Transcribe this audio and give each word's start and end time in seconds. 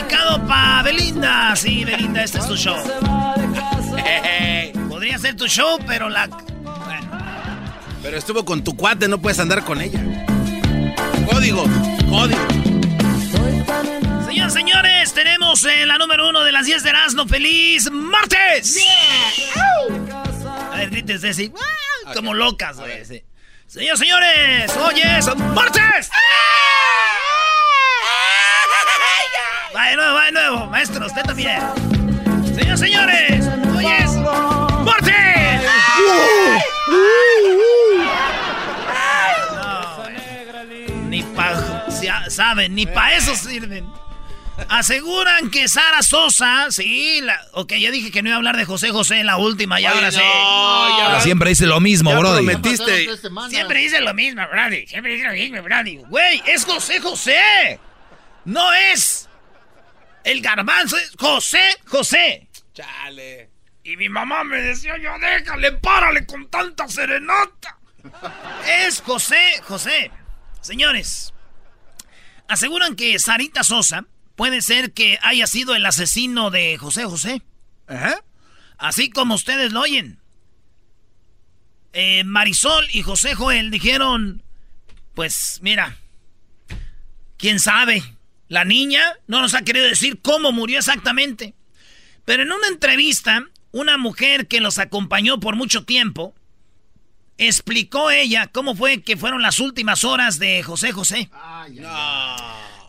dedicado 0.00 0.46
para 0.46 0.82
Belinda. 0.82 1.54
Sí, 1.56 1.84
Belinda, 1.84 2.24
este 2.24 2.38
es 2.38 2.46
tu 2.46 2.56
show. 2.56 2.76
Podría 4.88 5.18
ser 5.18 5.36
tu 5.36 5.46
show, 5.46 5.78
pero 5.86 6.08
la. 6.08 6.28
Pero 8.02 8.16
estuvo 8.16 8.44
con 8.44 8.64
tu 8.64 8.76
cuate, 8.76 9.08
no 9.08 9.20
puedes 9.20 9.38
andar 9.38 9.62
con 9.64 9.80
ella. 9.80 10.00
Código, 11.30 11.64
código. 12.08 12.40
Señoras, 14.26 14.52
señores, 14.52 15.12
tenemos 15.12 15.64
eh, 15.64 15.86
la 15.86 15.98
número 15.98 16.28
uno 16.28 16.42
de 16.42 16.52
las 16.52 16.66
10 16.66 16.82
de 16.82 16.90
Erasmo. 16.90 17.26
¡Feliz 17.26 17.90
martes! 17.90 18.78
A 20.72 20.76
ver, 20.76 20.90
grites 20.90 21.22
de 21.22 21.30
así. 21.30 21.52
Como 22.14 22.34
locas, 22.34 22.78
güey. 22.78 23.04
sí. 23.04 23.22
Señoras, 23.66 23.98
señores, 24.00 24.76
hoy 24.76 25.00
es 25.00 25.36
martes. 25.36 26.10
Va 29.74 29.88
de 29.88 29.96
nuevo, 29.96 30.14
va 30.14 30.24
de 30.26 30.32
nuevo. 30.32 30.66
Maestro, 30.66 31.06
usted 31.06 31.22
también. 31.22 31.60
Señoras, 32.54 32.80
señores, 32.80 33.46
hoy 33.76 33.86
es 33.86 34.10
martes. 34.84 35.62
No. 39.54 41.08
Ni 41.08 41.22
pa... 41.22 41.90
Saben, 42.28 42.74
ni 42.74 42.86
para 42.86 43.16
eso 43.16 43.34
sirven. 43.36 43.86
Aseguran 44.68 45.50
que 45.50 45.68
Sara 45.68 46.02
Sosa, 46.02 46.66
sí, 46.70 47.20
la, 47.22 47.40
ok, 47.52 47.72
ya 47.74 47.90
dije 47.90 48.10
que 48.10 48.22
no 48.22 48.28
iba 48.28 48.34
a 48.34 48.38
hablar 48.38 48.56
de 48.58 48.66
José 48.66 48.90
José 48.90 49.20
en 49.20 49.26
la 49.26 49.38
última, 49.38 49.80
ya 49.80 49.90
Oye, 49.92 49.96
ahora 49.98 50.10
no, 50.10 50.18
sí. 50.18 50.98
ya- 51.14 51.20
Siempre 51.22 51.48
dice 51.50 51.66
lo 51.66 51.80
mismo, 51.80 52.14
Brody. 52.14 52.44
prometiste. 52.44 53.08
Siempre 53.48 53.80
dice 53.80 54.00
lo 54.02 54.12
mismo, 54.12 54.42
Brady. 54.50 54.86
Siempre 54.86 55.14
dice 55.14 55.26
lo 55.28 55.32
mismo, 55.32 55.62
Brady. 55.62 55.96
Güey, 56.08 56.42
es 56.46 56.64
José 56.66 57.00
José. 57.00 57.80
No 58.44 58.70
es 58.72 59.19
el 60.24 60.40
garbanzo, 60.40 60.96
es 60.96 61.12
José 61.18 61.76
José. 61.86 62.48
Chale. 62.74 63.50
Y 63.82 63.96
mi 63.96 64.08
mamá 64.08 64.44
me 64.44 64.60
decía, 64.60 64.96
ya 64.98 65.16
déjale, 65.18 65.72
párale 65.72 66.26
con 66.26 66.48
tanta 66.48 66.86
serenata. 66.88 67.78
Es 68.66 69.00
José 69.00 69.60
José. 69.62 70.10
Señores, 70.60 71.32
aseguran 72.48 72.94
que 72.96 73.18
Sarita 73.18 73.64
Sosa 73.64 74.04
puede 74.36 74.62
ser 74.62 74.92
que 74.92 75.18
haya 75.22 75.46
sido 75.46 75.74
el 75.74 75.84
asesino 75.86 76.50
de 76.50 76.76
José 76.78 77.04
José. 77.04 77.42
Así 78.78 79.10
como 79.10 79.34
ustedes 79.34 79.72
lo 79.72 79.80
oyen. 79.80 80.18
Eh, 81.92 82.22
Marisol 82.24 82.86
y 82.92 83.02
José 83.02 83.34
Joel 83.34 83.70
dijeron, 83.70 84.42
pues 85.14 85.58
mira, 85.62 85.96
quién 87.36 87.58
sabe, 87.58 88.02
la 88.50 88.64
niña 88.64 89.00
no 89.28 89.40
nos 89.40 89.54
ha 89.54 89.62
querido 89.62 89.86
decir 89.86 90.20
cómo 90.20 90.50
murió 90.50 90.78
exactamente. 90.80 91.54
Pero 92.24 92.42
en 92.42 92.50
una 92.50 92.66
entrevista, 92.66 93.44
una 93.70 93.96
mujer 93.96 94.48
que 94.48 94.60
los 94.60 94.78
acompañó 94.78 95.38
por 95.38 95.54
mucho 95.54 95.84
tiempo, 95.84 96.34
explicó 97.38 98.10
ella 98.10 98.48
cómo 98.48 98.74
fue 98.74 99.02
que 99.02 99.16
fueron 99.16 99.40
las 99.40 99.60
últimas 99.60 100.02
horas 100.02 100.40
de 100.40 100.62
José 100.64 100.90
José. 100.92 101.30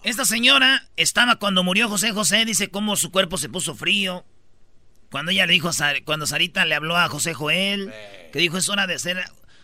Esta 0.03 0.25
señora 0.25 0.87
estaba 0.97 1.35
cuando 1.35 1.63
murió 1.63 1.87
José 1.87 2.11
José, 2.11 2.43
dice 2.43 2.69
cómo 2.69 2.95
su 2.95 3.11
cuerpo 3.11 3.37
se 3.37 3.47
puso 3.47 3.75
frío. 3.75 4.25
Cuando 5.11 5.31
ella 5.31 5.45
le 5.45 5.53
dijo, 5.53 5.69
a 5.69 5.73
Sar- 5.73 6.03
cuando 6.05 6.25
Sarita 6.25 6.65
le 6.65 6.73
habló 6.73 6.97
a 6.97 7.07
José 7.07 7.35
Joel, 7.35 7.93
que 8.33 8.39
dijo 8.39 8.57
es 8.57 8.67
hora 8.67 8.87
de 8.87 8.95
hacer... 8.95 9.23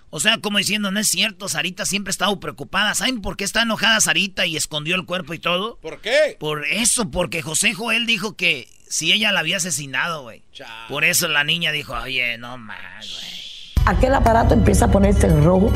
O 0.10 0.20
sea, 0.22 0.38
como 0.38 0.58
diciendo, 0.58 0.90
no 0.90 1.00
es 1.00 1.08
cierto, 1.10 1.50
Sarita 1.50 1.86
siempre 1.86 2.10
ha 2.10 2.12
estado 2.12 2.40
preocupada. 2.40 2.96
¿Saben 2.96 3.22
por 3.22 3.36
qué 3.36 3.44
está 3.44 3.64
enojada 3.64 4.00
Sarita 4.00 4.46
y 4.46 4.56
escondió 4.56 4.96
el 4.96 5.06
cuerpo 5.06 5.34
y 5.34 5.40
todo? 5.40 5.78
¿Por 5.82 6.00
qué? 6.00 6.38
Por 6.40 6.66
eso, 6.66 7.12
porque 7.12 7.42
José 7.42 7.74
Joel 7.74 8.06
dijo 8.06 8.36
que 8.36 8.70
si 8.88 9.12
ella 9.12 9.34
la 9.34 9.42
había 9.42 9.58
asesinado, 9.58 10.24
güey. 10.24 10.44
Por 10.88 11.04
eso 11.04 11.28
la 11.28 11.44
niña 11.44 11.72
dijo, 11.72 11.94
oye, 11.94 12.38
no 12.38 12.58
más, 12.58 12.78
güey. 13.00 13.38
Aquel 13.86 14.14
aparato 14.14 14.54
empieza 14.54 14.86
a 14.86 14.92
ponerse 14.92 15.28
en 15.28 15.44
rojo, 15.44 15.72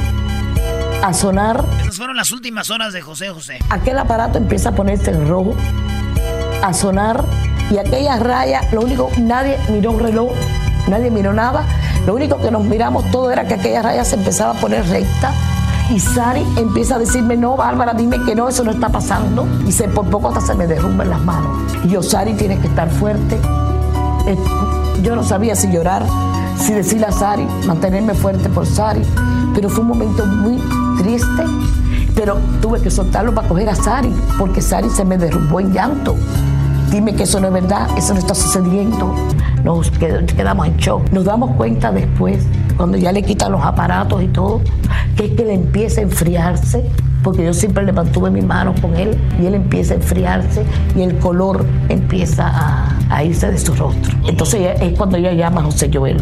a 1.03 1.13
sonar. 1.13 1.63
Esas 1.81 1.97
fueron 1.97 2.15
las 2.15 2.31
últimas 2.31 2.69
horas 2.69 2.93
de 2.93 3.01
José 3.01 3.29
José. 3.29 3.59
Aquel 3.69 3.97
aparato 3.97 4.37
empieza 4.37 4.69
a 4.69 4.75
ponerse 4.75 5.11
en 5.11 5.27
rojo, 5.27 5.55
a 6.61 6.73
sonar. 6.73 7.23
Y 7.69 7.77
aquella 7.77 8.17
raya, 8.17 8.61
lo 8.73 8.81
único, 8.81 9.09
nadie 9.17 9.57
miró 9.69 9.91
un 9.91 9.99
reloj, 10.01 10.33
nadie 10.87 11.11
miró 11.11 11.33
nada. 11.33 11.65
Lo 12.05 12.15
único 12.15 12.37
que 12.37 12.51
nos 12.51 12.63
miramos 12.63 13.09
todo 13.11 13.31
era 13.31 13.47
que 13.47 13.55
aquella 13.55 13.81
raya 13.81 14.05
se 14.05 14.15
empezaba 14.15 14.57
a 14.57 14.61
poner 14.61 14.87
recta. 14.87 15.33
Y 15.89 15.99
Sari 15.99 16.45
empieza 16.55 16.95
a 16.95 16.99
decirme, 16.99 17.35
no, 17.35 17.57
Bárbara, 17.57 17.93
dime 17.93 18.17
que 18.25 18.33
no, 18.33 18.47
eso 18.47 18.63
no 18.63 18.71
está 18.71 18.89
pasando. 18.89 19.45
Y 19.67 19.71
se, 19.71 19.87
por 19.89 20.09
poco 20.09 20.29
hasta 20.29 20.41
se 20.41 20.55
me 20.55 20.65
derrumban 20.65 21.09
las 21.09 21.21
manos. 21.21 21.51
Y 21.83 21.89
yo, 21.89 22.01
Sari, 22.01 22.33
tienes 22.33 22.59
que 22.59 22.67
estar 22.67 22.89
fuerte. 22.89 23.37
Eh, 24.25 24.37
yo 25.03 25.15
no 25.15 25.23
sabía 25.23 25.55
si 25.55 25.71
llorar, 25.71 26.05
si 26.57 26.73
decirle 26.73 27.07
a 27.07 27.11
Sari, 27.11 27.45
mantenerme 27.65 28.13
fuerte 28.13 28.47
por 28.49 28.65
Sari, 28.65 29.01
pero 29.53 29.67
fue 29.67 29.81
un 29.81 29.87
momento 29.87 30.25
muy 30.25 30.61
triste, 30.99 31.43
pero 32.15 32.37
tuve 32.61 32.79
que 32.81 32.91
soltarlo 32.91 33.33
para 33.33 33.47
coger 33.47 33.69
a 33.69 33.75
Sari, 33.75 34.13
porque 34.37 34.61
Sari 34.61 34.89
se 34.89 35.03
me 35.03 35.17
derrumbó 35.17 35.59
en 35.59 35.73
llanto. 35.73 36.15
Dime 36.91 37.15
que 37.15 37.23
eso 37.23 37.39
no 37.39 37.47
es 37.47 37.53
verdad, 37.53 37.87
eso 37.97 38.13
no 38.13 38.19
está 38.19 38.35
sucediendo. 38.35 39.15
Nos 39.63 39.91
qued- 39.93 40.25
quedamos 40.35 40.67
en 40.67 40.75
shock. 40.77 41.09
Nos 41.11 41.23
damos 41.25 41.51
cuenta 41.55 41.91
después, 41.91 42.45
cuando 42.75 42.97
ya 42.97 43.11
le 43.11 43.23
quitan 43.23 43.51
los 43.53 43.63
aparatos 43.63 44.21
y 44.21 44.27
todo, 44.27 44.61
que 45.15 45.25
es 45.25 45.31
que 45.31 45.45
le 45.45 45.53
empieza 45.53 46.01
a 46.01 46.03
enfriarse, 46.03 46.83
porque 47.23 47.45
yo 47.45 47.53
siempre 47.53 47.83
le 47.85 47.93
mantuve 47.93 48.29
mis 48.29 48.43
manos 48.43 48.79
con 48.81 48.95
él, 48.95 49.17
y 49.41 49.45
él 49.45 49.55
empieza 49.55 49.93
a 49.93 49.97
enfriarse 49.97 50.63
y 50.95 51.01
el 51.01 51.17
color 51.19 51.65
empieza 51.89 52.51
a, 53.09 53.23
irse 53.23 53.49
de 53.51 53.57
su 53.57 53.73
rostro. 53.75 54.11
Entonces 54.27 54.81
es 54.81 54.97
cuando 54.97 55.17
ella 55.17 55.31
llama 55.33 55.61
a 55.61 55.63
José 55.65 55.89
Joel. 55.93 56.17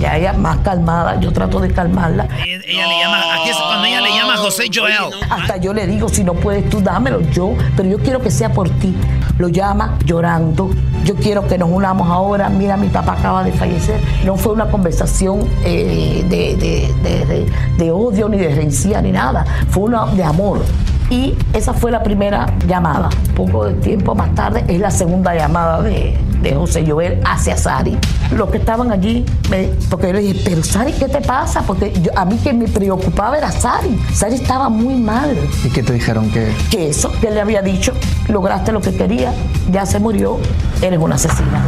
Ya 0.00 0.16
ella 0.16 0.32
más 0.32 0.56
calmada, 0.58 1.20
yo 1.20 1.30
trato 1.32 1.60
de 1.60 1.70
calmarla. 1.72 2.24
Ella, 2.44 2.58
ella 2.66 2.86
le 2.88 2.98
llama, 3.00 3.34
aquí 3.34 3.50
es 3.50 3.56
cuando 3.56 3.84
ella 3.84 4.00
le 4.00 4.08
llama 4.10 4.34
a 4.34 4.36
José 4.38 4.64
Joel. 4.74 5.12
Hasta 5.28 5.58
yo 5.58 5.74
le 5.74 5.86
digo, 5.86 6.08
si 6.08 6.24
no 6.24 6.32
puedes 6.34 6.68
tú, 6.70 6.80
dámelo 6.80 7.20
yo, 7.30 7.52
pero 7.76 7.88
yo 7.88 7.98
quiero 7.98 8.20
que 8.22 8.30
sea 8.30 8.50
por 8.52 8.70
ti. 8.70 8.96
Lo 9.38 9.48
llama 9.48 9.98
llorando. 10.06 10.70
Yo 11.04 11.14
quiero 11.16 11.46
que 11.46 11.58
nos 11.58 11.70
unamos 11.70 12.08
ahora. 12.08 12.48
Mira, 12.48 12.76
mi 12.78 12.88
papá 12.88 13.12
acaba 13.18 13.44
de 13.44 13.52
fallecer. 13.52 14.00
No 14.24 14.36
fue 14.36 14.52
una 14.54 14.66
conversación 14.70 15.46
eh, 15.64 16.24
de, 16.28 16.56
de- 16.56 16.94
de- 17.02 17.26
de- 17.26 17.46
de 17.76 17.90
odio, 17.90 18.28
ni 18.28 18.38
de 18.38 18.54
rencilla, 18.54 19.00
ni 19.02 19.12
nada. 19.12 19.44
Fue 19.68 19.84
una 19.84 20.06
de 20.06 20.24
amor. 20.24 20.62
Y 21.10 21.34
esa 21.52 21.74
fue 21.74 21.90
la 21.90 22.02
primera 22.02 22.46
llamada. 22.66 23.08
Poco 23.34 23.64
de 23.66 23.74
tiempo 23.74 24.14
más 24.14 24.34
tarde 24.34 24.64
es 24.68 24.78
la 24.80 24.90
segunda 24.90 25.34
llamada 25.34 25.82
de, 25.82 26.16
de 26.42 26.54
José 26.54 26.84
Joel 26.86 27.20
hacia 27.24 27.56
Sari. 27.56 27.96
Los 28.32 28.50
que 28.50 28.58
estaban 28.58 28.90
allí, 28.92 29.24
me- 29.50 29.68
porque 29.90 30.08
yo 30.08 30.12
le 30.14 30.20
dije, 30.20 30.40
pero 30.44 30.62
Sari, 30.62 30.92
¿qué 30.92 31.08
te 31.08 31.20
pasa? 31.20 31.62
Porque 31.62 31.92
yo- 32.00 32.10
a 32.16 32.24
mí 32.24 32.36
que 32.38 32.52
me 32.52 32.68
preocupaba 32.68 33.36
era 33.38 33.50
Sari. 33.52 33.98
Sari 34.14 34.36
estaba 34.36 34.68
muy 34.68 34.94
mal. 34.94 35.36
¿Y 35.64 35.68
qué 35.70 35.82
te 35.82 35.92
dijeron 35.92 36.30
que 36.30 36.52
Que 36.70 36.88
eso, 36.90 37.10
que 37.20 37.28
él 37.28 37.34
le 37.34 37.40
había 37.40 37.62
dicho, 37.62 37.92
lograste 38.28 38.72
lo 38.72 38.80
que 38.80 38.94
quería, 38.96 39.32
ya 39.70 39.84
se 39.86 39.98
murió, 39.98 40.38
eres 40.82 40.98
una 40.98 41.16
asesina. 41.16 41.62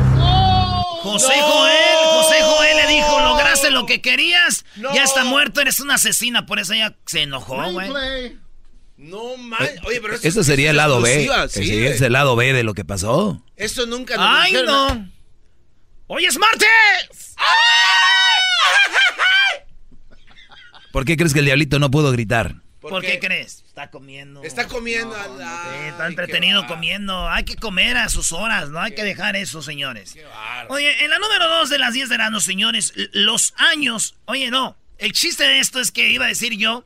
José 1.03 1.33
Joel, 1.41 2.23
José 2.23 2.37
Joel 2.43 2.77
le 2.77 2.95
dijo, 2.95 3.21
lograste 3.21 3.71
lo 3.71 3.87
que 3.87 4.01
querías, 4.01 4.65
ya 4.95 5.03
está 5.03 5.25
muerto, 5.25 5.61
eres 5.61 5.81
una 5.81 5.95
asesina, 5.95 6.47
por 6.47 6.61
eso 6.61 6.73
ella 6.75 6.95
se 7.07 7.23
enojó, 7.23 7.57
güey. 7.73 8.39
No 8.97 9.37
man, 9.37 9.59
oye, 9.85 10.01
pero 10.01 10.15
esto 10.15 10.29
Ese 10.29 10.45
sería 10.45 10.71
el 10.71 10.77
lado 10.77 11.01
B. 11.01 11.09
exclusiva, 11.11 11.45
Ese 11.45 11.65
sí, 11.65 11.87
es 11.87 12.01
el 12.01 12.13
lado 12.13 12.37
B 12.37 12.53
de 12.53 12.63
lo 12.63 12.75
que 12.75 12.85
pasó. 12.85 13.43
Esto 13.57 13.87
nunca 13.87 14.17
nos 14.17 14.27
¡Ay, 14.29 14.53
dijeron. 14.53 14.67
no! 15.01 15.11
¡Hoy 16.07 16.27
es 16.27 16.39
martes! 16.39 17.35
¿Por 20.93 21.05
qué 21.05 21.17
crees 21.17 21.33
que 21.33 21.39
el 21.39 21.47
diablito 21.47 21.79
no 21.79 21.91
pudo 21.91 22.13
gritar? 22.13 22.57
¿Por, 22.81 23.01
qué? 23.01 23.19
crees? 23.21 23.63
Está 23.67 23.91
comiendo. 23.91 24.43
Está 24.43 24.67
comiendo. 24.67 25.15
Sí, 25.15 25.21
Ay, 25.41 25.89
está 25.91 26.09
entretenido 26.09 26.67
comiendo. 26.67 27.29
Hay 27.29 27.45
que 27.45 27.55
comer 27.57 27.97
a 27.97 28.09
sus 28.09 28.33
horas, 28.33 28.71
no 28.71 28.81
hay 28.81 28.93
que 28.93 29.05
dejar 29.05 29.37
eso, 29.37 29.63
señores. 29.63 30.15
qué. 30.15 30.25
Oye, 30.69 31.05
en 31.05 31.11
la 31.11 31.19
número 31.21 31.49
dos 31.49 31.71
de 31.71 31.79
las 31.79 31.95
10 31.95 32.09
de 32.09 32.13
verano, 32.13 32.41
señores, 32.41 32.93
los 33.13 33.55
años. 33.57 34.17
Oye, 34.25 34.51
no. 34.51 34.77
El 34.99 35.13
chiste 35.13 35.45
de 35.45 35.61
esto 35.61 35.81
es 35.81 35.93
que 35.93 36.09
iba 36.11 36.25
a 36.25 36.29
decir 36.29 36.57
yo: 36.59 36.85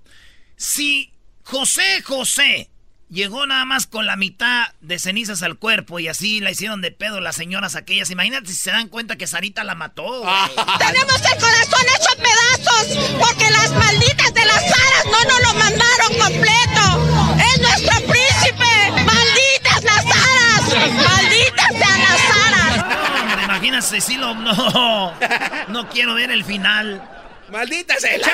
si 0.56 1.12
José 1.46 2.02
José 2.02 2.69
llegó 3.08 3.46
nada 3.46 3.64
más 3.64 3.87
con 3.87 4.04
la 4.04 4.16
mitad 4.16 4.66
de 4.81 4.98
cenizas 4.98 5.44
al 5.44 5.56
cuerpo 5.58 6.00
y 6.00 6.08
así 6.08 6.40
la 6.40 6.50
hicieron 6.50 6.81
de 6.81 6.90
pedo 6.90 7.20
las 7.20 7.37
señoras 7.37 7.76
aquellas, 7.76 8.10
imagínate 8.10 8.48
si 8.48 8.54
se 8.54 8.72
dan 8.72 8.88
cuenta 8.88 9.14
que 9.14 9.28
Sarita 9.28 9.62
la 9.62 9.76
mató. 9.76 10.22
güey. 10.22 10.34
Tenemos 10.78 11.20
el 11.22 11.38
corazón 11.40 11.87
hecho 11.94 12.16
pedazos 12.16 12.98
porque 13.20 13.48
las 13.50 13.70
malditas 13.70 14.34
de 14.34 14.44
las 14.44 14.58
aras 14.58 15.04
no 15.04 15.22
nos 15.22 15.40
lo 15.40 15.54
mandaron 15.54 16.19
completo. 16.19 17.38
Es 17.38 17.60
nuestro 17.60 17.96
príncipe. 18.08 19.04
Malditas 19.04 19.84
las 19.84 20.04
aras. 20.04 20.94
Malditas 20.94 21.69
sean 21.78 22.00
las 22.00 22.37
aras. 22.42 22.88
No, 22.88 23.22
hombre, 23.22 23.44
imagínate 23.44 24.00
si 24.00 24.16
lo. 24.16 24.34
No, 24.34 25.14
no 25.69 25.88
quiero 25.90 26.14
ver 26.14 26.32
el 26.32 26.44
final. 26.44 27.08
¡Maldita 27.50 27.94
sea! 28.00 28.26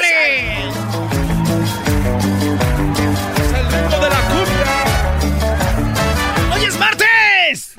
Martes! 7.52 7.74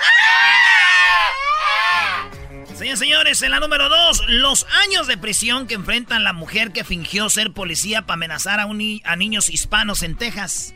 Señores, 2.77 2.99
señores, 2.99 3.41
en 3.41 3.51
la 3.51 3.59
número 3.59 3.87
dos, 3.87 4.23
los 4.27 4.65
años 4.83 5.07
de 5.07 5.17
prisión 5.17 5.67
que 5.67 5.75
enfrentan 5.75 6.23
la 6.23 6.33
mujer 6.33 6.71
que 6.71 6.83
fingió 6.83 7.29
ser 7.29 7.53
policía 7.53 8.01
para 8.01 8.15
amenazar 8.15 8.59
a, 8.59 9.15
niños 9.15 9.49
hispanos 9.49 10.03
en 10.03 10.17
Texas. 10.17 10.73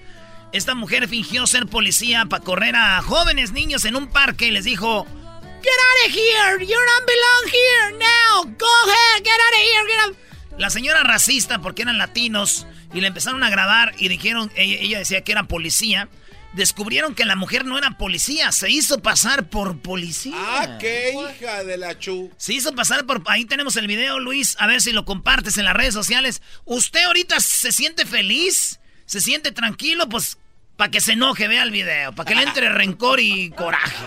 Esta 0.53 0.75
mujer 0.75 1.07
fingió 1.07 1.47
ser 1.47 1.65
policía 1.65 2.25
para 2.25 2.43
correr 2.43 2.75
a 2.75 3.01
jóvenes 3.01 3.51
niños 3.51 3.83
en 3.85 3.95
un 3.95 4.07
parque 4.07 4.47
y 4.47 4.51
les 4.51 4.63
dijo: 4.63 5.05
Get 5.05 5.73
out 5.73 6.07
of 6.07 6.15
here, 6.15 6.65
you 6.65 6.75
don't 6.75 7.05
belong 7.05 7.45
here 7.51 7.91
now. 7.97 8.43
Go 8.57 8.67
ahead, 8.85 9.23
get 9.23 9.33
out 9.33 9.53
of 9.53 9.61
here. 9.61 9.85
Get 9.87 9.99
out. 10.05 10.59
La 10.59 10.69
señora 10.69 11.03
racista 11.03 11.59
porque 11.59 11.81
eran 11.81 11.97
latinos 11.97 12.67
y 12.93 13.01
le 13.01 13.07
empezaron 13.07 13.43
a 13.43 13.49
grabar 13.49 13.93
y 13.97 14.07
dijeron, 14.07 14.51
ella, 14.55 14.77
ella 14.79 14.99
decía 14.99 15.23
que 15.23 15.31
era 15.31 15.43
policía. 15.43 16.09
Descubrieron 16.53 17.13
que 17.13 17.25
la 17.25 17.35
mujer 17.35 17.65
no 17.65 17.77
era 17.77 17.97
policía, 17.97 18.51
se 18.51 18.71
hizo 18.71 18.99
pasar 19.01 19.47
por 19.49 19.79
policía. 19.79 20.33
¡Ah, 20.35 20.77
qué 20.79 21.13
hija 21.13 21.63
de 21.63 21.77
la 21.77 21.99
chu! 21.99 22.31
Se 22.37 22.53
hizo 22.53 22.73
pasar 22.73 23.05
por... 23.05 23.21
Ahí 23.27 23.45
tenemos 23.45 23.75
el 23.75 23.85
video, 23.85 24.19
Luis. 24.19 24.55
A 24.59 24.65
ver 24.65 24.81
si 24.81 24.91
lo 24.91 25.05
compartes 25.05 25.57
en 25.57 25.65
las 25.65 25.75
redes 25.75 25.93
sociales. 25.93 26.41
¿Usted 26.65 27.03
ahorita 27.03 27.39
se 27.41 27.71
siente 27.71 28.05
feliz? 28.05 28.79
¿Se 29.05 29.21
siente 29.21 29.51
tranquilo? 29.51 30.09
Pues 30.09 30.37
para 30.77 30.91
que 30.91 31.01
se 31.01 31.13
enoje, 31.13 31.47
vea 31.47 31.63
el 31.63 31.71
video. 31.71 32.13
Para 32.13 32.27
que 32.27 32.35
le 32.35 32.43
entre 32.43 32.69
rencor 32.69 33.19
y 33.19 33.49
coraje. 33.49 34.05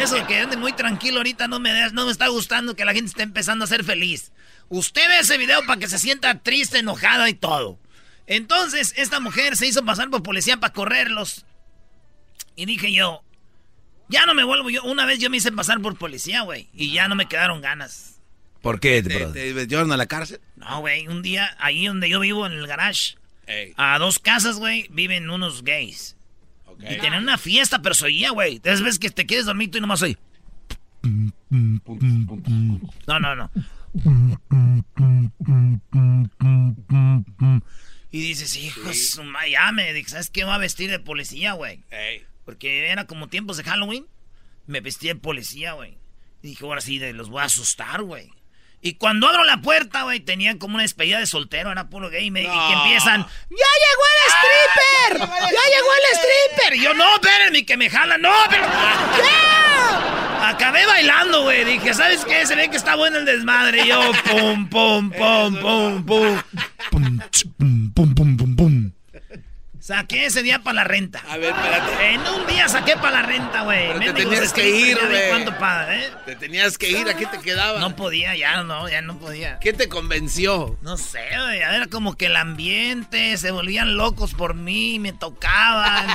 Eso 0.00 0.26
que 0.26 0.38
ande 0.38 0.56
muy 0.56 0.74
tranquilo 0.74 1.16
ahorita 1.18 1.48
no 1.48 1.60
me, 1.60 1.90
no 1.92 2.06
me 2.06 2.12
está 2.12 2.28
gustando 2.28 2.76
que 2.76 2.84
la 2.84 2.92
gente 2.92 3.08
esté 3.08 3.22
empezando 3.22 3.64
a 3.64 3.68
ser 3.68 3.84
feliz. 3.84 4.30
Usted 4.68 5.08
ve 5.08 5.18
ese 5.20 5.38
video 5.38 5.64
para 5.66 5.80
que 5.80 5.88
se 5.88 5.98
sienta 5.98 6.38
triste, 6.38 6.78
enojada 6.78 7.28
y 7.30 7.34
todo. 7.34 7.78
Entonces, 8.26 8.92
esta 8.96 9.20
mujer 9.20 9.56
se 9.56 9.66
hizo 9.66 9.84
pasar 9.84 10.10
por 10.10 10.22
policía 10.22 10.58
para 10.58 10.74
correrlos. 10.74 11.46
Y 12.58 12.66
dije 12.66 12.92
yo, 12.92 13.22
ya 14.08 14.26
no 14.26 14.34
me 14.34 14.42
vuelvo 14.42 14.68
yo. 14.68 14.82
Una 14.82 15.06
vez 15.06 15.20
yo 15.20 15.30
me 15.30 15.36
hice 15.36 15.52
pasar 15.52 15.80
por 15.80 15.96
policía, 15.96 16.42
güey. 16.42 16.68
Y 16.74 16.92
ya 16.92 17.06
no 17.06 17.14
me 17.14 17.26
quedaron 17.26 17.60
ganas. 17.60 18.20
¿Por 18.62 18.80
qué, 18.80 19.00
¿Te, 19.00 19.16
bro? 19.16 19.30
te 19.32 19.66
llevaron 19.68 19.92
a 19.92 19.96
la 19.96 20.06
cárcel? 20.06 20.40
No, 20.56 20.80
güey. 20.80 21.06
Un 21.06 21.22
día, 21.22 21.56
ahí 21.60 21.86
donde 21.86 22.08
yo 22.08 22.18
vivo, 22.18 22.44
en 22.46 22.52
el 22.54 22.66
garage, 22.66 23.14
Ey, 23.46 23.74
a 23.76 23.96
dos 24.00 24.18
casas, 24.18 24.56
güey, 24.56 24.88
viven 24.90 25.30
unos 25.30 25.62
gays. 25.62 26.16
Y 26.80 26.96
tenían 26.98 27.22
una 27.22 27.38
fiesta, 27.38 27.80
pero 27.80 27.94
oía, 28.02 28.30
güey. 28.30 28.56
Entonces 28.56 28.82
ves 28.84 28.98
que 28.98 29.10
te 29.10 29.24
quieres 29.24 29.46
dormir 29.46 29.70
tú 29.70 29.78
y 29.78 29.80
nomás 29.80 30.02
oí. 30.02 30.16
No, 33.06 33.20
no, 33.20 33.36
no. 33.36 33.50
Y 38.10 38.20
dices, 38.20 38.56
hijo, 38.56 38.92
su 38.94 39.22
ma- 39.22 39.46
ya 39.46 39.70
me 39.70 40.04
¿sabes 40.04 40.30
qué? 40.30 40.40
Me 40.40 40.46
voy 40.46 40.54
a 40.54 40.58
vestir 40.58 40.90
de 40.90 40.98
policía, 40.98 41.52
güey. 41.52 41.82
Porque 42.48 42.88
era 42.90 43.04
como 43.06 43.28
tiempos 43.28 43.58
de 43.58 43.64
Halloween. 43.64 44.06
Me 44.66 44.80
vestí 44.80 45.06
de 45.08 45.14
policía, 45.16 45.74
güey. 45.74 45.98
Y 46.42 46.48
dije, 46.48 46.64
ahora 46.64 46.80
sí, 46.80 46.98
de- 46.98 47.12
los 47.12 47.28
voy 47.28 47.42
a 47.42 47.44
asustar, 47.44 48.00
güey. 48.00 48.32
Y 48.80 48.94
cuando 48.94 49.28
abro 49.28 49.44
la 49.44 49.60
puerta, 49.60 50.04
güey, 50.04 50.20
tenían 50.20 50.56
como 50.56 50.76
una 50.76 50.82
despedida 50.82 51.18
de 51.18 51.26
soltero, 51.26 51.70
era 51.70 51.90
puro 51.90 52.08
gay, 52.08 52.24
y, 52.24 52.30
me- 52.30 52.40
y 52.40 52.46
que 52.46 52.48
No. 52.50 52.84
empiezan, 52.84 53.20
¡Ya 53.20 53.66
llegó 53.84 54.04
el 54.14 54.32
stripper! 54.32 55.28
¡Ya 55.28 55.76
llegó 55.76 55.88
el 55.92 56.16
stripper! 56.16 56.74
Y 56.76 56.82
yo, 56.84 56.94
no, 56.94 57.16
espérenme, 57.16 57.66
que 57.66 57.76
me 57.76 57.90
jalan, 57.90 58.22
no, 58.22 58.32
pero... 58.48 58.64
¡Ya! 58.64 60.48
Acabé 60.48 60.86
bailando, 60.86 61.42
güey. 61.42 61.66
Dije, 61.66 61.92
¿sabes 61.92 62.24
qué? 62.24 62.46
Se 62.46 62.54
ve 62.54 62.70
que 62.70 62.78
está 62.78 62.94
bueno 62.94 63.18
el 63.18 63.26
desmadre. 63.26 63.82
Y 63.84 63.88
yo, 63.88 64.00
pum, 64.30 64.66
pum, 64.70 65.10
pum, 65.10 65.54
pum, 65.54 66.04
pum, 66.04 66.40
pum, 66.90 67.20
pum. 67.58 67.77
Saqué 69.88 70.26
ese 70.26 70.42
día 70.42 70.58
para 70.58 70.74
la 70.74 70.84
renta. 70.84 71.22
A 71.30 71.38
ver, 71.38 71.54
espérate. 71.54 72.12
En 72.12 72.20
un 72.20 72.46
día 72.46 72.68
saqué 72.68 72.96
para 72.96 73.22
la 73.22 73.24
renta, 73.26 73.62
güey. 73.62 73.98
Te 73.98 74.12
tenías 74.12 74.52
que 74.52 74.68
ir, 74.68 74.98
güey. 74.98 75.30
¿Cuánto 75.30 75.56
paga, 75.56 75.96
eh? 75.96 76.10
Te 76.26 76.36
tenías 76.36 76.76
que 76.76 76.90
ir, 76.90 77.08
¿a 77.08 77.16
qué 77.16 77.24
te 77.24 77.38
quedaba? 77.38 77.80
No 77.80 77.96
podía, 77.96 78.36
ya 78.36 78.62
no, 78.64 78.86
ya 78.90 79.00
no 79.00 79.18
podía. 79.18 79.58
¿Qué 79.60 79.72
te 79.72 79.88
convenció? 79.88 80.76
No 80.82 80.98
sé, 80.98 81.24
güey. 81.40 81.60
Era 81.60 81.86
como 81.86 82.18
que 82.18 82.26
el 82.26 82.36
ambiente, 82.36 83.34
se 83.38 83.50
volvían 83.50 83.96
locos 83.96 84.34
por 84.34 84.52
mí, 84.52 84.98
me 84.98 85.14
tocaban. 85.14 86.06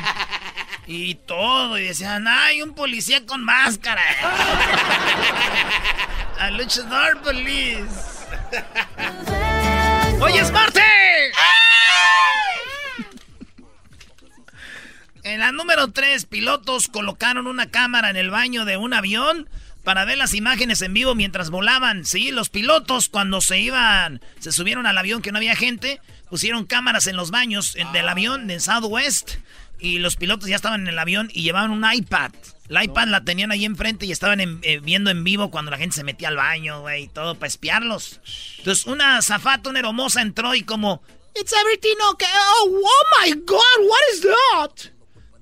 y 0.86 1.16
todo. 1.16 1.80
Y 1.80 1.86
decían, 1.86 2.28
ay, 2.28 2.62
un 2.62 2.76
policía 2.76 3.26
con 3.26 3.44
máscara. 3.44 4.04
Al 6.40 6.58
luchador 6.58 7.24
police. 7.24 7.90
¡Hoy 10.22 10.38
es 10.38 10.52
martes! 10.52 10.84
En 15.24 15.40
la 15.40 15.52
número 15.52 15.90
3, 15.92 16.26
pilotos 16.26 16.88
colocaron 16.90 17.48
una 17.48 17.70
cámara 17.70 18.10
en 18.10 18.18
el 18.18 18.30
baño 18.30 18.66
de 18.66 18.76
un 18.78 18.94
avión 18.94 19.48
para 19.84 20.06
ver 20.06 20.18
las 20.18 20.34
imágenes 20.34 20.82
en 20.82 20.94
vivo 20.94 21.16
mientras 21.16 21.50
volaban. 21.50 22.06
Sí, 22.06 22.32
los 22.32 22.50
pilotos 22.50 23.10
cuando 23.10 23.40
se 23.42 23.60
iban, 23.60 24.22
se 24.40 24.52
subieron 24.52 24.86
al 24.86 24.98
avión 24.98 25.22
que 25.22 25.32
no 25.32 25.38
había 25.38 25.56
gente, 25.56 26.02
pusieron 26.30 26.66
cámaras 26.66 27.08
en 27.08 27.16
los 27.16 27.32
baños 27.32 27.76
en- 27.76 27.92
del 27.94 28.08
avión 28.10 28.48
de 28.48 28.60
Southwest 28.60 29.36
y 29.80 30.00
los 30.00 30.16
pilotos 30.16 30.48
ya 30.50 30.56
estaban 30.58 30.82
en 30.82 30.88
el 30.88 31.00
avión 31.00 31.30
y 31.34 31.44
llevaban 31.44 31.72
un 31.72 31.86
iPad. 31.90 32.32
La 32.68 32.84
iPad 32.84 33.08
la 33.08 33.24
tenían 33.24 33.52
ahí 33.52 33.66
enfrente 33.66 34.06
y 34.06 34.12
estaban 34.12 34.40
en- 34.42 34.60
eh, 34.64 34.80
viendo 34.80 35.10
en 35.10 35.24
vivo 35.24 35.52
cuando 35.52 35.72
la 35.72 35.78
gente 35.78 35.96
se 35.96 36.04
metía 36.04 36.30
al 36.30 36.38
baño, 36.38 36.82
güey, 36.82 37.04
y 37.04 37.08
todo 37.08 37.36
para 37.36 37.48
espiarlos. 37.48 38.20
Entonces 38.58 38.86
una 38.88 39.22
zafata, 39.22 39.70
una 39.70 39.80
hermosa 39.80 40.22
entró 40.22 40.54
y 40.56 40.64
como, 40.64 41.02
It's 41.36 41.52
everything 41.52 41.96
okay. 42.12 42.28
Oh, 42.62 42.70
oh 42.86 43.22
my 43.26 43.32
God, 43.34 43.80
what 43.80 44.00
is 44.14 44.22
that? 44.22 44.93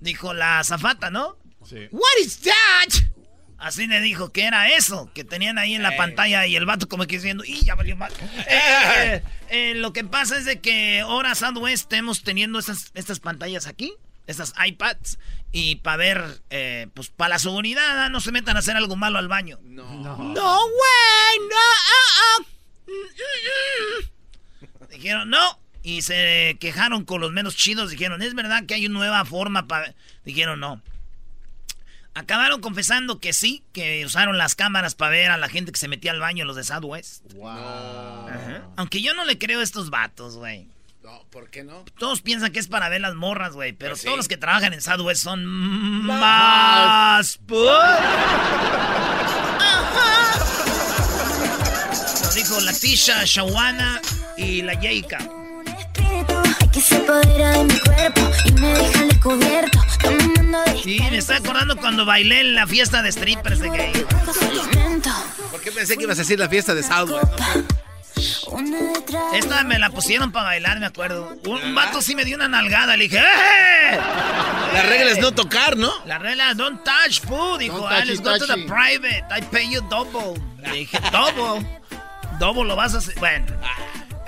Dijo 0.02 0.34
la 0.34 0.64
zafata, 0.64 1.10
¿no? 1.10 1.38
Sí. 1.64 1.88
What 1.92 2.18
is 2.22 2.42
that? 2.42 3.12
Así 3.58 3.86
le 3.86 4.02
dijo 4.02 4.32
que 4.32 4.46
era 4.46 4.72
eso, 4.72 5.12
que 5.14 5.24
tenían 5.24 5.60
ahí 5.60 5.76
en 5.76 5.84
la 5.84 5.96
pantalla 5.96 6.48
y 6.48 6.56
el 6.56 6.66
vato 6.66 6.90
como 6.90 7.06
que 7.06 7.18
diciendo, 7.18 7.44
¡y 7.46 7.64
ya 7.64 7.76
valió 7.76 7.96
mal! 7.96 8.12
Eh, 8.48 8.60
eh, 8.98 9.24
eh, 9.50 9.74
lo 9.76 9.94
que 9.94 10.04
pasa 10.04 10.36
es 10.38 10.46
de 10.46 10.60
que 10.60 11.02
ahora 11.02 11.36
Southwest 11.36 11.84
estemos 11.84 12.24
teniendo 12.24 12.58
estas, 12.58 12.92
estas 12.96 13.20
pantallas 13.20 13.68
aquí, 13.68 13.94
estas 14.26 14.56
iPads, 14.66 15.20
y 15.52 15.76
para 15.76 15.98
ver, 15.98 16.42
eh, 16.50 16.88
pues 16.96 17.10
para 17.10 17.30
la 17.30 17.40
seguridad, 17.40 18.06
¿ah? 18.06 18.10
no 18.10 18.20
se 18.20 18.32
metan 18.32 18.56
a 18.56 18.60
hacer 18.60 18.76
algo 18.78 18.96
malo 18.96 19.20
al 19.20 19.28
baño. 19.28 19.60
No. 19.64 19.84
No, 19.94 20.16
güey, 20.16 21.48
no, 21.48 21.56
ah, 21.56 22.14
ah. 22.18 22.44
Mm, 22.88 22.92
mm, 22.92 24.86
mm. 24.86 24.88
Dijeron, 24.90 25.30
no. 25.30 25.60
Y 25.84 26.02
se 26.04 26.58
quejaron 26.60 27.06
con 27.06 27.22
los 27.22 27.32
menos 27.32 27.56
chidos. 27.56 27.90
Dijeron, 27.90 28.22
es 28.22 28.34
verdad 28.36 28.66
que 28.66 28.76
hay 28.76 28.86
una 28.86 29.00
nueva 29.00 29.26
forma 29.26 29.68
para... 29.68 29.94
Dijeron, 30.26 30.60
no. 30.60 30.82
Acabaron 32.14 32.60
confesando 32.62 33.20
que 33.20 33.32
sí, 33.34 33.64
que 33.74 34.06
usaron 34.06 34.38
las 34.38 34.54
cámaras 34.54 34.96
para 34.96 35.12
ver 35.12 35.32
a 35.32 35.38
la 35.38 35.48
gente 35.50 35.72
que 35.72 35.80
se 35.80 35.88
metía 35.88 36.12
al 36.12 36.20
baño, 36.20 36.44
los 36.46 36.58
de 36.58 36.64
Southwest. 36.66 37.24
Ajá. 37.42 38.64
Aunque 38.76 39.02
yo 39.02 39.14
no 39.14 39.24
le 39.26 39.38
creo 39.38 39.62
a 39.62 39.64
estos 39.64 39.90
vatos, 39.90 40.36
güey. 40.36 40.68
No, 41.04 41.24
¿por 41.32 41.50
qué 41.50 41.64
no? 41.64 41.84
Todos 41.98 42.22
piensan 42.22 42.52
que 42.52 42.60
es 42.60 42.68
para 42.68 42.90
ver 42.90 43.02
las 43.02 43.16
morras, 43.16 43.54
güey. 43.54 43.72
Pero 43.74 43.92
Pues 43.94 44.02
sí. 44.02 44.06
todos 44.06 44.18
los 44.18 44.28
que 44.28 44.38
trabajan 44.38 44.74
en 44.74 44.82
Southwest 44.82 45.24
son 45.24 45.44
más. 45.46 47.40
Lo 52.22 52.32
dijo 52.36 52.60
la 52.60 52.74
Tisha, 52.74 53.24
Shawana 53.26 54.02
y 54.38 54.62
la 54.62 54.74
Yeika. 54.80 55.18
Se 56.82 56.96
apodera 56.96 57.52
de 57.52 57.64
mi 57.66 57.80
cuerpo 57.80 58.22
y 58.46 58.52
me 58.54 58.74
deja 58.74 59.06
descubierto. 59.06 59.80
Sí, 60.84 61.00
me 61.12 61.18
estoy 61.18 61.38
acordando 61.38 61.78
cuando 61.78 62.06
bailé 62.06 62.42
en 62.42 62.56
la 62.56 62.66
fiesta 62.66 63.02
de 63.02 63.12
strippers 63.12 63.60
de 63.60 63.70
gay. 63.70 64.06
¿Por 65.52 65.62
qué 65.62 65.72
pensé 65.72 65.96
que 65.96 66.04
ibas 66.04 66.18
a 66.18 66.22
decir 66.22 66.40
la 66.40 66.50
fiesta 66.50 66.74
de 66.74 66.84
Southwest? 66.84 67.28
Detrás 68.94 69.24
Esta 69.34 69.64
me 69.64 69.80
la 69.80 69.90
pusieron 69.90 70.32
para 70.32 70.46
bailar, 70.46 70.80
me 70.80 70.86
acuerdo. 70.88 71.38
Un, 71.46 71.76
vato 71.76 72.02
sí 72.02 72.16
me 72.16 72.26
dio 72.26 72.36
una 72.36 72.48
nalgada. 72.48 72.98
Le 72.98 73.06
dije, 73.06 73.20
¡eh! 73.20 74.00
La 74.74 74.84
regla 74.84 75.12
es 75.12 75.20
no 75.20 75.32
tocar, 75.32 75.78
¿no? 75.78 75.92
La 76.06 76.18
regla, 76.18 76.54
don't 76.54 76.84
touch 76.84 77.22
food. 77.22 77.60
Dijo, 77.60 77.78
Don't 77.78 77.92
ah, 77.92 77.96
touchy, 78.00 78.08
let's 78.10 78.22
go 78.22 78.38
to 78.38 78.48
the 78.48 78.66
private. 78.68 79.24
I 79.32 79.42
pay 79.52 79.70
you 79.72 79.82
double. 79.90 80.42
Le 80.62 80.72
dije, 80.72 81.00
double. 81.12 81.66
double 82.40 82.66
lo 82.66 82.76
vas 82.76 82.96
a 82.96 82.98
hacer. 82.98 83.16
Bueno. 83.20 83.46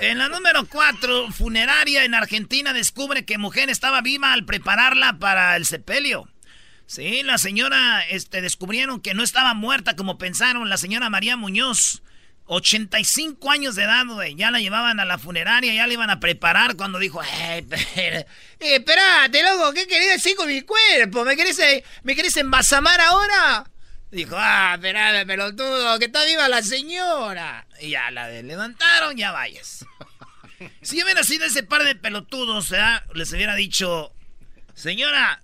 En 0.04 0.18
la 0.18 0.28
número 0.28 0.66
4, 0.66 1.32
funeraria 1.32 2.04
en 2.04 2.12
Argentina 2.12 2.74
descubre 2.74 3.24
que 3.24 3.38
mujer 3.38 3.70
estaba 3.70 4.02
viva 4.02 4.34
al 4.34 4.44
prepararla 4.44 5.18
para 5.18 5.56
el 5.56 5.64
sepelio. 5.64 6.28
Sí, 6.84 7.22
la 7.22 7.38
señora, 7.38 8.04
este, 8.10 8.42
descubrieron 8.42 9.00
que 9.00 9.14
no 9.14 9.22
estaba 9.22 9.54
muerta 9.54 9.96
como 9.96 10.18
pensaron. 10.18 10.68
La 10.68 10.76
señora 10.76 11.08
María 11.08 11.38
Muñoz, 11.38 12.02
85 12.44 13.50
años 13.50 13.76
de 13.76 13.84
edad, 13.84 14.04
güey. 14.06 14.34
Ya 14.34 14.50
la 14.50 14.60
llevaban 14.60 15.00
a 15.00 15.06
la 15.06 15.16
funeraria, 15.16 15.72
ya 15.72 15.86
la 15.86 15.94
iban 15.94 16.10
a 16.10 16.20
preparar 16.20 16.76
cuando 16.76 16.98
dijo, 16.98 17.22
"Eh, 17.22 17.64
pero, 17.66 18.18
eh, 18.18 18.26
espérate, 18.60 19.42
loco, 19.42 19.72
¿qué 19.72 19.86
querés 19.86 20.08
decir 20.08 20.36
con 20.36 20.48
mi 20.48 20.60
cuerpo? 20.60 21.24
¿Me 21.24 21.34
querés, 21.34 21.58
eh, 21.60 21.82
¿me 22.02 22.14
querés 22.14 22.36
ahora? 22.36 23.64
Dijo, 24.14 24.36
ah, 24.38 24.74
espérate, 24.76 25.26
pelotudo, 25.26 25.98
que 25.98 26.04
está 26.04 26.24
viva 26.24 26.46
la 26.48 26.62
señora. 26.62 27.66
Y 27.80 27.90
ya 27.90 28.10
la 28.12 28.28
de- 28.28 28.42
levantaron, 28.44 29.16
ya 29.16 29.32
vayas. 29.32 29.84
Si 30.82 30.96
yo 30.96 31.04
hubiera 31.04 31.24
sido 31.24 31.44
ese 31.44 31.62
par 31.64 31.82
de 31.82 31.94
pelotudos, 31.96 32.70
¿verdad? 32.70 33.02
les 33.12 33.30
hubiera 33.32 33.54
dicho, 33.56 34.14
señora, 34.72 35.42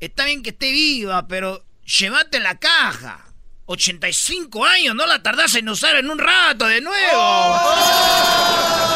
está 0.00 0.26
bien 0.26 0.42
que 0.42 0.50
esté 0.50 0.70
viva, 0.70 1.26
pero 1.26 1.64
llévate 1.84 2.38
la 2.40 2.58
caja. 2.58 3.24
85 3.66 4.64
años, 4.66 4.94
no 4.94 5.06
la 5.06 5.22
tardás 5.22 5.54
en 5.54 5.68
usar 5.70 5.96
en 5.96 6.10
un 6.10 6.18
rato 6.18 6.66
de 6.66 6.82
nuevo. 6.82 7.58
¡Que 7.58 8.93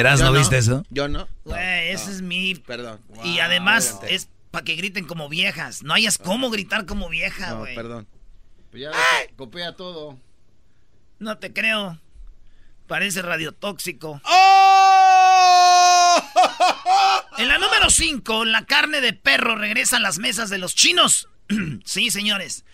¿Eras, 0.00 0.20
no 0.20 0.32
viste 0.32 0.58
eso? 0.58 0.84
Yo 0.90 1.08
no. 1.08 1.28
Güey, 1.44 1.90
ese 1.90 2.10
es 2.10 2.22
mi... 2.22 2.54
Perdón. 2.54 3.00
Y 3.24 3.38
además 3.40 3.98
es 4.08 4.28
para 4.50 4.64
que 4.64 4.74
griten 4.76 5.06
como 5.06 5.28
viejas. 5.28 5.82
No 5.82 5.94
hayas 5.94 6.18
cómo 6.18 6.50
gritar 6.50 6.86
como 6.86 7.08
vieja, 7.08 7.50
No, 7.50 7.58
güey. 7.60 7.74
perdón. 7.74 8.06
Pues 8.70 8.82
ya 8.84 8.90
copia 9.36 9.74
todo. 9.76 10.18
No 11.18 11.38
te 11.38 11.52
creo. 11.52 11.98
Parece 12.86 13.22
radiotóxico. 13.22 14.20
¡Oh! 14.24 16.22
En 17.38 17.48
la 17.48 17.58
número 17.58 17.88
5, 17.90 18.44
la 18.44 18.64
carne 18.66 19.00
de 19.00 19.12
perro 19.12 19.54
regresa 19.56 19.96
a 19.98 20.00
las 20.00 20.18
mesas 20.18 20.50
de 20.50 20.58
los 20.58 20.74
chinos. 20.74 21.28
sí, 21.84 22.10
señores. 22.10 22.64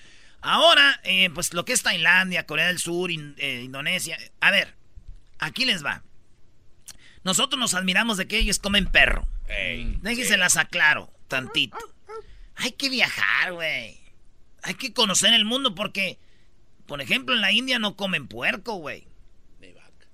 Ahora, 0.40 1.00
eh, 1.04 1.30
pues 1.35 1.52
lo 1.54 1.64
que 1.64 1.73
es 1.73 1.83
Tailandia, 1.83 2.47
Corea 2.47 2.66
del 2.68 2.78
Sur, 2.78 3.11
In- 3.11 3.35
eh, 3.38 3.62
Indonesia. 3.64 4.16
A 4.40 4.50
ver, 4.50 4.75
aquí 5.38 5.64
les 5.64 5.85
va. 5.85 6.02
Nosotros 7.26 7.59
nos 7.59 7.75
admiramos 7.75 8.18
de 8.18 8.28
que 8.28 8.38
ellos 8.38 8.61
comen 8.61 8.87
perro. 8.87 9.26
Déjenselas 10.00 10.56
aclaro 10.56 11.11
tantito. 11.26 11.76
Hay 12.54 12.71
que 12.71 12.88
viajar, 12.88 13.52
güey. 13.52 13.99
Hay 14.62 14.75
que 14.75 14.92
conocer 14.92 15.35
el 15.35 15.45
mundo 15.45 15.75
porque, 15.75 16.21
por 16.87 17.00
ejemplo, 17.00 17.35
en 17.35 17.40
la 17.40 17.50
India 17.50 17.80
no 17.80 17.97
comen 17.97 18.28
puerco, 18.28 18.75
güey. 18.76 19.09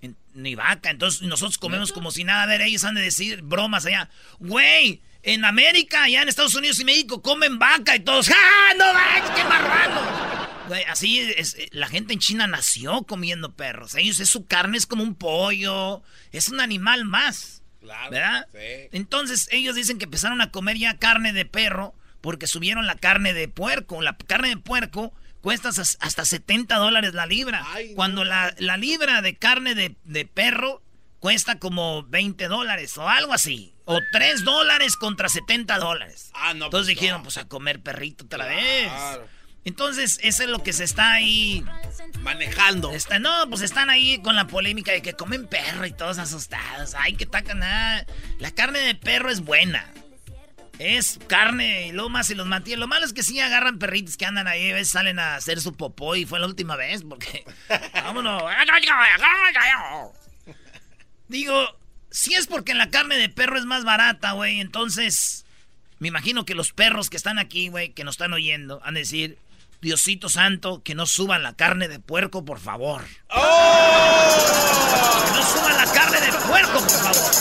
En- 0.00 0.16
Ni 0.32 0.54
vaca. 0.54 0.88
Entonces 0.88 1.20
nosotros 1.20 1.58
comemos 1.58 1.92
como 1.92 2.10
si 2.10 2.24
nada. 2.24 2.44
A 2.44 2.46
ver, 2.46 2.62
ellos 2.62 2.82
han 2.84 2.94
de 2.94 3.02
decir 3.02 3.42
bromas 3.42 3.84
allá. 3.84 4.08
Güey, 4.38 5.02
en 5.22 5.44
América, 5.44 6.04
allá 6.04 6.22
en 6.22 6.30
Estados 6.30 6.54
Unidos 6.54 6.80
y 6.80 6.86
México 6.86 7.20
comen 7.20 7.58
vaca 7.58 7.94
y 7.94 8.00
todos. 8.00 8.30
¡Ah, 8.30 8.72
no 8.78 8.90
manches, 8.94 9.30
qué 9.36 9.44
marrano! 9.44 10.31
Güey, 10.72 10.84
así 10.84 11.20
es. 11.20 11.54
eh, 11.54 11.68
La 11.72 11.88
gente 11.88 12.12
en 12.12 12.18
China 12.18 12.46
nació 12.46 13.02
comiendo 13.04 13.52
perros. 13.54 13.94
Ellos 13.94 14.20
es 14.20 14.28
su 14.30 14.46
carne, 14.46 14.78
es 14.78 14.86
como 14.86 15.02
un 15.02 15.14
pollo. 15.14 16.02
Es 16.32 16.48
un 16.48 16.60
animal 16.60 17.04
más. 17.04 17.62
¿Verdad? 18.10 18.46
Entonces 18.92 19.48
ellos 19.50 19.74
dicen 19.74 19.98
que 19.98 20.04
empezaron 20.04 20.40
a 20.40 20.50
comer 20.50 20.78
ya 20.78 20.98
carne 20.98 21.32
de 21.32 21.44
perro 21.44 21.94
porque 22.20 22.46
subieron 22.46 22.86
la 22.86 22.94
carne 22.94 23.34
de 23.34 23.48
puerco. 23.48 24.00
La 24.02 24.16
carne 24.16 24.50
de 24.50 24.56
puerco 24.56 25.12
cuesta 25.40 25.70
hasta- 25.70 25.82
hasta 26.06 26.24
70 26.24 26.76
dólares 26.76 27.14
la 27.14 27.26
libra. 27.26 27.66
Cuando 27.96 28.24
la, 28.24 28.54
la 28.58 28.76
libra 28.76 29.20
de 29.22 29.36
carne 29.36 29.74
de, 29.74 29.96
de 30.04 30.24
perro 30.26 30.80
cuesta 31.18 31.58
como 31.58 32.04
20 32.04 32.46
dólares 32.48 32.96
o 32.98 33.08
algo 33.08 33.32
así. 33.32 33.74
O 33.84 33.98
3 34.12 34.44
dólares 34.44 34.94
contra 34.96 35.28
70 35.28 35.78
dólares. 35.78 36.30
Ah, 36.34 36.54
no, 36.54 36.66
Entonces 36.66 36.86
pues, 36.94 37.00
dijeron, 37.00 37.18
no. 37.20 37.24
pues 37.24 37.36
a 37.38 37.48
comer 37.48 37.80
perrito 37.82 38.24
otra 38.26 38.46
vez. 38.46 38.92
Entonces, 39.64 40.18
eso 40.22 40.42
es 40.42 40.48
lo 40.48 40.62
que 40.62 40.72
se 40.72 40.84
está 40.84 41.12
ahí 41.12 41.64
Manejando. 42.20 42.92
Está- 42.92 43.18
no, 43.18 43.48
pues 43.48 43.62
están 43.62 43.90
ahí 43.90 44.20
con 44.22 44.34
la 44.36 44.46
polémica 44.46 44.92
de 44.92 45.02
que 45.02 45.12
comen 45.14 45.46
perro 45.46 45.86
y 45.86 45.92
todos 45.92 46.18
asustados. 46.18 46.94
Ay, 46.94 47.14
que 47.14 47.26
taca 47.26 47.54
nada. 47.54 48.06
La 48.38 48.50
carne 48.50 48.80
de 48.80 48.94
perro 48.94 49.30
es 49.30 49.40
buena. 49.40 49.88
Es 50.78 51.18
carne 51.28 51.88
y 51.88 51.92
lo 51.92 52.08
más 52.08 52.30
y 52.30 52.34
los 52.34 52.46
mantiene. 52.46 52.80
Lo 52.80 52.88
malo 52.88 53.04
es 53.04 53.12
que 53.12 53.22
sí 53.22 53.38
agarran 53.40 53.78
perritos 53.78 54.16
que 54.16 54.26
andan 54.26 54.48
ahí, 54.48 54.70
a 54.70 54.74
veces 54.74 54.90
salen 54.90 55.18
a 55.18 55.36
hacer 55.36 55.60
su 55.60 55.76
popó 55.76 56.16
y 56.16 56.26
fue 56.26 56.40
la 56.40 56.46
última 56.46 56.76
vez 56.76 57.02
porque. 57.08 57.44
Vámonos. 57.94 58.42
Digo, 61.28 61.78
si 62.10 62.34
es 62.34 62.46
porque 62.46 62.74
la 62.74 62.90
carne 62.90 63.16
de 63.16 63.28
perro 63.28 63.58
es 63.58 63.64
más 63.64 63.84
barata, 63.84 64.32
güey, 64.32 64.60
entonces. 64.60 65.44
Me 65.98 66.08
imagino 66.08 66.44
que 66.44 66.56
los 66.56 66.72
perros 66.72 67.10
que 67.10 67.16
están 67.16 67.38
aquí, 67.38 67.68
güey, 67.68 67.90
que 67.90 68.02
nos 68.02 68.14
están 68.14 68.32
oyendo, 68.32 68.80
han 68.84 68.94
de 68.94 69.00
decir. 69.00 69.38
Diosito 69.82 70.28
santo, 70.28 70.80
que 70.84 70.94
no 70.94 71.06
suban 71.06 71.42
la 71.42 71.56
carne 71.56 71.88
de 71.88 71.98
puerco, 71.98 72.44
por 72.44 72.60
favor. 72.60 73.02
Que 73.02 73.36
no 75.32 75.42
suban 75.44 75.76
la 75.76 75.92
carne 75.92 76.20
de 76.20 76.32
puerco, 76.46 76.78
por 76.78 76.88
favor. 76.88 77.32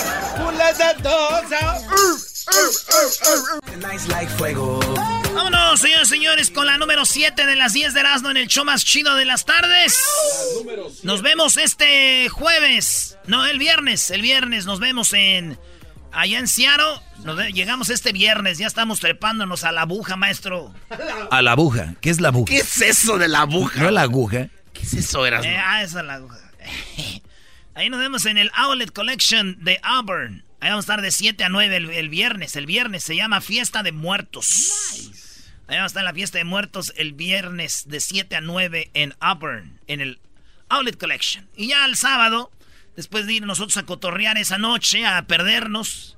Vámonos, 5.35 5.79
señores 5.79 6.07
y 6.07 6.09
señores, 6.09 6.49
con 6.49 6.65
la 6.65 6.79
número 6.79 7.05
7 7.05 7.45
de 7.45 7.55
las 7.55 7.73
10 7.73 7.93
de 7.93 7.99
Erasmo 7.99 8.31
en 8.31 8.37
el 8.37 8.47
show 8.47 8.65
más 8.65 8.83
chido 8.83 9.15
de 9.15 9.25
las 9.25 9.45
tardes. 9.45 9.95
Nos 11.03 11.21
vemos 11.21 11.57
este 11.57 12.27
jueves. 12.29 13.17
No, 13.27 13.45
el 13.45 13.59
viernes. 13.59 14.09
El 14.09 14.23
viernes 14.23 14.65
nos 14.65 14.79
vemos 14.79 15.13
en. 15.13 15.59
Allá 16.11 16.39
en 16.39 16.47
Seattle. 16.47 17.01
Nos 17.23 17.37
llegamos 17.53 17.89
este 17.89 18.11
viernes. 18.11 18.57
Ya 18.57 18.67
estamos 18.67 18.99
trepándonos 18.99 19.63
a 19.63 19.71
la 19.71 19.81
aguja, 19.81 20.15
maestro. 20.15 20.73
A 21.29 21.41
la 21.41 21.53
aguja. 21.53 21.95
¿Qué 22.01 22.09
es 22.09 22.19
la 22.19 22.29
aguja? 22.29 22.45
¿Qué 22.51 22.59
es 22.59 22.81
eso 22.81 23.17
de 23.17 23.27
la 23.27 23.41
aguja? 23.41 23.81
No 23.81 23.91
la 23.91 24.01
aguja. 24.01 24.49
¿Qué 24.73 24.81
es 24.81 24.93
eso, 24.93 25.25
Erasmo? 25.25 25.49
Eh, 25.49 25.57
ah, 25.57 25.83
esa 25.83 25.99
es 26.01 26.05
la 26.05 26.15
aguja. 26.15 26.39
Ahí 27.75 27.89
nos 27.89 27.99
vemos 27.99 28.25
en 28.25 28.37
el 28.37 28.51
Outlet 28.53 28.91
Collection 28.91 29.63
de 29.63 29.79
Auburn. 29.83 30.43
Ahí 30.59 30.69
vamos 30.69 30.83
a 30.83 30.93
estar 30.93 31.01
de 31.01 31.11
7 31.11 31.43
a 31.43 31.49
9 31.49 31.75
el, 31.75 31.89
el 31.89 32.09
viernes. 32.09 32.55
El 32.55 32.65
viernes 32.65 33.03
se 33.03 33.15
llama 33.15 33.41
Fiesta 33.41 33.81
de 33.81 33.91
Muertos. 33.91 34.71
Ahí 35.67 35.77
vamos 35.77 35.83
a 35.83 35.85
estar 35.87 36.01
en 36.01 36.05
la 36.05 36.13
Fiesta 36.13 36.37
de 36.37 36.43
Muertos 36.43 36.93
el 36.97 37.13
viernes 37.13 37.85
de 37.87 37.99
7 38.01 38.35
a 38.35 38.41
9 38.41 38.91
en 38.93 39.15
Auburn, 39.19 39.79
en 39.87 40.01
el 40.01 40.19
Outlet 40.67 40.99
Collection. 40.99 41.47
Y 41.55 41.69
ya 41.69 41.85
el 41.85 41.95
sábado, 41.95 42.51
después 42.95 43.25
de 43.25 43.33
ir 43.33 43.45
nosotros 43.45 43.77
a 43.77 43.83
cotorrear 43.83 44.37
esa 44.37 44.57
noche, 44.57 45.05
a 45.05 45.21
perdernos, 45.27 46.17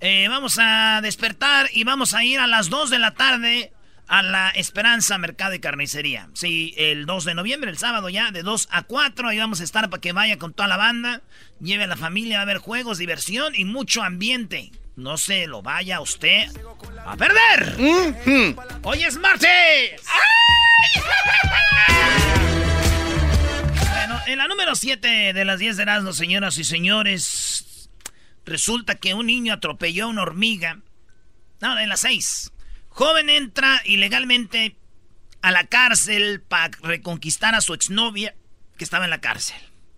eh, 0.00 0.26
vamos 0.28 0.58
a 0.60 1.00
despertar 1.02 1.68
y 1.72 1.84
vamos 1.84 2.14
a 2.14 2.24
ir 2.24 2.40
a 2.40 2.46
las 2.46 2.70
2 2.70 2.90
de 2.90 2.98
la 2.98 3.14
tarde 3.14 3.72
a 4.08 4.20
la 4.22 4.50
Esperanza 4.50 5.16
Mercado 5.16 5.54
y 5.54 5.60
Carnicería. 5.60 6.28
Sí, 6.34 6.74
el 6.76 7.06
2 7.06 7.24
de 7.24 7.34
noviembre, 7.34 7.70
el 7.70 7.78
sábado 7.78 8.08
ya, 8.08 8.30
de 8.30 8.42
2 8.42 8.68
a 8.70 8.82
4, 8.82 9.28
ahí 9.28 9.38
vamos 9.38 9.60
a 9.60 9.64
estar 9.64 9.88
para 9.88 10.00
que 10.00 10.12
vaya 10.12 10.38
con 10.38 10.52
toda 10.52 10.68
la 10.68 10.76
banda, 10.76 11.22
lleve 11.60 11.84
a 11.84 11.86
la 11.86 11.96
familia 11.96 12.42
a 12.42 12.44
ver 12.44 12.58
juegos, 12.58 12.98
diversión 12.98 13.54
y 13.54 13.64
mucho 13.64 14.02
ambiente. 14.02 14.72
No 14.96 15.16
se 15.16 15.46
lo 15.46 15.62
vaya 15.62 16.00
usted 16.00 16.48
a 17.06 17.16
perder. 17.16 17.76
Hoy 18.82 19.04
es 19.04 19.16
martes. 19.18 20.02
Bueno, 21.78 22.58
en 24.26 24.38
la 24.38 24.46
número 24.48 24.74
7 24.74 25.32
de 25.32 25.44
las 25.44 25.58
10 25.58 25.76
de 25.76 25.82
Erasmo, 25.82 26.12
señoras 26.12 26.58
y 26.58 26.64
señores, 26.64 27.90
resulta 28.44 28.94
que 28.96 29.14
un 29.14 29.26
niño 29.26 29.52
atropelló 29.54 30.04
a 30.04 30.08
una 30.08 30.22
hormiga. 30.22 30.80
No, 31.60 31.78
en 31.78 31.88
la 31.88 31.96
6. 31.96 32.52
Joven 32.88 33.30
entra 33.30 33.80
ilegalmente 33.84 34.76
a 35.40 35.50
la 35.50 35.66
cárcel 35.66 36.40
para 36.46 36.70
reconquistar 36.82 37.54
a 37.54 37.60
su 37.60 37.74
exnovia 37.74 38.34
que 38.76 38.84
estaba 38.84 39.04
en 39.04 39.10
la 39.10 39.20
cárcel. 39.20 39.56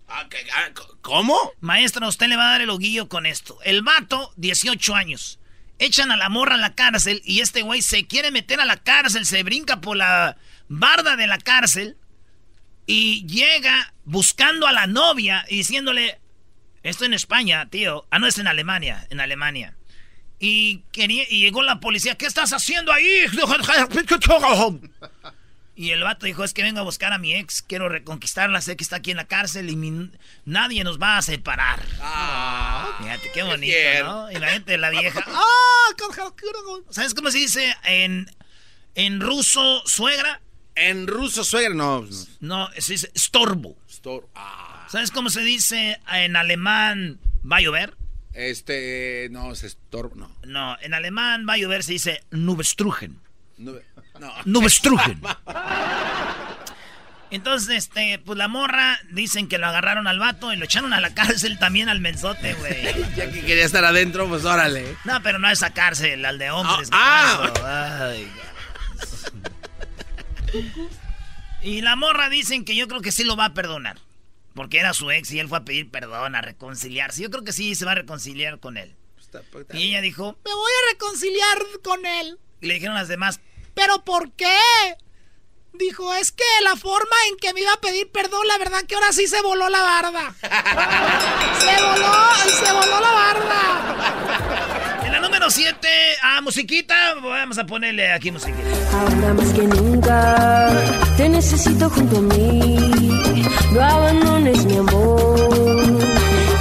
Ah, 0.09 0.27
¿qué- 0.31 0.47
ah, 0.55 0.71
¿Cómo? 1.01 1.37
Maestra, 1.61 2.07
usted 2.09 2.29
le 2.29 2.37
va 2.37 2.49
a 2.49 2.53
dar 2.53 2.61
el 2.61 2.71
oguillo 2.71 3.09
con 3.09 3.27
esto. 3.27 3.59
El 3.65 3.83
vato, 3.83 4.33
18 4.37 4.95
años. 4.95 5.39
Echan 5.79 6.11
a 6.13 6.17
la 6.17 6.29
morra 6.29 6.55
a 6.55 6.59
la 6.59 6.75
cárcel 6.75 7.21
y 7.25 7.41
este 7.41 7.63
güey 7.63 7.83
se 7.83 8.07
quiere 8.07 8.31
meter 8.31 8.61
a 8.61 8.65
la 8.65 8.77
cárcel, 8.77 9.27
se 9.27 9.43
brinca 9.43 9.81
por 9.81 9.97
la 9.97 10.37
barda 10.69 11.17
de 11.17 11.27
la 11.27 11.39
cárcel 11.39 11.97
y 12.87 13.27
llega 13.27 13.93
buscando 14.05 14.67
a 14.67 14.73
la 14.73 14.87
novia 14.87 15.45
y 15.49 15.57
diciéndole, 15.59 16.21
esto 16.83 17.05
en 17.05 17.15
España, 17.15 17.69
tío. 17.71 18.07
Ah, 18.11 18.19
no, 18.19 18.27
es 18.27 18.39
en 18.39 18.47
Alemania, 18.47 19.07
en 19.11 19.21
Alemania. 19.21 19.77
Y, 20.39 20.81
quería, 20.93 21.25
y 21.31 21.41
llegó 21.41 21.63
la 21.63 21.81
policía, 21.81 22.17
¿qué 22.17 22.27
estás 22.27 22.53
haciendo 22.53 22.93
ahí? 22.93 23.25
Y 25.77 25.91
el 25.91 26.03
vato 26.05 26.27
dijo, 26.27 26.45
es 26.45 26.53
que 26.55 26.63
vengo 26.63 26.79
a 26.81 26.85
buscar 26.85 27.13
a 27.13 27.19
mi 27.19 27.35
ex, 27.35 27.63
quiero 27.63 27.89
reconquistarla, 27.89 28.61
sé 28.61 28.77
que 28.77 28.85
está 28.85 28.97
aquí 28.97 29.11
en 29.11 29.17
la 29.17 29.25
cárcel 29.27 29.71
y 29.71 29.75
mi- 29.77 30.11
nadie 30.45 30.85
nos 30.85 31.01
va 31.03 31.17
a 31.19 31.23
separar. 31.23 31.81
Ah, 32.01 32.97
Fíjate 33.01 33.33
qué 33.33 33.43
bonito. 33.43 33.75
¿no? 34.05 34.31
Y 34.31 34.37
la 34.37 34.51
gente, 34.51 34.79
la 34.79 34.91
vieja. 34.91 35.25
¡Ah! 35.27 35.41
¿Sabes 36.91 37.15
cómo 37.15 37.31
se 37.31 37.39
dice 37.39 37.75
en, 37.85 38.31
en 38.95 39.21
ruso 39.21 39.83
suegra? 39.87 40.41
En 40.77 41.07
ruso 41.07 41.45
suegra, 41.45 41.75
no. 41.75 42.05
No, 42.41 42.69
se 42.79 42.93
dice 42.95 43.11
estorbo. 43.15 43.77
Stor- 43.89 44.29
ah, 44.35 44.87
¿Sabes 44.91 45.11
cómo 45.11 45.31
se 45.31 45.43
dice 45.43 46.01
en 46.13 46.37
alemán 46.37 47.19
va 47.51 47.59
a 47.59 47.61
llover? 47.61 47.97
este, 48.33 49.29
no, 49.31 49.53
es 49.53 49.63
estorbo, 49.63 50.17
no. 50.17 50.37
No, 50.45 50.77
en 50.81 50.93
alemán 50.95 51.47
va 51.49 51.53
a 51.53 51.57
llover 51.59 51.85
se 51.85 51.93
dice 51.93 52.25
Nubestrugen. 52.33 53.21
No. 53.59 53.75
no. 54.19 54.33
Nubestrugen. 54.45 55.21
Entonces, 57.31 57.77
este, 57.77 58.21
pues 58.25 58.39
la 58.39 58.47
morra 58.49 58.99
dicen 59.11 59.49
que 59.49 59.59
lo 59.59 59.67
agarraron 59.67 60.07
al 60.07 60.19
vato 60.21 60.53
y 60.53 60.57
lo 60.57 60.65
echaron 60.67 60.93
a 60.93 61.01
la 61.01 61.15
cárcel 61.15 61.59
también 61.59 61.89
al 61.89 62.01
mensote, 62.01 62.55
güey. 62.55 62.85
Ya 63.17 63.31
que 63.31 63.41
quería 63.45 63.65
estar 63.65 63.85
adentro, 63.85 64.29
pues 64.29 64.45
órale. 64.45 64.97
No, 65.05 65.21
pero 65.23 65.39
no 65.39 65.49
a 65.49 65.53
esa 65.53 65.71
cárcel, 65.71 66.25
al 66.25 66.39
de 66.39 66.51
hombres. 66.51 66.89
Ah, 66.93 67.51
garbanzo. 67.55 67.67
Ay, 68.07 68.29
y 71.63 71.81
la 71.83 71.97
morra 71.97 72.29
dicen 72.29 72.65
que 72.65 72.77
yo 72.77 72.89
creo 72.89 73.01
que 73.01 73.13
sí 73.13 73.25
lo 73.25 73.37
va 73.37 73.47
a 73.47 73.55
perdonar. 73.55 73.99
Porque 74.55 74.79
era 74.79 74.95
su 74.95 75.11
ex 75.11 75.33
y 75.33 75.41
él 75.41 75.49
fue 75.49 75.59
a 75.59 75.65
pedir 75.65 75.91
perdón, 75.91 76.37
a 76.37 76.41
reconciliarse. 76.41 77.23
Yo 77.23 77.31
creo 77.31 77.43
que 77.43 77.53
sí 77.53 77.75
se 77.75 77.85
va 77.85 77.93
a 77.93 77.97
reconciliar 77.97 78.61
con 78.61 78.77
él. 78.77 78.95
Y 79.73 79.89
ella 79.89 80.01
dijo, 80.01 80.39
Me 80.45 80.55
voy 80.55 80.71
a 80.71 80.93
reconciliar 80.93 81.59
con 81.83 82.07
él. 82.07 82.39
y 82.61 82.67
le 82.67 82.75
dijeron 82.75 82.95
las 82.95 83.09
demás, 83.09 83.41
¿Pero 83.75 84.05
por 84.05 84.31
qué? 84.33 84.57
Dijo, 85.73 86.15
es 86.15 86.31
que 86.31 86.45
la 86.63 86.77
forma 86.77 87.17
en 87.29 87.37
que 87.39 87.53
me 87.53 87.63
iba 87.63 87.73
a 87.73 87.81
pedir 87.81 88.09
perdón, 88.13 88.47
la 88.47 88.59
verdad 88.59 88.85
que 88.87 88.95
ahora 88.95 89.11
sí 89.13 89.27
se 89.27 89.43
voló 89.43 89.69
la 89.69 89.81
barda. 89.83 90.33
se 91.59 91.83
voló, 91.83 92.15
se 92.65 92.73
voló 92.73 93.01
la 93.01 93.13
barda. 93.13 95.01
En 95.05 95.11
la 95.13 95.19
número 95.21 95.51
7, 95.51 95.89
a 96.23 96.41
musiquita, 96.43 97.15
vamos 97.15 97.59
a 97.59 97.67
ponerle 97.67 98.13
aquí 98.13 98.31
musiquita. 98.31 98.63
Ahora 98.93 99.35
más 99.35 99.53
que 99.53 99.63
nunca 99.63 99.94
te 101.17 101.29
necesito 101.29 101.89
junto 101.89 102.19
a 102.19 102.21
mí. 102.21 102.77
No 103.73 103.81
abandones 103.81 104.65
mi 104.67 104.77
amor. 104.77 105.59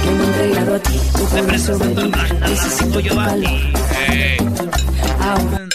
Que 0.02 0.10
me 0.10 0.22
he 0.22 0.26
entregado 0.26 0.74
a 0.74 0.78
ti. 0.80 1.00
Tu 1.12 1.28
corazón 1.28 2.12
necesito 2.40 3.00
tu 3.00 3.14
calor. 3.14 3.60
Ahora. 5.20 5.68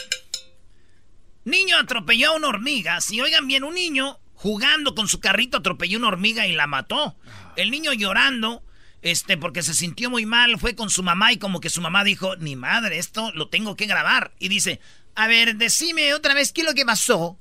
Niño 1.46 1.78
atropelló 1.78 2.32
a 2.32 2.36
una 2.36 2.48
hormiga. 2.48 3.02
Si 3.02 3.22
oigan 3.22 3.48
bien, 3.48 3.64
un 3.64 3.76
niño 3.76 4.20
jugando 4.34 4.96
con 4.96 5.08
su 5.08 5.20
carrito 5.20 5.58
atropelló 5.58 5.98
una 5.98 6.08
hormiga 6.08 6.48
y 6.48 6.54
la 6.54 6.68
mató. 6.68 7.16
El 7.56 7.72
niño 7.72 7.94
llorando, 7.94 8.64
este, 9.02 9.38
porque 9.38 9.64
se 9.64 9.74
sintió 9.74 10.10
muy 10.10 10.26
mal, 10.26 10.60
fue 10.60 10.76
con 10.76 10.90
su 10.90 11.04
mamá 11.04 11.34
y 11.34 11.38
como 11.38 11.60
que 11.60 11.70
su 11.70 11.82
mamá 11.82 12.04
dijo, 12.04 12.36
ni 12.38 12.56
madre, 12.56 13.00
esto 13.00 13.32
lo 13.34 13.50
tengo 13.50 13.76
que 13.76 13.86
grabar. 13.86 14.34
Y 14.40 14.48
dice, 14.48 14.80
a 15.16 15.28
ver, 15.28 15.56
decime 15.56 16.14
otra 16.14 16.34
vez 16.34 16.52
qué 16.52 16.62
es 16.62 16.68
lo 16.68 16.74
que 16.74 16.86
pasó. 16.86 17.38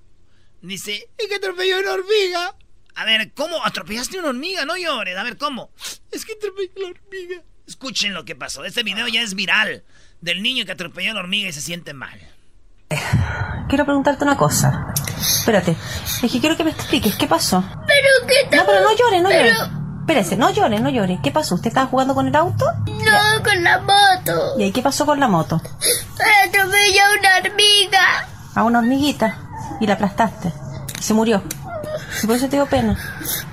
Dice, 0.60 1.08
Y 1.24 1.28
que 1.28 1.36
atropelló 1.36 1.78
una 1.80 1.92
hormiga. 1.92 2.54
a 2.96 3.04
ver, 3.04 3.32
¿cómo 3.34 3.64
atropellaste 3.64 4.18
una 4.18 4.28
hormiga? 4.30 4.64
No 4.64 4.76
llores, 4.76 5.16
a 5.16 5.22
ver, 5.22 5.36
¿cómo? 5.38 5.70
Es 6.10 6.24
que 6.24 6.32
atropelló 6.34 6.72
la 6.76 6.88
hormiga. 6.88 7.42
Escuchen 7.66 8.14
lo 8.14 8.24
que 8.24 8.34
pasó. 8.34 8.64
Este 8.64 8.82
video 8.82 9.06
ya 9.08 9.22
es 9.22 9.34
viral 9.34 9.84
del 10.20 10.42
niño 10.42 10.64
que 10.64 10.72
atropelló 10.72 11.10
a 11.12 11.14
la 11.14 11.20
hormiga 11.20 11.48
y 11.48 11.52
se 11.52 11.60
siente 11.60 11.92
mal. 11.92 12.18
Quiero 13.68 13.84
preguntarte 13.84 14.24
una 14.24 14.36
cosa. 14.36 14.94
Espérate. 15.18 15.76
Es 16.22 16.32
que 16.32 16.40
quiero 16.40 16.56
que 16.56 16.64
me 16.64 16.70
expliques 16.70 17.14
qué 17.16 17.26
pasó. 17.26 17.62
Pero 17.86 18.08
qué 18.26 18.56
No, 18.56 18.64
pero 18.66 18.80
no 18.80 18.96
llore, 18.96 19.20
no 19.20 19.28
Pero- 19.28 19.50
llore. 19.54 19.78
Espérese, 20.00 20.36
no 20.38 20.48
llore, 20.50 20.80
no 20.80 20.88
llore. 20.88 21.18
¿Qué 21.22 21.30
pasó? 21.30 21.54
¿Usted 21.56 21.68
estaba 21.68 21.86
jugando 21.86 22.14
con 22.14 22.26
el 22.26 22.34
auto? 22.34 22.64
No, 22.86 23.42
con 23.44 23.62
la 23.62 23.78
moto. 23.80 24.58
¿Y 24.58 24.62
ahí 24.62 24.72
qué 24.72 24.80
pasó 24.80 25.04
con 25.04 25.20
la 25.20 25.28
moto? 25.28 25.56
Atropelló 26.46 27.02
a 27.04 27.18
una 27.18 27.36
hormiga. 27.50 28.28
A 28.54 28.64
una 28.64 28.78
hormiguita. 28.78 29.38
Y 29.80 29.86
la 29.86 29.94
aplastaste. 29.94 30.52
Y 30.98 31.02
se 31.02 31.14
murió. 31.14 31.42
Y 32.22 32.26
por 32.26 32.36
eso 32.36 32.48
te 32.48 32.56
dio 32.56 32.66
pena. 32.66 32.96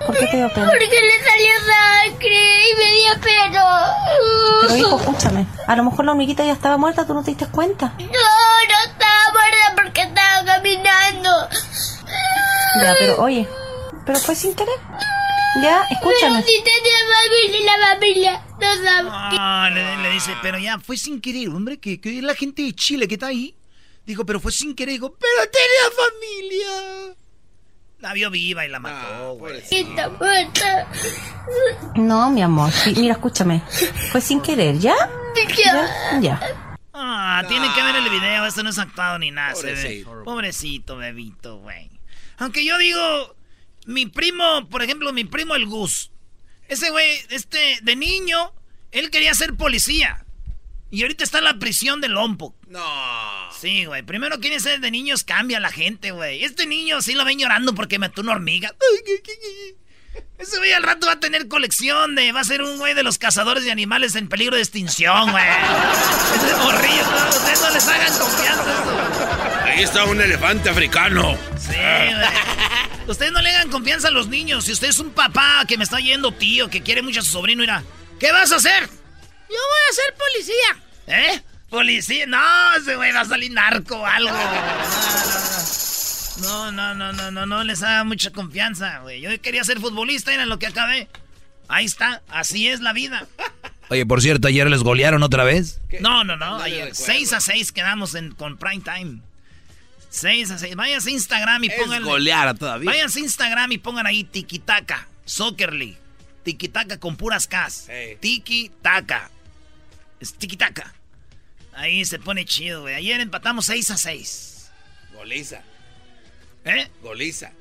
¿Por 0.06 0.18
qué 0.18 0.28
te 0.28 0.38
dio 0.38 0.50
pena? 0.54 0.68
Porque 0.68 0.86
le 0.86 1.24
salió 1.24 1.54
sangre 1.66 2.70
y 2.70 2.76
me 2.78 2.92
dio 2.94 3.22
pena. 3.22 3.96
Pero 4.62 4.76
hijo, 4.78 5.00
escúchame. 5.00 5.46
A 5.68 5.76
lo 5.76 5.84
mejor 5.84 6.06
la 6.06 6.12
hormiguita 6.12 6.44
ya 6.46 6.54
estaba 6.54 6.78
muerta, 6.78 7.06
tú 7.06 7.14
no 7.14 7.24
te 7.24 7.32
diste 7.32 7.48
cuenta. 7.48 7.94
No, 7.98 8.06
no 8.06 8.92
estaba 8.92 9.34
muerta 9.34 9.74
porque 9.76 10.02
estaba 10.02 10.46
caminando. 10.46 11.30
Ya, 12.82 12.94
pero 13.00 13.22
oye. 13.22 13.48
Pero 14.06 14.20
fue 14.20 14.36
sin 14.36 14.54
querer. 14.54 14.76
Ya, 15.62 15.84
escúchame. 15.90 16.44
Pero 16.44 16.48
si 16.48 16.64
tenía 16.64 16.98
familia 17.16 17.60
y 17.60 17.64
la 17.64 17.88
familia 17.88 18.42
no 18.60 18.76
sabe. 18.84 19.10
Ah, 19.12 19.70
le, 19.74 19.98
le 19.98 20.10
dice, 20.12 20.32
pero 20.42 20.58
ya 20.60 20.80
fue 20.80 20.98
sin 20.98 21.22
querer, 21.22 21.50
hombre, 21.50 21.80
que, 21.80 22.00
que 22.02 22.22
la 22.22 22.36
gente 22.36 22.62
de 22.62 22.74
Chile 22.74 23.08
que 23.08 23.16
está 23.16 23.28
ahí. 23.28 23.56
Dijo, 24.06 24.26
pero 24.26 24.40
fue 24.40 24.52
sin 24.52 24.76
querer. 24.76 24.94
Dijo, 24.94 25.16
pero 25.18 25.50
tenía 25.52 27.10
familia. 27.10 27.16
La 28.00 28.14
vio 28.14 28.30
viva 28.30 28.66
y 28.66 28.70
la 28.70 28.80
mató, 28.80 29.34
güey. 29.36 29.64
Está 29.72 30.10
muerta. 30.10 30.88
No, 31.96 32.30
mi 32.30 32.42
amor. 32.42 32.72
Sí, 32.72 32.94
mira, 32.96 33.14
escúchame. 33.14 33.64
Fue 34.12 34.22
sin 34.22 34.42
querer, 34.42 34.78
¿ya? 34.78 34.96
Ya. 35.58 36.20
Ya. 36.20 36.40
Ah, 36.94 37.44
tienen 37.48 37.74
que 37.74 37.84
ver 37.84 37.96
el 37.96 38.10
video, 38.10 38.46
esto 38.46 38.64
no 38.64 38.70
es 38.70 38.78
actuado 38.78 39.20
ni 39.20 39.32
nada. 39.32 39.56
se 39.56 39.68
ve. 39.68 39.74
Pobrecito. 39.74 40.24
Pobrecito, 40.24 40.98
bebito, 40.98 41.58
güey. 41.58 41.90
Aunque 42.38 42.64
yo 42.66 42.78
digo, 42.78 43.36
mi 43.86 44.06
primo, 44.06 44.68
por 44.70 44.82
ejemplo, 44.84 45.12
mi 45.12 45.24
primo 45.24 45.56
el 45.56 45.66
Gus. 45.66 46.12
Ese 46.68 46.90
güey, 46.92 47.20
este, 47.30 47.80
de 47.82 47.96
niño, 47.96 48.54
él 48.92 49.10
quería 49.10 49.34
ser 49.34 49.56
policía. 49.56 50.25
Y 50.96 51.02
ahorita 51.02 51.26
está 51.26 51.40
en 51.40 51.44
la 51.44 51.60
prisión 51.60 52.00
de 52.00 52.08
Lompo. 52.08 52.56
No. 52.70 52.82
Sí, 53.60 53.84
güey. 53.84 54.02
Primero 54.04 54.40
quiere 54.40 54.62
ser 54.62 54.80
de 54.80 54.92
niños, 54.92 55.26
cambia 55.26 55.60
la 55.60 55.70
gente, 55.70 56.12
güey. 56.12 56.46
Este 56.46 56.66
niño 56.66 57.02
sí 57.02 57.16
lo 57.16 57.26
ven 57.26 57.38
llorando 57.38 57.76
porque 57.76 58.00
mató 58.00 58.22
una 58.22 58.32
hormiga. 58.32 58.70
Ay, 58.70 59.04
qué, 59.06 59.22
qué, 59.22 59.34
qué. 59.34 60.24
Ese 60.42 60.58
güey 60.58 60.72
al 60.72 60.84
rato 60.84 61.08
va 61.08 61.14
a 61.14 61.20
tener 61.20 61.50
colección 61.50 62.16
de. 62.16 62.32
Va 62.32 62.40
a 62.40 62.44
ser 62.46 62.62
un 62.62 62.78
güey 62.78 62.94
de 62.94 63.04
los 63.04 63.18
cazadores 63.18 63.66
de 63.66 63.74
animales 63.74 64.16
en 64.16 64.30
peligro 64.30 64.56
de 64.56 64.62
extinción, 64.62 65.32
güey. 65.32 65.44
Ese 66.34 66.56
morrillo, 66.64 67.04
no, 67.12 67.30
ustedes 67.30 67.62
no 67.62 67.70
les 67.72 67.88
hagan 67.90 68.18
confianza. 68.18 69.64
Ahí 69.66 69.84
está 69.84 70.06
un 70.06 70.22
elefante 70.22 70.70
africano. 70.70 71.38
Sí, 71.60 71.76
güey. 71.76 73.10
Ustedes 73.10 73.34
no 73.34 73.42
le 73.42 73.50
hagan 73.50 73.70
confianza 73.70 74.08
a 74.08 74.12
los 74.12 74.30
niños. 74.30 74.64
Si 74.64 74.72
usted 74.72 74.88
es 74.88 75.00
un 75.00 75.10
papá 75.10 75.66
que 75.68 75.78
me 75.78 75.84
está 75.84 76.00
yendo, 76.00 76.32
tío, 76.32 76.70
que 76.70 76.82
quiere 76.84 77.02
mucho 77.02 77.20
a 77.20 77.24
su 77.24 77.34
sobrino, 77.34 77.60
mira. 77.64 77.84
¿Qué 78.18 78.32
vas 78.32 78.54
a 78.54 78.56
hacer? 78.56 78.84
Yo 78.84 79.58
voy 79.58 79.82
a 79.90 79.94
ser 79.94 80.16
policía. 80.16 80.85
¿Eh? 81.08 81.42
Policía. 81.70 82.26
No, 82.28 82.76
ese 82.78 82.96
güey 82.96 83.12
va 83.12 83.22
a 83.22 83.26
salir 83.26 83.52
narco 83.52 83.98
o 83.98 84.06
algo. 84.06 84.32
No, 86.42 86.72
no, 86.72 86.94
no, 86.94 87.14
no, 87.14 87.32
no, 87.32 87.46
no 87.46 87.64
les 87.64 87.82
haga 87.82 88.04
mucha 88.04 88.32
confianza, 88.32 89.00
güey. 89.00 89.22
Yo 89.22 89.30
quería 89.42 89.64
ser 89.64 89.80
futbolista, 89.80 90.34
era 90.34 90.46
lo 90.46 90.60
que 90.60 90.68
acabé. 90.68 91.08
Ahí 91.68 91.86
está, 91.86 92.22
así 92.30 92.68
es 92.68 92.82
la 92.82 92.94
vida. 92.94 93.26
Oye, 93.90 94.06
por 94.06 94.22
cierto, 94.22 94.48
ayer 94.48 94.70
les 94.70 94.84
golearon 94.84 95.24
otra 95.24 95.44
vez. 95.44 95.80
No, 96.00 96.24
no, 96.24 96.36
no, 96.38 96.58
ayer 96.62 96.88
recuerdo. 96.90 97.06
6 97.06 97.34
a 97.34 97.40
6 97.40 97.72
quedamos 97.72 98.16
en, 98.16 98.32
con 98.34 98.58
Prime 98.58 98.84
Time. 98.84 99.22
6 100.10 100.52
a 100.52 100.58
6. 100.58 100.76
Váyanse 100.76 101.10
a 101.10 101.14
Instagram 101.14 101.64
y 101.64 101.68
Es 101.68 101.74
pongan. 101.82 102.04
golear 102.04 102.58
todavía. 102.58 102.90
Váyanse 102.92 103.20
a 103.20 103.24
Instagram 103.24 103.72
y 103.72 103.78
pongan 103.78 104.06
ahí 104.06 104.24
Tiki-Taka, 104.24 105.08
Soccer 105.26 105.74
League. 105.74 105.98
Tiki-Taka 106.44 107.00
con 107.00 107.16
puras 107.16 107.48
Ks. 107.48 107.86
Hey. 107.88 108.18
Tiki-Taka. 108.22 109.30
Es 110.26 110.34
Tiki-Taka. 110.40 110.92
Ahí 111.74 112.04
se 112.04 112.18
pone 112.18 112.46
chido, 112.46 112.82
güey. 112.82 112.96
Ayer 112.96 113.22
empatamos 113.22 113.68
6 113.68 113.92
a 113.92 113.98
6. 113.98 114.72
Goliza. 115.14 115.62
¿Eh? 116.64 116.90
Goliza. 117.04 117.52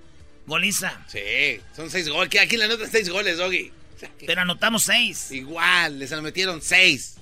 Goliza. 0.46 1.04
Sí, 1.08 1.60
son 1.76 1.90
seis 1.90 2.08
goles. 2.08 2.40
Aquí- 2.40 2.56
la 2.56 2.66
nota 2.68 2.86
seis 2.90 3.08
goles, 3.10 3.36
Doggy. 3.36 3.70
O 3.96 3.98
sea, 3.98 4.08
que- 4.18 4.24
Pero 4.24 4.40
anotamos 4.40 4.84
6. 4.84 5.30
Igual, 5.32 5.98
les 5.98 6.10
metieron 6.22 6.62
seis. 6.62 7.16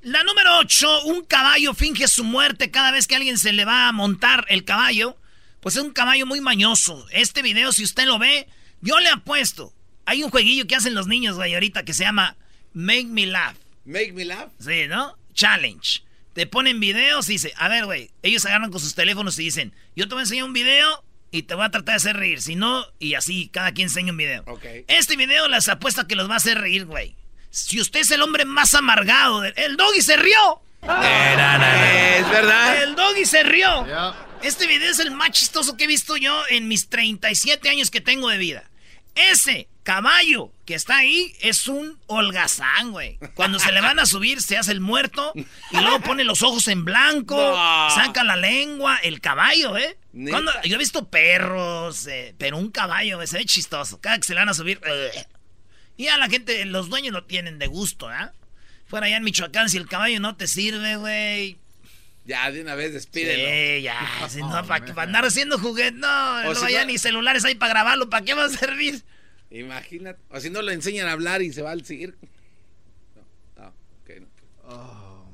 La 0.00 0.24
número 0.24 0.56
8, 0.58 1.04
un 1.04 1.22
caballo 1.24 1.74
finge 1.74 2.08
su 2.08 2.24
muerte 2.24 2.70
cada 2.70 2.90
vez 2.90 3.06
que 3.06 3.14
alguien 3.16 3.36
se 3.38 3.52
le 3.52 3.64
va 3.66 3.88
a 3.88 3.92
montar 3.92 4.46
el 4.48 4.64
caballo. 4.64 5.18
Pues 5.60 5.76
es 5.76 5.82
un 5.82 5.92
caballo 5.92 6.24
muy 6.26 6.40
mañoso. 6.40 7.06
Este 7.10 7.42
video, 7.42 7.72
si 7.72 7.84
usted 7.84 8.04
lo 8.06 8.18
ve, 8.18 8.48
yo 8.80 8.98
le 9.00 9.10
apuesto. 9.10 9.72
Hay 10.06 10.22
un 10.24 10.30
jueguillo 10.30 10.66
que 10.66 10.76
hacen 10.76 10.94
los 10.94 11.06
niños, 11.08 11.36
güey, 11.36 11.52
ahorita 11.54 11.84
que 11.84 11.92
se 11.94 12.04
llama 12.04 12.36
Make 12.72 13.04
Me 13.04 13.26
Laugh. 13.26 13.54
Make 13.84 14.12
me 14.12 14.24
laugh. 14.24 14.50
Sí, 14.60 14.86
¿no? 14.88 15.16
Challenge. 15.34 16.02
Te 16.34 16.46
ponen 16.46 16.80
videos 16.80 17.28
y 17.28 17.32
dice, 17.32 17.52
a 17.56 17.68
ver, 17.68 17.84
güey, 17.84 18.10
ellos 18.22 18.44
agarran 18.46 18.70
con 18.70 18.80
sus 18.80 18.94
teléfonos 18.94 19.38
y 19.38 19.44
dicen, 19.44 19.74
yo 19.96 20.08
te 20.08 20.14
voy 20.14 20.20
a 20.20 20.24
enseñar 20.24 20.44
un 20.44 20.52
video 20.52 21.04
y 21.30 21.42
te 21.42 21.54
voy 21.54 21.64
a 21.64 21.70
tratar 21.70 21.92
de 21.94 21.96
hacer 21.96 22.16
reír. 22.16 22.40
Si 22.40 22.54
no, 22.56 22.86
y 22.98 23.14
así, 23.14 23.48
cada 23.52 23.72
quien 23.72 23.88
enseña 23.88 24.12
un 24.12 24.16
video. 24.16 24.42
Ok. 24.46 24.64
Este 24.88 25.16
video 25.16 25.48
les 25.48 25.68
apuesta 25.68 26.06
que 26.06 26.14
los 26.14 26.28
va 26.30 26.34
a 26.34 26.36
hacer 26.38 26.58
reír, 26.58 26.86
güey. 26.86 27.16
Si 27.50 27.80
usted 27.80 28.00
es 28.00 28.10
el 28.10 28.22
hombre 28.22 28.44
más 28.46 28.74
amargado, 28.74 29.40
del- 29.42 29.52
el 29.56 29.76
doggy 29.76 30.00
se 30.00 30.16
rió. 30.16 30.62
Es 30.82 30.88
verdad. 32.30 32.82
El 32.82 32.94
doggy 32.96 33.24
se 33.24 33.42
rió. 33.42 33.86
Este 34.42 34.66
video 34.66 34.90
es 34.90 34.98
el 34.98 35.10
más 35.10 35.30
chistoso 35.32 35.76
que 35.76 35.84
he 35.84 35.86
visto 35.86 36.16
yo 36.16 36.42
en 36.50 36.66
mis 36.66 36.88
37 36.88 37.68
años 37.68 37.90
que 37.90 38.00
tengo 38.00 38.28
de 38.28 38.38
vida. 38.38 38.70
Ese 39.14 39.68
caballo 39.82 40.52
que 40.64 40.74
está 40.74 40.98
ahí 40.98 41.34
es 41.40 41.66
un 41.66 41.98
holgazán, 42.06 42.92
güey. 42.92 43.18
Cuando 43.34 43.58
se 43.58 43.72
le 43.72 43.80
van 43.80 43.98
a 43.98 44.06
subir, 44.06 44.40
se 44.40 44.56
hace 44.56 44.72
el 44.72 44.80
muerto 44.80 45.32
y 45.34 45.76
luego 45.76 46.00
pone 46.00 46.24
los 46.24 46.42
ojos 46.42 46.68
en 46.68 46.84
blanco, 46.84 47.36
No. 47.36 47.90
saca 47.90 48.22
la 48.24 48.36
lengua, 48.36 48.96
el 49.02 49.20
caballo, 49.20 49.76
¿eh? 49.76 49.96
Cuando- 50.30 50.52
yo 50.64 50.76
he 50.76 50.78
visto 50.78 51.08
perros, 51.08 52.06
eh, 52.06 52.34
pero 52.38 52.58
un 52.58 52.70
caballo, 52.70 53.16
güey, 53.16 53.26
se 53.26 53.38
ve 53.38 53.44
chistoso. 53.44 54.00
Cada 54.00 54.18
que 54.18 54.24
se 54.24 54.34
le 54.34 54.40
van 54.40 54.48
a 54.48 54.54
subir. 54.54 54.80
eh. 54.86 55.24
Y 55.96 56.08
a 56.08 56.16
la 56.16 56.28
gente, 56.28 56.64
los 56.64 56.88
dueños 56.88 57.12
lo 57.12 57.24
tienen 57.24 57.58
de 57.58 57.66
gusto, 57.66 58.08
¿ah? 58.08 58.32
Fuera 58.86 59.06
allá 59.06 59.16
en 59.16 59.24
Michoacán, 59.24 59.68
si 59.70 59.76
el 59.78 59.88
caballo 59.88 60.20
no 60.20 60.36
te 60.36 60.46
sirve, 60.46 60.96
güey. 60.96 61.58
Ya, 62.24 62.50
de 62.52 62.60
una 62.62 62.74
vez 62.76 62.92
despídelo. 62.92 63.48
Sí, 63.48 63.82
ya, 63.82 63.98
si 64.28 64.38
no, 64.40 64.64
para 64.66 65.02
andar 65.02 65.24
haciendo 65.24 65.58
juguete, 65.58 65.92
no, 65.98 66.08
O 66.48 66.54
no 66.54 66.54
si 66.54 66.72
ya 66.72 66.80
no- 66.82 66.92
ni 66.92 66.98
celulares 66.98 67.44
hay 67.44 67.56
para 67.56 67.72
grabarlo, 67.72 68.08
¿para 68.10 68.24
qué 68.24 68.34
va 68.34 68.44
a 68.44 68.48
servir? 68.48 69.02
Imagínate. 69.52 70.18
O 70.30 70.40
si 70.40 70.50
no 70.50 70.62
le 70.62 70.72
enseñan 70.72 71.08
a 71.08 71.12
hablar 71.12 71.42
y 71.42 71.52
se 71.52 71.62
va 71.62 71.72
al 71.72 71.84
circo. 71.84 72.26
No, 73.56 73.62
no, 73.62 73.68
ok, 73.68 74.10
no. 74.66 75.32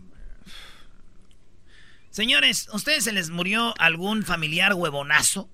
Señores, 2.10 2.68
¿a 2.72 2.76
ustedes 2.76 3.04
se 3.04 3.12
les 3.12 3.30
murió 3.30 3.74
algún 3.78 4.24
familiar 4.24 4.74
huevonazo? 4.74 5.48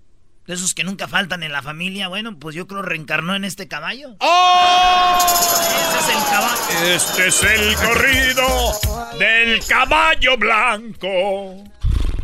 De 0.47 0.55
esos 0.55 0.75
que 0.75 0.85
nunca 0.85 1.09
faltan 1.09 1.43
en 1.43 1.53
la 1.53 1.63
familia. 1.63 2.09
Bueno, 2.09 2.39
pues 2.39 2.55
yo 2.55 2.67
creo 2.67 2.83
reencarnó 2.83 3.35
en 3.35 3.45
este 3.45 3.69
caballo. 3.69 4.17
¡Oh! 4.21 5.19
Ese 5.19 5.99
es 5.99 6.09
el 6.17 6.23
caballo. 6.25 6.95
Este 6.95 7.27
es 7.29 7.43
el 7.43 7.75
corrido 7.77 9.19
del 9.19 9.65
caballo 9.67 10.37
blanco 10.37 11.65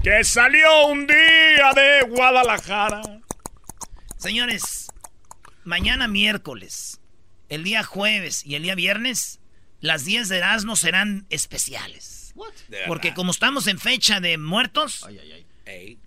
que 0.03 0.25
salió 0.25 0.87
un 0.87 1.07
día 1.07 1.73
de 1.75 2.03
Guadalajara. 2.09 3.03
Señores, 4.17 4.90
mañana 5.65 6.09
miércoles, 6.09 7.01
el 7.49 7.65
día 7.65 7.83
jueves 7.83 8.45
y 8.45 8.55
el 8.55 8.63
día 8.63 8.75
viernes, 8.75 9.41
las 9.81 10.05
10 10.05 10.29
de 10.29 10.39
Erasmo 10.39 10.77
serán 10.77 11.27
especiales. 11.31 12.33
Porque 12.87 13.13
como 13.15 13.31
estamos 13.33 13.67
en 13.67 13.79
fecha 13.79 14.21
de 14.21 14.39
muertos, 14.39 15.03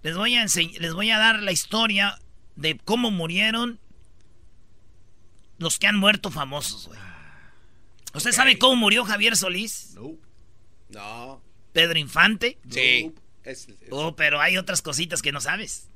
les 0.04 0.16
voy, 0.16 0.36
a 0.36 0.46
les 0.46 0.94
voy 0.94 1.12
a 1.12 1.18
dar 1.18 1.42
la 1.42 1.52
historia 1.52 2.20
de 2.56 2.78
cómo 2.78 3.12
murieron 3.12 3.80
los 5.58 5.80
que 5.80 5.88
han 5.88 5.96
muerto 5.98 6.32
famosos, 6.32 6.88
güey. 6.88 7.00
¿Usted 8.14 8.32
sabe 8.32 8.58
cómo 8.60 8.76
murió 8.76 9.06
Javier 9.06 9.36
Solís? 9.36 9.94
No. 10.90 11.42
Pedro 11.72 11.98
Infante. 11.98 12.60
Sí. 12.70 13.12
Es- 13.44 13.68
es- 13.68 13.76
Oh, 13.92 14.16
pero 14.16 14.40
hay 14.40 14.58
otras 14.58 14.82
cositas 14.82 15.22
que 15.22 15.32
no 15.32 15.42
sabes. 15.42 15.90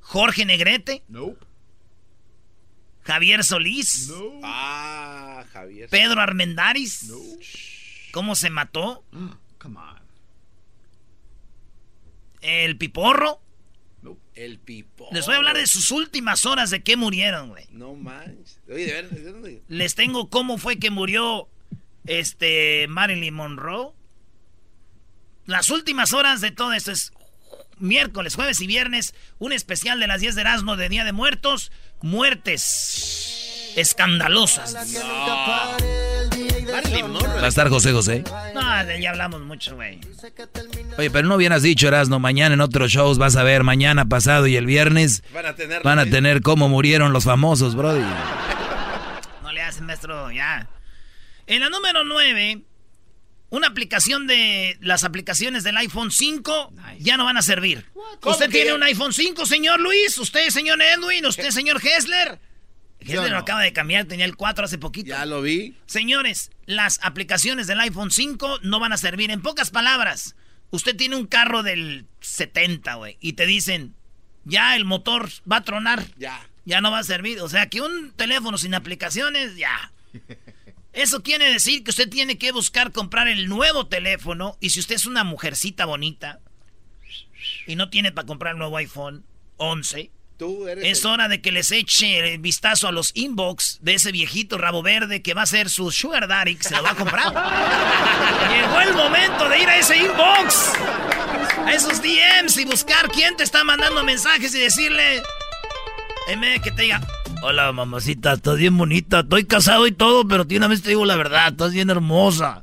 Jorge 0.00 0.44
Negrete. 0.44 1.02
Javier 3.10 3.42
Solís. 3.42 4.12
Ah, 4.44 5.44
Javier. 5.52 5.88
Pedro 5.88 6.20
Armendáriz. 6.20 7.10
¿Cómo 8.12 8.36
se 8.36 8.50
mató? 8.50 9.04
Come 9.58 9.78
on. 9.78 9.98
El 12.40 12.76
Piporro. 12.76 13.40
El 14.34 14.58
pipo. 14.58 15.08
Les 15.12 15.26
voy 15.26 15.34
a 15.34 15.38
hablar 15.38 15.56
de 15.56 15.66
sus 15.66 15.90
últimas 15.90 16.46
horas 16.46 16.70
de 16.70 16.82
qué 16.82 16.96
murieron, 16.96 17.50
güey. 17.50 17.66
No 17.72 17.94
manches. 17.94 18.60
Oye, 18.68 18.86
de 18.86 18.92
ver, 18.92 19.10
¿de 19.10 19.22
dónde? 19.24 19.62
Les 19.68 19.94
tengo 19.96 20.30
cómo 20.30 20.56
fue 20.56 20.78
que 20.78 20.88
murió 20.90 21.48
este 22.06 22.86
Marilyn 22.88 23.34
Monroe. 23.34 23.92
Las 25.44 25.68
últimas 25.68 26.14
horas 26.14 26.40
de 26.40 26.52
todo 26.52 26.72
esto 26.72 26.92
es 26.92 27.12
miércoles, 27.80 28.34
jueves 28.34 28.60
y 28.60 28.66
viernes, 28.66 29.14
un 29.38 29.52
especial 29.52 30.00
de 30.00 30.06
las 30.06 30.20
10 30.20 30.36
de 30.36 30.40
Erasmo 30.42 30.76
de 30.76 30.88
Día 30.88 31.04
de 31.04 31.12
Muertos, 31.12 31.72
muertes 32.02 33.72
escandalosas. 33.76 34.74
Va 34.74 34.82
a 37.44 37.48
estar 37.48 37.68
José 37.68 37.92
José. 37.92 38.24
No, 38.54 38.84
de- 38.84 39.00
ya 39.00 39.10
hablamos 39.10 39.40
mucho, 39.42 39.74
güey. 39.76 40.00
Oye, 40.98 41.10
pero 41.10 41.28
no 41.28 41.36
hubieras 41.36 41.62
dicho, 41.62 41.88
Erasno, 41.88 42.18
mañana 42.18 42.54
en 42.54 42.60
otros 42.60 42.90
shows 42.90 43.18
vas 43.18 43.36
a 43.36 43.42
ver, 43.42 43.64
mañana 43.64 44.04
pasado 44.06 44.46
y 44.46 44.56
el 44.56 44.66
viernes 44.66 45.22
Van 45.32 45.46
a 45.46 45.54
tener. 45.54 45.82
van 45.82 45.98
a 45.98 46.06
tener 46.06 46.42
cómo 46.42 46.68
murieron 46.68 47.12
los 47.12 47.24
famosos, 47.24 47.74
brody. 47.74 48.02
No 49.42 49.52
le 49.52 49.62
hacen, 49.62 49.86
maestro, 49.86 50.30
ya. 50.30 50.68
En 51.46 51.60
la 51.60 51.68
número 51.70 52.04
9, 52.04 52.60
una 53.50 53.66
aplicación 53.68 54.26
de 54.26 54.78
las 54.80 55.04
aplicaciones 55.04 55.64
del 55.64 55.76
iPhone 55.76 56.10
5 56.10 56.72
ya 56.98 57.16
no 57.16 57.24
van 57.24 57.36
a 57.36 57.42
servir. 57.42 57.84
¿Cómo 58.20 58.34
¿Usted 58.34 58.48
tiene 58.50 58.72
un 58.72 58.82
iPhone 58.82 59.12
5, 59.12 59.44
señor 59.46 59.80
Luis? 59.80 60.16
¿Usted, 60.18 60.48
señor 60.50 60.80
Edwin? 60.80 61.26
¿Usted, 61.26 61.50
señor 61.50 61.80
Hessler? 61.84 62.38
Hessler 63.00 63.30
lo 63.30 63.38
acaba 63.38 63.62
de 63.62 63.72
cambiar, 63.72 64.04
tenía 64.04 64.24
el 64.26 64.36
4 64.36 64.64
hace 64.66 64.78
poquito. 64.78 65.08
Ya 65.08 65.24
lo 65.26 65.42
vi. 65.42 65.74
Señores, 65.86 66.50
las 66.66 67.00
aplicaciones 67.02 67.66
del 67.66 67.80
iPhone 67.80 68.10
5 68.10 68.60
no 68.62 68.78
van 68.78 68.92
a 68.92 68.96
servir. 68.98 69.30
En 69.30 69.40
pocas 69.42 69.70
palabras, 69.70 70.36
usted 70.70 70.94
tiene 70.96 71.16
un 71.16 71.26
carro 71.26 71.62
del 71.62 72.06
70, 72.20 72.94
güey, 72.94 73.16
y 73.20 73.32
te 73.32 73.46
dicen, 73.46 73.94
ya 74.44 74.76
el 74.76 74.84
motor 74.84 75.30
va 75.50 75.56
a 75.56 75.64
tronar, 75.64 76.04
Ya. 76.18 76.46
ya 76.66 76.80
no 76.82 76.90
va 76.90 76.98
a 76.98 77.04
servir. 77.04 77.40
O 77.40 77.48
sea, 77.48 77.68
que 77.70 77.80
un 77.80 78.12
teléfono 78.12 78.58
sin 78.58 78.74
aplicaciones, 78.74 79.56
ya. 79.56 79.92
Eso 80.92 81.22
quiere 81.22 81.52
decir 81.52 81.84
que 81.84 81.90
usted 81.90 82.08
tiene 82.08 82.36
que 82.36 82.50
buscar 82.52 82.90
comprar 82.92 83.28
el 83.28 83.48
nuevo 83.48 83.86
teléfono, 83.86 84.56
y 84.60 84.70
si 84.70 84.80
usted 84.80 84.96
es 84.96 85.06
una 85.06 85.22
mujercita 85.24 85.84
bonita 85.86 86.40
y 87.66 87.76
no 87.76 87.90
tiene 87.90 88.10
para 88.12 88.26
comprar 88.26 88.54
el 88.54 88.58
nuevo 88.58 88.76
iPhone 88.76 89.24
11, 89.56 90.10
Tú 90.36 90.66
eres. 90.66 90.84
es 90.84 91.04
el- 91.04 91.10
hora 91.10 91.28
de 91.28 91.40
que 91.40 91.52
les 91.52 91.70
eche 91.70 92.32
el 92.34 92.38
vistazo 92.40 92.88
a 92.88 92.92
los 92.92 93.12
inbox 93.14 93.78
de 93.82 93.94
ese 93.94 94.10
viejito 94.10 94.58
rabo 94.58 94.82
verde 94.82 95.22
que 95.22 95.32
va 95.34 95.42
a 95.42 95.46
ser 95.46 95.68
su 95.70 95.90
sugar 95.92 96.26
daddy 96.26 96.56
que 96.56 96.64
se 96.64 96.74
lo 96.74 96.82
va 96.82 96.90
a 96.90 96.94
comprar. 96.96 97.32
Llegó 98.50 98.80
el 98.80 98.94
momento 98.94 99.48
de 99.48 99.62
ir 99.62 99.68
a 99.68 99.76
ese 99.78 99.96
inbox, 99.98 100.72
a 101.66 101.72
esos 101.72 102.00
DMs 102.02 102.56
y 102.56 102.64
buscar 102.64 103.08
quién 103.10 103.36
te 103.36 103.44
está 103.44 103.62
mandando 103.64 104.02
mensajes 104.02 104.54
y 104.54 104.58
decirle, 104.58 105.22
en 106.28 106.40
vez 106.40 106.54
de 106.54 106.60
que 106.62 106.70
te 106.72 106.82
diga, 106.82 107.00
hola 107.42 107.72
mamacita, 107.72 108.34
estás 108.34 108.56
bien 108.56 108.76
bonita, 108.76 109.20
estoy 109.20 109.44
casado 109.44 109.86
y 109.86 109.92
todo, 109.92 110.26
pero 110.26 110.44
de 110.44 110.56
una 110.56 110.68
vez 110.68 110.82
te 110.82 110.90
digo 110.90 111.04
la 111.04 111.16
verdad, 111.16 111.48
estás 111.48 111.72
bien 111.72 111.90
hermosa. 111.90 112.62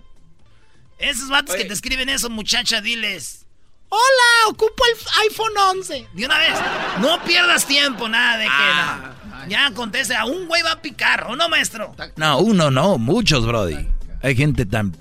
Esos 0.99 1.29
vatos 1.29 1.53
Oye. 1.55 1.63
que 1.63 1.67
te 1.69 1.73
escriben 1.73 2.09
eso, 2.09 2.29
muchacha, 2.29 2.81
diles. 2.81 3.45
Hola, 3.89 4.49
ocupo 4.49 4.83
el 4.91 5.29
iPhone 5.29 5.53
11. 5.77 6.07
De 6.13 6.25
una 6.25 6.37
vez, 6.39 6.53
no 6.99 7.23
pierdas 7.23 7.65
tiempo, 7.65 8.09
nada 8.09 8.37
de 8.37 8.45
que 8.45 8.51
Ah. 8.51 9.13
no. 9.43 9.47
Ya 9.47 9.71
conteste, 9.73 10.13
a 10.15 10.25
un 10.25 10.47
güey 10.47 10.61
va 10.63 10.73
a 10.73 10.81
picar, 10.81 11.25
¿o 11.29 11.35
no, 11.35 11.47
maestro? 11.47 11.95
No, 12.17 12.39
uno 12.39 12.69
no, 12.69 12.97
muchos, 12.97 13.45
brody. 13.45 13.87
Hay 14.21 14.35
gente 14.35 14.65
tan... 14.65 14.93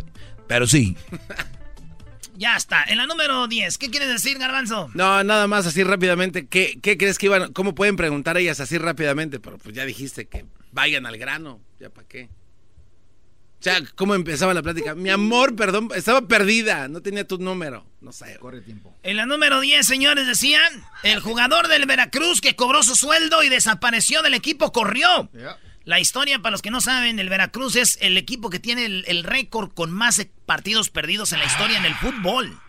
Pero 0.46 0.66
sí, 0.68 0.96
Ya 2.36 2.56
está. 2.56 2.84
En 2.84 2.98
la 2.98 3.06
número 3.06 3.46
10, 3.46 3.78
¿qué 3.78 3.90
quieres 3.90 4.08
decir, 4.08 4.38
Garbanzo? 4.38 4.90
No, 4.94 5.22
nada 5.24 5.46
más 5.46 5.66
así 5.66 5.82
rápidamente. 5.82 6.46
¿Qué, 6.46 6.78
¿Qué 6.82 6.96
crees 6.96 7.18
que 7.18 7.26
iban? 7.26 7.52
¿Cómo 7.52 7.74
pueden 7.74 7.96
preguntar 7.96 8.36
ellas 8.36 8.60
así 8.60 8.78
rápidamente? 8.78 9.40
Pero 9.40 9.58
pues 9.58 9.74
ya 9.74 9.84
dijiste 9.84 10.26
que 10.26 10.44
vayan 10.72 11.06
al 11.06 11.16
grano. 11.16 11.60
¿Ya 11.80 11.90
para 11.90 12.06
qué? 12.06 12.28
O 13.58 13.62
sea, 13.62 13.80
¿cómo 13.94 14.14
empezaba 14.14 14.52
la 14.52 14.62
plática? 14.62 14.94
Mi 14.94 15.08
amor, 15.08 15.56
perdón, 15.56 15.88
estaba 15.94 16.28
perdida. 16.28 16.88
No 16.88 17.00
tenía 17.00 17.26
tu 17.26 17.38
número. 17.38 17.86
No 18.00 18.12
sé. 18.12 18.36
Corre 18.38 18.60
tiempo. 18.60 18.94
En 19.02 19.16
la 19.16 19.24
número 19.24 19.60
10, 19.60 19.86
señores, 19.86 20.26
decían, 20.26 20.84
el 21.02 21.20
jugador 21.20 21.66
del 21.68 21.86
Veracruz 21.86 22.40
que 22.40 22.54
cobró 22.54 22.82
su 22.82 22.94
sueldo 22.94 23.42
y 23.42 23.48
desapareció 23.48 24.22
del 24.22 24.34
equipo 24.34 24.72
corrió. 24.72 25.30
Ya. 25.32 25.58
La 25.86 26.00
historia, 26.00 26.40
para 26.40 26.50
los 26.50 26.62
que 26.62 26.72
no 26.72 26.80
saben, 26.80 27.20
el 27.20 27.28
Veracruz 27.28 27.76
es 27.76 27.96
el 28.00 28.16
equipo 28.16 28.50
que 28.50 28.58
tiene 28.58 28.86
el, 28.86 29.22
récord 29.22 29.70
con 29.72 29.92
más 29.92 30.20
partidos 30.44 30.90
perdidos 30.90 31.30
en 31.30 31.38
la 31.38 31.44
historia 31.44 31.78
en 31.78 31.84
el 31.84 31.94
fútbol. 31.94 32.60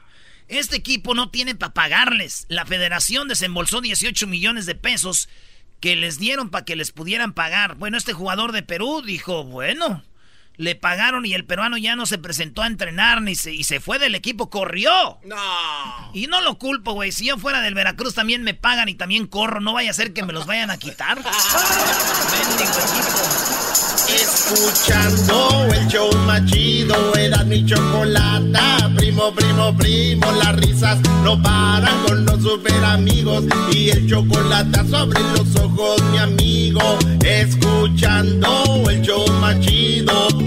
Este 0.48 0.76
equipo 0.76 1.16
no 1.16 1.32
tiene 1.32 1.56
para 1.56 1.74
pagarles. 1.74 2.46
La 2.48 2.64
federación 2.64 3.28
desembolsó 3.28 3.82
18 3.82 4.28
millones 4.28 4.68
de 4.68 4.76
pesos 4.76 5.30
que 5.80 5.96
les 5.96 6.20
dieron 6.20 6.52
para 6.52 6.64
que 6.64 6.76
les 6.76 6.92
pudieran 6.92 7.34
pagar. 7.34 7.74
Bueno, 7.74 7.98
este 7.98 8.14
jugador 8.14 8.52
de 8.52 8.62
Perú 8.62 9.02
dijo, 9.04 9.44
bueno, 9.46 10.04
le 10.58 10.76
pagaron 10.76 11.26
y 11.26 11.34
el 11.34 11.46
peruano 11.46 11.78
ya 11.78 11.96
no 11.96 12.06
se 12.06 12.18
presentó 12.18 12.64
a 12.64 12.68
entrenar 12.68 13.22
ni 13.22 13.36
se, 13.36 13.54
y 13.54 13.64
se 13.64 13.80
fue 13.80 14.00
del 14.00 14.16
equipo, 14.16 14.50
corrió. 14.50 15.20
No. 15.24 15.36
Y 16.14 16.26
no 16.28 16.42
lo 16.42 16.58
culpo, 16.58 16.94
güey. 16.94 17.12
Si 17.12 17.28
yo 17.28 17.38
fuera 17.38 17.62
del 17.62 17.76
Veracruz 17.76 18.16
también 18.16 18.42
me 18.44 18.56
pagan 18.56 18.90
y 18.90 18.96
también 18.96 19.28
corro. 19.28 19.62
No 19.62 19.74
vaya 19.74 19.92
a 19.92 19.94
ser 19.94 20.14
que 20.14 20.24
me 20.24 20.34
los 20.34 20.48
vayan 20.48 20.72
a 20.72 20.78
quitar. 20.78 21.20
Escuchando 24.08 25.68
el 25.74 25.88
show 25.88 26.10
más 26.26 26.44
chido, 26.46 27.14
era 27.16 27.44
mi 27.44 27.66
chocolata. 27.66 28.90
Primo, 28.96 29.34
primo, 29.36 29.76
primo, 29.78 30.32
las 30.32 30.56
risas 30.56 30.98
no 31.24 31.40
paran 31.42 32.04
con 32.04 32.26
los 32.26 32.42
super 32.42 32.84
amigos. 32.84 33.44
Y 33.72 33.90
el 33.90 34.10
chocolate 34.10 34.88
sobre 34.90 35.20
los 35.20 35.56
ojos, 35.58 36.02
mi 36.12 36.18
amigo. 36.18 36.98
Escuchando 37.24 38.84
el 38.90 39.02
show 39.02 39.28
más 39.34 39.60
chido. 39.60 40.28
¡Bum! 40.30 40.47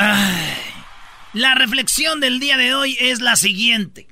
Ay, 0.00 0.54
la 1.32 1.56
reflexión 1.56 2.20
del 2.20 2.38
día 2.38 2.56
de 2.56 2.72
hoy 2.72 2.96
es 3.00 3.20
la 3.20 3.34
siguiente. 3.34 4.06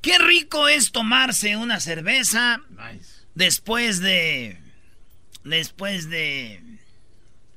Qué 0.00 0.16
rico 0.18 0.68
es 0.68 0.92
tomarse 0.92 1.56
una 1.56 1.80
cerveza 1.80 2.60
después 3.34 4.00
de... 4.00 4.60
Después 5.42 6.08
de... 6.08 6.62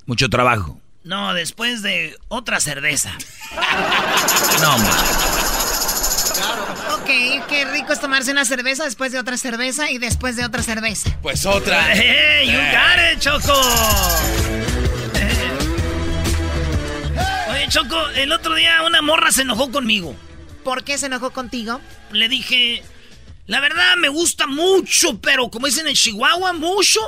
Mucho 0.08 0.28
trabajo. 0.30 0.82
No, 1.04 1.34
después 1.34 1.84
de 1.84 2.18
otra 2.28 2.60
cerveza. 2.60 3.12
No, 4.62 4.76
hombre. 4.76 4.90
Ok, 6.94 7.48
qué 7.48 7.66
rico 7.72 7.94
es 7.94 8.02
tomarse 8.02 8.32
una 8.32 8.44
cerveza 8.44 8.86
después 8.86 9.12
de 9.12 9.20
otra 9.20 9.38
cerveza 9.38 9.92
y 9.92 10.00
después 10.00 10.36
de 10.36 10.46
otra 10.46 10.64
cerveza. 10.64 11.16
Pues 11.22 11.46
otra. 11.46 11.94
¡Hey, 11.94 12.48
you 12.48 12.58
got 12.58 13.14
it, 13.14 13.20
Choco! 13.20 14.67
Oye, 17.68 17.74
Choco, 17.74 18.10
el 18.16 18.32
otro 18.32 18.56
día 18.56 18.82
una 18.84 19.02
morra 19.02 19.32
se 19.32 19.42
enojó 19.42 19.72
conmigo. 19.72 20.16
¿Por 20.64 20.86
qué 20.86 20.98
se 20.98 21.08
enojó 21.08 21.32
contigo? 21.32 21.82
Le 22.12 22.30
dije, 22.30 22.82
la 23.46 23.60
verdad 23.60 23.98
me 23.98 24.08
gusta 24.08 24.48
mucho, 24.48 25.20
pero 25.20 25.50
como 25.50 25.68
dicen 25.68 25.88
en 25.88 25.94
Chihuahua, 25.94 26.54
mucho, 26.54 27.02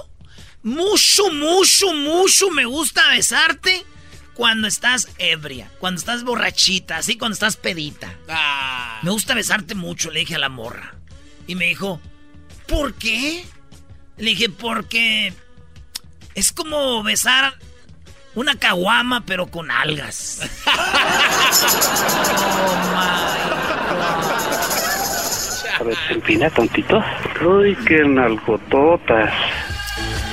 mucho, 0.63 1.32
mucho, 1.32 1.93
mucho 1.93 2.50
me 2.52 2.65
gusta 2.65 3.10
besarte 3.10 3.86
cuando 4.34 4.67
estás 4.67 5.08
ebria, 5.17 5.72
cuando 5.80 6.00
estás 6.00 6.24
borrachita, 6.24 6.98
así 6.98 7.17
cuando 7.17 7.34
estás 7.34 7.56
pedita. 7.56 8.13
Me 9.02 9.12
gusta 9.12 9.34
besarte 9.34 9.76
mucho, 9.76 10.12
le 10.12 10.22
dije 10.22 10.36
a 10.36 10.39
la 10.39 10.50
morra. 10.50 10.95
Y 11.48 11.56
me 11.56 11.67
dijo, 11.67 12.02
¿por 12.67 12.93
qué? 12.95 13.45
Le 14.17 14.32
dije, 14.32 14.50
porque 14.50 15.34
es 16.36 16.52
como 16.52 17.02
besar 17.02 17.58
una 18.39 18.56
caguama, 18.56 19.25
pero 19.25 19.47
con 19.47 19.69
algas. 19.69 20.39
A 25.78 25.84
ver, 25.84 25.97
empina 26.10 26.49
tantito. 26.49 27.04
Uy, 27.41 27.75
qué 27.88 28.04
nalgototas. 28.06 29.34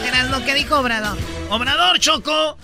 Eras 0.06 0.30
lo 0.30 0.44
que 0.44 0.54
dijo 0.54 0.78
Obrador. 0.78 1.18
Obrador 1.50 1.98
Choco 1.98 2.56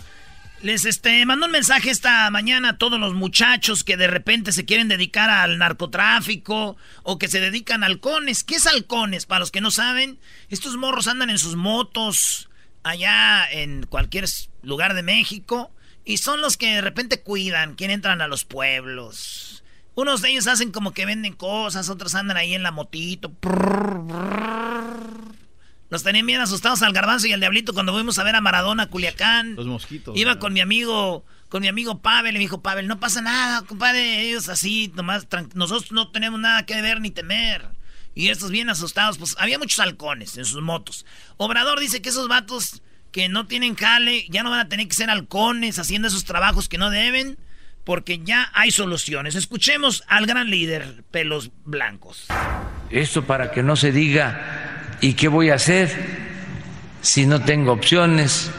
les 0.63 0.85
este 0.85 1.27
mandó 1.27 1.47
un 1.47 1.53
mensaje 1.53 1.91
esta 1.91 2.31
mañana 2.31 2.71
a 2.71 2.79
todos 2.79 3.01
los 3.01 3.15
muchachos 3.15 3.83
que 3.83 3.97
de 3.97 4.07
repente 4.07 4.53
se 4.53 4.65
quieren 4.65 4.87
dedicar 4.87 5.29
al 5.29 5.59
narcotráfico 5.59 6.77
o 7.03 7.19
que 7.19 7.27
se 7.27 7.41
dedican 7.41 7.83
a 7.83 7.87
halcones. 7.87 8.45
¿Qué 8.45 8.57
es 8.57 8.69
halcones? 8.69 9.27
Para 9.27 9.41
los 9.41 9.51
que 9.51 9.61
no 9.61 9.73
saben, 9.73 10.21
estos 10.51 10.77
morros 10.77 11.09
andan 11.09 11.31
en 11.31 11.39
sus 11.39 11.57
motos 11.57 12.49
allá 12.85 13.51
en 13.51 13.87
cualquier 13.87 14.29
lugar 14.63 14.95
de 14.95 15.03
México 15.03 15.71
y 16.05 16.17
son 16.17 16.41
los 16.41 16.57
que 16.57 16.75
de 16.75 16.81
repente 16.81 17.21
cuidan, 17.21 17.75
quien 17.75 17.91
entran 17.91 18.21
a 18.21 18.29
los 18.29 18.45
pueblos. 18.45 19.63
Unos 19.95 20.23
de 20.23 20.31
ellos 20.31 20.47
hacen 20.47 20.73
como 20.73 20.93
que 20.93 21.07
venden 21.07 21.35
cosas, 21.35 21.89
otros 21.91 22.15
andan 22.15 22.37
ahí 22.37 22.55
en 22.55 22.63
la 22.63 22.71
motito. 22.71 23.31
Nos 25.91 26.03
tenían 26.03 26.27
bien 26.27 26.41
asustados 26.41 26.81
al 26.81 26.95
garbanzo 26.95 27.27
y 27.27 27.35
al 27.35 27.41
diablito 27.41 27.75
cuando 27.75 27.93
fuimos 27.93 28.19
a 28.19 28.25
ver 28.25 28.35
a 28.35 28.41
Maradona, 28.41 28.87
Culiacán. 28.87 29.55
Los 29.57 29.67
mosquitos. 29.67 30.17
Iba 30.17 30.39
con 30.39 30.55
mi 30.55 30.61
amigo, 30.61 31.27
con 31.51 31.61
mi 31.61 31.69
amigo 31.69 32.01
Pavel, 32.01 32.35
y 32.35 32.39
me 32.39 32.45
dijo, 32.45 32.63
Pavel, 32.63 32.89
no 32.89 32.99
pasa 32.99 33.21
nada, 33.21 33.61
compadre, 33.63 34.23
ellos 34.23 34.49
así, 34.49 34.91
nomás, 34.95 35.27
nosotros 35.55 35.93
no 35.93 36.11
tenemos 36.11 36.41
nada 36.41 36.65
que 36.65 36.81
ver 36.81 37.03
ni 37.03 37.11
temer. 37.11 37.69
Y 38.15 38.29
estos 38.29 38.51
bien 38.51 38.71
asustados, 38.71 39.19
pues 39.19 39.37
había 39.39 39.59
muchos 39.59 39.79
halcones 39.79 40.39
en 40.39 40.47
sus 40.47 40.63
motos. 40.63 41.05
Obrador 41.37 41.79
dice 41.79 42.01
que 42.01 42.09
esos 42.09 42.29
vatos 42.29 42.81
que 43.13 43.29
no 43.29 43.47
tienen 43.47 43.77
jale, 43.77 44.27
ya 44.31 44.43
no 44.43 44.51
van 44.51 44.61
a 44.61 44.69
tener 44.69 44.89
que 44.89 44.95
ser 44.95 45.11
halcones 45.11 45.79
haciendo 45.79 46.09
esos 46.09 46.25
trabajos 46.25 46.69
que 46.69 46.79
no 46.79 46.91
deben, 46.91 47.37
porque 47.85 48.21
ya 48.25 48.51
hay 48.55 48.71
soluciones. 48.71 49.35
Escuchemos 49.35 50.03
al 50.09 50.27
gran 50.27 50.51
líder, 50.51 51.05
pelos 51.11 51.51
blancos. 51.65 52.27
Esto 52.91 53.25
para 53.25 53.51
que 53.51 53.63
no 53.63 53.77
se 53.77 53.93
diga, 53.93 54.97
¿y 55.01 55.13
qué 55.13 55.29
voy 55.29 55.51
a 55.51 55.55
hacer 55.55 55.91
si 57.03 57.27
no 57.27 57.43
tengo 57.43 57.73
opciones, 57.73 58.51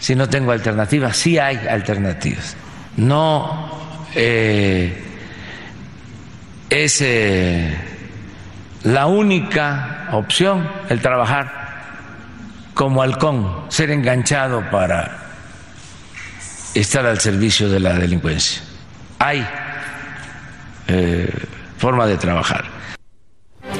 si 0.00 0.14
no 0.14 0.28
tengo 0.28 0.52
alternativas? 0.52 1.16
Sí 1.16 1.38
hay 1.38 1.56
alternativas. 1.56 2.56
No 2.96 4.00
eh, 4.14 5.04
es 6.70 7.02
eh, 7.02 7.76
la 8.84 9.06
única 9.06 10.08
opción 10.12 10.66
el 10.88 11.02
trabajar 11.02 11.65
como 12.76 13.00
halcón, 13.00 13.64
ser 13.70 13.90
enganchado 13.90 14.70
para 14.70 15.22
estar 16.74 17.06
al 17.06 17.18
servicio 17.18 17.70
de 17.70 17.80
la 17.80 17.94
delincuencia. 17.94 18.60
Hay 19.18 19.48
eh, 20.86 21.32
forma 21.78 22.06
de 22.06 22.18
trabajar. 22.18 22.66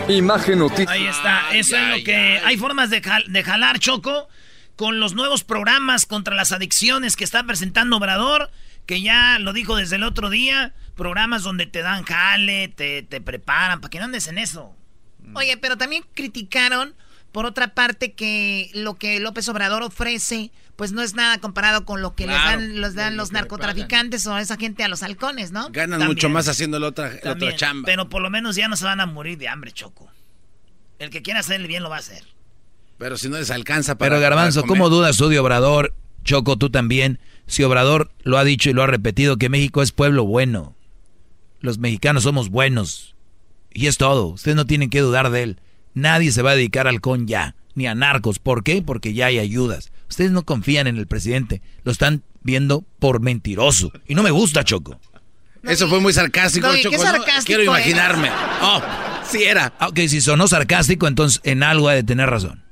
Imagen 0.09 0.61
Noticias. 0.61 0.89
Ahí 0.89 1.07
está, 1.07 1.51
eso 1.53 1.77
es 1.77 1.99
lo 1.99 2.05
que... 2.05 2.41
Hay 2.43 2.57
formas 2.57 2.89
de, 2.89 3.03
jal- 3.03 3.27
de 3.29 3.45
jalar, 3.45 3.79
Choco, 3.81 4.29
con 4.77 4.99
los 4.99 5.13
nuevos 5.13 5.45
programas 5.45 6.07
contra 6.07 6.35
las 6.35 6.53
adicciones 6.53 7.17
que 7.17 7.25
está 7.25 7.45
presentando 7.45 7.99
Obrador, 7.99 8.51
que 8.87 9.03
ya 9.03 9.39
lo 9.39 9.53
dijo 9.53 9.77
desde 9.77 9.97
el 9.97 10.05
otro 10.05 10.31
día, 10.31 10.73
programas 10.97 11.43
donde 11.43 11.67
te 11.67 11.83
dan 11.83 12.03
jale, 12.05 12.69
te, 12.69 13.03
te 13.03 13.21
preparan, 13.21 13.83
para 13.83 13.91
que 13.91 13.99
no 13.99 14.07
andes 14.07 14.27
en 14.29 14.39
eso. 14.39 14.75
Oye, 15.35 15.59
pero 15.59 15.77
también 15.77 16.03
criticaron, 16.15 16.95
por 17.37 17.45
otra 17.45 17.75
parte, 17.75 18.15
que 18.15 18.71
lo 18.73 18.95
que 18.95 19.21
López 19.21 19.47
Obrador 19.51 19.83
ofrece, 19.83 20.51
pues 20.75 20.93
no 20.93 21.03
es 21.03 21.15
nada 21.15 21.37
comparado 21.37 21.85
con 21.85 22.01
lo 22.01 22.15
que 22.15 22.27
les 22.27 22.35
Claro, 22.35 22.63
dan, 22.63 22.81
les 22.81 22.95
dan 22.95 23.15
lo 23.15 23.25
los 23.25 23.33
narcotraficantes 23.33 24.27
o 24.27 24.39
esa 24.39 24.57
gente 24.57 24.83
a 24.85 24.89
los 24.89 25.03
halcones, 25.03 25.53
¿no? 25.53 25.69
Ganan 25.71 25.99
También. 25.99 26.09
mucho 26.09 26.31
más 26.31 26.49
haciendo 26.49 26.79
la 26.79 26.87
otra, 26.87 27.11
la 27.13 27.21
También, 27.21 27.53
otra 27.53 27.57
chamba. 27.59 27.85
Pero 27.85 28.09
por 28.09 28.23
lo 28.23 28.31
menos 28.31 28.57
ya 28.57 28.69
no 28.69 28.77
se 28.79 28.87
van 28.87 29.01
a 29.01 29.05
morir 29.05 29.37
de 29.37 29.49
hambre, 29.49 29.71
Choco. 29.71 30.11
El 30.99 31.11
que 31.11 31.21
quiera 31.21 31.41
hacer 31.41 31.61
el 31.61 31.67
bien 31.67 31.83
lo 31.83 31.91
va 31.91 31.97
a 31.97 31.99
hacer. 31.99 32.25
Pero 32.97 33.19
si 33.19 33.29
no 33.29 33.37
les 33.37 33.51
alcanza 33.51 33.99
para. 33.99 34.13
Pero 34.13 34.23
Garbanzo, 34.23 34.63
para 34.63 34.69
¿cómo 34.69 34.89
dudas 34.89 35.19
tú 35.19 35.29
de 35.29 35.39
Obrador? 35.39 35.93
Choco, 36.25 36.57
tú 36.57 36.71
también. 36.71 37.21
Si 37.47 37.63
Obrador 37.65 38.11
lo 38.23 38.39
ha 38.39 38.45
dicho 38.45 38.71
y 38.71 38.73
lo 38.73 38.83
ha 38.83 38.87
repetido, 38.87 39.37
que 39.37 39.51
México 39.51 39.83
es 39.83 39.93
pueblo 39.93 40.25
bueno. 40.25 40.75
Los 41.61 41.77
mexicanos 41.77 42.23
somos 42.23 42.49
buenos. 42.49 43.15
Y 43.75 43.89
es 43.89 43.99
todo. 43.99 44.29
Ustedes 44.29 44.57
no 44.57 44.65
tienen 44.65 44.89
que 44.89 45.01
dudar 45.01 45.29
de 45.29 45.43
él. 45.43 45.61
Nadie 45.97 46.31
se 46.31 46.43
va 46.43 46.51
a 46.51 46.55
dedicar 46.57 46.87
al 46.87 47.01
con 47.01 47.27
ya, 47.27 47.57
ni 47.75 47.87
a 47.87 47.95
narcos. 47.95 48.39
¿Por 48.39 48.63
qué? 48.63 48.83
Porque 48.83 49.15
ya 49.15 49.27
hay 49.27 49.39
ayudas. 49.39 49.91
Ustedes 50.11 50.31
no 50.31 50.45
confían 50.45 50.87
en 50.87 50.99
el 50.99 51.07
presidente. 51.07 51.63
Lo 51.85 51.91
están 51.91 52.23
viendo 52.43 52.85
por 53.01 53.21
mentiroso. 53.21 53.91
Y 54.07 54.15
no 54.15 54.23
me 54.23 54.31
gusta, 54.31 54.63
Choco. 54.63 55.01
Eso 55.63 55.89
fue 55.89 55.99
muy 56.01 56.13
sarcástico, 56.13 56.69
Doggy, 56.69 56.83
Choco. 56.83 56.97
qué 56.99 57.03
¿no? 57.03 57.45
Quiero 57.45 57.63
eres. 57.63 57.75
imaginarme. 57.75 58.31
Oh, 58.63 58.83
sí 59.29 59.43
era. 59.43 59.73
Ah, 59.81 59.89
Ok, 59.89 60.01
si 60.07 60.21
sonó 60.21 60.47
sarcástico, 60.47 61.09
entonces 61.09 61.41
en 61.45 61.63
algo 61.63 61.89
ha 61.89 61.95
de 61.95 62.05
tener 62.05 62.29
razón. 62.31 62.63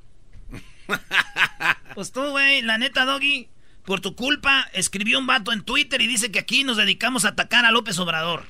Pues 1.95 2.13
tú, 2.13 2.21
güey, 2.31 2.63
la 2.63 2.79
neta, 2.79 3.05
Doggy, 3.05 3.49
por 3.85 4.01
tu 4.01 4.15
culpa, 4.15 4.67
escribió 4.75 5.19
un 5.19 5.27
vato 5.27 5.51
en 5.53 5.63
Twitter 5.63 6.01
y 6.03 6.07
dice 6.07 6.31
que 6.31 6.39
aquí 6.39 6.63
nos 6.63 6.77
dedicamos 6.77 7.25
a 7.25 7.29
atacar 7.31 7.65
a 7.65 7.71
López 7.73 7.99
Obrador. 7.99 8.45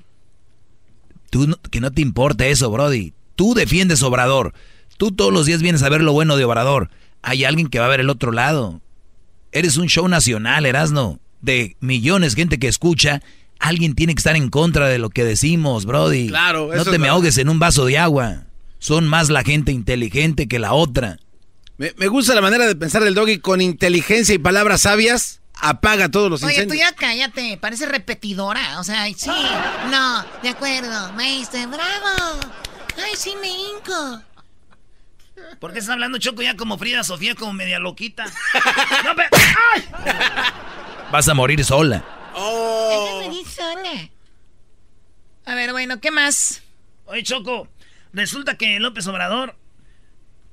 Tú 1.31 1.47
no- 1.47 1.57
que 1.71 1.81
no 1.81 1.91
te 1.91 2.03
importa 2.03 2.45
eso, 2.47 2.71
Brody. 2.71 3.13
Tú 3.37 3.55
defiendes 3.55 4.03
Obrador. 4.03 4.55
Tú 4.97 5.11
todos 5.11 5.33
los 5.33 5.47
días 5.47 5.62
vienes 5.62 5.83
a 5.83 5.88
ver 5.88 6.03
lo 6.03 6.12
bueno 6.12 6.37
de 6.37 6.44
Obrador. 6.44 6.90
Hay 7.23 7.44
alguien 7.44 7.68
que 7.68 7.79
va 7.79 7.87
a 7.87 7.88
ver 7.88 8.01
el 8.01 8.11
otro 8.11 8.33
lado. 8.33 8.81
Eres 9.53 9.77
un 9.77 9.88
show 9.88 10.09
nacional, 10.09 10.66
Erasno. 10.66 11.20
De 11.40 11.77
millones 11.81 12.35
de 12.35 12.42
gente 12.42 12.59
que 12.59 12.68
escucha, 12.68 13.23
alguien 13.59 13.94
tiene 13.94 14.14
que 14.14 14.20
estar 14.20 14.37
en 14.37 14.49
contra 14.51 14.88
de 14.88 14.99
lo 14.99 15.11
que 15.11 15.25
decimos, 15.25 15.85
Brody. 15.85 16.29
Claro, 16.29 16.68
No 16.68 16.75
eso 16.75 16.85
te 16.85 16.90
es 16.90 16.92
me 16.92 16.99
verdad. 16.99 17.14
ahogues 17.14 17.38
en 17.38 17.49
un 17.49 17.59
vaso 17.59 17.85
de 17.87 17.99
agua. 17.99 18.44
Son 18.79 19.07
más 19.07 19.31
la 19.31 19.42
gente 19.42 19.73
inteligente 19.73 20.49
que 20.49 20.59
la 20.59 20.73
otra. 20.75 21.18
Me, 21.77 21.92
me 21.97 22.07
gusta 22.09 22.35
la 22.35 22.40
manera 22.40 22.66
de 22.66 22.77
pensar 22.77 23.03
del 23.03 23.14
doggy 23.14 23.38
con 23.38 23.61
inteligencia 23.61 24.35
y 24.35 24.38
palabras 24.38 24.83
sabias. 24.83 25.40
Apaga 25.61 26.09
todos 26.11 26.31
los 26.31 26.42
Oye, 26.42 26.55
tú 26.57 26.62
incendios. 26.75 26.88
ya 26.90 26.94
cállate, 26.97 27.57
parece 27.59 27.87
repetidora. 27.87 28.81
O 28.81 28.85
sea, 28.85 29.07
sí, 29.16 29.31
no, 29.90 30.25
de 30.42 30.49
acuerdo, 30.51 31.12
maestro, 31.14 31.61
bravo. 31.68 32.40
Ay, 32.96 33.12
sí, 33.16 33.35
me 33.40 33.48
hinco. 33.48 34.22
¿Por 35.59 35.72
qué 35.72 35.80
estás 35.80 35.94
hablando, 35.94 36.18
Choco, 36.18 36.42
ya 36.42 36.57
como 36.57 36.78
Frida 36.78 37.02
Sofía, 37.02 37.35
como 37.35 37.52
media 37.52 37.78
loquita? 37.78 38.24
¡No, 39.04 39.16
pe- 39.16 39.28
¡Ay! 39.74 39.83
Vas 41.11 41.28
a 41.28 41.35
morir 41.35 41.64
sola. 41.64 42.04
Oh. 42.35 43.18
Déjame 43.20 43.40
ir 43.40 43.46
sola. 43.48 44.11
A 45.46 45.54
ver, 45.54 45.72
bueno, 45.72 46.00
¿qué 46.00 46.11
más? 46.11 46.62
Oye, 47.07 47.22
Choco, 47.22 47.68
resulta 48.12 48.57
que 48.57 48.78
López 48.80 49.07
Obrador, 49.09 49.57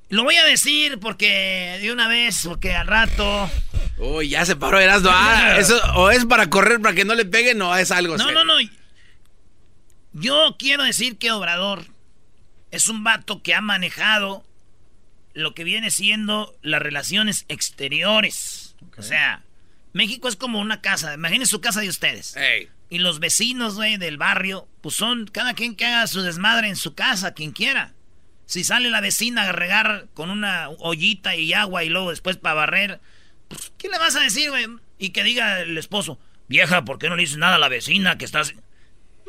lo 0.08 0.24
voy 0.24 0.36
a 0.36 0.44
decir 0.44 0.98
porque 1.00 1.78
de 1.80 1.92
una 1.92 2.08
vez, 2.08 2.42
porque 2.44 2.74
al 2.74 2.86
rato... 2.86 3.50
Uy, 3.98 4.30
ya 4.30 4.44
se 4.44 4.56
paró 4.56 4.78
Erasmo. 4.80 5.10
Ah, 5.12 5.56
eso 5.58 5.80
o 5.94 6.10
es 6.10 6.26
para 6.26 6.50
correr 6.50 6.80
para 6.80 6.94
que 6.94 7.04
no 7.04 7.14
le 7.14 7.24
peguen 7.24 7.62
o 7.62 7.74
es 7.76 7.90
algo 7.90 8.16
No, 8.16 8.30
no, 8.32 8.44
no. 8.44 8.54
Yo 10.12 10.56
quiero 10.58 10.82
decir 10.82 11.18
que 11.18 11.30
Obrador 11.32 11.84
es 12.72 12.88
un 12.88 13.04
vato 13.04 13.42
que 13.42 13.54
ha 13.54 13.60
manejado 13.60 14.44
lo 15.34 15.54
que 15.54 15.62
viene 15.62 15.90
siendo 15.90 16.58
las 16.62 16.82
relaciones 16.82 17.44
exteriores. 17.48 18.74
O 18.96 19.02
sea, 19.02 19.44
México 19.92 20.26
es 20.26 20.36
como 20.36 20.58
una 20.58 20.80
casa. 20.80 21.14
Imaginen 21.14 21.46
su 21.46 21.60
casa 21.60 21.80
de 21.80 21.88
ustedes. 21.88 22.34
Y 22.88 22.98
los 22.98 23.20
vecinos, 23.20 23.76
güey, 23.76 23.98
del 23.98 24.18
barrio, 24.18 24.68
pues 24.80 24.94
son 24.94 25.26
cada 25.26 25.54
quien 25.54 25.76
que 25.76 25.86
haga 25.86 26.06
su 26.06 26.22
desmadre 26.22 26.68
en 26.68 26.76
su 26.76 26.94
casa, 26.94 27.34
quien 27.34 27.52
quiera. 27.52 27.92
Si 28.46 28.64
sale 28.64 28.90
la 28.90 29.00
vecina 29.00 29.42
a 29.42 29.52
regar 29.52 30.08
con 30.14 30.30
una 30.30 30.68
ollita 30.68 31.36
y 31.36 31.52
agua 31.52 31.84
y 31.84 31.88
luego 31.88 32.10
después 32.10 32.36
para 32.36 32.54
barrer, 32.54 33.00
pues, 33.48 33.72
¿qué 33.78 33.88
le 33.88 33.98
vas 33.98 34.16
a 34.16 34.20
decir, 34.20 34.50
güey? 34.50 34.66
Y 34.98 35.10
que 35.10 35.24
diga 35.24 35.60
el 35.60 35.76
esposo, 35.78 36.18
vieja, 36.48 36.84
¿por 36.84 36.98
qué 36.98 37.08
no 37.08 37.16
le 37.16 37.22
dices 37.22 37.38
nada 37.38 37.56
a 37.56 37.60
la 37.60 37.68
vecina 37.68 38.18
que 38.18 38.24
estás... 38.24 38.54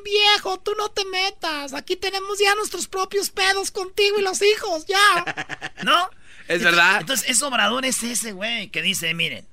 Viejo, 0.04 0.60
tú 0.60 0.74
no 0.78 0.89
te 0.89 1.06
metas. 1.06 1.74
Aquí 1.74 1.96
tenemos 1.96 2.39
ya 2.39 2.56
nuestros 2.56 2.88
propios 2.88 3.30
pedos 3.30 3.72
contigo 3.72 4.20
y 4.20 4.24
los 4.24 4.42
hijos, 4.42 4.86
ya. 4.86 5.72
¿No? 5.84 6.10
Es 6.48 6.63
verdad. 6.63 7.02
Entonces, 7.02 7.30
ese 7.30 7.46
obrador 7.46 7.86
es 7.86 8.04
ese, 8.04 8.32
güey, 8.34 8.70
que 8.70 8.82
dice, 8.82 9.13
miren, 9.13 9.48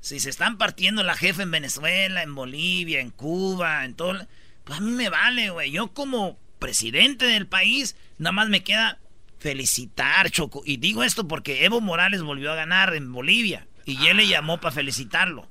si 0.00 0.18
se 0.20 0.30
están 0.30 0.58
partiendo 0.58 1.02
la 1.02 1.16
jefa 1.16 1.42
en 1.42 1.50
Venezuela, 1.50 2.22
en 2.22 2.34
Bolivia, 2.34 3.00
en 3.00 3.10
Cuba, 3.10 3.84
en 3.84 3.94
todo... 3.94 4.26
Pues 4.64 4.78
a 4.78 4.82
mí 4.82 4.92
me 4.92 5.08
vale, 5.08 5.50
güey. 5.50 5.70
Yo 5.70 5.92
como 5.92 6.38
presidente 6.58 7.26
del 7.26 7.46
país, 7.46 7.96
nada 8.18 8.32
más 8.32 8.48
me 8.48 8.62
queda 8.62 8.98
felicitar, 9.38 10.30
Choco. 10.30 10.62
Y 10.64 10.76
digo 10.76 11.02
esto 11.02 11.26
porque 11.26 11.64
Evo 11.64 11.80
Morales 11.80 12.22
volvió 12.22 12.52
a 12.52 12.56
ganar 12.56 12.94
en 12.94 13.12
Bolivia. 13.12 13.66
Y 13.84 14.06
él 14.06 14.18
le 14.18 14.28
llamó 14.28 14.60
para 14.60 14.74
felicitarlo. 14.74 15.48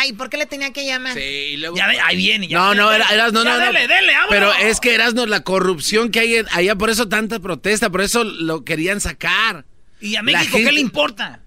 Ay, 0.00 0.12
¿por 0.12 0.30
qué 0.30 0.36
le 0.36 0.46
tenía 0.46 0.72
que 0.72 0.84
llamar? 0.86 1.14
Sí, 1.14 1.20
y 1.20 1.56
luego... 1.56 1.76
Ya 1.76 1.86
ahí 2.06 2.16
viene. 2.16 2.46
Ya 2.48 2.58
no, 2.58 2.74
no, 2.74 2.90
dele, 2.90 3.04
eras, 3.12 3.32
no, 3.32 3.42
ya 3.44 3.50
no, 3.52 3.58
no. 3.58 3.64
Dele, 3.66 3.88
dele, 3.88 4.12
vámonos. 4.12 4.28
Pero 4.30 4.54
es 4.54 4.78
que 4.80 4.94
eras 4.94 5.14
no 5.14 5.26
la 5.26 5.42
corrupción 5.42 6.10
que 6.10 6.20
hay 6.20 6.36
en- 6.36 6.46
allá, 6.52 6.76
por 6.76 6.90
eso 6.90 7.08
tanta 7.08 7.40
protesta, 7.40 7.90
por 7.90 8.00
eso 8.02 8.22
lo 8.24 8.64
querían 8.64 9.00
sacar. 9.00 9.64
¿Y 10.00 10.14
a 10.16 10.22
México 10.22 10.56
qué 10.56 10.70
le 10.72 10.80
importa? 10.80 11.40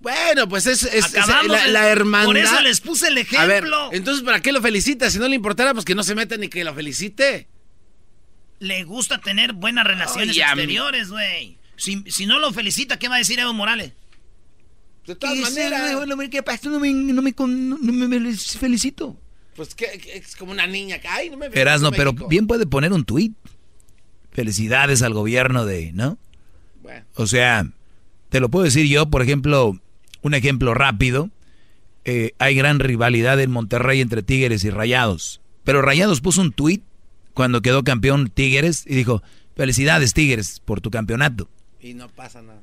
Bueno, 0.00 0.48
pues 0.48 0.66
es, 0.66 0.82
es- 0.84 0.94
es 1.06 1.16
Acabamos 1.16 1.48
la, 1.48 1.64
de- 1.64 1.70
la 1.72 1.88
hermandad. 1.88 2.26
Por 2.26 2.36
eso 2.36 2.60
les 2.60 2.80
puse 2.80 3.08
el 3.08 3.18
A 3.36 3.46
ver, 3.46 3.58
ejemplo. 3.64 3.90
entonces, 3.92 4.24
¿para 4.24 4.40
qué 4.40 4.52
lo 4.52 4.60
felicita? 4.62 5.10
Si 5.10 5.18
no 5.18 5.28
le 5.28 5.34
importara, 5.36 5.72
pues 5.74 5.84
que 5.84 5.94
no 5.94 6.02
se 6.02 6.14
meta 6.14 6.36
ni 6.36 6.48
que 6.48 6.64
lo 6.64 6.74
felicite. 6.74 7.48
Le 8.58 8.84
gusta 8.84 9.18
tener 9.18 9.52
buenas 9.54 9.84
relaciones 9.84 10.36
exteriores, 10.36 11.08
güey. 11.10 11.58
Si, 11.76 12.04
si 12.08 12.26
no 12.26 12.38
lo 12.38 12.52
felicita, 12.52 12.98
¿qué 12.98 13.08
va 13.08 13.16
a 13.16 13.18
decir 13.18 13.40
Evo 13.40 13.52
Morales? 13.52 13.92
De 15.06 15.16
todas 15.16 15.34
¿Qué 15.34 15.42
maneras. 15.42 15.96
Bueno, 15.96 16.16
¿qué 16.30 16.42
pasa? 16.42 16.68
No 16.68 16.78
me, 16.78 16.92
no 16.92 17.22
me, 17.22 17.32
no 17.32 18.36
felicito. 18.58 19.16
Pues 19.56 19.74
que, 19.74 19.98
que 19.98 20.16
es 20.16 20.36
como 20.36 20.52
una 20.52 20.66
niña 20.66 20.98
que, 20.98 21.08
ay, 21.08 21.28
no 21.28 21.36
me 21.36 21.46
Erasno, 21.46 21.90
pero 21.90 22.12
bien 22.12 22.46
puede 22.46 22.66
poner 22.66 22.92
un 22.92 23.04
tuit. 23.04 23.34
Felicidades 24.30 25.02
al 25.02 25.12
gobierno 25.12 25.66
de, 25.66 25.92
¿no? 25.92 26.18
Bueno. 26.82 27.04
O 27.16 27.26
sea, 27.26 27.66
te 28.30 28.40
lo 28.40 28.48
puedo 28.48 28.64
decir 28.64 28.86
yo, 28.86 29.10
por 29.10 29.20
ejemplo, 29.20 29.78
un 30.22 30.34
ejemplo 30.34 30.72
rápido. 30.72 31.30
Eh, 32.04 32.32
hay 32.38 32.54
gran 32.54 32.80
rivalidad 32.80 33.38
en 33.40 33.50
Monterrey 33.50 34.00
entre 34.00 34.22
Tigres 34.22 34.64
y 34.64 34.70
Rayados. 34.70 35.42
Pero 35.64 35.82
Rayados 35.82 36.20
puso 36.20 36.40
un 36.40 36.52
tuit 36.52 36.82
cuando 37.34 37.60
quedó 37.60 37.84
campeón 37.84 38.30
Tigres 38.30 38.84
y 38.86 38.94
dijo, 38.94 39.22
felicidades 39.54 40.14
Tigres 40.14 40.60
por 40.64 40.80
tu 40.80 40.90
campeonato. 40.90 41.48
Y 41.80 41.94
no 41.94 42.08
pasa 42.08 42.40
nada. 42.40 42.62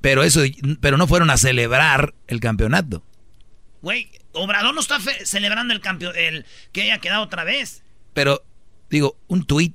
Pero 0.00 0.22
eso, 0.22 0.40
pero 0.80 0.96
no 0.96 1.06
fueron 1.06 1.30
a 1.30 1.36
celebrar 1.36 2.14
el 2.26 2.40
campeonato. 2.40 3.02
Güey, 3.82 4.10
Obrador 4.32 4.74
no 4.74 4.80
está 4.80 5.00
fe- 5.00 5.24
celebrando 5.26 5.74
el 5.74 5.80
campeón, 5.80 6.14
el 6.16 6.46
que 6.72 6.82
haya 6.82 6.98
quedado 6.98 7.22
otra 7.22 7.44
vez. 7.44 7.82
Pero, 8.14 8.42
digo, 8.90 9.16
un 9.26 9.44
tuit. 9.44 9.74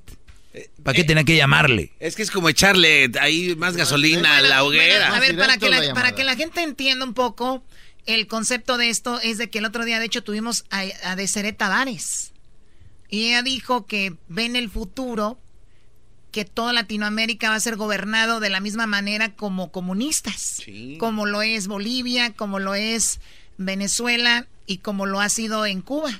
¿Para 0.84 0.94
qué 0.94 1.02
tenía 1.02 1.24
que 1.24 1.36
llamarle? 1.36 1.92
Es 1.98 2.14
que 2.14 2.22
es 2.22 2.30
como 2.30 2.48
echarle 2.48 3.10
ahí 3.20 3.56
más 3.56 3.76
gasolina 3.76 4.36
a 4.36 4.40
la 4.40 4.62
hoguera. 4.62 5.08
Bueno, 5.08 5.14
a 5.16 5.20
ver, 5.20 5.36
para 5.36 5.58
que, 5.58 5.68
la, 5.68 5.94
para 5.94 6.14
que 6.14 6.22
la 6.22 6.36
gente 6.36 6.62
entienda 6.62 7.04
un 7.04 7.12
poco, 7.14 7.64
el 8.06 8.28
concepto 8.28 8.76
de 8.78 8.88
esto 8.88 9.20
es 9.20 9.36
de 9.38 9.50
que 9.50 9.58
el 9.58 9.64
otro 9.64 9.84
día, 9.84 9.98
de 9.98 10.04
hecho, 10.06 10.22
tuvimos 10.22 10.64
a, 10.70 10.84
a 11.02 11.16
Deseret 11.16 11.56
Tavares. 11.56 12.32
Y 13.08 13.28
ella 13.28 13.42
dijo 13.42 13.86
que 13.86 14.14
ve 14.28 14.44
en 14.44 14.54
el 14.54 14.70
futuro 14.70 15.40
que 16.34 16.44
toda 16.44 16.72
Latinoamérica 16.72 17.50
va 17.50 17.54
a 17.54 17.60
ser 17.60 17.76
gobernado 17.76 18.40
de 18.40 18.50
la 18.50 18.58
misma 18.58 18.88
manera 18.88 19.36
como 19.36 19.70
comunistas. 19.70 20.60
Como 20.98 21.26
lo 21.26 21.42
es 21.42 21.68
Bolivia, 21.68 22.32
como 22.32 22.58
lo 22.58 22.74
es 22.74 23.20
Venezuela 23.56 24.48
y 24.66 24.78
como 24.78 25.06
lo 25.06 25.20
ha 25.20 25.28
sido 25.28 25.64
en 25.64 25.80
Cuba. 25.80 26.10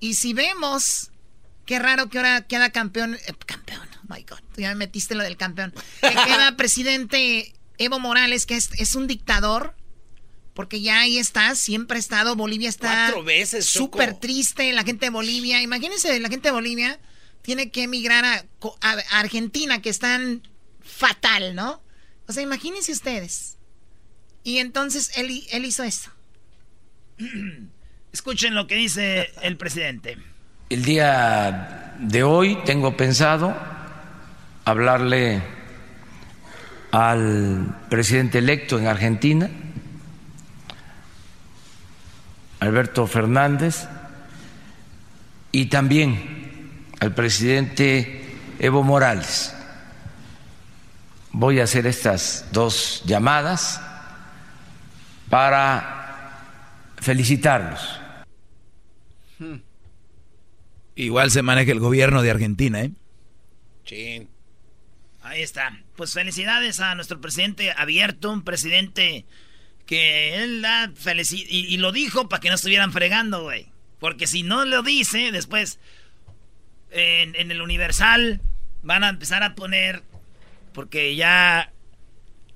Y 0.00 0.14
si 0.14 0.32
vemos, 0.32 1.12
qué 1.66 1.78
raro 1.78 2.08
que 2.08 2.18
ahora 2.18 2.48
queda 2.48 2.70
campeón, 2.70 3.14
eh, 3.14 3.34
campeón, 3.46 3.88
oh 4.02 4.12
my 4.12 4.24
God, 4.28 4.40
tú 4.52 4.60
ya 4.60 4.70
me 4.70 4.74
metiste 4.74 5.14
lo 5.14 5.22
del 5.22 5.36
campeón, 5.36 5.72
que 6.00 6.08
queda 6.26 6.56
presidente 6.56 7.54
Evo 7.78 8.00
Morales, 8.00 8.44
que 8.44 8.56
es, 8.56 8.70
es 8.76 8.96
un 8.96 9.06
dictador, 9.06 9.76
porque 10.52 10.80
ya 10.80 10.98
ahí 10.98 11.16
está, 11.16 11.54
siempre 11.54 11.98
ha 11.98 12.00
estado, 12.00 12.34
Bolivia 12.34 12.68
está 12.68 13.06
Cuatro 13.06 13.22
veces, 13.22 13.70
Choco. 13.70 13.84
súper 13.84 14.14
triste, 14.14 14.72
la 14.72 14.82
gente 14.82 15.06
de 15.06 15.10
Bolivia, 15.10 15.62
imagínense, 15.62 16.18
la 16.18 16.28
gente 16.28 16.48
de 16.48 16.52
Bolivia 16.52 16.98
tiene 17.48 17.70
que 17.70 17.84
emigrar 17.84 18.26
a, 18.26 18.44
Argentina, 19.12 19.80
que 19.80 19.88
están 19.88 20.42
fatal, 20.82 21.54
¿no? 21.54 21.80
O 22.26 22.32
sea, 22.34 22.42
imagínense 22.42 22.92
ustedes. 22.92 23.56
Y 24.44 24.58
entonces 24.58 25.16
él, 25.16 25.46
él 25.50 25.64
hizo 25.64 25.82
eso. 25.82 26.10
Escuchen 28.12 28.54
lo 28.54 28.66
que 28.66 28.74
dice 28.74 29.30
el 29.40 29.56
presidente. 29.56 30.18
El 30.68 30.84
día 30.84 31.96
de 31.98 32.22
hoy 32.22 32.58
tengo 32.66 32.98
pensado 32.98 33.56
hablarle 34.66 35.42
al 36.90 37.78
presidente 37.88 38.40
electo 38.40 38.78
en 38.78 38.88
Argentina, 38.88 39.48
Alberto 42.60 43.06
Fernández, 43.06 43.88
y 45.50 45.70
también 45.70 46.37
al 47.00 47.14
presidente 47.14 48.24
Evo 48.58 48.82
Morales. 48.82 49.54
Voy 51.30 51.60
a 51.60 51.64
hacer 51.64 51.86
estas 51.86 52.46
dos 52.52 53.02
llamadas 53.06 53.80
para 55.28 56.94
felicitarlos. 57.00 58.00
Igual 60.96 61.30
se 61.30 61.42
maneja 61.42 61.70
el 61.70 61.78
gobierno 61.78 62.22
de 62.22 62.30
Argentina, 62.30 62.80
¿eh? 62.80 62.90
Chin. 63.84 64.28
Ahí 65.22 65.42
está. 65.42 65.78
Pues 65.94 66.12
felicidades 66.12 66.80
a 66.80 66.94
nuestro 66.94 67.20
presidente 67.20 67.72
abierto, 67.76 68.32
un 68.32 68.42
presidente 68.42 69.24
que 69.86 70.42
él 70.42 70.60
da 70.62 70.88
felici- 70.88 71.46
y, 71.48 71.72
y 71.72 71.76
lo 71.76 71.92
dijo 71.92 72.28
para 72.28 72.40
que 72.40 72.48
no 72.48 72.56
estuvieran 72.56 72.92
fregando, 72.92 73.42
güey. 73.42 73.68
Porque 74.00 74.26
si 74.26 74.42
no 74.42 74.64
lo 74.64 74.82
dice, 74.82 75.30
después 75.30 75.78
en, 76.90 77.50
el 77.50 77.60
Universal 77.60 78.40
van 78.82 79.04
a 79.04 79.08
empezar 79.08 79.42
a 79.42 79.54
poner, 79.54 80.02
porque 80.72 81.16
ya, 81.16 81.72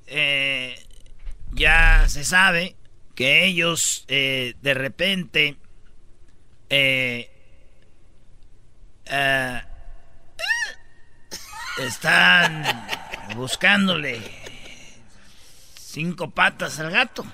eh, 0.07 0.77
ya 1.53 2.09
se 2.09 2.25
sabe 2.25 2.77
que 3.14 3.45
ellos 3.45 4.05
eh, 4.09 4.55
de 4.62 4.75
repente 4.75 5.57
eh, 6.71 7.31
están 11.79 12.64
buscándole 13.37 14.21
cinco 15.75 16.31
patas 16.31 16.79
al 16.81 16.90
gato. 16.90 17.25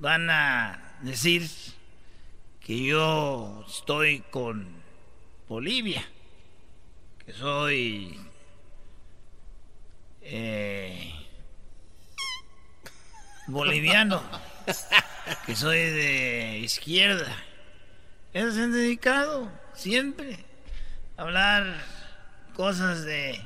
Van 0.00 0.28
a 0.30 0.96
decir 1.02 1.48
que 2.60 2.84
yo 2.84 3.64
estoy 3.68 4.20
con 4.30 4.77
Bolivia, 5.48 6.04
que 7.24 7.32
soy 7.32 8.20
eh, 10.20 11.14
boliviano, 13.46 14.22
que 15.46 15.56
soy 15.56 15.78
de 15.78 16.58
izquierda. 16.58 17.34
Ellos 18.34 18.56
se 18.56 18.62
han 18.62 18.72
dedicado 18.72 19.50
siempre 19.72 20.44
a 21.16 21.22
hablar 21.22 21.82
cosas 22.54 23.06
de, 23.06 23.40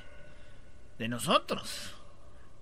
de 0.99 1.07
nosotros. 1.07 1.95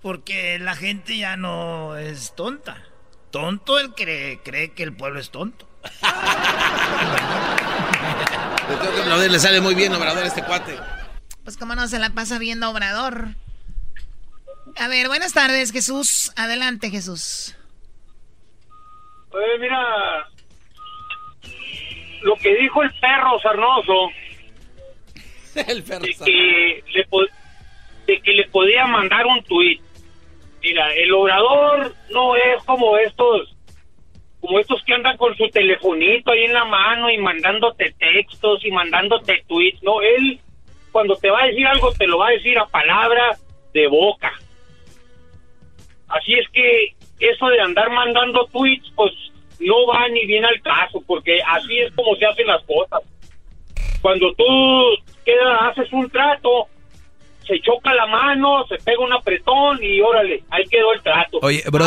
Porque 0.02 0.58
la 0.58 0.76
gente 0.76 1.16
ya 1.16 1.38
no 1.38 1.96
es 1.96 2.34
tonta. 2.34 2.84
Tonto 3.30 3.78
el 3.78 3.94
que 3.94 4.40
cree 4.44 4.72
que 4.72 4.82
el 4.82 4.94
pueblo 4.94 5.18
es 5.18 5.30
tonto. 5.30 5.66
Le 8.70 8.76
tengo 8.76 8.94
que 8.94 9.00
aplaudir, 9.00 9.30
le 9.32 9.38
sale 9.40 9.60
muy 9.60 9.74
bien, 9.74 9.92
Obrador, 9.92 10.24
este 10.24 10.44
cuate. 10.44 10.78
Pues 11.42 11.56
como 11.56 11.74
no 11.74 11.88
se 11.88 11.98
la 11.98 12.10
pasa 12.10 12.38
viendo 12.38 12.70
Obrador. 12.70 13.30
A 14.76 14.86
ver, 14.86 15.08
buenas 15.08 15.32
tardes, 15.32 15.72
Jesús. 15.72 16.32
Adelante, 16.36 16.88
Jesús. 16.88 17.56
Pues 19.28 19.44
mira, 19.58 20.28
lo 22.22 22.36
que 22.36 22.54
dijo 22.54 22.82
el 22.84 22.92
perro 23.00 23.40
Sarnoso, 23.40 24.08
el 25.66 25.82
perro 25.82 26.04
de 26.04 26.14
que, 26.14 26.84
le 26.92 27.06
de 28.06 28.22
que 28.22 28.32
le 28.32 28.48
podía 28.50 28.86
mandar 28.86 29.26
un 29.26 29.42
tuit. 29.44 29.80
Mira, 30.62 30.94
el 30.94 31.12
obrador 31.12 31.92
no 32.10 32.36
es 32.36 32.62
como 32.66 32.96
estos, 32.98 33.56
como 34.40 34.58
estos 34.58 34.82
que 34.84 34.94
andan 34.94 35.16
con 35.16 35.36
su 35.36 35.48
telefonito 35.48 36.32
ahí 36.32 36.44
en 36.44 36.54
la 36.54 36.64
mano 36.64 37.10
y 37.10 37.18
mandándote 37.18 37.94
textos 37.98 38.64
y 38.64 38.70
mandándote 38.70 39.44
tweets. 39.46 39.82
No, 39.82 40.00
él 40.00 40.40
cuando 40.92 41.14
te 41.16 41.30
va 41.30 41.42
a 41.42 41.46
decir 41.46 41.66
algo 41.66 41.92
te 41.92 42.06
lo 42.06 42.18
va 42.18 42.28
a 42.28 42.32
decir 42.32 42.58
a 42.58 42.66
palabra 42.66 43.36
de 43.72 43.86
boca. 43.86 44.32
Así 46.08 46.34
es 46.34 46.48
que 46.48 46.94
eso 47.20 47.46
de 47.46 47.60
andar 47.60 47.90
mandando 47.90 48.46
tweets, 48.46 48.90
pues 48.96 49.12
no 49.60 49.86
va 49.86 50.08
ni 50.08 50.26
bien 50.26 50.44
al 50.44 50.60
caso, 50.62 51.02
porque 51.06 51.40
así 51.46 51.78
es 51.78 51.92
como 51.94 52.16
se 52.16 52.26
hacen 52.26 52.46
las 52.46 52.64
cosas. 52.64 53.02
Cuando 54.00 54.32
tú 54.32 54.44
haces 55.60 55.92
un 55.92 56.08
trato, 56.10 56.68
se 57.46 57.60
choca 57.60 57.92
la 57.94 58.06
mano, 58.06 58.64
se 58.68 58.76
pega 58.76 59.00
un 59.04 59.12
apretón 59.12 59.78
y 59.82 60.00
órale, 60.00 60.42
ahí 60.50 60.64
quedó 60.70 60.92
el 60.92 61.02
trato. 61.02 61.38
Oye, 61.42 61.62
bro, 61.70 61.84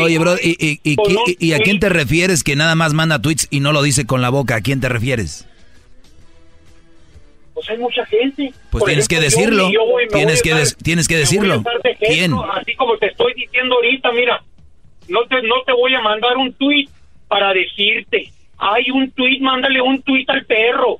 oye, 0.00 0.18
bro 0.18 0.34
¿y, 0.42 0.56
y, 0.58 0.80
y, 0.82 0.96
y, 1.38 1.52
a 1.54 1.58
quién 1.58 1.80
te 1.80 1.88
refieres 1.88 2.44
que 2.44 2.56
nada 2.56 2.74
más 2.74 2.92
manda 2.92 3.20
tweets 3.20 3.48
y 3.50 3.60
no 3.60 3.72
lo 3.72 3.82
dice 3.82 4.06
con 4.06 4.20
la 4.20 4.30
boca? 4.30 4.56
¿A 4.56 4.60
quién 4.60 4.80
te 4.80 4.88
refieres? 4.88 5.48
Pues 7.54 7.70
hay 7.70 7.78
mucha 7.78 8.04
gente. 8.04 8.52
Pues 8.70 8.84
tienes 8.84 9.08
que 9.08 9.18
decirlo. 9.18 9.70
tienes, 10.12 10.42
que 10.42 10.52
tienes 10.82 11.08
que 11.08 11.16
decirlo. 11.16 11.64
¿Quién? 11.98 12.34
Así 12.52 12.74
como 12.74 12.98
te 12.98 13.06
estoy 13.06 13.32
diciendo 13.32 13.76
ahorita, 13.76 14.12
mira, 14.12 14.42
no 15.08 15.24
te, 15.24 15.40
no 15.42 15.62
te 15.64 15.72
voy 15.72 15.94
a 15.94 16.02
mandar 16.02 16.36
un 16.36 16.52
tweet 16.52 16.88
para 17.28 17.54
decirte, 17.54 18.30
hay 18.58 18.90
un 18.90 19.10
tweet, 19.12 19.40
mándale 19.40 19.80
un 19.80 20.02
tweet 20.02 20.26
al 20.28 20.44
perro. 20.44 20.98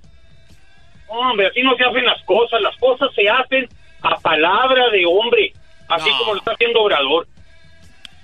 Hombre, 1.09 1.47
así 1.49 1.63
no 1.63 1.77
se 1.77 1.85
hacen 1.85 2.05
las 2.05 2.23
cosas, 2.25 2.61
las 2.63 2.77
cosas 2.79 3.11
se 3.15 3.29
hacen 3.29 3.69
a 4.07 4.21
palabra 4.21 4.91
de 4.91 5.05
hombre, 5.07 5.53
así 5.89 6.11
como 6.19 6.35
lo 6.35 6.39
está 6.39 6.53
haciendo 6.53 6.81
Obrador. 6.83 7.27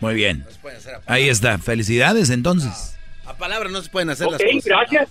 Muy 0.01 0.15
bien. 0.15 0.45
Ahí 1.07 1.29
está. 1.29 1.59
Felicidades 1.59 2.31
entonces. 2.31 2.99
A 3.25 3.35
palabra 3.35 3.69
no 3.69 3.81
se 3.81 3.89
pueden 3.89 4.11
hacer 4.11 4.27
las 4.29 4.43
cosas. 4.43 4.65
gracias. 4.65 5.09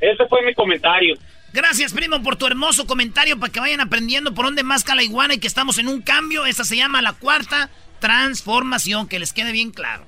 Ese 0.00 0.26
fue 0.28 0.42
mi 0.44 0.54
comentario. 0.54 1.16
Gracias, 1.52 1.94
primo, 1.94 2.22
por 2.22 2.36
tu 2.36 2.46
hermoso 2.46 2.86
comentario 2.86 3.38
para 3.38 3.50
que 3.50 3.60
vayan 3.60 3.80
aprendiendo 3.80 4.34
por 4.34 4.44
dónde 4.44 4.62
más 4.62 4.86
la 4.86 5.02
iguana 5.02 5.34
y 5.34 5.38
que 5.38 5.46
estamos 5.46 5.78
en 5.78 5.88
un 5.88 6.02
cambio. 6.02 6.44
Esta 6.44 6.64
se 6.64 6.76
llama 6.76 7.00
la 7.00 7.14
cuarta 7.14 7.70
transformación, 7.98 9.08
que 9.08 9.18
les 9.18 9.32
quede 9.32 9.52
bien 9.52 9.70
claro. 9.70 10.04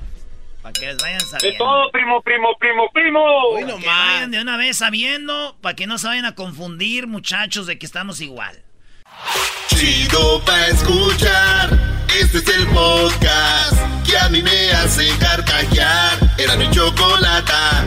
Para 0.63 0.75
que 0.75 0.87
les 0.87 0.99
vayan 0.99 1.21
sabiendo. 1.21 1.53
De 1.53 1.57
todo, 1.57 1.91
primo, 1.91 2.21
primo, 2.21 2.49
primo, 2.59 2.91
primo. 2.93 3.79
que 3.79 3.87
vayan 3.87 4.31
de 4.31 4.43
una 4.43 4.59
vez 4.59 4.77
sabiendo, 4.77 5.57
para 5.63 5.75
que 5.75 5.87
no 5.87 5.97
se 5.97 6.07
vayan 6.07 6.27
a 6.27 6.35
confundir, 6.35 7.07
muchachos, 7.07 7.67
de 7.67 7.79
que 7.79 7.87
estamos 7.87 8.21
igual. 8.21 8.63
Chido 9.69 10.41
pa' 10.45 10.67
escuchar. 10.69 11.71
Este 12.21 12.39
es 12.39 12.49
el 12.49 12.67
podcast 12.69 13.75
que 14.05 14.19
a 14.19 14.29
mí 14.29 14.43
me 14.43 14.73
hace 14.73 15.09
carcajear. 15.19 16.19
Era 16.39 16.57
mi 16.57 16.71
chocolata. 16.71 17.85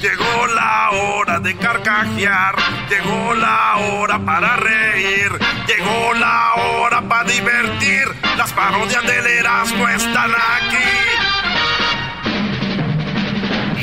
Llegó 0.00 0.46
la 0.48 0.90
hora 0.90 1.38
de 1.38 1.56
carcajear, 1.56 2.56
llegó 2.90 3.34
la 3.34 3.76
hora 3.76 4.18
para 4.18 4.56
reír, 4.56 5.30
llegó 5.68 6.14
la 6.14 6.54
hora 6.54 7.02
para 7.02 7.24
divertir. 7.24 8.08
Las 8.36 8.52
parodias 8.52 9.04
del 9.06 9.26
Erasmo 9.26 9.88
están 9.88 10.32
aquí. 10.32 10.78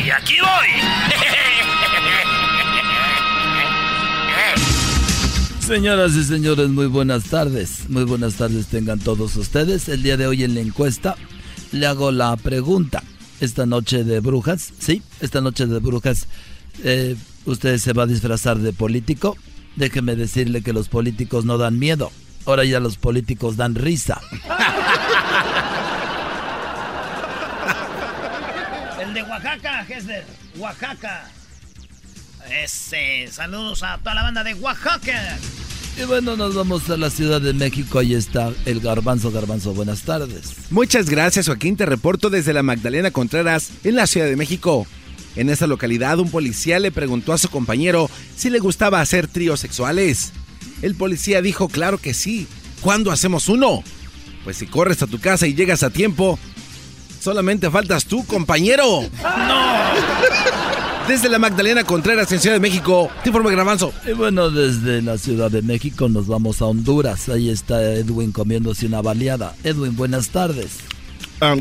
Y 0.03 0.11
aquí 0.11 0.37
voy. 0.41 0.69
Señoras 5.69 6.15
y 6.15 6.23
señores, 6.23 6.69
muy 6.69 6.87
buenas 6.87 7.25
tardes. 7.25 7.87
Muy 7.89 8.03
buenas 8.03 8.33
tardes 8.33 8.65
tengan 8.65 8.97
todos 8.97 9.35
ustedes. 9.35 9.87
El 9.87 10.01
día 10.01 10.17
de 10.17 10.25
hoy 10.25 10.43
en 10.43 10.55
la 10.55 10.61
encuesta 10.61 11.15
le 11.71 11.85
hago 11.85 12.11
la 12.11 12.35
pregunta 12.37 13.03
esta 13.39 13.67
noche 13.67 14.03
de 14.03 14.19
brujas, 14.19 14.73
sí, 14.79 15.03
esta 15.21 15.41
noche 15.41 15.67
de 15.67 15.77
brujas, 15.77 16.27
eh, 16.83 17.15
usted 17.45 17.77
se 17.77 17.93
va 17.93 18.01
a 18.03 18.07
disfrazar 18.07 18.57
de 18.57 18.73
político. 18.73 19.37
Déjeme 19.75 20.15
decirle 20.15 20.63
que 20.63 20.73
los 20.73 20.89
políticos 20.89 21.45
no 21.45 21.59
dan 21.59 21.77
miedo. 21.77 22.11
Ahora 22.47 22.65
ya 22.65 22.79
los 22.79 22.97
políticos 22.97 23.55
dan 23.55 23.75
risa. 23.75 24.19
El 28.99 29.13
de 29.13 29.21
Oaxaca, 29.21 29.85
Hesler. 29.87 30.25
Oaxaca. 30.57 31.29
Ese, 32.49 33.27
saludos 33.31 33.83
a 33.83 33.99
toda 33.99 34.15
la 34.15 34.23
banda 34.23 34.43
de 34.43 34.55
Oaxaca. 34.55 35.37
Y 35.99 36.05
bueno, 36.05 36.37
nos 36.37 36.55
vamos 36.55 36.89
a 36.89 36.95
la 36.95 37.09
Ciudad 37.09 37.41
de 37.41 37.51
México. 37.51 37.99
Ahí 37.99 38.13
está 38.13 38.53
el 38.65 38.79
Garbanzo. 38.79 39.31
Garbanzo, 39.31 39.73
buenas 39.73 40.03
tardes. 40.03 40.53
Muchas 40.69 41.09
gracias, 41.09 41.47
Joaquín. 41.47 41.75
Te 41.75 41.85
reporto 41.85 42.29
desde 42.29 42.53
la 42.53 42.63
Magdalena 42.63 43.11
Contreras, 43.11 43.71
en 43.83 43.95
la 43.95 44.07
Ciudad 44.07 44.27
de 44.27 44.37
México. 44.37 44.87
En 45.35 45.49
esa 45.49 45.67
localidad, 45.67 46.19
un 46.19 46.31
policía 46.31 46.79
le 46.79 46.93
preguntó 46.93 47.33
a 47.33 47.37
su 47.37 47.49
compañero 47.49 48.09
si 48.37 48.49
le 48.49 48.59
gustaba 48.59 49.01
hacer 49.01 49.27
tríos 49.27 49.59
sexuales. 49.59 50.31
El 50.81 50.95
policía 50.95 51.41
dijo, 51.41 51.67
claro 51.67 51.97
que 51.97 52.13
sí. 52.13 52.47
¿Cuándo 52.79 53.11
hacemos 53.11 53.49
uno? 53.49 53.83
Pues 54.45 54.55
si 54.55 54.67
corres 54.67 55.03
a 55.03 55.07
tu 55.07 55.19
casa 55.19 55.47
y 55.47 55.53
llegas 55.53 55.83
a 55.83 55.89
tiempo, 55.89 56.39
solamente 57.19 57.69
faltas 57.69 58.05
tú, 58.05 58.25
compañero. 58.25 59.01
¡No! 59.21 60.58
Desde 61.09 61.27
la 61.27 61.39
Magdalena 61.39 61.83
Contreras 61.83 62.31
en 62.31 62.39
Ciudad 62.39 62.57
de 62.57 62.59
México, 62.59 63.09
te 63.23 63.29
informa 63.29 63.49
Gravanzo. 63.49 63.91
Y 64.05 64.11
bueno, 64.11 64.51
desde 64.51 65.01
la 65.01 65.17
Ciudad 65.17 65.49
de 65.49 65.63
México 65.63 66.07
nos 66.07 66.27
vamos 66.27 66.61
a 66.61 66.65
Honduras. 66.65 67.29
Ahí 67.29 67.49
está 67.49 67.81
Edwin 67.95 68.31
comiéndose 68.31 68.85
una 68.85 69.01
baleada. 69.01 69.55
Edwin, 69.63 69.95
buenas 69.95 70.29
tardes. 70.29 70.67
Ah, 71.41 71.55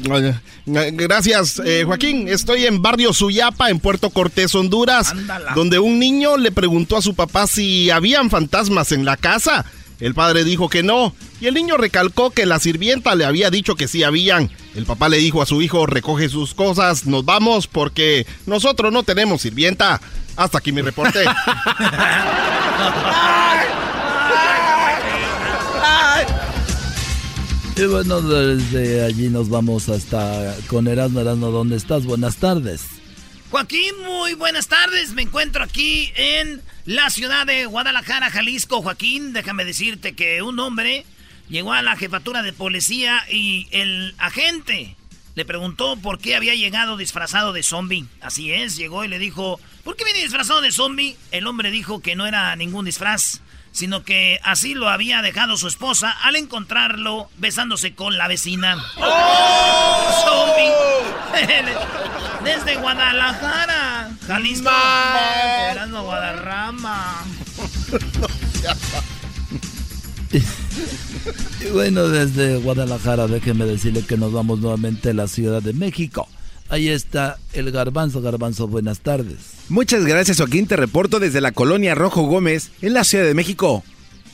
gracias, 0.66 1.62
eh, 1.64 1.84
Joaquín. 1.86 2.28
Estoy 2.28 2.66
en 2.66 2.82
Barrio 2.82 3.14
Suyapa, 3.14 3.70
en 3.70 3.80
Puerto 3.80 4.11
Cortés, 4.11 4.55
Honduras, 4.55 5.14
donde 5.55 5.78
un 5.78 5.99
niño 5.99 6.36
le 6.36 6.53
preguntó 6.53 6.99
a 6.99 7.03
su 7.03 7.14
papá 7.14 7.46
si 7.46 7.88
habían 7.88 8.28
fantasmas 8.28 8.92
en 8.92 9.07
la 9.07 9.16
casa. 9.16 9.64
El 9.99 10.12
padre 10.12 10.44
dijo 10.44 10.68
que 10.68 10.82
no, 10.82 11.14
y 11.40 11.46
el 11.46 11.55
niño 11.55 11.78
recalcó 11.78 12.30
que 12.32 12.44
la 12.44 12.59
sirvienta 12.59 13.14
le 13.14 13.24
había 13.24 13.49
dicho 13.49 13.76
que 13.76 13.88
sí 13.88 14.03
habían. 14.03 14.51
El 14.79 14.87
papá 14.87 15.09
le 15.09 15.16
dijo 15.16 15.43
a 15.43 15.47
su 15.47 15.61
hijo, 15.61 15.87
recoge 15.87 16.29
sus 16.29 16.55
cosas, 16.55 17.05
nos 17.05 17.24
vamos 17.24 17.66
porque 17.66 18.29
nosotros 18.47 18.93
no 18.93 19.03
tenemos 19.03 19.43
sirvienta. 19.43 20.01
Hasta 20.37 20.59
aquí 20.59 20.70
mi 20.70 20.83
reporte. 20.83 21.24
y 27.76 27.87
bueno, 27.87 28.20
desde 28.20 29.05
allí 29.05 29.29
nos 29.31 29.49
vamos 29.49 29.89
hasta 29.89 30.55
con 30.68 30.87
Erasmo. 30.87 31.22
Erasmo, 31.22 31.49
¿dónde 31.49 31.74
estás? 31.74 32.05
Buenas 32.05 32.37
tardes. 32.37 32.83
Joaquín, 33.51 33.97
muy 34.07 34.35
buenas 34.35 34.68
tardes. 34.68 35.11
Me 35.11 35.22
encuentro 35.22 35.64
aquí 35.64 36.12
en 36.14 36.62
la 36.85 37.11
ciudad 37.11 37.47
de 37.47 37.66
Guadalajara, 37.66 38.31
Jalisco. 38.31 38.81
Joaquín, 38.81 39.33
déjame 39.33 39.64
decirte 39.64 40.14
que 40.14 40.41
un 40.41 40.61
hombre 40.61 41.05
llegó 41.49 41.72
a 41.72 41.82
la 41.82 41.96
jefatura 41.96 42.42
de 42.42 42.53
policía 42.53 43.24
y 43.30 43.68
el 43.70 44.14
agente 44.18 44.96
le 45.34 45.44
preguntó 45.44 45.96
por 45.96 46.18
qué 46.18 46.34
había 46.34 46.55
llegado 46.55 46.96
disfrazado 46.96 47.53
de 47.53 47.62
zombie. 47.62 48.07
Así 48.20 48.53
es, 48.53 48.76
llegó 48.76 49.05
y 49.05 49.09
le 49.09 49.20
dijo, 49.20 49.61
¿por 49.84 49.94
qué 49.96 50.05
viene 50.05 50.20
disfrazado 50.20 50.61
de 50.61 50.72
zombie? 50.72 51.16
El 51.30 51.46
hombre 51.46 51.70
dijo 51.70 52.01
que 52.01 52.16
no 52.16 52.26
era 52.26 52.57
ningún 52.57 52.84
disfraz, 52.84 53.40
sino 53.70 54.03
que 54.03 54.40
así 54.42 54.74
lo 54.74 54.88
había 54.88 55.22
dejado 55.22 55.57
su 55.57 55.68
esposa 55.68 56.11
al 56.11 56.34
encontrarlo 56.34 57.30
besándose 57.36 57.94
con 57.94 58.18
la 58.18 58.26
vecina. 58.26 58.84
¡Oh! 58.96 60.24
¡Zombie! 60.24 60.72
Desde 62.44 62.76
Guadalajara, 62.76 64.11
Jalisco. 64.26 64.70
Guadarrama. 66.03 67.24
bueno, 71.72 72.09
desde 72.09 72.59
Guadalajara, 72.59 73.26
déjeme 73.26 73.64
decirle 73.64 74.03
que 74.03 74.16
nos 74.16 74.33
vamos 74.33 74.61
nuevamente 74.61 75.11
a 75.11 75.14
la 75.14 75.29
Ciudad 75.29 75.62
de 75.62 75.72
México. 75.72 76.29
Ahí 76.68 76.89
está 76.89 77.39
el 77.55 77.70
garbanzo, 77.70 78.20
garbanzo, 78.20 78.68
buenas 78.68 79.01
tardes. 79.01 79.39
Muchas 79.70 80.05
gracias 80.05 80.37
Joaquín, 80.37 80.66
te 80.66 80.76
reporto 80.76 81.18
desde 81.18 81.41
la 81.41 81.53
colonia 81.53 81.95
Rojo 81.95 82.22
Gómez, 82.22 82.70
en 82.83 82.93
la 82.93 83.05
Ciudad 83.05 83.24
de 83.24 83.35
México. 83.35 83.83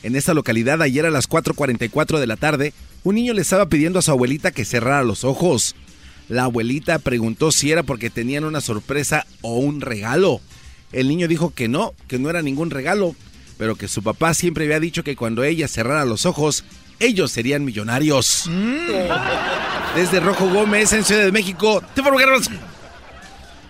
En 0.03 0.17
esta 0.17 0.35
localidad, 0.35 0.83
ayer 0.83 1.07
a 1.07 1.11
las 1.11 1.29
4.44 1.29 2.19
de 2.19 2.27
la 2.27 2.37
tarde, 2.37 2.75
un 3.05 3.15
niño 3.15 3.33
le 3.33 3.43
estaba 3.43 3.69
pidiendo 3.69 3.99
a 3.99 4.03
su 4.03 4.11
abuelita 4.11 4.51
que 4.51 4.65
cerrara 4.65 5.05
los 5.05 5.25
ojos. 5.25 5.77
La 6.29 6.45
abuelita 6.45 6.99
preguntó 6.99 7.53
si 7.53 7.71
era 7.71 7.83
porque 7.83 8.11
tenían 8.11 8.45
una 8.45 8.61
sorpresa 8.61 9.27
o 9.41 9.59
un 9.59 9.81
regalo. 9.81 10.41
el 10.93 11.09
niño 11.09 11.29
dijo 11.29 11.51
que 11.51 11.69
no, 11.69 11.93
que 12.09 12.19
no 12.19 12.31
era 12.31 12.43
ningún 12.43 12.71
regalo, 12.71 13.15
pero 13.57 13.77
que 13.77 13.89
su 13.89 14.03
papá 14.03 14.35
siempre 14.35 14.65
había 14.65 14.81
dicho 14.81 15.05
que 15.05 15.17
cuando 15.17 15.45
ella 15.45 15.69
cerrara 15.69 16.05
los 16.05 16.27
ojos, 16.27 16.65
ellos 17.01 17.31
serían 17.31 17.65
millonarios. 17.65 18.45
Mm. 18.47 19.97
Desde 19.97 20.21
Rojo 20.21 20.49
Gómez, 20.49 20.93
en 20.93 21.05
Ciudad 21.05 21.25
de 21.25 21.33
México, 21.33 21.83
te 21.95 22.03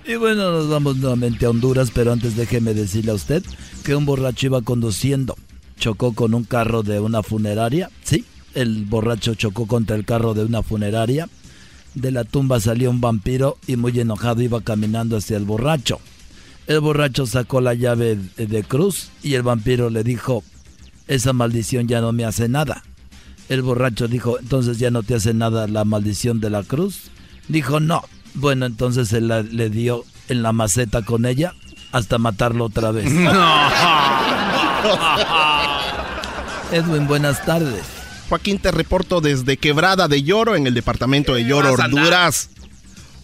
Y 0.06 0.16
bueno, 0.16 0.52
nos 0.52 0.68
vamos 0.68 0.96
nuevamente 0.96 1.46
a 1.46 1.50
Honduras, 1.50 1.90
pero 1.92 2.12
antes 2.12 2.36
déjeme 2.36 2.74
decirle 2.74 3.12
a 3.12 3.14
usted 3.14 3.42
que 3.84 3.94
un 3.94 4.06
borracho 4.06 4.46
iba 4.46 4.62
conduciendo, 4.62 5.36
chocó 5.78 6.14
con 6.14 6.34
un 6.34 6.44
carro 6.44 6.82
de 6.82 7.00
una 7.00 7.22
funeraria, 7.22 7.90
sí, 8.02 8.24
el 8.54 8.84
borracho 8.84 9.34
chocó 9.34 9.66
contra 9.66 9.96
el 9.96 10.04
carro 10.04 10.32
de 10.34 10.44
una 10.44 10.62
funeraria, 10.62 11.28
de 11.94 12.10
la 12.10 12.24
tumba 12.24 12.60
salió 12.60 12.90
un 12.90 13.00
vampiro 13.00 13.58
y 13.66 13.76
muy 13.76 13.98
enojado 14.00 14.42
iba 14.42 14.60
caminando 14.62 15.16
hacia 15.16 15.36
el 15.36 15.44
borracho. 15.44 16.00
El 16.66 16.80
borracho 16.80 17.26
sacó 17.26 17.60
la 17.60 17.74
llave 17.74 18.18
de 18.36 18.64
cruz 18.64 19.10
y 19.22 19.34
el 19.34 19.42
vampiro 19.42 19.90
le 19.90 20.02
dijo, 20.02 20.42
esa 21.06 21.32
maldición 21.32 21.86
ya 21.86 22.00
no 22.00 22.12
me 22.12 22.24
hace 22.24 22.48
nada. 22.48 22.82
El 23.48 23.62
borracho 23.62 24.08
dijo, 24.08 24.38
entonces 24.38 24.78
ya 24.78 24.90
no 24.90 25.02
te 25.02 25.14
hace 25.14 25.34
nada 25.34 25.66
la 25.66 25.84
maldición 25.84 26.40
de 26.40 26.50
la 26.50 26.62
cruz. 26.62 27.10
Dijo, 27.48 27.80
no. 27.80 28.02
Bueno, 28.34 28.66
entonces 28.66 29.12
él 29.12 29.28
le 29.28 29.70
dio 29.70 30.04
en 30.28 30.42
la 30.42 30.52
maceta 30.52 31.02
con 31.02 31.26
ella 31.26 31.54
hasta 31.92 32.18
matarlo 32.18 32.64
otra 32.64 32.90
vez. 32.90 33.04
Edwin, 36.72 37.06
buenas 37.06 37.44
tardes. 37.44 37.84
Joaquín, 38.28 38.58
te 38.58 38.70
reporto 38.70 39.20
desde 39.20 39.58
Quebrada 39.58 40.08
de 40.08 40.22
Lloro 40.22 40.56
en 40.56 40.66
el 40.66 40.74
departamento 40.74 41.34
de 41.34 41.44
Lloro, 41.44 41.74
Honduras. 41.74 42.50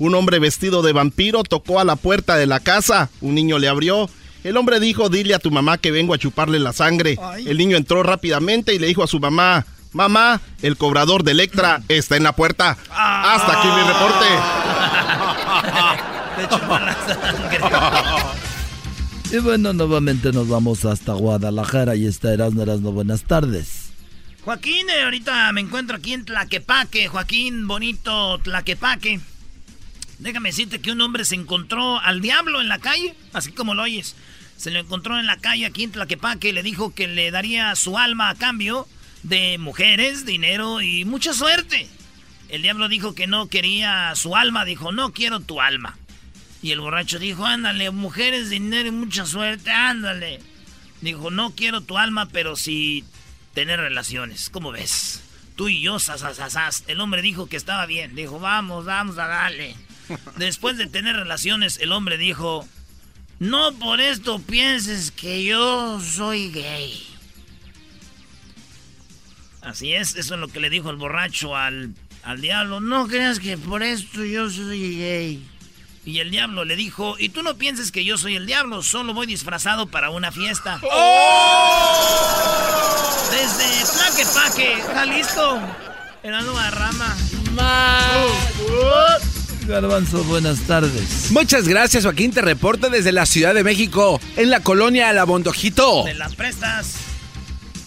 Un 0.00 0.14
hombre 0.14 0.38
vestido 0.38 0.80
de 0.82 0.92
vampiro 0.92 1.44
tocó 1.44 1.78
a 1.78 1.84
la 1.84 1.94
puerta 1.94 2.36
de 2.36 2.46
la 2.46 2.58
casa. 2.58 3.10
Un 3.20 3.34
niño 3.34 3.58
le 3.58 3.68
abrió. 3.68 4.10
El 4.42 4.56
hombre 4.56 4.80
dijo, 4.80 5.10
dile 5.10 5.34
a 5.34 5.38
tu 5.38 5.50
mamá 5.50 5.76
que 5.76 5.90
vengo 5.90 6.14
a 6.14 6.18
chuparle 6.18 6.58
la 6.58 6.72
sangre. 6.72 7.18
El 7.46 7.58
niño 7.58 7.76
entró 7.76 8.02
rápidamente 8.02 8.74
y 8.74 8.78
le 8.78 8.86
dijo 8.86 9.02
a 9.02 9.06
su 9.06 9.20
mamá, 9.20 9.66
Mamá, 9.92 10.40
el 10.62 10.76
cobrador 10.76 11.24
de 11.24 11.32
Electra 11.32 11.82
está 11.88 12.16
en 12.16 12.22
la 12.22 12.32
puerta. 12.32 12.78
Hasta 12.90 13.58
aquí 13.58 13.68
mi 13.68 13.82
reporte. 13.82 14.26
y 19.36 19.38
bueno, 19.40 19.72
nuevamente 19.72 20.32
nos 20.32 20.48
vamos 20.48 20.84
hasta 20.84 21.12
Guadalajara 21.12 21.96
y 21.96 22.06
está 22.06 22.32
Erasmo 22.32 22.62
Erasmo. 22.62 22.92
Buenas 22.92 23.24
tardes. 23.24 23.90
Joaquín, 24.44 24.88
eh, 24.88 25.02
ahorita 25.04 25.52
me 25.52 25.60
encuentro 25.60 25.96
aquí 25.96 26.14
en 26.14 26.24
Tlaquepaque. 26.24 27.08
Joaquín, 27.08 27.66
bonito 27.66 28.38
Tlaquepaque. 28.38 29.20
Déjame 30.20 30.50
decirte 30.50 30.80
que 30.80 30.92
un 30.92 31.00
hombre 31.00 31.24
se 31.24 31.34
encontró 31.34 31.98
al 31.98 32.20
diablo 32.20 32.60
en 32.60 32.68
la 32.68 32.78
calle, 32.78 33.14
así 33.32 33.52
como 33.52 33.74
lo 33.74 33.82
oyes. 33.82 34.14
Se 34.58 34.70
lo 34.70 34.78
encontró 34.78 35.18
en 35.18 35.26
la 35.26 35.38
calle 35.38 35.64
aquí 35.64 35.84
en 35.84 35.92
Tlaquepaque 35.92 36.50
y 36.50 36.52
le 36.52 36.62
dijo 36.62 36.94
que 36.94 37.08
le 37.08 37.30
daría 37.30 37.74
su 37.74 37.96
alma 37.96 38.28
a 38.28 38.34
cambio 38.34 38.86
de 39.22 39.56
mujeres, 39.56 40.26
dinero 40.26 40.82
y 40.82 41.06
mucha 41.06 41.32
suerte. 41.32 41.88
El 42.50 42.60
diablo 42.60 42.88
dijo 42.88 43.14
que 43.14 43.26
no 43.26 43.48
quería 43.48 44.14
su 44.14 44.36
alma, 44.36 44.66
dijo, 44.66 44.92
no 44.92 45.14
quiero 45.14 45.40
tu 45.40 45.62
alma. 45.62 45.96
Y 46.62 46.72
el 46.72 46.80
borracho 46.80 47.18
dijo, 47.18 47.46
ándale, 47.46 47.90
mujeres, 47.90 48.50
dinero 48.50 48.88
y 48.88 48.92
mucha 48.92 49.24
suerte, 49.24 49.70
ándale. 49.70 50.40
Dijo, 51.00 51.30
no 51.30 51.54
quiero 51.54 51.80
tu 51.80 51.96
alma, 51.96 52.28
pero 52.28 52.56
sí 52.56 53.04
tener 53.54 53.80
relaciones. 53.80 54.50
¿Cómo 54.50 54.70
ves? 54.70 55.22
Tú 55.56 55.68
y 55.68 55.80
yo, 55.80 55.98
sasasasas. 55.98 56.84
El 56.88 57.00
hombre 57.00 57.22
dijo 57.22 57.48
que 57.48 57.56
estaba 57.56 57.86
bien. 57.86 58.14
Dijo, 58.14 58.38
vamos, 58.38 58.84
vamos 58.84 59.16
a 59.16 59.26
darle. 59.26 59.74
Después 60.36 60.76
de 60.76 60.86
tener 60.86 61.16
relaciones, 61.16 61.78
el 61.78 61.92
hombre 61.92 62.18
dijo, 62.18 62.66
no 63.38 63.72
por 63.74 64.00
esto 64.00 64.38
pienses 64.38 65.10
que 65.10 65.44
yo 65.44 66.00
soy 66.00 66.50
gay. 66.50 67.06
Así 69.62 69.92
es, 69.92 70.16
eso 70.16 70.34
es 70.34 70.40
lo 70.40 70.48
que 70.48 70.60
le 70.60 70.70
dijo 70.70 70.90
el 70.90 70.96
borracho 70.96 71.56
al, 71.56 71.94
al 72.22 72.40
diablo. 72.40 72.80
No 72.80 73.06
creas 73.06 73.38
que 73.38 73.58
por 73.58 73.82
esto 73.82 74.24
yo 74.24 74.48
soy 74.50 74.96
gay. 74.96 75.46
Y 76.04 76.20
el 76.20 76.30
diablo 76.30 76.64
le 76.64 76.76
dijo, 76.76 77.16
y 77.18 77.28
tú 77.28 77.42
no 77.42 77.56
pienses 77.56 77.92
que 77.92 78.04
yo 78.04 78.16
soy 78.16 78.36
el 78.36 78.46
diablo, 78.46 78.82
solo 78.82 79.12
voy 79.12 79.26
disfrazado 79.26 79.86
para 79.86 80.08
una 80.10 80.32
fiesta. 80.32 80.80
¡Oh! 80.90 82.30
Desde 83.30 83.84
Tlaquepaque, 83.92 84.82
Jalisco, 84.94 85.60
era 86.22 86.40
nueva 86.40 86.70
rama. 86.70 87.16
Garbanzo, 89.70 90.24
buenas 90.24 90.60
tardes. 90.62 91.30
Muchas 91.30 91.68
gracias, 91.68 92.02
Joaquín. 92.02 92.32
Te 92.32 92.42
reporta 92.42 92.88
desde 92.88 93.12
la 93.12 93.24
Ciudad 93.24 93.54
de 93.54 93.62
México, 93.62 94.20
en 94.36 94.50
la 94.50 94.60
colonia 94.60 95.12
La 95.12 95.24
Bondojito. 95.24 96.04
De 96.04 96.14
las 96.14 96.34
prestas. 96.34 96.94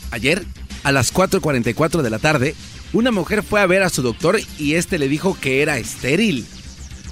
Ayer 0.09 0.45
a 0.84 0.91
las 0.91 1.13
4.44 1.13 2.01
de 2.01 2.09
la 2.09 2.19
tarde, 2.19 2.55
una 2.93 3.11
mujer 3.11 3.43
fue 3.43 3.59
a 3.59 3.65
ver 3.65 3.84
a 3.84 3.89
su 3.89 4.01
doctor 4.01 4.39
y 4.57 4.75
este 4.75 4.97
le 4.97 5.09
dijo 5.09 5.38
que 5.39 5.61
era 5.61 5.77
estéril. 5.77 6.45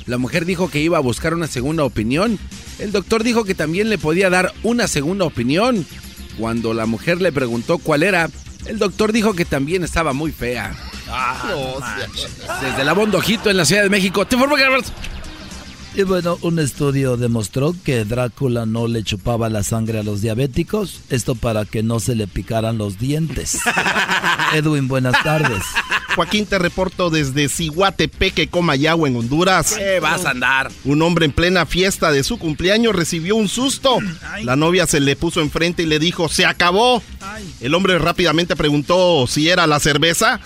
La 0.06 0.18
mujer 0.18 0.46
dijo 0.46 0.70
que 0.70 0.80
iba 0.80 0.98
a 0.98 1.02
buscar 1.02 1.34
una 1.34 1.48
segunda 1.48 1.84
opinión. 1.84 2.40
El 2.80 2.92
doctor 2.92 3.24
dijo 3.24 3.44
que 3.44 3.56
también 3.56 3.90
le 3.90 3.98
podía 3.98 4.30
dar 4.30 4.54
una 4.64 4.88
segunda 4.88 5.26
opinión. 5.26 5.86
Cuando 6.38 6.74
la 6.74 6.86
mujer 6.86 7.22
le 7.22 7.32
preguntó 7.32 7.78
cuál 7.78 8.04
era, 8.04 8.30
el 8.66 8.80
doctor 8.80 9.12
dijo 9.12 9.34
que 9.34 9.46
también 9.46 9.84
estaba 9.84 10.14
muy 10.14 10.32
fea. 10.32 10.74
Ah, 11.10 11.98
Desde 12.62 12.84
la 12.84 12.94
Bondojito 12.94 13.50
en 13.50 13.58
la 13.58 13.66
Ciudad 13.66 13.84
de 13.84 13.90
México. 13.90 14.26
Te 14.26 14.36
informo 14.36 14.56
que 14.56 14.64
y 15.96 16.04
bueno, 16.04 16.38
un 16.42 16.60
estudio 16.60 17.18
demostró 17.18 17.76
que 17.84 18.06
Drácula 18.06 18.66
no 18.66 18.88
le 18.88 19.04
chupaba 19.04 19.50
la 19.50 19.64
sangre 19.64 20.00
a 20.00 20.04
los 20.04 20.22
diabéticos, 20.22 21.02
esto 21.10 21.36
para 21.36 21.66
que 21.66 21.84
no 21.84 22.00
se 22.00 22.16
le 22.16 22.28
picaran 22.28 22.78
los 22.78 22.98
dientes. 22.98 23.60
Edwin, 24.54 24.88
buenas 24.88 25.22
tardes. 25.24 25.64
Joaquín, 26.16 26.46
te 26.46 26.60
reporto 26.60 27.10
desde 27.10 27.48
Ciguatepeque, 27.48 28.48
Comayagua, 28.48 29.08
en 29.08 29.16
Honduras. 29.16 29.76
¿Qué 29.78 30.00
vas 30.00 30.26
a 30.26 30.32
andar? 30.32 30.72
Un 30.84 31.02
hombre 31.02 31.26
en 31.26 31.32
plena 31.32 31.66
fiesta 31.66 32.12
de 32.12 32.24
su 32.24 32.38
cumpleaños 32.38 32.96
recibió 32.96 33.36
un 33.36 33.48
susto. 33.48 34.00
La 34.44 34.56
novia 34.56 34.88
se 34.88 35.00
le 35.00 35.16
puso 35.16 35.42
enfrente 35.42 35.84
y 35.84 35.86
le 35.86 36.00
dijo, 36.00 36.28
se 36.28 36.46
acabó. 36.46 37.02
El 37.60 37.74
hombre 37.74 37.98
rápidamente 37.98 38.56
preguntó 38.56 39.26
si 39.28 39.50
era 39.50 39.68
la 39.68 39.80
cerveza. 39.80 40.40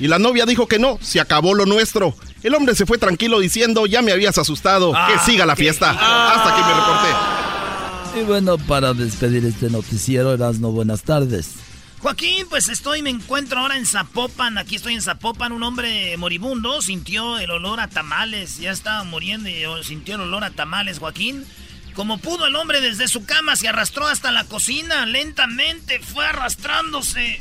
Y 0.00 0.08
la 0.08 0.18
novia 0.18 0.46
dijo 0.46 0.66
que 0.66 0.78
no, 0.78 0.98
se 1.00 1.20
acabó 1.20 1.54
lo 1.54 1.66
nuestro. 1.66 2.16
El 2.44 2.54
hombre 2.54 2.74
se 2.74 2.84
fue 2.84 2.98
tranquilo 2.98 3.40
diciendo, 3.40 3.86
ya 3.86 4.02
me 4.02 4.12
habías 4.12 4.36
asustado, 4.36 4.92
que 4.92 4.98
ah, 4.98 5.22
siga 5.24 5.46
la 5.46 5.56
fiesta. 5.56 5.92
Hasta 5.92 6.52
aquí 6.52 6.60
me 6.60 6.74
reporté. 6.74 8.20
Y 8.20 8.24
bueno, 8.24 8.58
para 8.58 8.92
despedir 8.92 9.46
este 9.46 9.70
noticiero, 9.70 10.34
Erasno, 10.34 10.70
buenas 10.70 11.04
tardes. 11.04 11.54
Joaquín, 12.00 12.46
pues 12.50 12.68
estoy, 12.68 13.00
me 13.00 13.08
encuentro 13.08 13.60
ahora 13.60 13.78
en 13.78 13.86
Zapopan, 13.86 14.58
aquí 14.58 14.76
estoy 14.76 14.92
en 14.92 15.00
Zapopan, 15.00 15.52
un 15.52 15.62
hombre 15.62 16.18
moribundo 16.18 16.82
sintió 16.82 17.38
el 17.38 17.50
olor 17.50 17.80
a 17.80 17.88
tamales, 17.88 18.58
ya 18.58 18.72
estaba 18.72 19.04
muriendo 19.04 19.48
y 19.48 19.64
sintió 19.82 20.16
el 20.16 20.20
olor 20.20 20.44
a 20.44 20.50
tamales, 20.50 20.98
Joaquín. 20.98 21.46
Como 21.94 22.18
pudo 22.18 22.44
el 22.44 22.56
hombre 22.56 22.82
desde 22.82 23.08
su 23.08 23.24
cama 23.24 23.56
se 23.56 23.68
arrastró 23.68 24.06
hasta 24.06 24.32
la 24.32 24.44
cocina, 24.44 25.06
lentamente 25.06 25.98
fue 26.00 26.26
arrastrándose. 26.26 27.40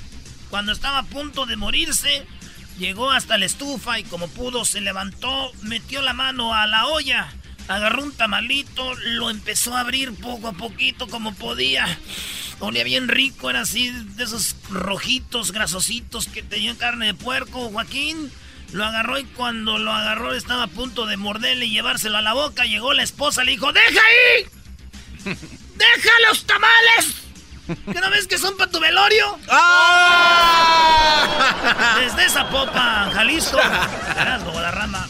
Cuando 0.49 0.71
estaba 0.71 0.99
a 0.99 1.03
punto 1.03 1.45
de 1.45 1.57
morirse, 1.57 2.25
Llegó 2.77 3.11
hasta 3.11 3.37
la 3.37 3.45
estufa 3.45 3.99
y 3.99 4.03
como 4.03 4.27
pudo 4.27 4.65
se 4.65 4.81
levantó, 4.81 5.51
metió 5.61 6.01
la 6.01 6.13
mano 6.13 6.53
a 6.53 6.65
la 6.65 6.87
olla, 6.87 7.31
agarró 7.67 8.03
un 8.03 8.11
tamalito, 8.11 8.95
lo 8.95 9.29
empezó 9.29 9.75
a 9.75 9.81
abrir 9.81 10.13
poco 10.15 10.47
a 10.47 10.53
poquito 10.53 11.07
como 11.07 11.33
podía. 11.35 11.99
Olía 12.59 12.83
bien 12.83 13.07
rico, 13.07 13.49
era 13.49 13.61
así 13.61 13.89
de 13.89 14.23
esos 14.23 14.55
rojitos, 14.69 15.51
grasositos 15.51 16.27
que 16.27 16.41
tenían 16.43 16.75
carne 16.75 17.07
de 17.07 17.13
puerco. 17.13 17.69
Joaquín 17.69 18.31
lo 18.71 18.85
agarró 18.85 19.19
y 19.19 19.25
cuando 19.25 19.77
lo 19.77 19.91
agarró 19.91 20.33
estaba 20.33 20.63
a 20.63 20.67
punto 20.67 21.05
de 21.05 21.17
morderle 21.17 21.65
y 21.65 21.71
llevárselo 21.71 22.17
a 22.17 22.21
la 22.21 22.33
boca. 22.33 22.65
Llegó 22.65 22.93
la 22.93 23.03
esposa, 23.03 23.43
le 23.43 23.51
dijo, 23.51 23.71
¡Deja 23.71 24.01
ahí! 24.01 24.45
¡Deja 25.75 26.11
los 26.29 26.45
tamales! 26.45 27.22
¿Qué 27.67 27.99
no 28.01 28.09
ves 28.09 28.27
que 28.27 28.37
son 28.37 28.55
para 28.57 28.69
tu 28.71 28.79
velorio? 28.79 29.37
¡Ah! 29.49 31.19
Desde 32.01 32.29
Zapopan, 32.29 33.11
Jalisco. 33.11 33.57
rama. 33.57 35.07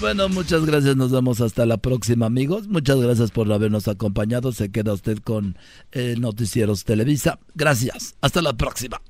Bueno, 0.00 0.28
muchas 0.28 0.64
gracias. 0.64 0.96
Nos 0.96 1.12
vemos 1.12 1.40
hasta 1.40 1.64
la 1.64 1.76
próxima, 1.76 2.26
amigos. 2.26 2.66
Muchas 2.66 2.96
gracias 2.98 3.30
por 3.30 3.52
habernos 3.52 3.86
acompañado. 3.86 4.50
Se 4.52 4.72
queda 4.72 4.92
usted 4.92 5.18
con 5.18 5.56
eh, 5.92 6.16
Noticieros 6.18 6.82
Televisa. 6.84 7.38
Gracias. 7.54 8.16
Hasta 8.20 8.42
la 8.42 8.52
próxima. 8.54 9.00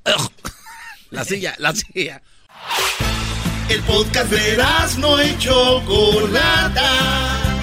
La 1.09 1.23
silla, 1.23 1.55
la 1.57 1.73
silla. 1.73 2.21
El 3.69 3.81
podcast 3.83 4.29
de 4.31 4.57
no 4.99 5.19
hecho 5.19 5.81
Chocolata 5.81 7.62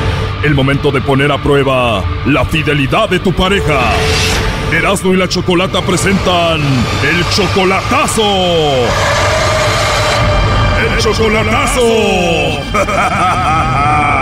El 0.43 0.55
momento 0.55 0.91
de 0.91 1.01
poner 1.01 1.31
a 1.31 1.37
prueba 1.37 2.03
la 2.25 2.43
fidelidad 2.45 3.07
de 3.09 3.19
tu 3.19 3.31
pareja. 3.31 3.79
Erasmo 4.71 5.13
y 5.13 5.17
la 5.17 5.27
Chocolata 5.27 5.81
presentan 5.81 6.61
el 6.61 7.23
chocolatazo. 7.29 8.23
El 10.79 10.97
chocolatazo. 10.97 11.81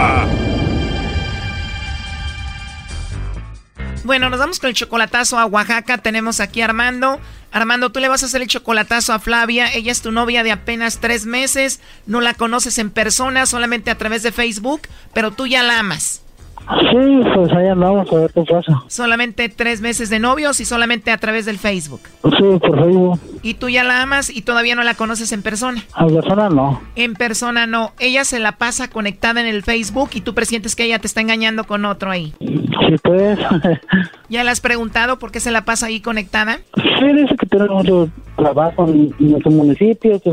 Bueno, 4.10 4.32
nos 4.32 4.40
vamos 4.40 4.60
con 4.60 4.70
el 4.70 4.76
chocolatazo 4.76 5.38
a 5.38 5.46
Oaxaca. 5.46 6.00
Tenemos 6.00 6.40
aquí 6.40 6.64
Armando. 6.64 7.20
Armando, 7.52 7.92
tú 7.92 8.00
le 8.00 8.10
vas 8.10 8.24
a 8.24 8.28
hacer 8.28 8.42
el 8.42 8.48
chocolatazo 8.48 9.14
a 9.14 9.20
Flavia. 9.20 9.74
Ella 9.74 9.92
es 9.92 10.02
tu 10.02 10.12
novia 10.12 10.44
de 10.44 10.52
apenas 10.52 11.00
tres 11.00 11.26
meses. 11.26 11.82
No 12.06 12.22
la 12.22 12.34
conoces 12.34 12.78
en 12.78 12.92
persona, 12.92 13.46
solamente 13.46 13.92
a 13.92 13.98
través 13.98 14.24
de 14.24 14.32
Facebook, 14.32 14.82
pero 15.14 15.32
tú 15.32 15.48
ya 15.48 15.64
la 15.64 15.80
amas. 15.80 16.24
Sí, 16.70 17.22
pues 17.34 17.52
ahí 17.52 17.68
andamos 17.68 18.12
a 18.12 18.16
ver 18.16 18.32
qué 18.32 18.44
pasa. 18.44 18.84
Solamente 18.88 19.50
tres 19.50 19.82
meses 19.82 20.12
de 20.12 20.20
novios 20.20 20.60
y 20.60 20.66
solamente 20.66 21.10
a 21.10 21.18
través 21.18 21.46
del 21.48 21.58
Facebook. 21.58 22.02
Sí, 22.22 22.60
por 22.60 22.80
Facebook. 22.80 23.20
¿Y 23.42 23.56
tú 23.56 23.70
ya 23.70 23.84
la 23.84 24.04
amas 24.04 24.30
y 24.30 24.44
todavía 24.44 24.76
no 24.76 24.84
la 24.84 24.94
conoces 24.94 25.32
en 25.32 25.42
persona? 25.42 25.84
En 25.98 26.14
persona 26.14 26.50
no. 26.50 26.80
En 26.96 27.16
persona 27.16 27.66
no. 27.66 27.94
Ella 27.98 28.24
se 28.24 28.40
la 28.40 28.58
pasa 28.58 28.88
conectada 28.88 29.42
en 29.42 29.48
el 29.48 29.64
Facebook 29.64 30.12
y 30.14 30.22
tú 30.22 30.36
presientes 30.36 30.76
que 30.76 30.84
ella 30.84 31.00
te 31.00 31.08
está 31.08 31.22
engañando 31.22 31.64
con 31.64 31.86
otro 31.86 32.12
ahí. 32.12 32.36
Sí, 32.40 32.96
pues. 33.02 33.40
¿Ya 34.30 34.44
le 34.44 34.52
has 34.52 34.62
preguntado 34.62 35.18
por 35.18 35.32
qué 35.32 35.40
se 35.40 35.52
la 35.52 35.66
pasa 35.66 35.88
ahí 35.88 36.02
conectada? 36.02 36.60
Sí, 36.76 37.14
dice 37.14 37.36
que 37.36 37.48
tiene 37.48 37.68
mucho 37.68 38.10
trabajo 38.36 38.88
en 38.88 39.14
nuestro 39.20 39.52
municipio, 39.52 40.20
que 40.20 40.32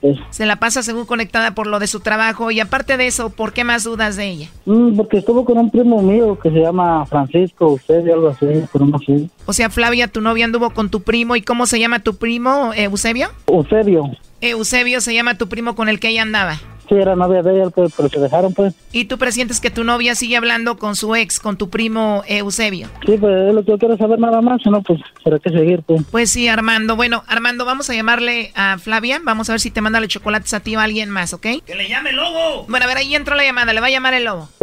pues. 0.00 0.18
Se 0.30 0.46
la 0.46 0.56
pasa 0.56 0.82
según 0.82 1.04
conectada 1.06 1.54
por 1.54 1.66
lo 1.66 1.78
de 1.78 1.86
su 1.86 2.00
trabajo 2.00 2.50
y 2.50 2.60
aparte 2.60 2.96
de 2.96 3.06
eso, 3.06 3.30
¿por 3.30 3.52
qué 3.52 3.64
más 3.64 3.84
dudas 3.84 4.16
de 4.16 4.28
ella? 4.28 4.48
Mm, 4.64 4.96
porque 4.96 5.18
estuvo 5.18 5.44
con 5.44 5.58
un 5.58 5.70
primo 5.70 6.02
mío 6.02 6.38
que 6.38 6.50
se 6.50 6.60
llama 6.60 7.04
Francisco, 7.06 7.68
usted 7.68 8.06
y 8.06 8.10
algo 8.10 8.28
así, 8.28 8.46
pero 8.72 8.86
no 8.86 8.98
sé. 8.98 9.28
O 9.46 9.52
sea, 9.52 9.70
Flavia, 9.70 10.08
tu 10.08 10.20
novia 10.20 10.44
anduvo 10.46 10.70
con 10.70 10.90
tu 10.90 11.02
primo 11.02 11.36
y 11.36 11.42
¿cómo 11.42 11.66
se 11.66 11.78
llama 11.78 12.00
tu 12.00 12.16
primo, 12.16 12.72
Eusebio? 12.74 13.28
Eusebio. 13.46 14.10
Eusebio 14.40 15.00
se 15.00 15.14
llama 15.14 15.36
tu 15.36 15.48
primo 15.48 15.74
con 15.74 15.88
el 15.88 16.00
que 16.00 16.08
ella 16.08 16.22
andaba. 16.22 16.58
Sí, 16.90 16.96
era 16.96 17.14
novia 17.14 17.40
de 17.40 17.54
ella, 17.54 17.70
pero 17.70 17.88
se 17.88 18.18
dejaron, 18.18 18.52
pues. 18.52 18.74
¿Y 18.90 19.04
tú 19.04 19.16
presientes 19.16 19.60
que 19.60 19.70
tu 19.70 19.84
novia 19.84 20.16
sigue 20.16 20.36
hablando 20.36 20.76
con 20.76 20.96
su 20.96 21.14
ex, 21.14 21.38
con 21.38 21.56
tu 21.56 21.70
primo 21.70 22.24
Eusebio? 22.26 22.88
Sí, 23.06 23.16
pues 23.16 23.48
es 23.48 23.54
lo 23.54 23.62
que 23.62 23.70
yo 23.70 23.78
quiero 23.78 23.96
saber 23.96 24.18
nada 24.18 24.40
más, 24.40 24.60
no, 24.66 24.82
pues, 24.82 25.00
¿para 25.22 25.38
qué 25.38 25.50
seguir, 25.50 25.84
pues? 25.84 26.02
Pues 26.10 26.30
sí, 26.30 26.48
Armando. 26.48 26.96
Bueno, 26.96 27.22
Armando, 27.28 27.64
vamos 27.64 27.88
a 27.90 27.94
llamarle 27.94 28.50
a 28.56 28.76
Flavia. 28.78 29.20
Vamos 29.22 29.48
a 29.48 29.52
ver 29.52 29.60
si 29.60 29.70
te 29.70 29.80
manda 29.80 30.00
los 30.00 30.08
chocolates 30.08 30.52
a 30.52 30.58
ti 30.58 30.74
o 30.74 30.80
a 30.80 30.82
alguien 30.82 31.10
más, 31.10 31.32
¿ok? 31.32 31.46
¡Que 31.64 31.76
le 31.76 31.88
llame 31.88 32.10
el 32.10 32.16
lobo! 32.16 32.66
Bueno, 32.68 32.86
a 32.86 32.88
ver, 32.88 32.96
ahí 32.96 33.14
entró 33.14 33.36
la 33.36 33.44
llamada. 33.44 33.72
Le 33.72 33.80
va 33.80 33.86
a 33.86 33.90
llamar 33.90 34.14
el 34.14 34.24
lobo. 34.24 34.48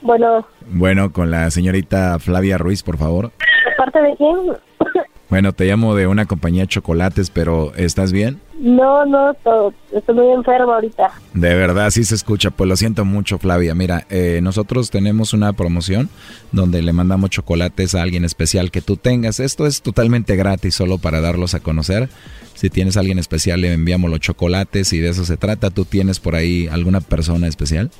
Bueno. 0.00 0.46
Bueno, 0.66 1.12
con 1.12 1.30
la 1.30 1.50
señorita 1.50 2.18
Flavia 2.18 2.56
Ruiz, 2.56 2.82
por 2.82 2.96
favor. 2.96 3.30
¿De 3.30 3.76
parte 3.76 4.00
de 4.00 4.16
quién? 4.16 4.36
Bueno, 5.30 5.52
te 5.52 5.66
llamo 5.66 5.94
de 5.94 6.06
una 6.06 6.24
compañía 6.24 6.62
de 6.62 6.68
chocolates, 6.68 7.28
pero 7.28 7.74
¿estás 7.74 8.12
bien? 8.12 8.40
No, 8.58 9.04
no, 9.04 9.36
estoy 9.92 10.14
muy 10.14 10.32
enferma 10.32 10.76
ahorita. 10.76 11.10
De 11.34 11.54
verdad, 11.54 11.90
sí 11.90 12.02
se 12.04 12.14
escucha. 12.14 12.50
Pues 12.50 12.66
lo 12.66 12.76
siento 12.76 13.04
mucho, 13.04 13.38
Flavia. 13.38 13.74
Mira, 13.74 14.06
eh, 14.08 14.40
nosotros 14.42 14.90
tenemos 14.90 15.34
una 15.34 15.52
promoción 15.52 16.08
donde 16.50 16.80
le 16.80 16.94
mandamos 16.94 17.28
chocolates 17.28 17.94
a 17.94 18.02
alguien 18.02 18.24
especial 18.24 18.70
que 18.70 18.80
tú 18.80 18.96
tengas. 18.96 19.38
Esto 19.38 19.66
es 19.66 19.82
totalmente 19.82 20.34
gratis, 20.34 20.74
solo 20.74 20.96
para 20.96 21.20
darlos 21.20 21.54
a 21.54 21.60
conocer. 21.60 22.08
Si 22.54 22.70
tienes 22.70 22.96
a 22.96 23.00
alguien 23.00 23.18
especial, 23.18 23.60
le 23.60 23.72
enviamos 23.72 24.10
los 24.10 24.20
chocolates 24.20 24.92
y 24.94 24.98
de 24.98 25.10
eso 25.10 25.26
se 25.26 25.36
trata. 25.36 25.70
¿Tú 25.70 25.84
tienes 25.84 26.20
por 26.20 26.34
ahí 26.34 26.68
alguna 26.68 27.00
persona 27.00 27.46
especial? 27.46 27.90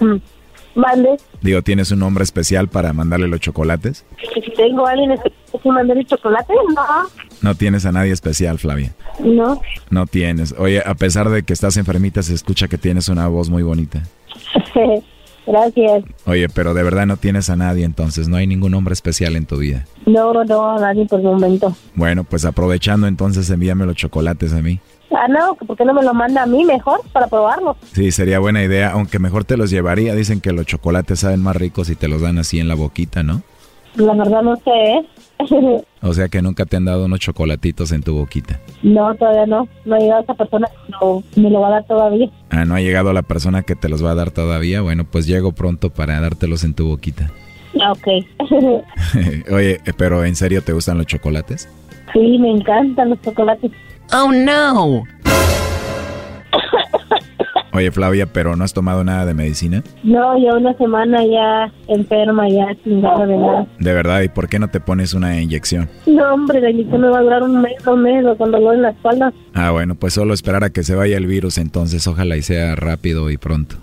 Mande. 0.74 1.16
Digo, 1.42 1.62
¿tienes 1.62 1.90
un 1.90 1.98
nombre 1.98 2.22
especial 2.24 2.68
para 2.68 2.92
mandarle 2.92 3.28
los 3.28 3.40
chocolates? 3.40 4.04
Tengo 4.56 4.86
a 4.86 4.90
alguien 4.90 5.12
especial 5.12 5.40
para 5.52 5.74
mandarle 5.74 6.04
chocolate, 6.04 6.52
no. 6.74 6.82
No 7.42 7.54
tienes 7.54 7.86
a 7.86 7.92
nadie 7.92 8.12
especial, 8.12 8.58
Flavia. 8.58 8.94
No. 9.18 9.60
No 9.90 10.06
tienes. 10.06 10.54
Oye, 10.58 10.82
a 10.84 10.94
pesar 10.94 11.28
de 11.30 11.42
que 11.42 11.52
estás 11.52 11.76
enfermita, 11.76 12.22
se 12.22 12.34
escucha 12.34 12.68
que 12.68 12.78
tienes 12.78 13.08
una 13.08 13.26
voz 13.28 13.50
muy 13.50 13.62
bonita. 13.62 14.02
Gracias. 15.46 16.04
Oye, 16.26 16.48
pero 16.48 16.74
de 16.74 16.82
verdad 16.82 17.06
no 17.06 17.16
tienes 17.16 17.50
a 17.50 17.56
nadie, 17.56 17.84
entonces 17.84 18.28
no 18.28 18.36
hay 18.36 18.46
ningún 18.46 18.74
hombre 18.74 18.92
especial 18.92 19.34
en 19.36 19.46
tu 19.46 19.56
vida. 19.56 19.84
No, 20.06 20.32
no, 20.44 20.78
nadie 20.78 21.06
por 21.06 21.20
el 21.20 21.26
momento. 21.26 21.74
Bueno, 21.94 22.24
pues 22.24 22.44
aprovechando 22.44 23.06
entonces 23.06 23.50
envíame 23.50 23.86
los 23.86 23.96
chocolates 23.96 24.52
a 24.52 24.62
mí. 24.62 24.78
Ah, 25.12 25.26
no, 25.28 25.54
¿por 25.54 25.76
qué 25.76 25.84
no 25.84 25.92
me 25.92 26.02
lo 26.02 26.14
manda 26.14 26.42
a 26.42 26.46
mí 26.46 26.64
mejor 26.64 27.00
para 27.12 27.26
probarlos? 27.26 27.76
Sí, 27.92 28.12
sería 28.12 28.38
buena 28.38 28.62
idea, 28.62 28.92
aunque 28.92 29.18
mejor 29.18 29.44
te 29.44 29.56
los 29.56 29.70
llevaría. 29.70 30.14
Dicen 30.14 30.40
que 30.40 30.52
los 30.52 30.66
chocolates 30.66 31.20
saben 31.20 31.42
más 31.42 31.56
ricos 31.56 31.88
si 31.88 31.96
te 31.96 32.08
los 32.08 32.20
dan 32.20 32.38
así 32.38 32.60
en 32.60 32.68
la 32.68 32.74
boquita, 32.74 33.22
¿no? 33.22 33.42
La 33.96 34.14
verdad 34.14 34.42
no 34.42 34.56
sé. 34.56 34.70
¿eh? 34.70 35.06
o 36.02 36.12
sea 36.12 36.28
que 36.28 36.42
nunca 36.42 36.64
te 36.64 36.76
han 36.76 36.84
dado 36.84 37.06
unos 37.06 37.18
chocolatitos 37.18 37.92
en 37.92 38.02
tu 38.02 38.14
boquita. 38.14 38.60
No, 38.82 39.14
todavía 39.16 39.46
no. 39.46 39.68
No 39.84 39.96
ha 39.96 39.98
llegado 39.98 40.22
esa 40.22 40.34
persona 40.34 40.68
que 40.68 41.40
me 41.40 41.50
lo 41.50 41.60
va 41.60 41.68
a 41.68 41.70
dar 41.70 41.84
todavía. 41.86 42.30
Ah, 42.50 42.64
no 42.64 42.74
ha 42.74 42.80
llegado 42.80 43.12
la 43.12 43.22
persona 43.22 43.62
que 43.62 43.74
te 43.74 43.88
los 43.88 44.04
va 44.04 44.12
a 44.12 44.14
dar 44.14 44.30
todavía. 44.30 44.80
Bueno, 44.80 45.04
pues 45.10 45.26
llego 45.26 45.52
pronto 45.52 45.90
para 45.90 46.20
dártelos 46.20 46.62
en 46.64 46.74
tu 46.74 46.86
boquita. 46.86 47.30
Ah, 47.80 47.92
ok. 47.92 48.08
Oye, 49.52 49.80
pero 49.96 50.24
¿en 50.24 50.36
serio 50.36 50.62
te 50.62 50.72
gustan 50.72 50.98
los 50.98 51.06
chocolates? 51.06 51.68
Sí, 52.12 52.38
me 52.38 52.50
encantan 52.50 53.10
los 53.10 53.20
chocolates. 53.22 53.70
Oh, 54.12 54.32
no. 54.32 55.04
Oye, 57.72 57.92
Flavia, 57.92 58.26
¿pero 58.26 58.56
no 58.56 58.64
has 58.64 58.72
tomado 58.72 59.04
nada 59.04 59.24
de 59.24 59.34
medicina? 59.34 59.84
No, 60.02 60.36
ya 60.36 60.56
una 60.56 60.74
semana 60.74 61.24
ya 61.24 61.72
enferma, 61.86 62.48
ya 62.48 62.66
sin 62.82 63.00
nada 63.00 63.24
de 63.26 63.36
nada. 63.36 63.66
¿De 63.78 63.92
verdad? 63.92 64.22
¿Y 64.22 64.28
por 64.28 64.48
qué 64.48 64.58
no 64.58 64.68
te 64.68 64.80
pones 64.80 65.14
una 65.14 65.40
inyección? 65.40 65.88
No, 66.06 66.34
hombre, 66.34 66.60
la 66.60 66.70
inyección 66.70 67.02
me 67.02 67.08
va 67.08 67.18
a 67.18 67.22
durar 67.22 67.42
un 67.44 67.60
mes, 67.60 67.86
o 67.86 67.96
mes, 67.96 68.24
con 68.36 68.50
dolor 68.50 68.74
en 68.74 68.82
la 68.82 68.90
espalda. 68.90 69.32
Ah, 69.54 69.70
bueno, 69.70 69.94
pues 69.94 70.14
solo 70.14 70.34
esperar 70.34 70.64
a 70.64 70.70
que 70.70 70.82
se 70.82 70.96
vaya 70.96 71.16
el 71.16 71.26
virus, 71.26 71.58
entonces 71.58 72.06
ojalá 72.08 72.36
y 72.36 72.42
sea 72.42 72.74
rápido 72.74 73.30
y 73.30 73.36
pronto. 73.36 73.76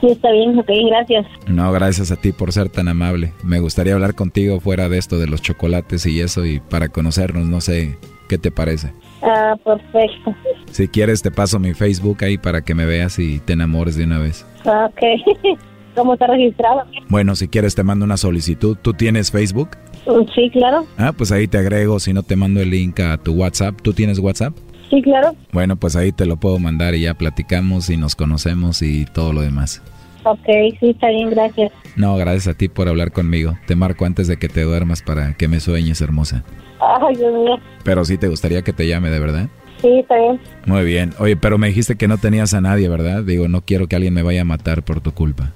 Sí, 0.00 0.08
está 0.08 0.30
bien, 0.32 0.58
ok, 0.58 0.68
gracias. 0.90 1.26
No, 1.46 1.70
gracias 1.72 2.10
a 2.10 2.16
ti 2.16 2.32
por 2.32 2.52
ser 2.52 2.68
tan 2.68 2.88
amable. 2.88 3.32
Me 3.44 3.60
gustaría 3.60 3.94
hablar 3.94 4.14
contigo 4.14 4.58
fuera 4.60 4.88
de 4.88 4.98
esto 4.98 5.18
de 5.18 5.28
los 5.28 5.42
chocolates 5.42 6.04
y 6.06 6.20
eso 6.20 6.44
y 6.44 6.58
para 6.58 6.88
conocernos, 6.88 7.46
no 7.46 7.60
sé, 7.60 7.96
¿qué 8.28 8.36
te 8.36 8.50
parece? 8.50 8.92
Ah, 9.22 9.56
perfecto. 9.64 10.34
Si 10.70 10.88
quieres 10.88 11.22
te 11.22 11.30
paso 11.30 11.58
mi 11.58 11.74
Facebook 11.74 12.22
ahí 12.24 12.38
para 12.38 12.62
que 12.62 12.74
me 12.74 12.86
veas 12.86 13.18
y 13.18 13.40
te 13.40 13.54
enamores 13.54 13.96
de 13.96 14.04
una 14.04 14.18
vez. 14.18 14.46
Ah, 14.64 14.90
ok. 14.90 15.58
¿Cómo 15.94 16.12
está 16.12 16.28
registrado? 16.28 16.82
Bueno, 17.08 17.34
si 17.34 17.48
quieres 17.48 17.74
te 17.74 17.82
mando 17.82 18.04
una 18.04 18.16
solicitud. 18.16 18.76
¿Tú 18.80 18.92
tienes 18.92 19.32
Facebook? 19.32 19.70
Mm, 20.06 20.32
sí, 20.34 20.50
claro. 20.50 20.86
Ah, 20.96 21.12
pues 21.16 21.32
ahí 21.32 21.48
te 21.48 21.58
agrego, 21.58 21.98
si 21.98 22.12
no 22.12 22.22
te 22.22 22.36
mando 22.36 22.60
el 22.60 22.70
link 22.70 23.00
a 23.00 23.18
tu 23.18 23.32
WhatsApp. 23.32 23.80
¿Tú 23.82 23.92
tienes 23.92 24.20
WhatsApp? 24.20 24.54
Sí, 24.90 25.02
claro. 25.02 25.34
Bueno, 25.52 25.76
pues 25.76 25.96
ahí 25.96 26.12
te 26.12 26.24
lo 26.24 26.36
puedo 26.36 26.58
mandar 26.58 26.94
y 26.94 27.02
ya 27.02 27.14
platicamos 27.14 27.90
y 27.90 27.96
nos 27.96 28.14
conocemos 28.14 28.80
y 28.82 29.06
todo 29.06 29.32
lo 29.32 29.42
demás. 29.42 29.82
Ok, 30.24 30.46
sí, 30.80 30.90
está 30.90 31.08
bien, 31.08 31.30
gracias. 31.30 31.72
No, 31.96 32.16
gracias 32.16 32.48
a 32.48 32.54
ti 32.54 32.68
por 32.68 32.88
hablar 32.88 33.12
conmigo. 33.12 33.58
Te 33.66 33.74
marco 33.74 34.04
antes 34.04 34.28
de 34.28 34.36
que 34.36 34.48
te 34.48 34.62
duermas 34.62 35.02
para 35.02 35.34
que 35.34 35.48
me 35.48 35.60
sueñes, 35.60 36.00
hermosa. 36.00 36.44
Ay, 36.80 37.16
Dios 37.16 37.32
mío. 37.32 37.56
Pero 37.84 38.04
sí 38.04 38.18
te 38.18 38.28
gustaría 38.28 38.62
que 38.62 38.72
te 38.72 38.86
llame, 38.86 39.10
¿de 39.10 39.18
verdad? 39.18 39.48
Sí, 39.80 40.00
está 40.00 40.16
bien. 40.16 40.40
Muy 40.66 40.84
bien. 40.84 41.12
Oye, 41.18 41.36
pero 41.36 41.58
me 41.58 41.68
dijiste 41.68 41.96
que 41.96 42.08
no 42.08 42.18
tenías 42.18 42.54
a 42.54 42.60
nadie, 42.60 42.88
¿verdad? 42.88 43.22
Digo, 43.22 43.48
no 43.48 43.62
quiero 43.62 43.86
que 43.86 43.96
alguien 43.96 44.14
me 44.14 44.22
vaya 44.22 44.42
a 44.42 44.44
matar 44.44 44.82
por 44.82 45.00
tu 45.00 45.12
culpa. 45.12 45.52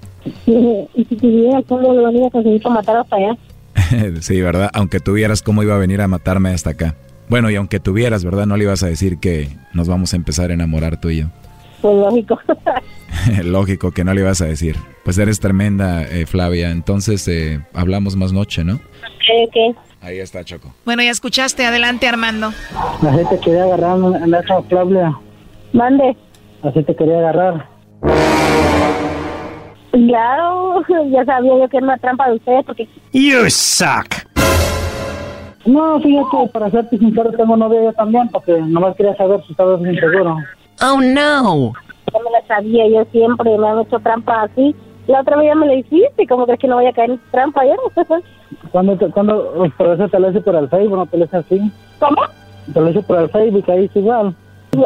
y 0.46 1.04
si 1.04 1.16
tuviera, 1.16 1.62
¿cómo 1.68 1.92
lo 1.92 2.06
venía 2.06 2.28
a 2.64 2.68
matar 2.68 2.96
hasta 2.98 3.16
allá? 3.16 3.36
sí, 4.20 4.40
¿verdad? 4.40 4.70
Aunque 4.74 5.00
tuvieras, 5.00 5.42
¿cómo 5.42 5.62
iba 5.62 5.74
a 5.74 5.78
venir 5.78 6.00
a 6.00 6.08
matarme 6.08 6.50
hasta 6.50 6.70
acá? 6.70 6.94
Bueno, 7.28 7.50
y 7.50 7.56
aunque 7.56 7.80
tuvieras, 7.80 8.24
¿verdad? 8.24 8.46
No 8.46 8.56
le 8.56 8.64
ibas 8.64 8.82
a 8.82 8.86
decir 8.86 9.18
que 9.18 9.48
nos 9.72 9.88
vamos 9.88 10.12
a 10.12 10.16
empezar 10.16 10.50
a 10.50 10.54
enamorar 10.54 11.00
tú 11.00 11.10
y 11.10 11.20
yo. 11.20 11.26
Pues 11.80 11.96
lógico. 11.96 12.38
lógico 13.44 13.90
que 13.90 14.04
no 14.04 14.14
le 14.14 14.20
ibas 14.20 14.40
a 14.40 14.46
decir. 14.46 14.76
Pues 15.04 15.18
eres 15.18 15.40
tremenda, 15.40 16.02
eh, 16.04 16.26
Flavia. 16.26 16.70
Entonces, 16.70 17.26
eh, 17.28 17.60
hablamos 17.74 18.16
más 18.16 18.32
noche, 18.32 18.64
¿no? 18.64 18.74
Ok, 18.74 19.48
ok. 19.48 19.76
Ahí 20.02 20.18
está, 20.18 20.42
Choco. 20.44 20.74
Bueno, 20.84 21.02
ya 21.02 21.10
escuchaste. 21.10 21.64
Adelante, 21.64 22.08
Armando. 22.08 22.48
Así 22.48 23.24
te 23.30 23.38
quería 23.38 23.62
agarrar 23.64 23.98
en 23.98 24.34
esa 24.34 24.62
Flavia. 24.62 25.16
Mande. 25.72 26.16
Así 26.62 26.82
te 26.82 26.96
quería 26.96 27.18
agarrar. 27.18 27.68
Claro, 29.92 30.82
ya 31.10 31.24
sabía 31.24 31.58
yo 31.58 31.68
que 31.68 31.76
era 31.76 31.84
una 31.84 31.98
trampa 31.98 32.28
de 32.28 32.36
ustedes 32.36 32.64
porque... 32.64 32.88
You 33.12 33.48
suck. 33.48 34.26
No, 35.64 36.00
fíjate, 36.00 36.48
para 36.52 36.70
serte 36.70 36.98
sincero, 36.98 37.30
tengo 37.30 37.56
novia 37.56 37.84
yo 37.84 37.92
también, 37.92 38.28
porque 38.30 38.60
nomás 38.60 38.96
quería 38.96 39.14
saber 39.16 39.40
si 39.46 39.52
estabas 39.52 39.80
bien 39.80 39.94
seguro. 39.94 40.38
Oh, 40.82 41.00
no. 41.00 41.72
Ya 42.12 42.18
me 42.18 42.30
la 42.30 42.46
sabía, 42.48 42.88
yo 42.88 43.04
siempre 43.12 43.56
me 43.56 43.68
han 43.68 43.80
hecho 43.80 44.00
trampa 44.00 44.42
así. 44.42 44.74
La 45.06 45.20
otra 45.20 45.36
vez 45.36 45.46
ya 45.46 45.54
me 45.54 45.66
la 45.66 45.74
hiciste, 45.74 46.26
¿cómo 46.28 46.46
crees 46.46 46.58
que 46.58 46.66
no 46.66 46.76
voy 46.76 46.86
a 46.86 46.92
caer 46.92 47.10
en 47.10 47.20
trampa? 47.30 47.64
Ya 47.64 47.76
no 48.52 48.60
sé. 48.60 48.68
Cuando, 48.70 49.10
cuando, 49.10 49.70
por 49.76 49.88
eso 49.88 50.08
te 50.08 50.18
lo 50.18 50.30
hice 50.30 50.40
por 50.40 50.54
el 50.54 50.68
Facebook, 50.68 50.96
no 50.96 51.06
te 51.06 51.18
lo 51.18 51.24
hice 51.24 51.36
así. 51.36 51.72
¿Cómo? 51.98 52.22
Te 52.72 52.80
lo 52.80 52.90
hice 52.90 53.02
por 53.02 53.20
el 53.20 53.28
Facebook, 53.30 53.70
ahí 53.70 53.84
es 53.84 53.96
igual. 53.96 54.34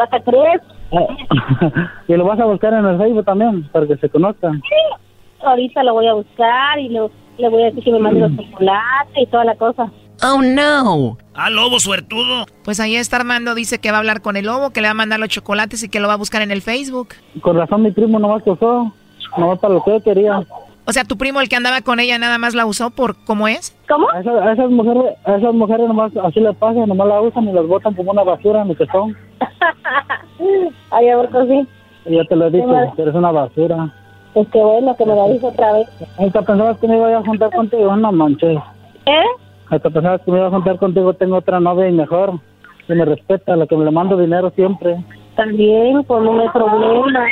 ¿Hasta 0.03 0.21
crees? 0.21 0.63
y 2.09 2.15
lo 2.15 2.25
vas 2.25 2.41
a 2.41 2.45
buscar 2.45 2.73
en 2.75 2.87
el 2.87 2.99
Facebook 2.99 3.25
también, 3.25 3.65
para 3.71 3.87
que 3.87 3.97
se 3.97 4.09
conozcan. 4.09 4.61
Sí, 4.63 5.45
ahorita 5.45 5.83
lo 5.83 5.95
voy 5.95 6.07
a 6.07 6.15
buscar 6.15 6.79
y 6.79 6.89
lo, 6.89 7.11
le 7.39 7.49
voy 7.49 7.63
a 7.63 7.67
decir 7.67 7.85
que 7.85 7.93
me 7.93 7.99
mande 7.99 8.21
los 8.21 8.37
chocolates 8.37 9.17
y 9.17 9.27
toda 9.27 9.45
la 9.45 9.55
cosa. 9.57 9.91
Oh 10.23 10.41
no. 10.41 11.19
Ah, 11.35 11.51
lobo 11.51 11.79
suertudo. 11.79 12.47
Pues 12.65 12.81
ahí 12.81 12.97
está 12.97 13.17
Armando, 13.17 13.55
dice 13.55 13.79
que 13.79 13.91
va 13.91 13.99
a 13.99 14.01
hablar 14.01 14.23
con 14.23 14.37
el 14.37 14.47
lobo, 14.47 14.71
que 14.71 14.81
le 14.81 14.89
va 14.89 14.93
a 14.93 14.95
mandar 14.95 15.21
los 15.21 15.29
chocolates 15.29 15.83
y 15.83 15.89
que 15.89 16.01
lo 16.01 16.09
va 16.09 16.15
a 16.15 16.19
buscar 16.19 16.43
en 16.43 16.51
el 16.51 16.63
Facebook. 16.63 17.09
Con 17.43 17.57
razón 17.57 17.83
mi 17.83 17.91
primo 17.91 18.19
no 18.19 18.39
que 18.43 18.51
usó, 18.51 18.93
nomás 19.37 19.59
para 19.59 19.75
lo 19.75 19.85
que 19.85 20.01
quería. 20.01 20.41
O 20.89 20.93
sea, 20.93 21.03
tu 21.05 21.17
primo, 21.19 21.41
el 21.41 21.49
que 21.49 21.57
andaba 21.57 21.81
con 21.81 21.99
ella, 21.99 22.17
nada 22.17 22.39
más 22.39 22.55
la 22.55 22.65
usó 22.65 22.91
por 22.91 23.17
cómo 23.25 23.49
es. 23.49 23.77
¿Cómo? 23.89 24.09
A 24.11 24.21
esas, 24.21 24.71
mujeres, 24.71 25.15
a 25.25 25.35
esas 25.35 25.53
mujeres 25.53 25.89
nomás 25.89 26.13
así 26.23 26.39
les 26.39 26.55
pasa, 26.57 26.87
nomás 26.87 27.09
la 27.09 27.21
usan 27.21 27.49
y 27.49 27.53
las 27.53 27.67
botan 27.67 27.95
como 27.95 28.13
una 28.13 28.23
basura 28.23 28.63
en 28.63 28.75
que 28.75 28.87
son. 28.87 29.17
Ay, 30.93 31.09
a 31.09 31.17
ver, 31.17 31.29
sí. 31.49 31.69
Ya 32.07 32.23
te 32.25 32.37
lo 32.37 32.47
he 32.47 32.51
dicho, 32.51 32.73
eres 32.99 33.15
una 33.15 33.33
basura. 33.33 33.93
Pues 34.33 34.47
qué 34.53 34.59
bueno 34.59 34.95
que 34.97 35.07
me 35.07 35.17
lo 35.17 35.29
dijo 35.33 35.49
otra 35.49 35.73
vez. 35.73 35.89
Hasta 36.19 36.43
pensabas 36.43 36.79
que 36.79 36.87
me 36.87 36.97
iba 36.97 37.19
a 37.19 37.25
juntar 37.25 37.51
contigo, 37.51 37.97
no 37.97 38.13
manches. 38.13 38.59
¿Eh? 39.07 39.25
Hasta 39.71 39.91
pensabas 39.91 40.21
que 40.21 40.31
me 40.31 40.39
iba 40.39 40.47
a 40.47 40.51
juntar 40.51 40.79
contigo, 40.79 41.15
tengo 41.15 41.37
otra 41.37 41.59
novia 41.59 41.89
y 41.89 41.93
mejor. 41.93 42.39
Que 42.87 42.95
me 42.95 43.05
respeta, 43.05 43.57
la 43.57 43.67
que 43.67 43.77
me 43.77 43.85
le 43.85 43.91
mando 43.91 44.17
dinero 44.17 44.51
siempre. 44.51 45.03
También, 45.35 46.05
pues 46.05 46.23
no 46.23 46.41
hay 46.41 46.49
problema. 46.51 47.27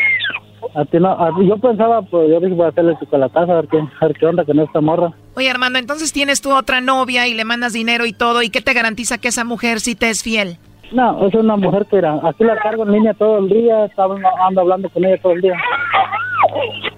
A 0.74 0.84
ti 0.84 0.98
no, 0.98 1.42
yo 1.42 1.56
pensaba, 1.58 2.02
pues 2.02 2.30
yo 2.30 2.40
dije 2.40 2.54
voy 2.54 2.66
a 2.66 2.68
hacerle 2.68 2.96
chocolatazo 2.98 3.52
a 3.52 3.56
ver 3.56 3.68
qué, 3.68 3.78
a 3.78 4.06
ver 4.06 4.16
qué 4.18 4.26
onda 4.26 4.44
con 4.44 4.58
esta 4.58 4.80
morra. 4.80 5.12
Oye 5.36 5.50
Armando, 5.50 5.78
entonces 5.78 6.12
tienes 6.12 6.40
tú 6.40 6.54
otra 6.54 6.80
novia 6.80 7.26
y 7.26 7.34
le 7.34 7.44
mandas 7.44 7.72
dinero 7.72 8.06
y 8.06 8.12
todo, 8.12 8.42
¿y 8.42 8.50
qué 8.50 8.60
te 8.60 8.72
garantiza 8.72 9.18
que 9.18 9.28
esa 9.28 9.44
mujer 9.44 9.80
sí 9.80 9.94
te 9.94 10.10
es 10.10 10.22
fiel? 10.22 10.58
No, 10.92 11.26
es 11.26 11.34
una 11.34 11.56
mujer 11.56 11.86
que 11.86 11.96
era, 11.96 12.20
aquí 12.22 12.44
la 12.44 12.56
cargo 12.56 12.84
en 12.84 12.92
línea 12.92 13.14
todo 13.14 13.38
el 13.38 13.48
día, 13.48 13.86
estaba, 13.86 14.16
ando 14.46 14.60
hablando 14.60 14.88
con 14.90 15.04
ella 15.04 15.20
todo 15.20 15.32
el 15.32 15.40
día. 15.40 15.56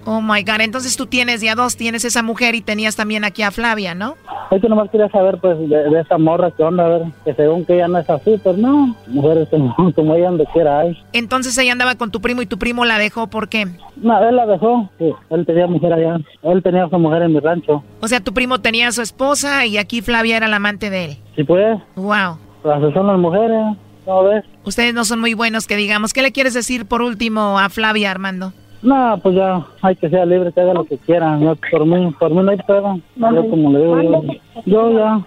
Oh 0.09 0.21
my 0.21 0.41
god, 0.41 0.61
entonces 0.61 0.95
tú 0.95 1.05
tienes 1.05 1.41
ya 1.41 1.53
dos, 1.53 1.75
tienes 1.75 2.05
esa 2.05 2.23
mujer 2.23 2.55
y 2.55 2.61
tenías 2.61 2.95
también 2.95 3.25
aquí 3.25 3.41
a 3.41 3.51
Flavia, 3.51 3.93
¿no? 3.93 4.15
Es 4.49 4.61
que 4.61 4.69
nomás 4.69 4.89
quería 4.89 5.09
saber, 5.09 5.37
pues, 5.41 5.59
de, 5.67 5.99
esa 5.99 6.17
morra, 6.17 6.49
qué 6.51 6.63
onda, 6.63 6.85
a 6.85 6.87
ver, 6.87 7.01
que 7.25 7.33
según 7.33 7.65
que 7.65 7.73
ella 7.73 7.89
no 7.89 7.97
es 7.97 8.09
así, 8.09 8.39
pues 8.41 8.57
no, 8.57 8.95
mujeres 9.07 9.49
como, 9.95 10.15
ella 10.15 10.29
donde 10.29 10.45
quiera 10.53 10.79
hay. 10.79 10.97
Entonces 11.11 11.57
ella 11.57 11.73
andaba 11.73 11.95
con 11.95 12.09
tu 12.09 12.21
primo 12.21 12.41
y 12.41 12.45
tu 12.45 12.57
primo 12.57 12.85
la 12.85 12.99
dejó, 12.99 13.27
¿por 13.27 13.49
qué? 13.49 13.67
No, 13.97 14.29
él 14.29 14.37
la 14.37 14.45
dejó, 14.45 14.89
sí, 14.97 15.11
él 15.29 15.45
tenía 15.45 15.67
mujer 15.67 15.91
allá, 15.91 16.21
él 16.41 16.63
tenía 16.63 16.85
a 16.85 16.89
su 16.89 16.97
mujer 16.97 17.23
en 17.23 17.33
mi 17.33 17.41
rancho. 17.41 17.83
O 17.99 18.07
sea, 18.07 18.21
tu 18.21 18.33
primo 18.33 18.61
tenía 18.61 18.87
a 18.87 18.93
su 18.93 19.01
esposa 19.01 19.65
y 19.65 19.77
aquí 19.77 20.01
Flavia 20.01 20.37
era 20.37 20.47
la 20.47 20.55
amante 20.55 20.89
de 20.89 21.03
él. 21.03 21.17
Sí, 21.35 21.43
pues. 21.43 21.81
Wow. 21.97 22.37
Pues 22.63 22.93
son 22.93 23.07
las 23.07 23.19
mujeres, 23.19 23.75
¿no 24.05 24.23
ves? 24.23 24.45
Ustedes 24.63 24.93
no 24.93 25.03
son 25.03 25.19
muy 25.19 25.33
buenos, 25.33 25.67
que 25.67 25.75
digamos. 25.75 26.13
¿Qué 26.13 26.21
le 26.21 26.31
quieres 26.31 26.53
decir 26.53 26.85
por 26.85 27.01
último 27.01 27.59
a 27.59 27.67
Flavia, 27.67 28.09
Armando? 28.09 28.53
No, 28.81 29.19
pues 29.23 29.35
ya 29.35 29.65
hay 29.81 29.95
que 29.95 30.09
ser 30.09 30.27
libre, 30.27 30.51
que 30.53 30.61
haga 30.61 30.73
lo 30.73 30.85
que 30.85 30.97
quiera. 30.99 31.37
Yo, 31.39 31.55
por 31.71 31.85
mí, 31.85 32.13
por 32.19 32.29
mí 32.29 32.41
no 32.43 32.51
hay 32.51 32.57
prueba. 32.57 32.97
Yo 33.15 33.49
como 33.49 33.71
le 33.71 33.79
digo, 33.79 34.01
yo, 34.01 34.23
yo 34.65 34.91
ya. 34.91 35.21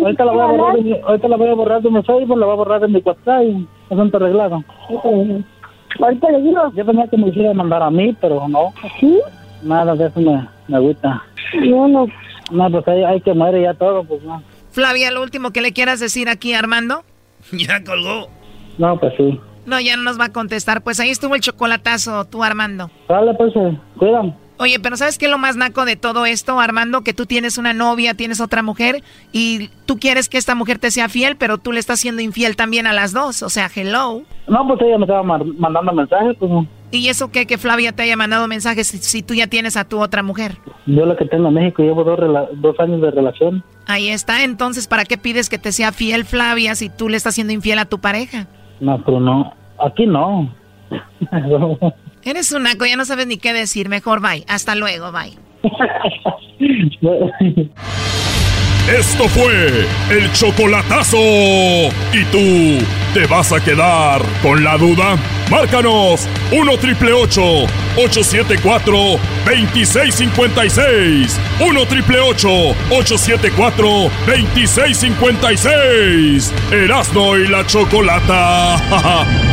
Ahorita 0.00 0.24
la 0.24 0.32
voy 0.32 0.40
a 0.40 0.46
borrar 0.46 0.76
de 0.76 0.82
mi, 0.82 1.00
ahorita 1.00 1.28
la 1.28 1.36
voy 1.36 1.48
a 1.48 1.54
borrar 1.54 1.82
de 1.82 1.90
mi 1.90 2.02
Facebook, 2.02 2.38
la 2.38 2.46
voy 2.46 2.54
a 2.54 2.56
borrar 2.56 2.80
de 2.80 2.88
mi 2.88 3.02
WhatsApp 3.04 3.42
y 3.44 3.68
asunto 3.90 4.16
arreglado. 4.16 4.64
Ahorita 6.00 6.30
le 6.30 6.42
digo. 6.42 6.72
Yo 6.74 6.84
tenía 6.84 7.06
que 7.06 7.16
me 7.16 7.28
hiciera 7.28 7.54
mandar 7.54 7.82
a 7.82 7.90
mí, 7.90 8.16
pero 8.20 8.48
no. 8.48 8.72
¿Sí? 8.98 9.20
Nada 9.62 9.94
de 9.94 10.06
eso 10.06 10.20
me, 10.20 10.48
me 10.68 10.76
agüita. 10.76 11.22
No, 11.66 11.88
no. 11.88 12.06
No, 12.50 12.70
pues 12.70 12.88
hay, 12.88 13.04
hay 13.04 13.20
que 13.20 13.34
morir 13.34 13.62
ya 13.62 13.74
todo, 13.74 14.04
pues 14.04 14.22
no. 14.22 14.42
Flavia, 14.70 15.10
lo 15.10 15.22
último 15.22 15.50
que 15.50 15.60
le 15.60 15.72
quieras 15.72 16.00
decir 16.00 16.28
aquí, 16.28 16.54
Armando. 16.54 17.02
ya 17.52 17.82
colgó. 17.84 18.28
No, 18.78 18.98
pues 18.98 19.12
sí. 19.16 19.40
No, 19.68 19.78
ya 19.80 19.96
no 19.96 20.02
nos 20.02 20.18
va 20.18 20.26
a 20.26 20.32
contestar. 20.32 20.82
Pues 20.82 20.98
ahí 20.98 21.10
estuvo 21.10 21.34
el 21.34 21.40
chocolatazo, 21.40 22.24
tú, 22.24 22.42
Armando. 22.42 22.90
Dale, 23.08 23.34
pues, 23.34 23.54
eh, 23.54 23.78
cuídame. 23.98 24.34
Oye, 24.60 24.80
pero 24.80 24.96
¿sabes 24.96 25.18
qué 25.18 25.26
es 25.26 25.30
lo 25.30 25.38
más 25.38 25.56
naco 25.56 25.84
de 25.84 25.94
todo 25.94 26.26
esto, 26.26 26.58
Armando? 26.58 27.02
Que 27.02 27.14
tú 27.14 27.26
tienes 27.26 27.58
una 27.58 27.72
novia, 27.72 28.14
tienes 28.14 28.40
otra 28.40 28.62
mujer 28.62 29.04
y 29.30 29.70
tú 29.86 29.98
quieres 29.98 30.28
que 30.28 30.36
esta 30.36 30.56
mujer 30.56 30.78
te 30.78 30.90
sea 30.90 31.08
fiel, 31.08 31.36
pero 31.36 31.58
tú 31.58 31.70
le 31.70 31.78
estás 31.78 32.00
siendo 32.00 32.22
infiel 32.22 32.56
también 32.56 32.88
a 32.88 32.92
las 32.92 33.12
dos. 33.12 33.44
O 33.44 33.50
sea, 33.50 33.70
hello. 33.72 34.22
No, 34.48 34.66
pues 34.66 34.80
ella 34.82 34.98
me 34.98 35.04
estaba 35.04 35.22
mandando 35.22 35.92
mensajes, 35.92 36.34
pues. 36.40 36.50
¿Y 36.90 37.08
eso 37.08 37.30
qué? 37.30 37.46
Que 37.46 37.56
Flavia 37.56 37.92
te 37.92 38.02
haya 38.02 38.16
mandado 38.16 38.48
mensajes 38.48 38.88
si, 38.88 39.22
tú 39.22 39.34
ya 39.34 39.46
tienes 39.46 39.76
a 39.76 39.84
tu 39.84 40.00
otra 40.00 40.24
mujer. 40.24 40.56
Yo 40.86 41.06
la 41.06 41.16
que 41.16 41.26
tengo 41.26 41.48
en 41.48 41.54
México, 41.54 41.82
llevo 41.82 42.02
dos, 42.02 42.18
dos 42.54 42.80
años 42.80 43.00
de 43.00 43.12
relación. 43.12 43.62
Ahí 43.86 44.08
está. 44.08 44.42
Entonces, 44.42 44.88
¿para 44.88 45.04
qué 45.04 45.18
pides 45.18 45.48
que 45.48 45.58
te 45.58 45.70
sea 45.70 45.92
fiel 45.92 46.24
Flavia 46.24 46.74
si 46.74 46.88
tú 46.88 47.08
le 47.08 47.16
estás 47.16 47.36
siendo 47.36 47.52
infiel 47.52 47.78
a 47.78 47.84
tu 47.84 48.00
pareja? 48.00 48.48
No, 48.80 49.00
pero 49.04 49.20
no. 49.20 49.52
Aquí 49.84 50.06
no. 50.06 50.52
Eres 52.24 52.52
un 52.52 52.64
naco, 52.64 52.84
ya 52.84 52.96
no 52.96 53.04
sabes 53.04 53.26
ni 53.26 53.38
qué 53.38 53.52
decir. 53.52 53.88
Mejor 53.88 54.20
bye. 54.20 54.44
Hasta 54.48 54.74
luego, 54.74 55.12
bye. 55.12 55.38
Esto 58.88 59.28
fue 59.28 59.86
el 60.10 60.32
chocolatazo. 60.32 61.18
¿Y 61.18 62.24
tú 62.32 62.78
te 63.12 63.26
vas 63.26 63.52
a 63.52 63.62
quedar 63.62 64.22
con 64.42 64.64
la 64.64 64.78
duda? 64.78 65.16
Márcanos 65.50 66.26
1 66.52 66.78
triple 66.78 67.12
874 67.12 68.96
2656. 69.44 71.38
1 71.60 71.86
triple 71.86 72.18
874 72.20 73.88
2656. 74.26 76.54
Erasno 76.72 77.36
y 77.36 77.46
la 77.46 77.66
chocolata. 77.66 78.76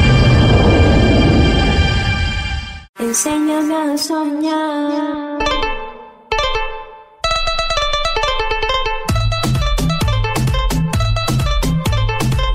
Enséñame 3.08 3.76
a 3.76 3.98
soñar. 4.00 5.38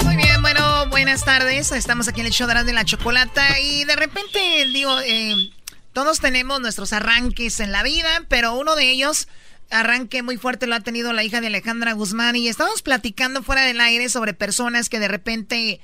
Muy 0.05 0.17
bien, 0.17 0.43
bueno, 0.43 0.89
buenas 0.89 1.25
tardes. 1.25 1.71
Estamos 1.71 2.09
aquí 2.09 2.19
en 2.19 2.27
el 2.27 2.33
show 2.33 2.49
de 2.49 2.73
la 2.73 2.85
Chocolata 2.85 3.61
y 3.61 3.85
de 3.85 3.95
repente, 3.95 4.67
digo, 4.73 4.99
eh, 5.03 5.37
todos 5.93 6.19
tenemos 6.19 6.61
nuestros 6.61 6.93
arranques 6.93 7.61
en 7.61 7.71
la 7.71 7.85
vida, 7.85 8.09
pero 8.29 8.55
uno 8.55 8.75
de 8.75 8.91
ellos 8.91 9.29
arranque 9.71 10.25
muy 10.25 10.37
fuerte 10.37 10.67
lo 10.67 10.75
ha 10.75 10.81
tenido 10.81 11.13
la 11.13 11.23
hija 11.23 11.41
de 11.41 11.47
Alejandra 11.47 11.93
Guzmán 11.93 12.35
y 12.35 12.49
estamos 12.49 12.83
platicando 12.83 13.45
fuera 13.45 13.63
del 13.63 13.81
aire 13.81 14.09
sobre 14.09 14.35
personas 14.35 14.89
que 14.89 14.99
de 14.99 15.07
repente 15.07 15.81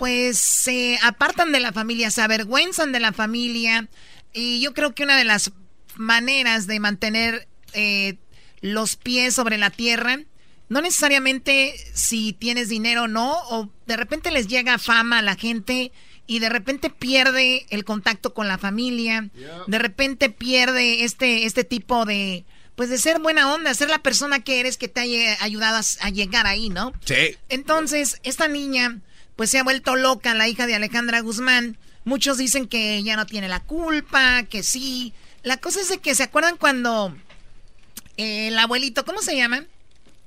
pues 0.00 0.38
se 0.38 0.98
apartan 1.02 1.52
de 1.52 1.60
la 1.60 1.72
familia, 1.72 2.10
se 2.10 2.22
avergüenzan 2.22 2.90
de 2.90 3.00
la 3.00 3.12
familia. 3.12 3.86
Y 4.32 4.62
yo 4.62 4.72
creo 4.72 4.94
que 4.94 5.02
una 5.02 5.18
de 5.18 5.24
las 5.24 5.52
maneras 5.94 6.66
de 6.66 6.80
mantener 6.80 7.46
eh, 7.74 8.16
los 8.62 8.96
pies 8.96 9.34
sobre 9.34 9.58
la 9.58 9.68
tierra, 9.68 10.18
no 10.70 10.80
necesariamente 10.80 11.74
si 11.92 12.32
tienes 12.32 12.70
dinero 12.70 13.02
o 13.02 13.08
no, 13.08 13.36
o 13.50 13.68
de 13.86 13.98
repente 13.98 14.30
les 14.30 14.48
llega 14.48 14.78
fama 14.78 15.18
a 15.18 15.22
la 15.22 15.36
gente 15.36 15.92
y 16.26 16.38
de 16.38 16.48
repente 16.48 16.88
pierde 16.88 17.66
el 17.68 17.84
contacto 17.84 18.32
con 18.32 18.48
la 18.48 18.56
familia, 18.56 19.28
de 19.66 19.78
repente 19.78 20.30
pierde 20.30 21.04
este, 21.04 21.44
este 21.44 21.62
tipo 21.62 22.06
de, 22.06 22.46
pues 22.74 22.88
de 22.88 22.96
ser 22.96 23.18
buena 23.18 23.52
onda, 23.52 23.74
ser 23.74 23.90
la 23.90 23.98
persona 23.98 24.40
que 24.40 24.60
eres 24.60 24.78
que 24.78 24.88
te 24.88 25.00
haya 25.00 25.36
ayudado 25.42 25.78
a 26.00 26.08
llegar 26.08 26.46
ahí, 26.46 26.70
¿no? 26.70 26.94
Sí. 27.04 27.36
Entonces, 27.50 28.18
esta 28.22 28.48
niña 28.48 29.02
pues 29.40 29.48
se 29.48 29.58
ha 29.58 29.64
vuelto 29.64 29.96
loca 29.96 30.34
la 30.34 30.48
hija 30.48 30.66
de 30.66 30.74
Alejandra 30.74 31.20
Guzmán. 31.20 31.78
Muchos 32.04 32.36
dicen 32.36 32.68
que 32.68 32.96
ella 32.96 33.16
no 33.16 33.24
tiene 33.24 33.48
la 33.48 33.60
culpa, 33.60 34.42
que 34.42 34.62
sí. 34.62 35.14
La 35.42 35.56
cosa 35.56 35.80
es 35.80 35.88
de 35.88 35.96
que 35.96 36.14
se 36.14 36.24
acuerdan 36.24 36.58
cuando 36.58 37.16
el 38.18 38.58
abuelito, 38.58 39.06
¿cómo 39.06 39.22
se 39.22 39.34
llama? 39.34 39.64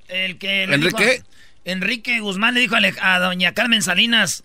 El 0.08 0.36
que... 0.36 0.64
¿Enrique? 0.64 1.22
Enrique 1.64 2.18
Guzmán 2.18 2.54
le 2.54 2.60
dijo 2.62 2.74
a, 2.74 3.18
doña 3.20 3.54
Carmen 3.54 3.82
Salinas, 3.82 4.42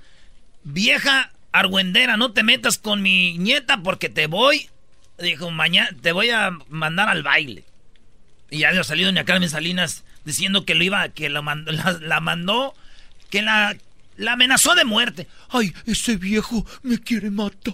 vieja 0.63 1.31
argüendera, 1.51 2.15
no 2.15 2.33
te 2.33 2.43
metas 2.43 2.77
con 2.77 3.01
mi 3.01 3.39
nieta 3.39 3.81
porque 3.81 4.07
te 4.07 4.27
voy, 4.27 4.69
dijo, 5.17 5.49
mañana 5.49 5.89
te 5.99 6.11
voy 6.11 6.29
a 6.29 6.51
mandar 6.67 7.09
al 7.09 7.23
baile. 7.23 7.63
Y 8.51 8.59
ya 8.59 8.71
le 8.71 8.83
salió 8.83 9.07
doña 9.07 9.25
Carmen 9.25 9.49
Salinas 9.49 10.03
diciendo 10.25 10.63
que 10.63 10.75
lo 10.75 10.83
iba, 10.83 11.09
que 11.09 11.27
la, 11.27 11.41
la 12.01 12.19
mandó, 12.19 12.75
que 13.31 13.41
la 13.41 13.75
la 14.19 14.33
amenazó 14.33 14.75
de 14.75 14.85
muerte. 14.85 15.27
Ay, 15.49 15.73
ese 15.85 16.17
viejo 16.17 16.65
me 16.83 16.99
quiere 16.99 17.31
matar. 17.31 17.73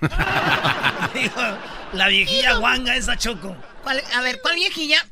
la 1.92 2.08
viejilla 2.08 2.58
guanga 2.58 2.94
esa 2.94 3.16
choco. 3.16 3.56
a 4.14 4.20
ver, 4.20 4.40
¿cuál 4.42 4.56
viejilla? 4.56 5.04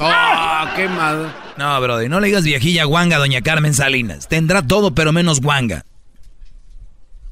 ¡Oh, 0.00 0.64
qué 0.76 0.88
mal! 0.88 1.34
No, 1.56 1.80
brother, 1.80 2.08
no 2.10 2.20
le 2.20 2.28
digas 2.28 2.44
viejilla 2.44 2.84
guanga 2.84 3.18
doña 3.18 3.40
Carmen 3.40 3.74
Salinas. 3.74 4.28
Tendrá 4.28 4.62
todo, 4.62 4.94
pero 4.94 5.12
menos 5.12 5.40
guanga. 5.40 5.84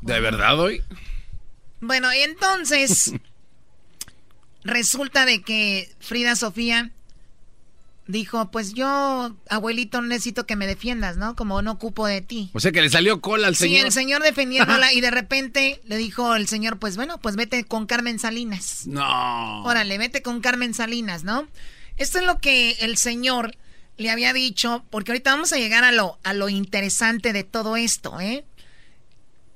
¿De 0.01 0.21
verdad 0.21 0.59
hoy? 0.59 0.83
Bueno, 1.81 2.11
entonces 2.11 3.13
resulta 4.65 5.27
de 5.27 5.43
que 5.43 5.95
Frida 6.01 6.37
Sofía 6.37 6.91
dijo, 8.07 8.51
pues 8.51 8.75
yo, 8.75 9.35
abuelito, 9.49 10.03
necesito 10.03 10.47
que 10.47 10.57
me 10.57 10.67
defiendas, 10.67 11.17
¿no? 11.17 11.35
Como 11.37 11.63
no 11.63 11.73
ocupo 11.73 12.07
de 12.07 12.21
ti. 12.21 12.51
O 12.53 12.61
sea 12.61 12.73
que 12.73 12.83
le 12.83 12.91
salió 12.91 13.21
cola 13.21 13.49
al 13.49 13.57
señor. 13.57 13.79
Sí, 13.81 13.87
el 13.87 13.93
señor 13.93 14.23
defendiéndola 14.23 14.93
y 14.95 15.01
de 15.01 15.11
repente 15.11 15.81
le 15.85 15.97
dijo 15.97 16.35
el 16.35 16.47
señor, 16.47 16.79
pues 16.79 16.97
bueno, 16.97 17.19
pues 17.19 17.37
vete 17.37 17.65
con 17.65 17.87
Carmen 17.87 18.19
Salinas. 18.19 18.87
No. 18.87 19.63
Órale, 19.65 19.99
vete 19.99 20.23
con 20.23 20.41
Carmen 20.41 20.75
Salinas, 20.75 21.25
¿no? 21.25 21.49
Esto 21.97 22.19
es 22.19 22.25
lo 22.25 22.41
que 22.41 22.73
el 22.81 22.97
señor 22.97 23.57
le 23.97 24.11
había 24.11 24.33
dicho, 24.33 24.85
porque 24.91 25.13
ahorita 25.13 25.31
vamos 25.31 25.53
a 25.53 25.57
llegar 25.57 25.85
a 25.85 25.93
lo, 25.93 26.19
a 26.25 26.33
lo 26.33 26.49
interesante 26.49 27.33
de 27.33 27.45
todo 27.45 27.77
esto, 27.77 28.21
¿eh? 28.21 28.45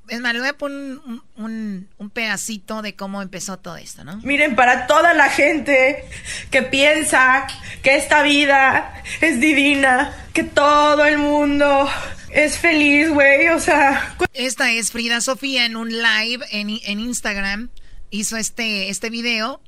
Es 0.08 0.20
más, 0.20 0.32
le 0.32 0.40
voy 0.40 0.48
a 0.48 0.56
poner 0.56 0.98
un, 1.36 1.88
un, 1.98 2.10
pedacito 2.10 2.82
de 2.82 2.94
cómo 2.94 3.22
empezó 3.22 3.58
todo 3.58 3.76
esto, 3.76 4.04
¿no? 4.04 4.16
Miren, 4.18 4.56
para 4.56 4.86
toda 4.86 5.14
la 5.14 5.28
gente 5.28 6.04
que 6.50 6.62
piensa 6.62 7.46
que 7.82 7.96
esta 7.96 8.22
vida 8.22 9.02
es 9.20 9.40
divina, 9.40 10.14
que 10.32 10.44
todo 10.44 11.04
el 11.04 11.18
mundo 11.18 11.88
es 12.30 12.58
feliz, 12.58 13.10
güey, 13.10 13.48
o 13.48 13.60
sea... 13.60 14.16
Esta 14.32 14.70
es 14.72 14.92
Frida 14.92 15.20
Sofía 15.20 15.66
en 15.66 15.76
un 15.76 15.90
live 15.90 16.44
en, 16.50 16.70
en 16.84 17.00
Instagram. 17.00 17.70
Hizo 18.10 18.36
este, 18.36 18.88
este 18.88 19.10
video. 19.10 19.60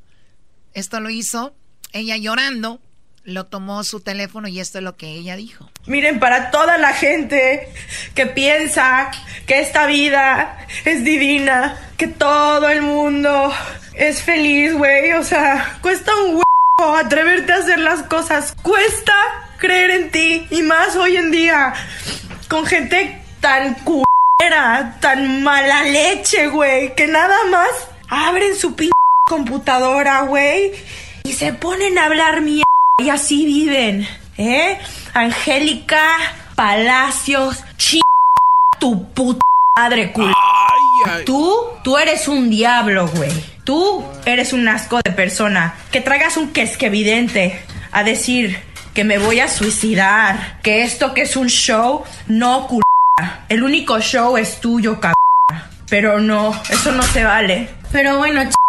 Esto 0.72 1.00
lo 1.00 1.10
hizo 1.10 1.54
ella 1.92 2.16
llorando 2.16 2.80
lo 3.24 3.46
tomó 3.46 3.84
su 3.84 4.00
teléfono 4.00 4.48
y 4.48 4.60
esto 4.60 4.78
es 4.78 4.84
lo 4.84 4.96
que 4.96 5.08
ella 5.08 5.36
dijo. 5.36 5.68
Miren, 5.86 6.20
para 6.20 6.50
toda 6.50 6.78
la 6.78 6.92
gente 6.92 7.68
que 8.14 8.26
piensa 8.26 9.10
que 9.46 9.60
esta 9.60 9.86
vida 9.86 10.66
es 10.84 11.04
divina, 11.04 11.76
que 11.96 12.06
todo 12.06 12.68
el 12.68 12.82
mundo 12.82 13.52
es 13.94 14.22
feliz, 14.22 14.74
güey, 14.74 15.12
o 15.12 15.22
sea, 15.22 15.78
cuesta 15.82 16.12
un 16.24 16.36
huevo 16.36 16.96
atreverte 16.96 17.52
a 17.52 17.56
hacer 17.56 17.78
las 17.78 18.02
cosas, 18.04 18.54
cuesta 18.62 19.14
creer 19.58 19.90
en 19.90 20.10
ti 20.10 20.46
y 20.50 20.62
más 20.62 20.96
hoy 20.96 21.16
en 21.16 21.30
día 21.30 21.74
con 22.48 22.64
gente 22.64 23.20
tan 23.40 23.74
culera, 23.74 24.96
tan 25.00 25.42
mala 25.42 25.82
leche, 25.82 26.48
güey, 26.48 26.94
que 26.94 27.06
nada 27.06 27.36
más 27.50 27.68
abren 28.08 28.56
su 28.56 28.74
p 28.74 28.90
computadora, 29.26 30.22
güey, 30.22 30.72
y 31.22 31.34
se 31.34 31.52
ponen 31.52 31.98
a 31.98 32.06
hablar 32.06 32.40
mierda 32.40 32.64
y 32.98 33.08
así 33.08 33.46
viven, 33.46 34.06
¿eh? 34.36 34.78
Angélica 35.14 36.16
Palacios, 36.54 37.64
ch 37.78 38.00
tu 38.78 39.08
puta 39.12 39.40
madre, 39.76 40.12
culo. 40.12 40.34
Tú, 41.24 41.56
tú 41.82 41.96
eres 41.96 42.28
un 42.28 42.50
diablo, 42.50 43.08
güey. 43.08 43.30
Tú 43.64 44.04
eres 44.26 44.52
un 44.52 44.68
asco 44.68 45.00
de 45.02 45.10
persona. 45.10 45.74
Que 45.90 46.00
traigas 46.00 46.36
un 46.36 46.52
que 46.52 46.62
es 46.62 46.76
que 46.76 46.86
evidente 46.86 47.60
a 47.92 48.02
decir 48.02 48.58
que 48.94 49.04
me 49.04 49.18
voy 49.18 49.40
a 49.40 49.48
suicidar, 49.48 50.58
que 50.62 50.82
esto 50.82 51.14
que 51.14 51.22
es 51.22 51.36
un 51.36 51.48
show, 51.48 52.04
no 52.26 52.66
culo. 52.66 52.82
El 53.48 53.62
único 53.62 54.00
show 54.00 54.36
es 54.36 54.60
tuyo, 54.60 55.00
cabrón. 55.00 55.16
Pero 55.88 56.20
no, 56.20 56.52
eso 56.68 56.92
no 56.92 57.02
se 57.02 57.24
vale. 57.24 57.68
Pero 57.92 58.18
bueno, 58.18 58.44
ch 58.44 58.59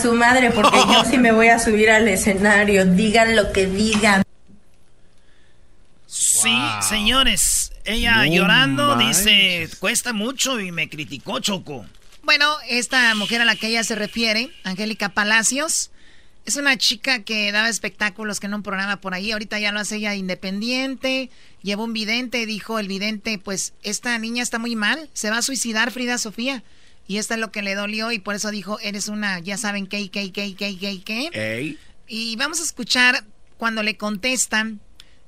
su 0.00 0.12
madre 0.12 0.50
porque 0.50 0.78
yo 0.92 1.04
sí 1.04 1.18
me 1.18 1.32
voy 1.32 1.48
a 1.48 1.58
subir 1.58 1.90
al 1.90 2.08
escenario, 2.08 2.84
digan 2.84 3.36
lo 3.36 3.52
que 3.52 3.66
digan. 3.66 4.22
Sí, 6.06 6.56
señores, 6.80 7.72
ella 7.84 8.26
llorando 8.26 8.96
dice, 8.96 9.68
cuesta 9.78 10.12
mucho 10.12 10.60
y 10.60 10.72
me 10.72 10.88
criticó 10.88 11.40
Choco. 11.40 11.86
Bueno, 12.22 12.56
esta 12.68 13.14
mujer 13.14 13.40
a 13.40 13.44
la 13.44 13.54
que 13.54 13.68
ella 13.68 13.84
se 13.84 13.94
refiere, 13.94 14.50
Angélica 14.64 15.10
Palacios, 15.10 15.90
es 16.44 16.56
una 16.56 16.76
chica 16.76 17.22
que 17.22 17.50
daba 17.52 17.68
espectáculos 17.68 18.40
que 18.40 18.46
en 18.46 18.54
un 18.54 18.62
programa 18.62 19.00
por 19.00 19.14
ahí, 19.14 19.32
ahorita 19.32 19.58
ya 19.58 19.72
lo 19.72 19.80
hace 19.80 19.96
ella 19.96 20.14
independiente, 20.14 21.30
llevó 21.62 21.84
un 21.84 21.92
vidente, 21.92 22.46
dijo 22.46 22.78
el 22.78 22.88
vidente, 22.88 23.38
pues 23.38 23.72
esta 23.82 24.18
niña 24.18 24.42
está 24.42 24.58
muy 24.58 24.76
mal, 24.76 25.08
se 25.12 25.30
va 25.30 25.38
a 25.38 25.42
suicidar 25.42 25.90
Frida 25.90 26.18
Sofía. 26.18 26.62
Y 27.06 27.18
esto 27.18 27.34
es 27.34 27.40
lo 27.40 27.52
que 27.52 27.62
le 27.62 27.74
dolió 27.74 28.10
y 28.12 28.18
por 28.18 28.34
eso 28.34 28.50
dijo, 28.50 28.78
eres 28.80 29.08
una, 29.08 29.38
ya 29.38 29.56
saben, 29.56 29.86
qué, 29.86 30.10
qué, 30.10 30.32
qué, 30.32 30.54
qué, 30.54 30.76
qué, 30.78 31.02
qué. 31.02 31.78
Y 32.08 32.36
vamos 32.36 32.60
a 32.60 32.64
escuchar 32.64 33.24
cuando 33.58 33.82
le 33.82 33.96
contestan 33.96 34.80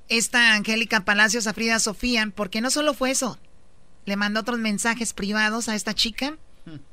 esta 0.09 0.55
Angélica 0.55 1.05
Palacios 1.05 1.47
a 1.47 1.55
Frida 1.55 1.79
Sofía, 1.79 2.31
porque 2.35 2.61
no 2.61 2.70
solo 2.70 2.95
fue 2.95 3.11
eso, 3.11 3.39
le 4.07 4.16
mandó 4.16 4.41
otros 4.41 4.59
mensajes 4.59 5.12
privados 5.12 5.68
a 5.68 5.74
esta 5.74 5.95
chica, 5.95 6.37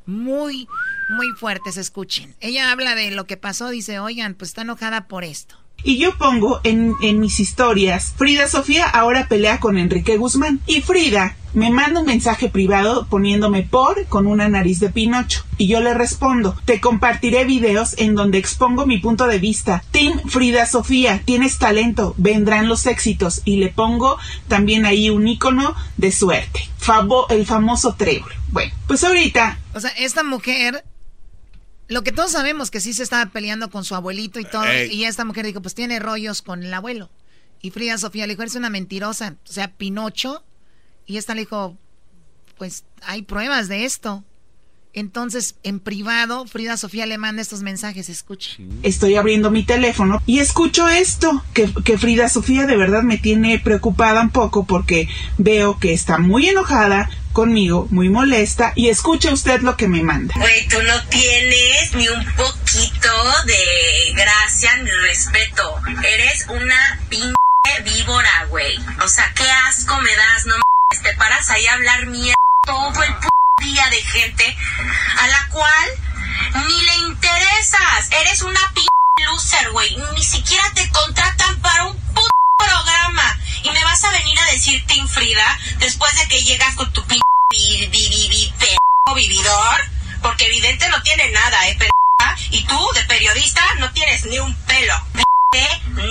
muy, 0.06 0.68
muy 1.10 1.28
fuertes, 1.38 1.78
escuchen. 1.78 2.36
Ella 2.40 2.72
habla 2.72 2.96
de 2.96 3.12
lo 3.12 3.26
que 3.26 3.38
pasó, 3.38 3.70
dice, 3.70 4.00
oigan, 4.00 4.34
pues 4.36 4.52
está 4.52 4.62
enojada 4.62 5.08
por 5.08 5.24
esto. 5.24 5.56
Y 5.84 5.98
yo 5.98 6.18
pongo 6.18 6.62
en, 6.64 6.94
en 7.02 7.20
mis 7.20 7.40
historias, 7.40 8.14
Frida 8.18 8.48
Sofía 8.48 8.86
ahora 8.86 9.28
pelea 9.28 9.60
con 9.60 9.78
Enrique 9.78 10.18
Guzmán. 10.18 10.62
Y 10.66 10.82
Frida 10.82 11.36
me 11.56 11.72
manda 11.72 12.02
un 12.02 12.06
mensaje 12.06 12.50
privado 12.50 13.08
poniéndome 13.08 13.64
por 13.64 14.06
con 14.08 14.28
una 14.28 14.50
nariz 14.50 14.80
de 14.80 14.90
Pinocho. 14.90 15.44
Y 15.58 15.68
yo 15.68 15.80
le 15.80 15.94
respondo, 15.94 16.56
te 16.66 16.82
compartiré 16.82 17.46
videos 17.46 17.96
en 17.98 18.14
donde 18.14 18.38
expongo 18.38 18.86
mi 18.86 19.00
punto 19.00 19.26
de 19.28 19.40
vista. 19.40 19.84
Team 19.92 20.22
Frida 20.28 20.66
Sofía, 20.66 21.22
tienes 21.24 21.58
talento, 21.58 22.14
vendrán 22.18 22.68
los 22.68 22.86
éxitos. 22.86 23.42
Y 23.46 23.58
le 23.58 23.70
pongo 23.70 24.18
también 24.48 24.86
ahí 24.86 25.10
un 25.10 25.28
icono 25.28 25.76
de 25.98 26.12
suerte. 26.12 26.60
Favo, 26.78 27.28
el 27.30 27.46
famoso 27.46 27.96
trébol. 27.96 28.32
Bueno, 28.52 28.74
pues 28.88 29.04
ahorita. 29.04 29.58
O 29.74 29.80
sea, 29.80 29.92
esta 29.92 30.24
mujer 30.24 30.84
lo 31.88 32.04
que 32.04 32.12
todos 32.12 32.32
sabemos 32.32 32.72
que 32.72 32.80
sí 32.80 32.94
se 32.94 33.04
estaba 33.04 33.28
peleando 33.28 33.70
con 33.70 33.86
su 33.86 33.96
abuelito 33.96 34.40
y 34.40 34.46
todo. 34.46 34.66
Y 34.92 35.06
esta 35.06 35.24
mujer 35.24 35.46
dijo, 35.46 35.62
pues 35.62 35.76
tiene 35.76 36.00
rollos 36.00 36.42
con 36.42 36.64
el 36.64 36.74
abuelo. 36.74 37.10
Y 37.62 37.72
Frida 37.72 37.98
Sofía 37.98 38.28
le 38.28 38.34
dijo, 38.34 38.42
eres 38.42 38.56
una 38.56 38.70
mentirosa. 38.70 39.36
O 39.48 39.54
sea, 39.54 39.70
Pinocho 39.70 40.44
y 41.06 41.18
esta 41.18 41.34
le 41.34 41.42
dijo, 41.42 41.78
pues 42.58 42.84
hay 43.02 43.22
pruebas 43.22 43.68
de 43.68 43.86
esto. 43.86 44.24
Entonces, 44.94 45.56
en 45.64 45.82
privado, 45.82 46.48
Frida 46.48 46.78
Sofía 46.78 47.06
le 47.06 47.18
manda 47.18 47.42
estos 47.42 47.62
mensajes, 47.62 48.08
escuche. 48.08 48.56
Estoy 48.82 49.16
abriendo 49.16 49.52
mi 49.52 49.64
teléfono 49.64 50.22
y 50.26 50.40
escucho 50.40 50.88
esto, 50.88 51.44
que, 51.54 51.70
que, 51.84 51.98
Frida 51.98 52.30
Sofía 52.30 52.66
de 52.66 52.78
verdad 52.78 53.04
me 53.04 53.18
tiene 53.18 53.60
preocupada 53.60 54.22
un 54.22 54.30
poco 54.30 54.66
porque 54.66 55.10
veo 55.38 55.80
que 55.80 55.92
está 55.92 56.18
muy 56.18 56.48
enojada 56.48 57.10
conmigo, 57.34 57.90
muy 57.92 58.08
molesta, 58.08 58.72
y 58.76 58.88
escuche 58.88 59.34
usted 59.34 59.60
lo 59.60 59.76
que 59.76 59.90
me 59.90 60.02
manda. 60.02 60.34
Güey, 60.38 60.66
tú 60.70 60.82
no 60.82 61.04
tienes 61.10 61.94
ni 61.94 62.08
un 62.08 62.26
poquito 62.38 63.10
de 63.46 64.14
gracia 64.14 64.78
ni 64.78 64.92
respeto. 64.92 65.76
Eres 66.08 66.48
una 66.48 67.02
pinche 67.10 67.36
víbora, 67.84 68.46
güey. 68.50 68.78
O 69.04 69.08
sea, 69.10 69.30
qué 69.36 69.44
asco 69.68 70.00
me 70.00 70.16
das, 70.16 70.46
no 70.46 70.56
te 70.90 71.14
paras 71.16 71.50
ahí 71.50 71.66
a 71.68 71.74
hablar 71.74 72.06
mierda 72.08 72.36
todo 72.66 73.04
el 73.04 73.16
día 73.62 73.90
de 73.90 74.02
gente 74.02 74.58
a 75.20 75.28
la 75.28 75.50
cual 75.50 75.90
ni 76.68 76.82
le 76.82 76.96
interesas. 77.08 78.12
Eres 78.12 78.42
una 78.42 78.60
p 78.74 78.82
loser, 79.26 79.72
güey. 79.72 79.96
Ni 80.16 80.24
siquiera 80.24 80.64
te 80.74 80.90
contratan 80.90 81.60
para 81.62 81.86
un 81.86 81.98
puto 82.14 82.30
programa. 82.58 83.40
Y 83.64 83.72
me 83.72 83.84
vas 83.84 84.04
a 84.04 84.12
venir 84.12 84.38
a 84.40 84.52
decir 84.52 84.86
Tim 84.86 85.08
Frida 85.08 85.60
después 85.80 86.16
de 86.18 86.28
que 86.28 86.44
llegas 86.44 86.76
con 86.76 86.92
tu 86.94 87.06
p 87.06 87.20
vividor. 89.16 89.82
Porque 90.22 90.46
evidente 90.46 90.90
no 90.90 91.02
tiene 91.04 91.30
nada, 91.32 91.70
eh, 91.70 91.78
Y 92.52 92.64
tú, 92.64 92.92
de 92.94 93.04
periodista, 93.04 93.62
no 93.80 93.92
tienes 93.92 94.26
ni 94.26 94.40
un 94.40 94.54
pelo. 94.66 94.94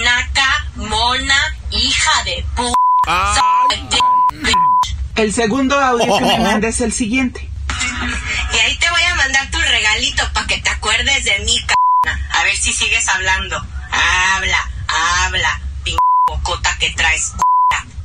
naca, 0.05 0.67
mona, 0.77 1.57
hija 1.71 2.23
de 2.25 2.45
p. 2.57 2.84
El 5.17 5.33
segundo 5.33 5.79
audio 5.79 6.19
que 6.19 6.25
me 6.25 6.39
manda 6.41 6.69
es 6.69 6.81
el 6.81 6.93
siguiente. 6.93 7.49
Y 8.53 8.59
ahí 8.59 8.77
te 8.79 8.91
voy 8.91 9.03
a 9.03 9.15
mandar 9.15 9.51
tu 9.51 9.59
regalito 9.59 10.23
para 10.33 10.47
que 10.47 10.59
te 10.59 10.71
acuerdes 10.71 11.25
de 11.25 11.39
mí, 11.41 11.59
c 11.59 11.75
A 12.33 12.45
ver 12.45 12.57
si 12.57 12.73
sigues 12.73 13.09
hablando. 13.09 13.57
Habla, 13.91 14.71
habla, 15.25 15.61
p 15.85 15.95
bocota 16.27 16.77
que 16.79 16.91
traes. 16.91 17.33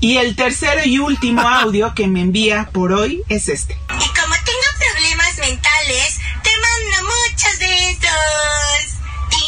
Y 0.01 0.17
el 0.17 0.35
tercero 0.35 0.81
y 0.85 0.99
último 0.99 1.41
audio 1.47 1.93
que 1.93 2.07
me 2.07 2.21
envía 2.21 2.69
por 2.71 2.93
hoy 2.93 3.23
es 3.27 3.49
este. 3.49 3.73
Y 3.73 4.07
como 4.09 4.35
tengo 4.35 4.93
problemas 4.93 5.37
mentales, 5.39 6.19
te 6.43 6.51
mando 6.57 7.11
muchos 7.11 7.59
de 7.59 7.91
estos. 7.91 8.09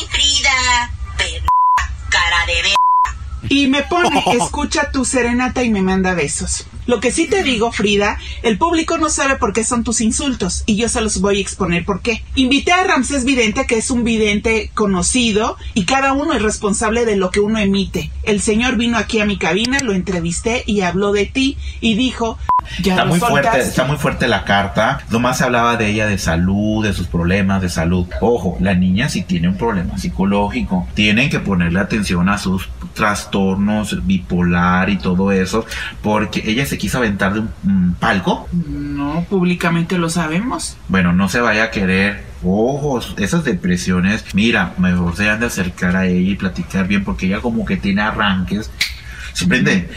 Y 0.02 0.08
Frida, 0.08 0.92
cara 2.10 2.46
de 2.48 2.62
ver. 2.62 2.81
Y 3.52 3.68
me 3.68 3.84
pone, 3.84 4.24
escucha 4.32 4.92
tu 4.92 5.04
serenata 5.04 5.62
y 5.62 5.70
me 5.70 5.82
manda 5.82 6.14
besos. 6.14 6.66
Lo 6.92 7.00
que 7.00 7.12
sí 7.12 7.26
te 7.26 7.42
digo, 7.42 7.72
Frida, 7.72 8.18
el 8.44 8.58
público 8.58 8.98
no 8.98 9.10
sabe 9.10 9.38
por 9.38 9.54
qué 9.54 9.64
son 9.64 9.86
tus 9.86 10.02
insultos 10.02 10.64
y 10.66 10.76
yo 10.76 10.90
se 10.90 11.00
los 11.00 11.22
voy 11.22 11.38
a 11.38 11.40
exponer 11.40 11.86
por 11.86 12.02
qué. 12.02 12.22
Invité 12.36 12.74
a 12.74 12.84
Ramsés 12.84 13.24
Vidente, 13.24 13.66
que 13.66 13.78
es 13.78 13.92
un 13.92 14.04
vidente 14.04 14.72
conocido 14.74 15.56
y 15.74 15.86
cada 15.86 16.12
uno 16.12 16.34
es 16.34 16.42
responsable 16.42 17.06
de 17.06 17.16
lo 17.16 17.32
que 17.32 17.40
uno 17.40 17.60
emite. 17.60 18.12
El 18.24 18.42
señor 18.42 18.76
vino 18.76 18.98
aquí 18.98 19.22
a 19.22 19.26
mi 19.26 19.38
cabina, 19.38 19.80
lo 19.80 19.94
entrevisté 19.94 20.64
y 20.66 20.82
habló 20.82 21.14
de 21.14 21.28
ti 21.28 21.58
y 21.80 21.96
dijo, 21.96 22.38
ya 22.82 22.94
está 22.96 23.06
muy 23.06 23.20
fuerte, 23.20 23.48
soltaste". 23.48 23.70
está 23.70 23.84
muy 23.86 23.98
fuerte 23.98 24.28
la 24.28 24.44
carta. 24.44 25.02
Nomás 25.10 25.38
se 25.38 25.46
hablaba 25.46 25.78
de 25.78 25.88
ella 25.88 26.08
de 26.08 26.18
salud, 26.18 26.84
de 26.84 26.92
sus 26.92 27.08
problemas 27.08 27.62
de 27.62 27.70
salud. 27.70 28.06
Ojo, 28.20 28.58
la 28.60 28.74
niña 28.74 29.08
sí 29.08 29.22
tiene 29.22 29.48
un 29.48 29.58
problema 29.58 29.98
psicológico. 29.98 30.88
Tienen 30.94 31.30
que 31.30 31.40
ponerle 31.40 31.80
atención 31.80 32.28
a 32.28 32.38
sus 32.38 32.70
trastornos 32.94 34.06
bipolar 34.06 34.90
y 34.90 34.98
todo 34.98 35.32
eso, 35.32 35.66
porque 36.02 36.44
ella 36.46 36.66
se 36.66 36.78
quiso 36.82 36.98
aventar 36.98 37.34
de 37.34 37.42
un, 37.42 37.54
un 37.64 37.94
palco. 37.94 38.50
No, 38.52 39.24
públicamente 39.30 39.98
lo 40.00 40.10
sabemos. 40.10 40.78
Bueno, 40.88 41.14
no 41.14 41.30
se 41.30 41.40
vaya 41.40 41.66
a 41.66 41.72
querer. 41.72 42.24
Ojos, 42.44 43.14
esas 43.18 43.44
depresiones. 43.44 44.26
Mira, 44.34 44.74
mejor 44.80 45.16
se 45.16 45.30
han 45.30 45.40
de 45.40 45.46
acercar 45.46 45.96
a 45.96 46.08
ella 46.08 46.32
y 46.32 46.36
platicar 46.36 46.88
bien, 46.88 47.04
porque 47.04 47.28
ella 47.28 47.40
como 47.40 47.66
que 47.66 47.78
tiene 47.78 48.02
arranques. 48.02 48.72
¿Se 49.34 49.46
prende? 49.46 49.90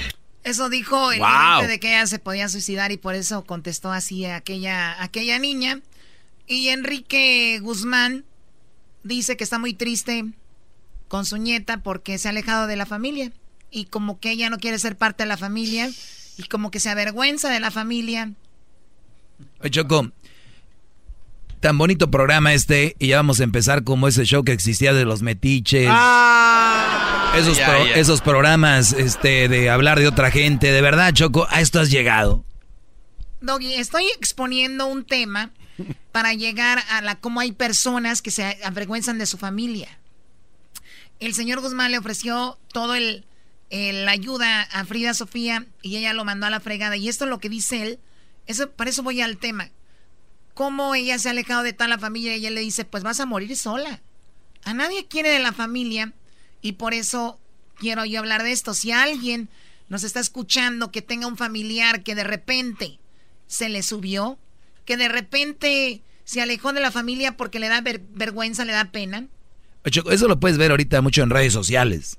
Eso 0.45 0.69
dijo 0.69 1.11
el 1.11 1.21
Wow. 1.21 1.67
de 1.67 1.81
que 1.81 1.89
ella 1.89 2.07
se 2.07 2.19
podía 2.19 2.51
suicidar 2.51 2.93
y 2.93 2.99
por 2.99 3.15
eso 3.15 3.45
contestó 3.45 3.91
así 3.91 4.27
a 4.27 4.37
aquella, 4.37 4.93
a 4.93 5.05
aquella 5.05 5.39
niña. 5.39 5.81
Y 6.47 6.69
Enrique 6.69 7.59
Guzmán 7.63 8.25
dice 9.05 9.39
que 9.39 9.45
está 9.45 9.59
muy 9.59 9.73
triste 9.73 10.27
con 11.09 11.25
su 11.25 11.39
nieta 11.39 11.79
porque 11.79 12.19
se 12.19 12.29
ha 12.29 12.31
alejado 12.33 12.67
de 12.67 12.77
la 12.77 12.85
familia 12.85 13.33
y 13.71 13.87
como 13.87 14.21
que 14.21 14.31
ella 14.33 14.51
no 14.51 14.59
quiere 14.59 14.79
ser 14.79 14.97
parte 14.97 15.23
de 15.23 15.29
la 15.29 15.37
familia 15.39 15.89
y 16.37 16.45
como 16.45 16.71
que 16.71 16.81
se 16.81 16.91
avergüenza 16.91 17.49
de 17.51 17.61
la 17.61 17.71
familia. 17.71 18.33
Oye, 19.61 19.71
Choco, 19.71 20.11
tan 21.61 21.79
bonito 21.79 22.11
programa 22.11 22.53
este 22.53 22.95
y 22.99 23.09
ya 23.09 23.17
vamos 23.17 23.41
a 23.41 23.45
empezar 23.45 23.85
como 23.85 24.09
ese 24.09 24.25
show 24.25 24.45
que 24.45 24.53
existía 24.53 24.93
de 24.93 25.05
los 25.05 25.23
metiches. 25.23 25.89
esos, 27.37 27.57
ya, 27.59 27.67
pro- 27.67 27.87
ya. 27.87 27.95
esos 27.95 28.21
programas 28.21 28.93
este, 28.93 29.49
de 29.49 29.71
hablar 29.71 29.99
de 29.99 30.09
otra 30.09 30.31
gente. 30.31 30.71
De 30.73 30.81
verdad, 30.81 31.13
Choco, 31.13 31.47
a 31.51 31.61
esto 31.61 31.81
has 31.81 31.91
llegado. 31.91 32.45
Doggy, 33.41 33.75
estoy 33.75 34.07
exponiendo 34.17 34.87
un 34.87 35.05
tema 35.05 35.51
para 36.13 36.33
llegar 36.35 36.83
a 36.91 37.03
la 37.03 37.17
cómo 37.17 37.41
hay 37.41 37.53
personas 37.53 38.23
que 38.23 38.31
se 38.31 38.59
avergüenzan 38.65 39.19
de 39.19 39.27
su 39.27 39.39
familia. 39.39 39.99
El 41.21 41.35
señor 41.35 41.61
Guzmán 41.61 41.91
le 41.91 41.99
ofreció 41.99 42.59
todo 42.73 42.95
el, 42.95 43.25
el 43.75 44.09
ayuda 44.09 44.63
a 44.63 44.85
Frida 44.85 45.15
Sofía 45.15 45.67
y 45.83 45.97
ella 45.97 46.13
lo 46.13 46.25
mandó 46.25 46.47
a 46.47 46.51
la 46.51 46.61
fregada. 46.61 46.97
Y 46.97 47.09
esto 47.09 47.25
es 47.25 47.31
lo 47.31 47.41
que 47.41 47.49
dice 47.49 47.83
él. 47.83 47.99
Eso, 48.47 48.71
para 48.71 48.91
eso 48.91 49.03
voy 49.03 49.21
al 49.21 49.37
tema. 49.39 49.71
Cómo 50.55 50.95
ella 50.95 51.19
se 51.19 51.29
ha 51.29 51.33
alejado 51.33 51.63
de 51.65 51.73
toda 51.73 51.89
la 51.89 51.99
familia 51.99 52.37
y 52.37 52.47
él 52.47 52.55
le 52.55 52.61
dice, 52.61 52.85
pues 52.85 53.03
vas 53.03 53.19
a 53.19 53.27
morir 53.27 53.57
sola. 53.57 54.01
A 54.63 54.75
nadie 54.75 55.07
quiere 55.07 55.29
de 55.31 55.41
la 55.41 55.53
familia 55.53 56.13
y 56.63 56.73
por 56.73 56.95
eso 56.95 57.41
quiero 57.79 58.05
yo 58.05 58.21
hablar 58.21 58.45
de 58.45 58.53
esto. 58.53 58.75
Si 58.75 58.93
alguien 58.93 59.49
nos 59.89 60.05
está 60.05 60.21
escuchando 60.21 60.93
que 60.93 61.03
tenga 61.03 61.27
un 61.27 61.37
familiar 61.37 62.03
que 62.05 62.15
de 62.15 62.25
repente 62.25 63.01
se 63.49 63.69
le 63.69 63.83
subió, 63.83 64.39
que 64.85 64.97
de 64.97 65.09
repente 65.09 66.03
se 66.25 66.41
alejó 66.41 66.73
de 66.73 66.81
la 66.81 66.93
familia 66.93 67.37
porque 67.37 67.59
le 67.59 67.69
da 67.69 67.81
ver- 67.81 68.03
vergüenza, 68.13 68.65
le 68.65 68.73
da 68.73 68.85
pena. 68.93 69.27
Eso 69.85 70.29
lo 70.29 70.39
puedes 70.41 70.57
ver 70.59 70.71
ahorita 70.71 71.03
mucho 71.03 71.23
en 71.23 71.31
redes 71.31 71.53
sociales. 71.53 72.19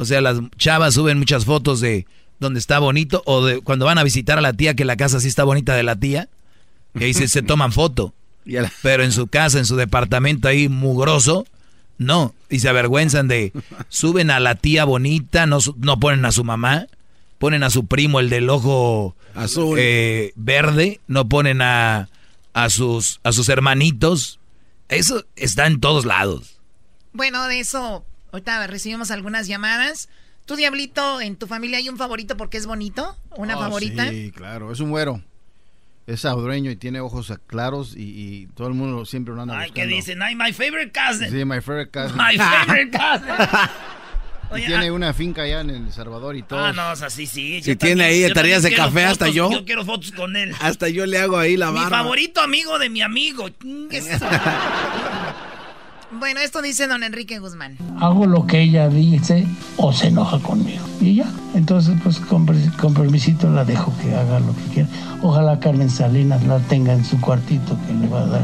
O 0.00 0.06
sea, 0.06 0.22
las 0.22 0.40
chavas 0.56 0.94
suben 0.94 1.18
muchas 1.18 1.44
fotos 1.44 1.80
de 1.80 2.06
donde 2.38 2.58
está 2.58 2.78
bonito 2.78 3.22
o 3.26 3.44
de 3.44 3.60
cuando 3.60 3.84
van 3.84 3.98
a 3.98 4.02
visitar 4.02 4.38
a 4.38 4.40
la 4.40 4.54
tía 4.54 4.72
que 4.74 4.86
la 4.86 4.96
casa 4.96 5.20
sí 5.20 5.28
está 5.28 5.44
bonita 5.44 5.74
de 5.76 5.82
la 5.82 5.94
tía. 5.94 6.28
Y 6.94 7.04
ahí 7.04 7.12
se, 7.14 7.28
se 7.28 7.42
toman 7.42 7.70
foto. 7.70 8.14
Pero 8.82 9.02
en 9.04 9.12
su 9.12 9.26
casa, 9.26 9.58
en 9.58 9.66
su 9.66 9.76
departamento 9.76 10.48
ahí 10.48 10.70
mugroso, 10.70 11.46
no. 11.98 12.34
Y 12.48 12.60
se 12.60 12.70
avergüenzan 12.70 13.28
de... 13.28 13.52
Suben 13.90 14.30
a 14.30 14.40
la 14.40 14.54
tía 14.54 14.86
bonita, 14.86 15.44
no, 15.44 15.58
no 15.76 16.00
ponen 16.00 16.24
a 16.24 16.32
su 16.32 16.44
mamá. 16.44 16.86
Ponen 17.38 17.62
a 17.62 17.68
su 17.68 17.84
primo, 17.86 18.20
el 18.20 18.30
del 18.30 18.48
ojo 18.48 19.14
Azul. 19.34 19.76
eh, 19.78 20.32
verde. 20.34 21.00
No 21.08 21.28
ponen 21.28 21.60
a, 21.60 22.08
a, 22.54 22.70
sus, 22.70 23.20
a 23.22 23.32
sus 23.32 23.50
hermanitos. 23.50 24.38
Eso 24.88 25.26
está 25.36 25.66
en 25.66 25.78
todos 25.78 26.06
lados. 26.06 26.56
Bueno, 27.12 27.46
de 27.48 27.60
eso, 27.60 28.04
ahorita 28.32 28.66
recibimos 28.66 29.10
algunas 29.10 29.46
llamadas. 29.46 30.08
¿Tú, 30.46 30.56
Diablito, 30.56 31.20
en 31.20 31.36
tu 31.36 31.46
familia 31.46 31.78
hay 31.78 31.88
un 31.88 31.96
favorito 31.96 32.36
porque 32.36 32.56
es 32.56 32.66
bonito? 32.66 33.16
¿Una 33.36 33.56
Oh, 33.56 33.60
favorita? 33.60 34.08
Sí, 34.10 34.32
claro, 34.34 34.72
es 34.72 34.80
un 34.80 34.90
güero. 34.90 35.22
Es 36.06 36.22
salvadoreño 36.22 36.70
y 36.72 36.76
tiene 36.76 36.98
ojos 37.00 37.32
claros 37.46 37.94
y, 37.96 38.02
y 38.02 38.46
todo 38.56 38.66
el 38.68 38.74
mundo 38.74 39.04
siempre 39.04 39.32
lo 39.34 39.42
anda 39.42 39.56
Ay, 39.58 39.68
buscando. 39.68 39.88
que 39.90 39.94
dicen, 39.94 40.22
ay, 40.22 40.34
my 40.34 40.52
favorite 40.52 40.90
cousin. 40.92 41.30
Sí, 41.30 41.44
my 41.44 41.60
favorite 41.60 41.90
cousin. 41.92 42.16
My 42.16 42.36
favorite 42.66 42.90
cousin. 42.98 43.28
y 44.50 44.54
Oye, 44.54 44.66
tiene 44.66 44.88
ah- 44.88 44.92
una 44.92 45.14
finca 45.14 45.42
allá 45.42 45.60
en 45.60 45.70
El 45.70 45.92
Salvador 45.92 46.34
y 46.34 46.42
todo. 46.42 46.64
Ah, 46.64 46.72
no, 46.72 46.90
o 46.90 46.96
sea, 46.96 47.10
sí, 47.10 47.26
sí. 47.26 47.62
Si 47.62 47.76
tiene 47.76 48.02
ahí 48.04 48.22
yo 48.22 48.32
tareas 48.32 48.64
de 48.64 48.74
café, 48.74 49.04
hasta 49.04 49.28
yo. 49.28 49.52
Yo 49.52 49.64
quiero 49.64 49.84
fotos 49.84 50.10
con 50.10 50.34
él. 50.34 50.52
Hasta 50.60 50.88
yo 50.88 51.06
le 51.06 51.18
hago 51.18 51.38
ahí 51.38 51.56
la 51.56 51.70
Mi 51.70 51.78
barba. 51.78 51.98
favorito 51.98 52.40
amigo 52.40 52.76
de 52.80 52.88
mi 52.88 53.02
amigo. 53.02 53.48
Bueno, 56.18 56.40
esto 56.40 56.60
dice 56.60 56.88
don 56.88 57.04
Enrique 57.04 57.38
Guzmán. 57.38 57.76
hago 58.00 58.26
lo 58.26 58.44
que 58.46 58.60
ella 58.62 58.88
dice 58.88 59.46
o 59.76 59.92
se 59.92 60.08
enoja 60.08 60.40
conmigo. 60.40 60.84
Y 61.00 61.14
ya, 61.14 61.30
entonces 61.54 61.96
pues 62.02 62.18
con, 62.18 62.46
con 62.46 63.54
la 63.54 63.64
dejo 63.64 63.92
que 64.02 64.14
haga 64.14 64.40
lo 64.40 64.54
que 64.54 64.62
quiera. 64.74 64.88
Ojalá 65.22 65.60
Carmen 65.60 65.88
Salinas 65.88 66.44
la 66.44 66.58
tenga 66.58 66.92
en 66.92 67.04
su 67.04 67.20
cuartito 67.20 67.76
que 67.86 67.94
le 67.94 68.08
va 68.08 68.22
a 68.22 68.26
dar 68.26 68.42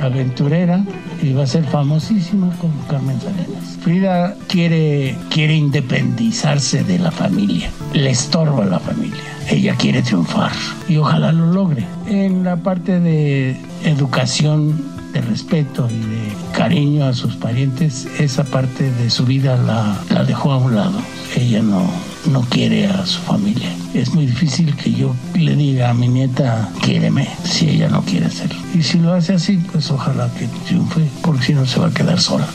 aventurera 0.00 0.84
y 1.22 1.32
va 1.32 1.44
a 1.44 1.46
ser 1.46 1.64
famosísima 1.64 2.50
con 2.58 2.70
Carmen 2.88 3.20
Salinas. 3.20 3.76
Frida 3.82 4.34
quiere, 4.48 5.16
quiere 5.30 5.54
independizarse 5.54 6.82
de 6.82 6.98
la 6.98 7.10
familia, 7.10 7.70
le 7.92 8.10
estorba 8.10 8.64
la 8.64 8.80
familia. 8.80 9.20
Ella 9.48 9.74
quiere 9.76 10.02
triunfar 10.02 10.52
y 10.88 10.96
ojalá 10.96 11.32
lo 11.32 11.46
logre. 11.52 11.84
En 12.06 12.42
la 12.42 12.56
parte 12.56 13.00
de 13.00 13.56
educación 13.84 14.91
de 15.12 15.20
respeto 15.20 15.88
y 15.90 15.98
de 15.98 16.32
cariño 16.52 17.04
a 17.06 17.12
sus 17.12 17.36
parientes, 17.36 18.06
esa 18.18 18.44
parte 18.44 18.90
de 18.90 19.10
su 19.10 19.24
vida 19.24 19.56
la, 19.56 20.02
la 20.10 20.24
dejó 20.24 20.52
a 20.52 20.58
un 20.58 20.74
lado. 20.74 21.00
Ella 21.36 21.62
no, 21.62 21.90
no 22.30 22.40
quiere 22.42 22.86
a 22.86 23.04
su 23.06 23.20
familia. 23.20 23.74
Es 23.94 24.14
muy 24.14 24.26
difícil 24.26 24.74
que 24.76 24.92
yo 24.92 25.14
le 25.34 25.54
diga 25.56 25.90
a 25.90 25.94
mi 25.94 26.08
nieta, 26.08 26.70
quiéreme, 26.82 27.28
si 27.44 27.68
ella 27.68 27.88
no 27.88 28.02
quiere 28.02 28.26
hacerlo. 28.26 28.58
Y 28.74 28.82
si 28.82 28.98
lo 28.98 29.12
hace 29.12 29.34
así, 29.34 29.58
pues 29.70 29.90
ojalá 29.90 30.30
que 30.38 30.46
triunfe, 30.66 31.08
porque 31.22 31.44
si 31.44 31.54
no 31.54 31.66
se 31.66 31.78
va 31.78 31.88
a 31.88 31.94
quedar 31.94 32.20
sola. 32.20 32.48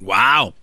¡Wow! 0.00 0.54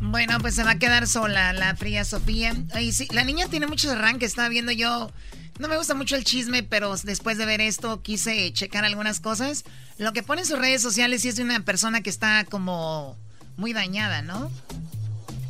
Bueno, 0.00 0.38
pues 0.40 0.54
se 0.54 0.62
va 0.62 0.72
a 0.72 0.78
quedar 0.78 1.06
sola 1.06 1.52
la 1.52 1.74
fría 1.74 2.04
Sofía. 2.04 2.54
Ay, 2.72 2.92
sí, 2.92 3.08
la 3.12 3.24
niña 3.24 3.48
tiene 3.48 3.66
muchos 3.66 3.90
arranques, 3.90 4.30
estaba 4.30 4.48
viendo 4.48 4.72
yo. 4.72 5.10
No 5.58 5.68
me 5.68 5.76
gusta 5.76 5.94
mucho 5.94 6.16
el 6.16 6.24
chisme, 6.24 6.62
pero 6.64 6.94
después 7.04 7.38
de 7.38 7.46
ver 7.46 7.60
esto 7.60 8.02
quise 8.02 8.52
checar 8.52 8.84
algunas 8.84 9.20
cosas. 9.20 9.64
Lo 9.98 10.12
que 10.12 10.22
pone 10.24 10.40
en 10.42 10.46
sus 10.48 10.58
redes 10.58 10.82
sociales 10.82 11.22
sí 11.22 11.28
es 11.28 11.36
de 11.36 11.42
una 11.44 11.60
persona 11.64 12.00
que 12.00 12.10
está 12.10 12.44
como 12.44 13.16
muy 13.56 13.72
dañada, 13.72 14.22
¿no? 14.22 14.50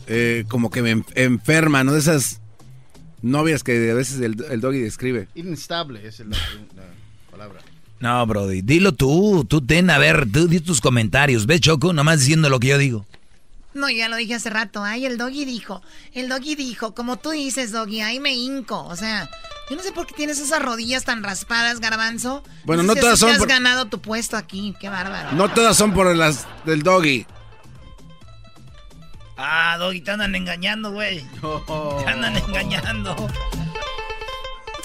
Eh, 0.07 0.45
como 0.49 0.71
que 0.71 0.83
me 0.83 0.91
en- 0.91 1.07
enferma, 1.15 1.83
¿no? 1.85 1.93
De 1.95 2.01
esas 2.01 2.41
novias 3.23 3.63
que 3.65 3.91
a 3.91 3.95
veces 3.95 4.21
el, 4.21 4.45
el 4.51 4.61
doggy 4.61 4.81
describe. 4.81 5.29
Inestable 5.35 6.07
es 6.07 6.19
la, 6.21 6.37
la 6.77 6.85
palabra. 7.31 7.61
No, 8.01 8.27
Brody, 8.27 8.61
dilo 8.61 8.93
tú, 8.93 9.47
tú 9.49 9.63
ten, 9.65 9.89
a 9.89 9.97
ver, 9.97 10.31
tú 10.31 10.47
di 10.47 10.61
tus 10.61 10.83
comentarios. 10.83 11.47
¿Ves, 11.47 11.63
Choco? 11.63 11.95
Nomás 11.95 12.21
diciendo 12.21 12.51
lo 12.51 12.61
que 12.61 12.69
yo 12.69 12.77
digo. 12.77 13.07
No, 13.73 13.89
ya 13.89 14.11
lo 14.11 14.17
dije 14.17 14.35
hace 14.35 14.51
rato. 14.51 14.85
Ay, 14.85 15.07
el 15.07 15.17
doggy 15.17 15.47
dijo. 15.47 15.81
El 16.13 16.29
doggy 16.29 16.55
dijo, 16.55 16.95
como 16.95 17.17
tú 17.17 17.31
dices, 17.31 17.73
doggy, 17.73 18.03
ahí 18.03 18.21
me 18.21 18.35
hinco. 18.35 18.85
O 18.85 18.95
sea, 18.97 19.31
yo 19.71 19.77
no 19.77 19.83
sé 19.83 19.93
por 19.93 20.07
qué 20.07 20.15
tienes 20.15 20.39
esas 20.39 20.61
rodillas 20.63 21.05
tan 21.05 21.23
raspadas, 21.23 21.81
garbanzo. 21.81 22.43
Bueno, 22.65 22.83
sé 22.83 22.87
no 22.89 22.95
si 22.95 23.01
todas 23.01 23.19
son 23.19 23.29
te 23.29 23.33
has 23.35 23.39
por- 23.39 23.49
ganado 23.49 23.87
tu 23.87 24.01
puesto 24.01 24.37
aquí. 24.37 24.75
Qué 24.81 24.89
bárbaro. 24.89 25.33
No 25.33 25.49
todas 25.51 25.77
son 25.77 25.93
por 25.95 26.15
las 26.15 26.47
del 26.65 26.83
doggy. 26.83 27.27
Ah, 29.37 29.77
Doggy, 29.79 30.01
te 30.01 30.11
andan 30.13 30.35
engañando, 30.35 30.93
güey. 30.93 31.25
Te 32.05 32.11
andan 32.11 32.37
engañando. 32.37 33.17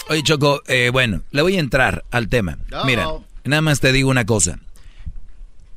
Oye, 0.08 0.22
Choco, 0.24 0.60
eh, 0.66 0.90
bueno, 0.92 1.22
le 1.30 1.42
voy 1.42 1.56
a 1.56 1.60
entrar 1.60 2.04
al 2.10 2.28
tema. 2.28 2.58
Mira, 2.84 3.06
nada 3.44 3.62
más 3.62 3.78
te 3.80 3.92
digo 3.92 4.10
una 4.10 4.26
cosa. 4.26 4.58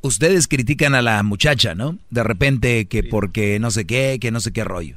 Ustedes 0.00 0.48
critican 0.48 0.94
a 0.96 1.02
la 1.02 1.22
muchacha, 1.22 1.74
¿no? 1.74 1.98
De 2.10 2.24
repente 2.24 2.86
que 2.86 3.04
porque 3.04 3.58
no 3.60 3.70
sé 3.70 3.86
qué, 3.86 4.18
que 4.20 4.32
no 4.32 4.40
sé 4.40 4.52
qué 4.52 4.64
rollo. 4.64 4.96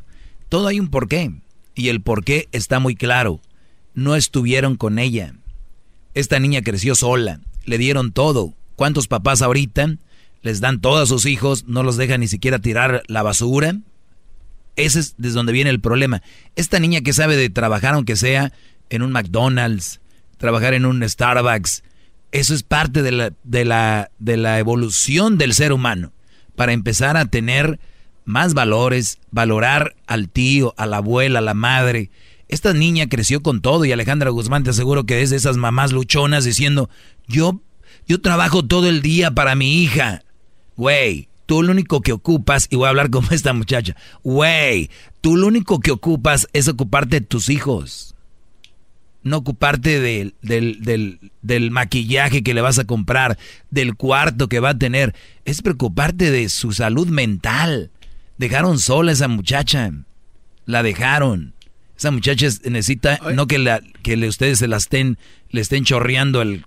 Todo 0.50 0.68
hay 0.68 0.80
un 0.80 0.90
porqué. 0.90 1.32
Y 1.76 1.90
el 1.90 2.02
porqué 2.02 2.50
está 2.52 2.80
muy 2.80 2.96
claro. 2.96 3.40
No 3.98 4.16
estuvieron 4.16 4.76
con 4.76 5.00
ella. 5.00 5.34
Esta 6.14 6.38
niña 6.38 6.62
creció 6.62 6.94
sola. 6.94 7.40
Le 7.66 7.80
dieron 7.80 8.12
todo. 8.12 8.54
¿Cuántos 8.76 9.08
papás 9.08 9.42
ahorita 9.42 9.96
les 10.44 10.62
dan 10.62 10.82
todo 10.82 11.02
a 11.02 11.08
sus 11.08 11.26
hijos? 11.26 11.66
No 11.66 11.82
los 11.82 11.98
dejan 11.98 12.20
ni 12.20 12.28
siquiera 12.28 12.60
tirar 12.60 13.02
la 13.08 13.24
basura. 13.24 13.76
Ese 14.76 15.00
es 15.00 15.16
desde 15.18 15.34
donde 15.34 15.52
viene 15.52 15.72
el 15.72 15.82
problema. 15.82 16.22
Esta 16.56 16.80
niña 16.80 17.02
que 17.02 17.12
sabe 17.12 17.36
de 17.38 17.50
trabajar, 17.50 17.96
aunque 17.96 18.16
sea 18.16 18.54
en 18.92 19.02
un 19.02 19.12
McDonald's, 19.12 20.00
trabajar 20.38 20.76
en 20.76 20.86
un 20.86 21.02
Starbucks, 21.10 21.82
eso 22.32 22.54
es 22.54 22.62
parte 22.62 23.02
de 23.02 23.12
la, 23.12 23.34
de 23.44 23.66
la, 23.66 24.12
de 24.20 24.38
la 24.38 24.60
evolución 24.60 25.40
del 25.40 25.56
ser 25.56 25.74
humano. 25.74 26.12
Para 26.56 26.74
empezar 26.74 27.18
a 27.18 27.26
tener 27.26 27.80
más 28.26 28.54
valores, 28.54 29.18
valorar 29.32 29.96
al 30.06 30.30
tío, 30.30 30.76
a 30.78 30.86
la 30.86 30.98
abuela, 30.98 31.40
a 31.40 31.42
la 31.42 31.56
madre. 31.56 32.12
Esta 32.50 32.74
niña 32.74 33.10
creció 33.10 33.42
con 33.42 33.62
todo 33.62 33.84
y 33.84 33.92
Alejandra 33.92 34.30
Guzmán 34.30 34.64
te 34.64 34.70
aseguro 34.70 35.06
que 35.06 35.22
es 35.22 35.30
de 35.30 35.36
esas 35.36 35.58
mamás 35.58 35.92
luchonas 35.92 36.46
diciendo, 36.46 36.90
yo, 37.28 37.62
yo 38.08 38.22
trabajo 38.22 38.66
todo 38.66 38.88
el 38.88 39.02
día 39.02 39.32
para 39.32 39.56
mi 39.56 39.84
hija. 39.84 40.24
Güey, 40.78 41.28
tú 41.46 41.62
lo 41.62 41.72
único 41.72 42.02
que 42.02 42.14
ocupas, 42.14 42.68
y 42.70 42.78
voy 42.78 42.86
a 42.86 42.90
hablar 42.90 43.10
como 43.10 43.30
esta 43.32 43.52
muchacha, 43.52 43.96
güey, 44.24 44.90
tú 45.22 45.36
lo 45.36 45.48
único 45.48 45.80
que 45.80 45.92
ocupas 45.92 46.48
es 46.54 46.68
ocuparte 46.68 47.20
de 47.20 47.26
tus 47.26 47.50
hijos. 47.50 48.14
No 49.24 49.38
ocuparte 49.38 50.00
del, 50.00 50.36
del, 50.42 50.84
del, 50.84 51.32
del 51.42 51.72
maquillaje 51.72 52.44
que 52.44 52.54
le 52.54 52.62
vas 52.62 52.80
a 52.80 52.86
comprar, 52.86 53.38
del 53.70 53.96
cuarto 53.96 54.48
que 54.48 54.62
va 54.62 54.70
a 54.70 54.78
tener. 54.78 55.16
Es 55.44 55.62
preocuparte 55.62 56.32
de 56.32 56.48
su 56.48 56.72
salud 56.72 57.08
mental. 57.10 57.92
Dejaron 58.38 58.80
sola 58.80 59.12
a 59.12 59.14
esa 59.14 59.28
muchacha. 59.28 59.92
La 60.66 60.82
dejaron. 60.82 61.57
Esa 61.98 62.12
muchacha 62.12 62.48
necesita, 62.66 63.20
no 63.34 63.48
que, 63.48 63.58
la, 63.58 63.82
que 64.04 64.18
le, 64.18 64.28
ustedes 64.28 64.60
se 64.60 64.68
la 64.68 64.78
estén, 64.78 65.18
le 65.50 65.62
estén 65.62 65.84
chorreando 65.84 66.44
el, 66.44 66.66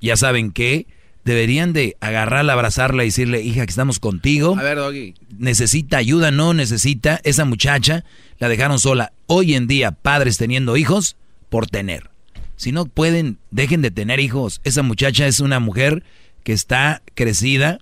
ya 0.00 0.16
saben 0.16 0.52
qué, 0.52 0.86
deberían 1.24 1.72
de 1.72 1.96
agarrarla, 2.00 2.54
abrazarla 2.54 3.04
y 3.04 3.08
decirle, 3.08 3.42
hija, 3.42 3.64
que 3.66 3.70
estamos 3.70 3.98
contigo. 3.98 4.56
A 4.58 4.62
ver, 4.62 4.78
Doggy. 4.78 5.14
Necesita 5.38 5.98
ayuda, 5.98 6.30
no 6.30 6.54
necesita. 6.54 7.20
Esa 7.24 7.44
muchacha 7.44 8.04
la 8.38 8.48
dejaron 8.48 8.78
sola. 8.78 9.12
Hoy 9.26 9.54
en 9.54 9.66
día, 9.66 9.92
padres 9.92 10.38
teniendo 10.38 10.76
hijos 10.76 11.16
por 11.48 11.66
tener. 11.66 12.10
Si 12.56 12.72
no 12.72 12.86
pueden, 12.86 13.38
dejen 13.50 13.82
de 13.82 13.90
tener 13.90 14.18
hijos. 14.18 14.60
Esa 14.64 14.82
muchacha 14.82 15.26
es 15.26 15.40
una 15.40 15.60
mujer 15.60 16.04
que 16.42 16.52
está 16.52 17.02
crecida 17.14 17.78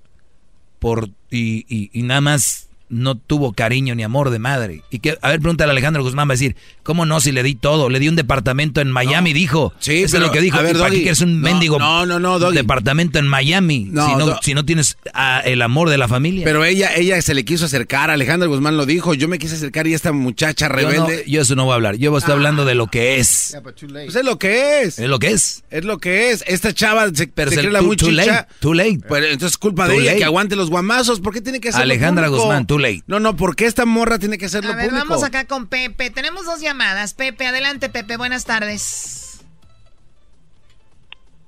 por 0.78 1.10
y, 1.30 1.64
y, 1.68 1.90
y 1.92 2.02
nada 2.02 2.20
más 2.20 2.69
no 2.90 3.16
tuvo 3.16 3.52
cariño 3.52 3.94
ni 3.94 4.02
amor 4.02 4.30
de 4.30 4.38
madre. 4.38 4.82
Y 4.90 4.98
que, 4.98 5.16
a 5.22 5.28
ver, 5.30 5.40
pregúntale 5.40 5.70
a 5.70 5.72
Alejandro 5.72 6.02
Guzmán, 6.02 6.28
va 6.28 6.32
a 6.32 6.34
decir, 6.34 6.56
¿cómo 6.82 7.06
no 7.06 7.20
si 7.20 7.32
le 7.32 7.42
di 7.42 7.54
todo? 7.54 7.88
Le 7.88 7.98
di 8.00 8.08
un 8.08 8.16
departamento 8.16 8.80
en 8.80 8.90
Miami, 8.90 9.32
dijo. 9.32 9.72
Sí, 9.78 10.02
Eso 10.02 10.16
es 10.16 10.22
lo 10.22 10.30
que 10.32 10.40
dijo. 10.40 10.58
A 10.58 10.62
ver, 10.62 10.76
¿Para 10.76 10.90
qué 10.90 10.96
quieres 11.02 11.20
un 11.20 11.40
no, 11.40 11.48
mendigo 11.48 11.78
no, 11.78 12.04
no, 12.04 12.18
no, 12.18 12.38
Doggy. 12.38 12.56
departamento 12.56 13.18
en 13.18 13.26
Miami? 13.28 13.88
No, 13.90 14.06
si, 14.06 14.14
no, 14.16 14.38
si 14.42 14.54
no 14.54 14.64
tienes 14.64 14.96
ah, 15.14 15.40
el 15.44 15.62
amor 15.62 15.88
de 15.88 15.98
la 15.98 16.08
familia. 16.08 16.44
Pero 16.44 16.64
ella, 16.64 16.94
ella 16.96 17.20
se 17.22 17.32
le 17.34 17.44
quiso 17.44 17.64
acercar, 17.66 18.10
Alejandro 18.10 18.48
Guzmán 18.48 18.76
lo 18.76 18.86
dijo, 18.86 19.14
yo 19.14 19.28
me 19.28 19.38
quise 19.38 19.54
acercar 19.54 19.86
y 19.86 19.94
esta 19.94 20.12
muchacha 20.12 20.66
yo, 20.68 20.72
no- 20.74 21.06
rebelde. 21.06 21.24
yo 21.28 21.42
eso 21.42 21.54
no 21.54 21.64
voy 21.64 21.72
a 21.72 21.74
hablar. 21.76 21.96
Yo 21.96 22.16
estoy 22.18 22.32
hablando 22.32 22.64
de 22.64 22.74
lo 22.74 22.88
que 22.88 23.18
es. 23.20 23.56
Pues 23.62 24.16
es 24.16 24.24
lo 24.24 24.38
que 24.38 24.82
es. 24.82 24.98
Es 24.98 25.08
lo 25.08 25.18
que 25.18 25.30
es. 25.32 25.62
Es 25.70 25.84
lo 25.84 25.98
que 25.98 26.30
es. 26.30 26.42
Esta 26.46 26.72
chava 26.74 27.08
se, 27.14 27.28
Pero 27.28 27.50
se 27.50 27.58
cree 27.58 27.70
la 27.70 27.82
muy 27.82 27.96
too 27.96 28.10
late, 28.10 28.46
too 28.58 28.74
late. 28.74 28.98
Pues 29.06 29.22
entonces 29.24 29.52
es 29.52 29.58
culpa 29.58 29.86
Too 29.86 29.92
de 29.92 29.98
ella 29.98 30.06
late. 30.06 30.18
que 30.18 30.24
aguante 30.24 30.56
los 30.56 30.70
guamazos. 30.70 31.20
¿Por 31.20 31.32
qué 31.32 31.40
tiene 31.40 31.60
que 31.60 31.68
hacerlo 31.68 31.84
Alejandra? 31.84 32.28
Guzmán, 32.28 32.66
too 32.66 32.78
late. 32.80 33.02
No, 33.06 33.20
no, 33.20 33.36
¿por 33.36 33.54
qué 33.56 33.66
esta 33.66 33.84
morra 33.86 34.18
tiene 34.18 34.38
que 34.38 34.46
hacerlo 34.46 34.72
A 34.72 34.76
ver, 34.76 34.88
público? 34.90 35.06
vamos 35.08 35.24
acá 35.24 35.46
con 35.46 35.66
Pepe. 35.68 36.10
Tenemos 36.10 36.44
dos 36.46 36.60
llamadas. 36.60 37.14
Pepe, 37.14 37.46
adelante, 37.46 37.88
Pepe. 37.88 38.16
Buenas 38.16 38.44
tardes. 38.44 39.40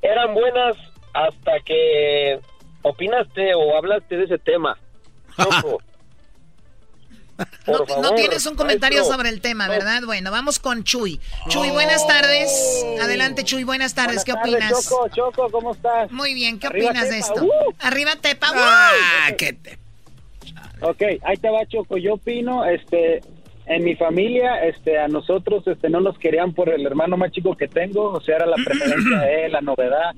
eran 0.03 0.35
buenas 0.35 0.77
hasta 1.15 1.53
que 1.65 2.41
opinaste 2.83 3.55
o 3.55 3.77
hablaste 3.77 4.17
de 4.17 4.25
ese 4.25 4.39
tema. 4.39 4.77
No, 7.67 7.85
favor, 7.87 8.03
no 8.03 8.15
tienes 8.15 8.47
un 8.47 8.55
comentario 8.55 8.99
maestro. 8.99 9.17
sobre 9.17 9.31
el 9.31 9.41
tema, 9.41 9.67
¿verdad? 9.67 10.03
Bueno, 10.05 10.31
vamos 10.31 10.61
con 10.61 10.85
Chuy. 10.85 11.19
Chuy, 11.49 11.71
buenas 11.71 12.07
tardes. 12.07 12.85
Adelante, 13.01 13.43
Chuy, 13.43 13.65
buenas 13.65 13.95
tardes. 13.95 14.23
¿Qué 14.25 14.33
tardes, 14.33 14.55
opinas? 14.55 14.85
Choco, 14.89 15.09
Choco, 15.09 15.51
¿cómo 15.51 15.73
estás? 15.73 16.13
Muy 16.13 16.35
bien, 16.35 16.61
¿qué 16.61 16.69
Arriba 16.69 16.91
opinas 16.91 17.09
de 17.09 17.17
Tepa, 17.17 17.27
esto? 17.27 17.45
¡uh! 17.45 17.75
Arriba 17.81 18.13
Tepa. 18.17 18.49
Ah, 18.55 19.31
qué 19.37 19.55
te- 19.55 19.79
Ok, 20.83 21.03
ahí 21.23 21.37
te 21.37 21.49
va 21.49 21.65
Choco. 21.67 21.97
Yo 21.97 22.15
opino, 22.15 22.65
este, 22.65 23.21
en 23.67 23.85
mi 23.85 23.95
familia, 23.95 24.65
este, 24.65 24.99
a 24.99 25.07
nosotros, 25.07 25.67
este, 25.67 25.89
no 25.89 26.01
nos 26.01 26.19
querían 26.19 26.53
por 26.53 26.69
el 26.69 26.85
hermano 26.85 27.17
más 27.17 27.31
chico 27.31 27.57
que 27.57 27.69
tengo, 27.69 28.11
o 28.11 28.21
sea, 28.21 28.37
era 28.37 28.47
la 28.47 28.57
preferencia 28.57 29.19
de 29.21 29.47
él, 29.47 29.53
la 29.53 29.61
novedad. 29.61 30.15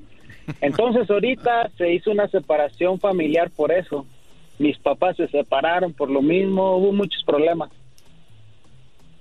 Entonces 0.61 1.09
ahorita 1.09 1.69
se 1.77 1.93
hizo 1.93 2.11
una 2.11 2.27
separación 2.27 2.99
familiar 2.99 3.51
por 3.51 3.71
eso. 3.71 4.05
Mis 4.57 4.77
papás 4.79 5.17
se 5.17 5.27
separaron 5.27 5.93
por 5.93 6.09
lo 6.09 6.21
mismo, 6.21 6.77
hubo 6.77 6.93
muchos 6.93 7.23
problemas. 7.23 7.69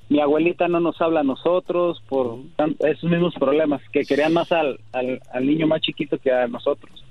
Mi 0.08 0.20
abuelita 0.20 0.68
no 0.68 0.80
nos 0.80 1.00
habla 1.00 1.20
a 1.20 1.24
nosotros 1.24 2.02
por 2.08 2.38
esos 2.80 3.10
mismos 3.10 3.34
problemas, 3.34 3.82
que 3.90 4.04
querían 4.04 4.32
más 4.32 4.50
al, 4.52 4.78
al 4.92 5.46
niño 5.46 5.66
más 5.66 5.80
chiquito 5.80 6.18
que 6.18 6.30
a 6.30 6.46
nosotros. 6.46 7.04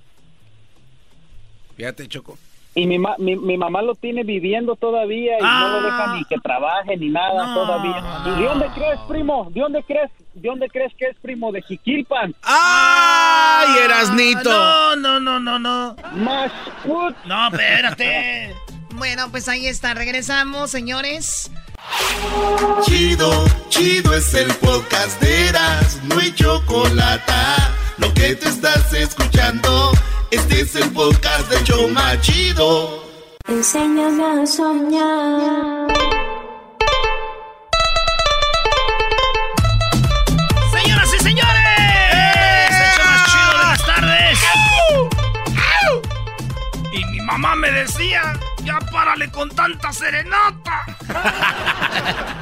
Fíjate, 1.76 2.08
Choco. 2.08 2.38
Y 2.76 2.88
mi, 2.88 2.98
ma- 2.98 3.16
mi, 3.20 3.36
mi 3.36 3.56
mamá 3.58 3.82
lo 3.84 3.94
tiene 3.94 4.24
viviendo 4.24 4.76
todavía 4.76 5.38
y 5.40 5.44
no 5.44 5.68
lo 5.70 5.82
deja 5.84 6.16
ni 6.16 6.26
que 6.26 6.38
trabaje 6.40 6.98
ni 6.98 7.10
nada 7.10 7.54
todavía. 7.54 8.04
¿Y 8.26 8.42
de 8.42 8.48
dónde 8.48 8.68
crees, 8.74 9.00
primo? 9.08 9.48
¿De 9.52 9.62
dónde 9.62 9.84
crees? 9.84 10.10
¿De 10.34 10.50
dónde 10.50 10.68
crees 10.70 10.92
que 10.98 11.06
es 11.06 11.16
primo? 11.22 11.52
De 11.52 11.62
Jiquilpan. 11.62 12.34
¡Ay, 12.42 13.78
Erasnito! 13.86 14.50
No, 14.50 14.96
no, 14.96 15.20
no, 15.20 15.40
no, 15.40 15.60
no. 15.60 15.96
Más 16.14 16.52
put. 16.84 17.16
No, 17.26 17.48
espérate. 17.50 18.56
Bueno, 18.96 19.28
pues 19.30 19.48
ahí 19.50 19.68
está. 19.68 19.94
Regresamos, 19.94 20.72
señores. 20.72 21.52
Chido, 22.84 23.30
chido 23.70 24.14
es 24.16 24.34
el 24.34 24.52
podcast 24.56 25.22
de 25.22 25.50
Eras, 25.50 26.00
no 26.04 26.18
hay 26.18 26.34
chocolate. 26.34 27.34
Lo 27.98 28.12
que 28.14 28.36
te 28.36 28.48
estás 28.50 28.92
escuchando, 28.94 29.83
este 30.34 30.62
es 30.62 30.76
el 30.76 30.90
podcast 30.92 31.48
de 31.50 31.64
Choma 31.64 32.20
Chido. 32.22 33.04
Enséñame 33.48 34.42
a 34.42 34.46
soñar. 34.48 35.94
Señoras 40.72 41.14
y 41.14 41.24
señores, 41.24 42.72
el 42.72 42.90
show 42.96 43.06
más 43.06 43.32
chido 43.32 43.52
de 43.52 43.64
las 43.64 43.86
tardes. 43.86 44.40
Y 46.94 47.06
mi 47.06 47.20
mamá 47.22 47.56
me 47.56 47.72
decía, 47.72 48.34
ya 48.64 48.80
párale 48.92 49.30
con 49.30 49.50
tanta 49.50 49.94
serenata. 49.94 50.84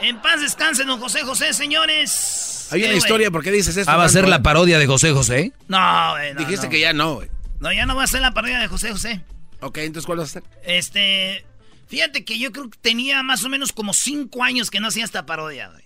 en 0.00 0.22
paz 0.22 0.40
descanse, 0.40 0.84
don 0.84 0.98
José 0.98 1.20
José, 1.22 1.52
señores. 1.52 2.39
Hay 2.70 2.80
¿Qué, 2.82 2.88
una 2.88 2.96
historia, 2.96 3.30
¿por 3.30 3.42
qué 3.42 3.50
dices 3.50 3.76
esto? 3.76 3.90
Ah, 3.90 3.96
va 3.96 4.04
a 4.04 4.08
ser 4.08 4.28
la 4.28 4.42
parodia 4.42 4.78
de 4.78 4.86
José 4.86 5.12
José. 5.12 5.52
No, 5.68 6.10
güey, 6.12 6.34
no, 6.34 6.40
Dijiste 6.40 6.66
no. 6.66 6.70
que 6.70 6.80
ya 6.80 6.92
no, 6.92 7.14
güey. 7.16 7.28
No, 7.58 7.72
ya 7.72 7.86
no 7.86 7.94
va 7.96 8.04
a 8.04 8.06
ser 8.06 8.20
la 8.20 8.32
parodia 8.32 8.58
de 8.58 8.68
José 8.68 8.90
José. 8.92 9.22
Ok, 9.60 9.78
entonces 9.78 10.06
¿cuál 10.06 10.20
va 10.20 10.24
a 10.24 10.26
ser? 10.26 10.42
Este, 10.64 11.44
fíjate 11.88 12.24
que 12.24 12.38
yo 12.38 12.52
creo 12.52 12.70
que 12.70 12.78
tenía 12.78 13.22
más 13.22 13.44
o 13.44 13.48
menos 13.48 13.72
como 13.72 13.92
cinco 13.92 14.42
años 14.42 14.70
que 14.70 14.80
no 14.80 14.88
hacía 14.88 15.04
esta 15.04 15.26
parodia, 15.26 15.68
güey. 15.68 15.84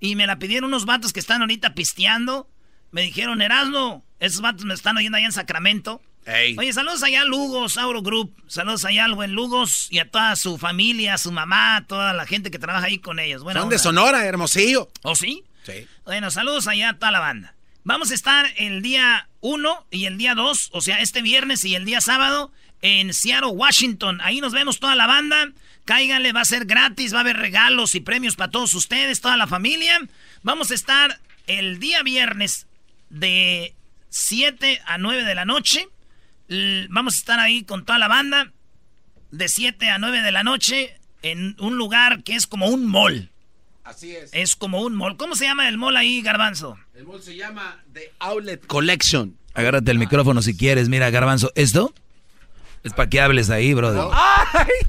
Y 0.00 0.16
me 0.16 0.26
la 0.26 0.38
pidieron 0.38 0.68
unos 0.68 0.84
vatos 0.84 1.12
que 1.12 1.20
están 1.20 1.40
ahorita 1.42 1.74
pisteando. 1.74 2.48
Me 2.90 3.02
dijeron, 3.02 3.40
Erasmo, 3.40 4.04
esos 4.20 4.40
vatos 4.40 4.64
me 4.64 4.74
están 4.74 4.96
oyendo 4.96 5.16
allá 5.16 5.26
en 5.26 5.32
Sacramento. 5.32 6.02
Ey. 6.26 6.56
Oye, 6.58 6.72
saludos 6.72 7.02
allá 7.02 7.22
a 7.22 7.24
Lugos, 7.24 7.78
Auro 7.78 8.02
Group. 8.02 8.34
Saludos 8.46 8.84
allá 8.84 9.04
al 9.06 9.14
buen 9.14 9.32
Lugos 9.32 9.88
y 9.90 9.98
a 9.98 10.10
toda 10.10 10.36
su 10.36 10.58
familia, 10.58 11.14
a 11.14 11.18
su 11.18 11.32
mamá, 11.32 11.76
a 11.76 11.86
toda 11.86 12.12
la 12.12 12.26
gente 12.26 12.50
que 12.50 12.58
trabaja 12.58 12.86
ahí 12.86 12.98
con 12.98 13.18
ellos. 13.18 13.42
Buena 13.42 13.60
Son 13.60 13.70
de. 13.70 13.78
Sonora, 13.78 14.24
Hermosillo. 14.26 14.88
¿Oh, 15.02 15.16
sí? 15.16 15.44
Bueno, 16.04 16.30
saludos 16.30 16.66
allá 16.66 16.90
a 16.90 16.98
toda 16.98 17.12
la 17.12 17.20
banda. 17.20 17.54
Vamos 17.84 18.10
a 18.10 18.14
estar 18.14 18.46
el 18.56 18.82
día 18.82 19.28
1 19.40 19.86
y 19.90 20.04
el 20.06 20.18
día 20.18 20.34
2, 20.34 20.70
o 20.72 20.80
sea, 20.80 21.00
este 21.00 21.20
viernes 21.20 21.64
y 21.64 21.74
el 21.74 21.84
día 21.84 22.00
sábado 22.00 22.52
en 22.80 23.12
Seattle, 23.12 23.50
Washington. 23.50 24.20
Ahí 24.22 24.40
nos 24.40 24.52
vemos 24.52 24.78
toda 24.78 24.94
la 24.94 25.06
banda. 25.06 25.50
Cáiganle, 25.84 26.32
va 26.32 26.42
a 26.42 26.44
ser 26.44 26.64
gratis, 26.64 27.12
va 27.12 27.18
a 27.18 27.20
haber 27.22 27.38
regalos 27.38 27.94
y 27.94 28.00
premios 28.00 28.36
para 28.36 28.50
todos 28.50 28.74
ustedes, 28.74 29.20
toda 29.20 29.36
la 29.36 29.48
familia. 29.48 30.00
Vamos 30.42 30.70
a 30.70 30.74
estar 30.74 31.20
el 31.48 31.80
día 31.80 32.02
viernes 32.04 32.66
de 33.10 33.74
7 34.10 34.80
a 34.86 34.98
9 34.98 35.24
de 35.24 35.34
la 35.34 35.44
noche. 35.44 35.88
Vamos 36.88 37.14
a 37.14 37.18
estar 37.18 37.40
ahí 37.40 37.64
con 37.64 37.84
toda 37.84 37.98
la 37.98 38.08
banda 38.08 38.52
de 39.32 39.48
7 39.48 39.88
a 39.88 39.98
9 39.98 40.22
de 40.22 40.32
la 40.32 40.44
noche 40.44 41.00
en 41.22 41.56
un 41.58 41.76
lugar 41.76 42.22
que 42.22 42.36
es 42.36 42.46
como 42.46 42.68
un 42.68 42.86
mall. 42.86 43.31
Así 43.84 44.14
es. 44.14 44.30
Es 44.32 44.56
como 44.56 44.82
un 44.82 44.94
mall. 44.94 45.16
¿Cómo 45.16 45.34
se 45.34 45.44
llama 45.44 45.68
el 45.68 45.76
mall 45.78 45.96
ahí, 45.96 46.22
Garbanzo? 46.22 46.78
El 46.94 47.04
mall 47.04 47.22
se 47.22 47.36
llama 47.36 47.82
The 47.92 48.12
Outlet 48.20 48.66
Collection. 48.66 49.36
Agárrate 49.54 49.90
el 49.90 49.98
micrófono 49.98 50.40
si 50.42 50.56
quieres. 50.56 50.88
Mira, 50.88 51.10
Garbanzo, 51.10 51.52
¿esto? 51.54 51.92
Es 52.84 52.92
para 52.92 53.08
que 53.08 53.20
hables 53.20 53.50
ahí, 53.50 53.74
brother. 53.74 54.02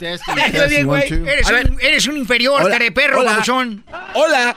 Eres, 0.00 1.50
un, 1.50 1.80
eres 1.80 2.06
un 2.06 2.16
inferior, 2.16 2.62
Hola, 2.62 2.78
perro, 2.94 3.20
hola. 3.20 3.30
babuchón. 3.32 3.84
Hola. 4.14 4.56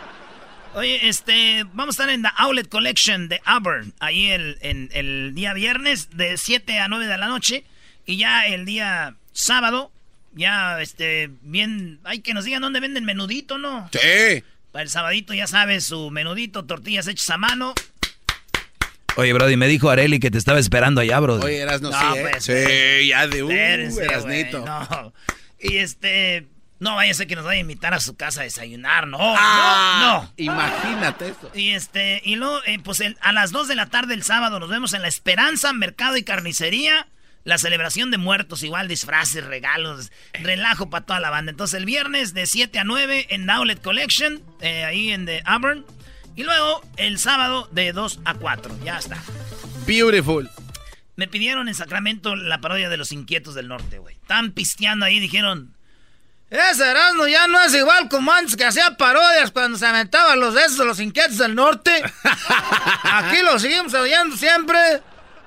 Oye, 0.73 1.07
este, 1.07 1.63
vamos 1.73 1.99
a 1.99 2.03
estar 2.03 2.09
en 2.09 2.21
la 2.21 2.29
Outlet 2.29 2.69
Collection 2.69 3.27
de 3.27 3.41
Auburn, 3.43 3.93
ahí 3.99 4.27
el, 4.29 4.57
en, 4.61 4.89
el 4.93 5.33
día 5.35 5.53
viernes 5.53 6.15
de 6.15 6.37
7 6.37 6.79
a 6.79 6.87
9 6.87 7.07
de 7.07 7.17
la 7.17 7.27
noche. 7.27 7.65
Y 8.05 8.17
ya 8.17 8.47
el 8.47 8.65
día 8.65 9.15
sábado 9.33 9.91
ya, 10.33 10.81
este, 10.81 11.29
bien, 11.41 11.99
hay 12.03 12.19
que 12.19 12.33
nos 12.33 12.45
digan 12.45 12.61
dónde 12.61 12.79
venden 12.79 13.05
menudito, 13.05 13.57
¿no? 13.57 13.89
Sí. 13.91 14.43
Para 14.71 14.83
el 14.83 14.89
sabadito, 14.89 15.33
ya 15.33 15.47
sabes, 15.47 15.85
su 15.85 16.09
menudito, 16.11 16.65
tortillas 16.65 17.07
hechas 17.07 17.29
a 17.31 17.37
mano. 17.37 17.73
Oye, 19.17 19.33
Brody, 19.33 19.57
me 19.57 19.67
dijo 19.67 19.89
Areli 19.89 20.19
que 20.19 20.31
te 20.31 20.37
estaba 20.37 20.57
esperando 20.59 21.01
allá, 21.01 21.19
Brody. 21.19 21.43
Oye, 21.45 21.57
eras 21.59 21.81
no, 21.81 21.91
No, 21.91 21.99
sí, 22.13 22.17
¿eh? 22.19 22.27
pues, 22.31 22.43
Sí, 22.45 23.07
ya 23.09 23.27
de 23.27 23.43
uh, 23.43 23.49
Espérense, 23.51 24.03
Erasnito. 24.05 24.65
no. 24.65 25.13
Y 25.59 25.77
este, 25.77 26.47
no 26.79 26.95
vaya 26.95 27.11
a 27.11 27.13
ser 27.13 27.27
que 27.27 27.35
nos 27.35 27.43
vaya 27.43 27.57
a 27.57 27.61
invitar 27.61 27.93
a 27.93 27.99
su 27.99 28.15
casa 28.15 28.39
a 28.41 28.43
desayunar, 28.45 29.07
no, 29.07 29.17
Ah, 29.19 29.99
no, 30.01 30.23
no. 30.23 30.33
Imagínate 30.37 31.27
eso. 31.27 31.51
Y 31.53 31.71
este, 31.71 32.21
y 32.23 32.35
luego, 32.35 32.61
eh, 32.65 32.79
pues 32.81 33.01
el- 33.01 33.17
a 33.21 33.33
las 33.33 33.51
2 33.51 33.67
de 33.67 33.75
la 33.75 33.87
tarde 33.87 34.13
el 34.13 34.23
sábado 34.23 34.59
nos 34.61 34.69
vemos 34.69 34.93
en 34.93 35.01
La 35.01 35.09
Esperanza, 35.09 35.73
Mercado 35.73 36.15
y 36.15 36.23
Carnicería. 36.23 37.07
La 37.43 37.57
celebración 37.57 38.11
de 38.11 38.17
muertos, 38.17 38.61
igual 38.63 38.87
disfraces, 38.87 39.43
regalos, 39.43 40.11
relajo 40.33 40.89
para 40.89 41.05
toda 41.05 41.19
la 41.19 41.31
banda. 41.31 41.51
Entonces 41.51 41.79
el 41.79 41.85
viernes 41.85 42.33
de 42.33 42.45
7 42.45 42.77
a 42.77 42.83
9 42.83 43.27
en 43.29 43.49
Outlet 43.49 43.81
Collection, 43.81 44.41
eh, 44.61 44.83
ahí 44.83 45.11
en 45.11 45.25
The 45.25 45.41
Auburn. 45.45 45.85
Y 46.35 46.43
luego 46.43 46.81
el 46.97 47.17
sábado 47.17 47.67
de 47.71 47.93
2 47.93 48.19
a 48.25 48.35
4. 48.35 48.79
Ya 48.83 48.99
está. 48.99 49.17
Beautiful. 49.85 50.49
Me 51.15 51.27
pidieron 51.27 51.67
en 51.67 51.75
Sacramento 51.75 52.35
la 52.35 52.61
parodia 52.61 52.89
de 52.89 52.97
los 52.97 53.11
inquietos 53.11 53.55
del 53.55 53.67
norte, 53.67 53.97
güey. 53.97 54.15
Están 54.15 54.51
pisteando 54.51 55.05
ahí, 55.05 55.19
dijeron. 55.19 55.75
Ese 56.49 56.89
Erasmo 56.89 57.27
ya 57.27 57.47
no 57.47 57.61
es 57.61 57.73
igual 57.73 58.09
como 58.09 58.31
antes 58.31 58.57
que 58.57 58.65
hacía 58.65 58.97
parodias 58.97 59.51
cuando 59.51 59.77
se 59.77 59.85
aventaban 59.85 60.39
los 60.39 60.53
de 60.53 60.65
esos, 60.65 60.85
los 60.85 60.99
inquietos 60.99 61.37
del 61.37 61.55
norte. 61.55 61.91
Aquí 63.03 63.41
lo 63.41 63.57
seguimos 63.57 63.93
oyendo 63.93 64.35
siempre. 64.35 65.01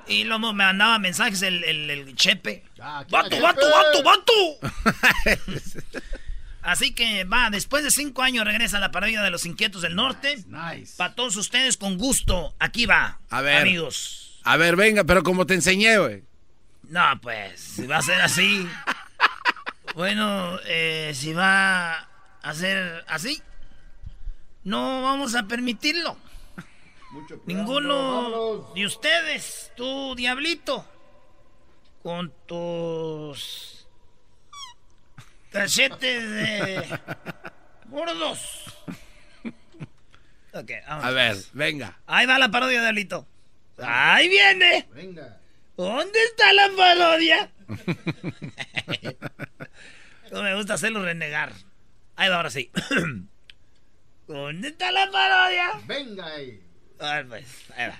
Y 0.06 0.24
luego 0.24 0.52
me 0.52 0.64
mandaba 0.64 0.98
mensajes 0.98 1.43
el, 1.43 1.64
el, 1.64 1.90
el 1.90 2.16
Chepe. 2.16 2.64
¡Vato, 2.76 3.40
vato, 3.40 3.40
vato, 3.40 4.02
vato! 4.02 4.59
Así 6.62 6.94
que 6.94 7.24
va, 7.24 7.51
después 7.51 7.85
de 7.85 7.90
cinco 7.90 8.22
años 8.22 8.47
regresa 8.47 8.81
la 8.81 8.90
parodia 8.90 9.22
de 9.22 9.31
los 9.31 9.44
inquietos 9.44 9.82
del 9.82 9.94
norte. 9.94 10.44
Nice. 10.47 10.94
Para 10.97 11.14
todos 11.14 11.36
ustedes, 11.36 11.76
con 11.76 11.98
gusto. 11.98 12.55
Aquí 12.59 12.86
va. 12.86 13.18
A 13.28 13.43
ver. 13.43 13.62
Amigos. 13.62 14.40
A 14.44 14.56
ver, 14.56 14.74
venga, 14.76 15.05
pero 15.05 15.22
como 15.22 15.47
te 15.47 15.55
enseñé, 15.55 15.98
güey. 15.98 16.22
No, 16.89 17.02
pues, 17.20 17.60
si 17.60 17.86
va 17.86 17.98
a 17.98 18.02
ser 18.02 18.20
así. 18.20 18.66
bueno, 19.94 20.59
eh, 20.66 21.12
si 21.14 21.32
va 21.32 22.09
a 22.43 22.55
ser 22.55 23.05
así, 23.09 23.43
no 24.64 25.02
vamos 25.02 25.35
a 25.35 25.44
permitirlo. 25.44 26.16
Ninguno 27.46 28.72
de 28.74 28.86
ustedes, 28.86 29.72
tú, 29.76 30.14
diablito, 30.14 30.84
con 32.02 32.32
tus 32.46 33.86
cachetes 35.50 36.30
de 36.30 36.98
gordos. 37.88 38.64
A 40.86 41.10
ver, 41.10 41.36
venga. 41.52 41.98
Ahí 42.06 42.26
va 42.26 42.38
la 42.38 42.50
parodia, 42.50 42.80
diablito. 42.80 43.26
Ahí 43.78 44.28
viene. 44.28 44.86
Venga. 44.92 45.40
¿Dónde 45.76 46.22
está 46.24 46.52
la 46.52 46.70
parodia? 46.76 47.50
No 50.30 50.42
me 50.42 50.54
gusta 50.56 50.74
hacerlo 50.74 51.00
renegar. 51.04 51.52
Ahí 52.16 52.28
va, 52.28 52.36
ahora 52.36 52.50
sí. 52.50 52.68
¿Dónde 54.26 54.68
está 54.68 54.90
la 54.90 55.08
parodia? 55.08 55.80
Venga 55.86 56.26
ahí. 56.26 56.60
A 57.00 57.14
ver, 57.14 57.26
pues, 57.26 57.44
ahí 57.76 57.88
va. 57.88 57.98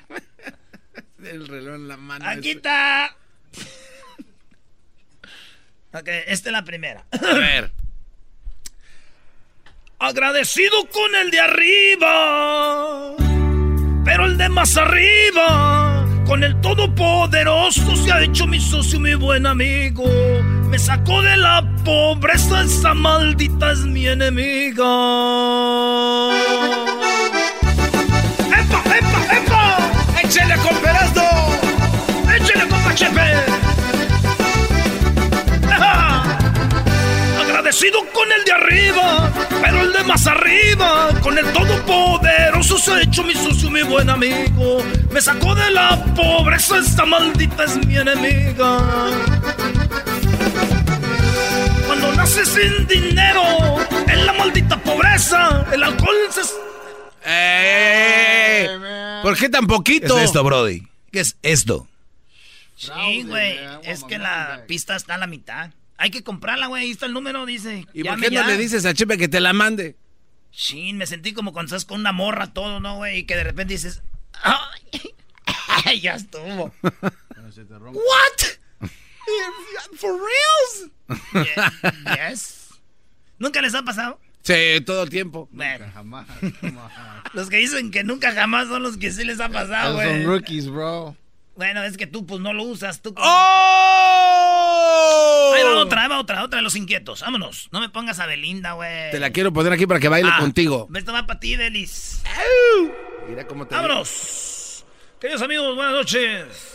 El 1.29 1.49
reloj 1.49 1.75
en 1.77 1.89
la 1.89 1.97
mano. 1.97 2.25
Aquí 2.29 2.51
ese. 2.51 2.59
está. 2.59 3.17
Ok, 5.97 6.09
esta 6.27 6.49
es 6.49 6.53
la 6.53 6.65
primera. 6.65 7.05
A 7.13 7.35
ver. 7.35 7.71
Agradecido 10.01 10.89
con 10.93 11.15
el 11.15 11.31
de 11.31 11.39
arriba, 11.41 13.15
pero 14.05 14.25
el 14.27 14.37
de 14.37 14.49
más 14.49 14.77
arriba, 14.77 16.05
con 16.27 16.43
el 16.43 16.61
todopoderoso 16.61 17.95
se 17.97 18.11
ha 18.13 18.21
hecho 18.23 18.49
mi 18.49 18.59
socio, 18.61 18.99
mi 18.99 19.15
buen 19.15 19.47
amigo. 19.47 20.05
Me 20.69 20.81
sacó 20.81 21.23
de 21.23 21.37
la 21.37 21.63
pobreza, 21.85 22.65
esa 22.65 22.93
maldita 22.93 23.71
es 23.71 23.79
mi 23.87 24.09
enemiga. 24.09 24.83
Con 30.59 30.77
Perazdo! 30.77 31.23
¡Échele 32.35 32.69
con 32.69 32.83
Pachepe! 32.83 33.35
¡Ajá! 35.71 36.23
Agradecido 37.41 38.01
con 38.13 38.31
el 38.31 38.45
de 38.45 38.53
arriba, 38.53 39.31
pero 39.63 39.81
el 39.83 39.93
de 39.93 40.05
más 40.05 40.27
arriba, 40.27 41.09
con 41.23 41.39
el 41.39 41.47
todopoderoso 41.53 42.79
se 42.79 42.93
ha 42.93 43.03
hecho 43.03 43.23
mi 43.25 43.35
socio, 43.35 43.71
mi 43.71 43.83
buen 43.83 44.11
amigo. 44.11 44.83
Me 45.11 45.21
sacó 45.21 45.55
de 45.55 45.71
la 45.71 46.03
pobreza, 46.15 46.79
esta 46.79 47.05
maldita 47.05 47.65
es 47.65 47.77
mi 47.87 47.97
enemiga. 47.97 48.79
Cuando 51.87 52.13
naces 52.13 52.49
sin 52.49 52.87
dinero, 52.87 53.79
en 54.09 54.27
la 54.27 54.33
maldita 54.33 54.77
pobreza, 54.77 55.65
el 55.73 55.83
alcohol 55.83 56.17
se... 56.31 56.43
¡Eh! 57.27 59.04
¿Por 59.25 59.39
qué 59.39 59.49
tan 59.49 59.63
¿Qué 59.63 59.75
poquito? 59.75 60.19
es 60.19 60.25
esto, 60.27 60.45
Brody? 60.45 60.87
¿Qué 61.11 61.21
es 61.21 61.37
esto? 61.43 61.89
Sí, 62.77 63.23
güey, 63.23 63.59
es 63.85 64.05
que 64.05 64.19
la 64.19 64.65
pista 64.69 64.97
está 64.97 65.15
a 65.15 65.19
la 65.19 65.27
mitad. 65.27 65.71
Hay 65.97 66.11
que 66.11 66.23
comprarla, 66.23 66.67
güey, 66.67 66.85
ahí 66.85 66.91
está 66.91 67.07
el 67.07 67.15
número, 67.15 67.47
dice. 67.47 67.87
¿Y 67.95 68.05
por 68.05 68.21
qué 68.21 68.29
no 68.29 68.43
ya. 68.43 68.47
le 68.47 68.59
dices 68.59 68.85
a 68.85 68.93
Chepe 68.93 69.17
que 69.17 69.29
te 69.29 69.41
la 69.41 69.55
mande? 69.55 69.97
Shin, 70.53 70.99
me 70.99 71.07
sentí 71.07 71.33
como 71.33 71.53
cuando 71.55 71.69
estás 71.75 71.87
con 71.87 72.01
una 72.01 72.13
morra 72.13 72.53
todo, 72.53 72.81
¿no, 72.81 72.97
güey? 72.97 73.19
Y 73.21 73.25
que 73.25 73.35
de 73.37 73.45
repente 73.45 73.73
dices... 73.75 74.03
¡Ay! 74.43 76.01
ya 76.03 76.15
estuvo. 76.17 76.75
¿What? 76.83 78.45
¿For 79.97 80.13
reals? 80.21 80.91
Ye- 81.33 82.31
yes. 82.31 82.69
¿Nunca 83.39 83.63
les 83.63 83.75
ha 83.75 83.83
pasado? 83.83 84.21
Sí, 84.45 84.81
todo 84.85 85.03
el 85.03 85.11
tiempo. 85.11 85.49
Bueno, 85.53 85.87
Jamás. 85.95 86.27
los 87.33 87.49
que 87.49 87.57
dicen 87.57 87.91
que 87.91 88.05
nunca 88.05 88.33
jamás 88.33 88.69
son 88.69 88.83
los 88.83 88.97
que 88.99 89.11
sí 89.11 89.25
les 89.25 89.41
ha 89.41 89.49
pasado, 89.49 90.01
Esos 90.01 90.13
son 90.13 90.23
güey. 90.25 90.39
rookies, 90.39 90.69
bro. 90.69 91.17
Bueno, 91.57 91.83
es 91.83 91.97
que 91.97 92.07
tú 92.07 92.27
pues 92.27 92.41
no 92.41 92.53
lo 92.53 92.65
usas, 92.65 93.01
tú... 93.01 93.15
¡Oh! 93.17 93.23
Ahí 95.57 95.63
va 95.63 95.77
otra, 95.79 96.03
ahí 96.03 96.09
va 96.09 96.19
otra, 96.19 96.43
otra 96.45 96.59
de 96.59 96.63
los 96.63 96.77
inquietos. 96.77 97.21
Vámonos. 97.23 97.69
No 97.73 97.81
me 97.81 97.89
pongas 97.89 98.19
a 98.19 98.27
Belinda, 98.27 98.73
güey. 98.73 99.11
Te 99.13 99.21
la 99.21 99.31
quiero 99.31 99.53
poner 99.53 99.73
aquí 99.73 99.87
para 99.87 100.01
que 100.01 100.09
baile 100.09 100.31
Ah, 100.33 100.41
contigo. 100.41 100.89
Esto 100.95 101.13
va 101.13 101.27
para 101.27 101.41
ti, 101.41 101.57
Delis. 101.57 102.23
Mira 103.29 103.47
cómo 103.47 103.67
te 103.67 103.75
¡Vámonos! 103.75 104.85
Queridos 105.21 105.43
amigos, 105.43 105.75
buenas 105.77 105.95
noches. 105.95 106.74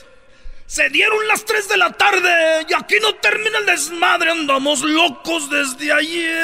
Se 0.69 0.87
dieron 0.89 1.27
las 1.27 1.43
3 1.45 1.67
de 1.67 1.77
la 1.77 1.91
tarde 1.93 2.29
y 2.69 2.73
aquí 2.75 2.97
no 3.01 3.15
termina 3.15 3.57
el 3.57 3.65
desmadre. 3.65 4.29
Andamos 4.29 4.81
locos 4.81 5.49
desde 5.49 5.91
ayer. 5.91 6.35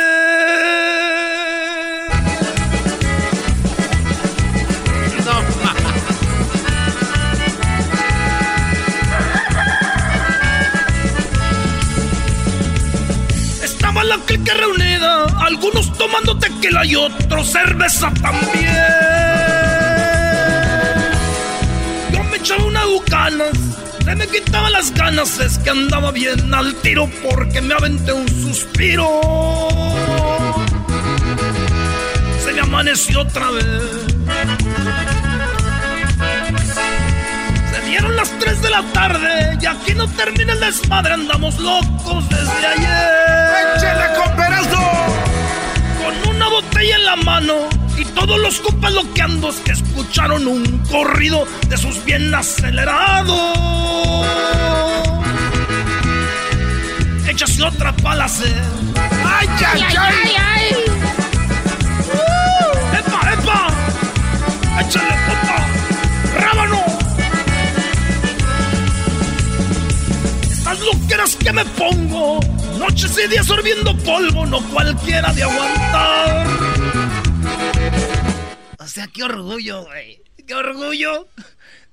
Estaba 13.64 14.04
la 14.04 14.18
clica 14.26 14.56
reunida, 14.56 15.26
algunos 15.46 15.96
tomando 16.00 16.36
tequila 16.40 16.84
y 16.84 16.96
otros 16.96 17.52
cerveza 17.52 18.12
también. 18.24 19.55
Echaba 22.46 22.64
una 22.66 22.86
bucanas, 22.86 23.58
se 24.04 24.16
me 24.16 24.28
quitaban 24.28 24.72
las 24.72 24.94
ganas, 24.94 25.40
es 25.40 25.58
que 25.58 25.72
andaba 25.72 26.12
bien 26.12 26.54
al 26.54 26.76
tiro 26.76 27.10
porque 27.28 27.60
me 27.60 27.74
aventé 27.74 28.14
un 28.14 28.28
suspiro. 28.30 29.10
Se 32.44 32.54
me 32.54 32.62
amaneció 32.62 33.22
otra 33.22 33.50
vez. 33.50 33.66
Se 37.74 37.82
dieron 37.90 38.16
las 38.16 38.30
3 38.38 38.62
de 38.62 38.70
la 38.70 38.84
tarde 38.94 39.58
y 39.60 39.66
aquí 39.66 39.96
no 39.96 40.08
termina 40.10 40.54
el 40.54 40.60
desmadre, 40.60 41.14
andamos 41.16 41.58
locos 41.58 42.30
desde 42.30 42.68
ayer. 42.68 43.76
¡Échale 43.76 44.06
con! 44.18 44.36
Con 46.04 46.36
una 46.36 46.48
botella 46.50 46.96
en 46.96 47.06
la 47.06 47.16
mano 47.16 47.85
y 47.98 48.06
todos 48.06 48.40
los 48.40 48.60
compas 48.60 48.94
loqueandos 48.94 49.56
que 49.58 49.72
escucharon 49.72 50.48
un 50.48 50.80
corrido 50.90 51.46
de 51.68 51.78
sus 51.78 52.04
bien 52.06 52.34
acelerados. 52.34 53.58
Échase 57.28 57.64
otra 57.64 57.92
pala 57.94 58.26
hacer. 58.26 58.54
¡Ay, 59.26 59.48
ay, 59.66 59.82
ay! 59.82 60.36
ay, 60.38 60.76
¡Uh! 62.14 62.98
¡Epa, 62.98 63.34
epa! 63.34 63.68
¡Échale, 64.82 65.16
puta! 65.28 65.58
¡Rábano! 66.40 66.84
Estas 70.44 70.80
loqueras 70.80 71.36
que 71.36 71.52
me 71.52 71.66
pongo, 71.66 72.40
no 72.80 72.86
Noches 72.86 73.18
y 73.18 73.28
días 73.28 73.46
sorbiendo 73.46 73.98
polvo, 73.98 74.46
no 74.46 74.62
cualquiera 74.70 75.34
de 75.34 75.44
aguantar. 75.44 76.75
O 78.86 78.88
sea, 78.88 79.08
qué 79.08 79.24
orgullo, 79.24 79.84
güey. 79.84 80.22
Qué 80.46 80.54
orgullo. 80.54 81.28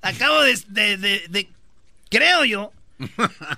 Acabo 0.02 0.42
de, 0.42 0.58
de, 0.68 0.96
de, 0.98 1.48
creo 2.10 2.44
yo, 2.44 2.70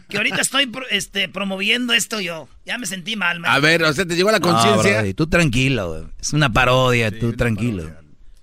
que 0.08 0.18
ahorita 0.18 0.40
estoy 0.40 0.70
este, 0.90 1.28
promoviendo 1.28 1.92
esto 1.94 2.20
yo. 2.20 2.48
Ya 2.64 2.78
me 2.78 2.86
sentí 2.86 3.16
mal, 3.16 3.40
maestro. 3.40 3.56
A 3.56 3.60
ver, 3.60 3.82
o 3.82 3.92
sea, 3.92 4.06
te 4.06 4.14
llegó 4.14 4.30
la 4.30 4.38
conciencia. 4.38 5.02
No, 5.02 5.14
tú 5.14 5.26
tranquilo, 5.26 6.10
es 6.20 6.32
una 6.32 6.52
parodia, 6.52 7.18
tú 7.18 7.32
tranquilo. 7.32 7.90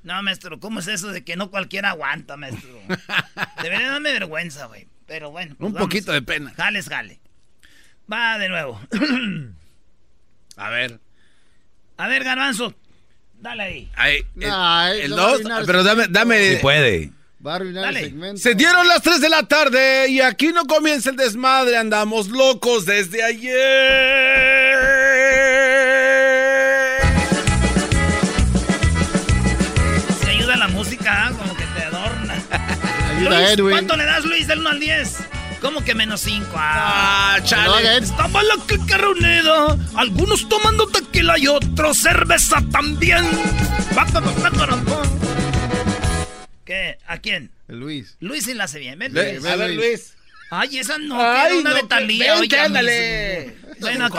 No, 0.03 0.21
maestro, 0.23 0.59
¿cómo 0.59 0.81
es 0.81 0.87
eso 0.87 1.07
de 1.09 1.23
que 1.23 1.37
no 1.37 1.49
cualquiera 1.51 1.91
aguanta, 1.91 2.35
maestro? 2.35 2.69
Debería 3.63 3.91
darme 3.91 4.11
vergüenza, 4.11 4.65
güey. 4.65 4.87
Pero 5.07 5.31
bueno. 5.31 5.55
Pues 5.57 5.71
Un 5.71 5.77
poquito 5.77 6.11
de 6.11 6.21
pena. 6.21 6.53
Jales, 6.57 6.89
jale. 6.89 7.21
Va 8.11 8.37
de 8.37 8.49
nuevo. 8.49 8.81
A 10.57 10.69
ver. 10.69 10.99
A 11.95 12.07
ver, 12.07 12.25
Garbanzo. 12.25 12.75
Dale 13.41 13.63
ahí. 13.63 13.89
Ahí. 13.95 15.01
El 15.01 15.11
2. 15.11 15.41
pero 15.65 15.83
dame. 15.83 16.05
dame 16.07 16.51
si 16.51 16.55
puede. 16.57 17.09
Va 17.45 17.53
a 17.53 17.55
arruinar 17.55 17.89
el 17.89 18.03
segmento. 18.03 18.39
Se 18.39 18.53
dieron 18.53 18.87
las 18.87 19.01
3 19.01 19.19
de 19.19 19.29
la 19.29 19.41
tarde 19.47 20.07
y 20.09 20.21
aquí 20.21 20.49
no 20.53 20.65
comienza 20.65 21.09
el 21.09 21.15
desmadre. 21.15 21.75
Andamos 21.75 22.27
locos 22.27 22.85
desde 22.85 23.23
ayer. 23.23 23.57
Se 30.23 30.29
ayuda 30.29 30.55
la 30.57 30.67
música, 30.67 31.29
¿eh? 31.31 31.35
como 31.35 31.55
que 31.55 31.63
te 31.63 31.83
adorna. 31.83 32.35
Ayuda 33.17 33.55
Luis, 33.55 33.73
¿Cuánto 33.73 33.97
le 33.97 34.05
das, 34.05 34.23
Luis, 34.23 34.45
del 34.45 34.59
1 34.59 34.69
al 34.69 34.79
10? 34.79 35.17
¿Cómo 35.61 35.83
que 35.83 35.93
menos 35.93 36.21
5? 36.21 36.47
Ah, 36.55 37.35
ah 37.35 37.43
chale. 37.43 37.97
Estaba 37.97 38.41
la 38.41 38.55
clica 38.65 38.97
reunida. 38.97 39.77
Algunos 39.95 40.49
tomando 40.49 40.87
tequila 40.87 41.37
y 41.37 41.47
otros 41.47 41.99
cerveza 41.99 42.63
también. 42.71 43.23
¿Qué? 46.65 46.97
¿A 47.07 47.17
quién? 47.19 47.51
Luis. 47.67 48.17
Luis 48.19 48.45
sí 48.45 48.55
la 48.55 48.63
hace 48.63 48.79
bien. 48.79 48.97
Ven, 48.97 49.13
Luis. 49.13 49.45
A 49.45 49.55
ver, 49.55 49.71
Luis. 49.71 50.13
Ay, 50.49 50.79
esa 50.79 50.97
no, 50.97 51.15
Ay, 51.21 51.59
una 51.59 51.69
no, 51.69 51.75
de 51.75 51.83
Talía. 51.83 52.35
Oye, 52.35 52.59
ándale. 52.59 53.55
Bueno, 53.79 54.09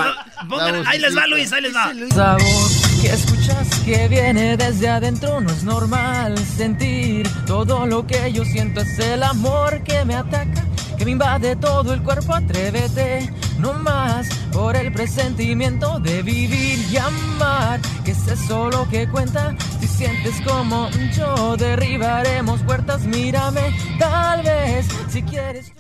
pongan, 0.49 0.87
ahí 0.87 0.99
les 0.99 1.17
va, 1.17 1.27
Luis, 1.27 1.53
ahí 1.53 1.63
les 1.63 1.75
va. 1.75 1.93
Sabor 2.15 2.71
que 3.03 3.09
escuchas 3.09 3.69
que 3.85 4.09
viene 4.09 4.57
desde 4.57 4.89
adentro 4.89 5.41
no 5.41 5.51
es 5.51 5.63
normal 5.63 6.39
sentir 6.39 7.29
todo 7.47 7.85
lo 7.87 8.07
que 8.07 8.33
yo 8.33 8.45
siento 8.45 8.81
es 8.81 8.99
el 8.99 9.23
amor 9.23 9.83
que 9.85 10.05
me 10.05 10.15
ataca 10.15 10.72
que 11.03 11.07
me 11.07 11.13
invade 11.13 11.57
todo 11.57 11.93
el 11.95 12.01
cuerpo 12.01 12.33
atrévete 12.33 13.29
no 13.59 13.73
más 13.75 14.29
por 14.53 14.77
el 14.77 14.93
presentimiento 14.93 15.99
de 15.99 16.23
vivir 16.23 16.79
y 16.93 16.97
amar 16.97 17.81
que 18.05 18.13
es 18.13 18.29
eso 18.29 18.71
lo 18.71 18.89
que 18.89 19.09
cuenta 19.09 19.57
si 19.81 19.89
sientes 19.89 20.41
como 20.47 20.89
yo 21.17 21.57
derribaremos 21.57 22.63
puertas 22.63 23.05
mírame 23.05 23.75
tal 23.99 24.45
vez 24.45 24.87
si 25.09 25.23
quieres 25.23 25.73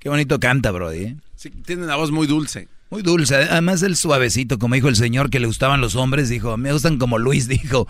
Qué 0.00 0.08
bonito 0.08 0.38
canta, 0.40 0.70
Brody. 0.70 1.04
¿eh? 1.04 1.16
Sí, 1.34 1.48
tiene 1.64 1.84
una 1.84 1.96
voz 1.96 2.10
muy 2.10 2.26
dulce. 2.26 2.68
Muy 2.90 3.00
dulce. 3.00 3.36
Además, 3.36 3.80
el 3.82 3.96
suavecito, 3.96 4.58
como 4.58 4.74
dijo 4.74 4.88
el 4.88 4.96
señor 4.96 5.30
que 5.30 5.40
le 5.40 5.46
gustaban 5.46 5.80
los 5.80 5.96
hombres, 5.96 6.28
dijo, 6.28 6.58
me 6.58 6.74
gustan 6.74 6.98
como 6.98 7.16
Luis, 7.16 7.48
dijo. 7.48 7.86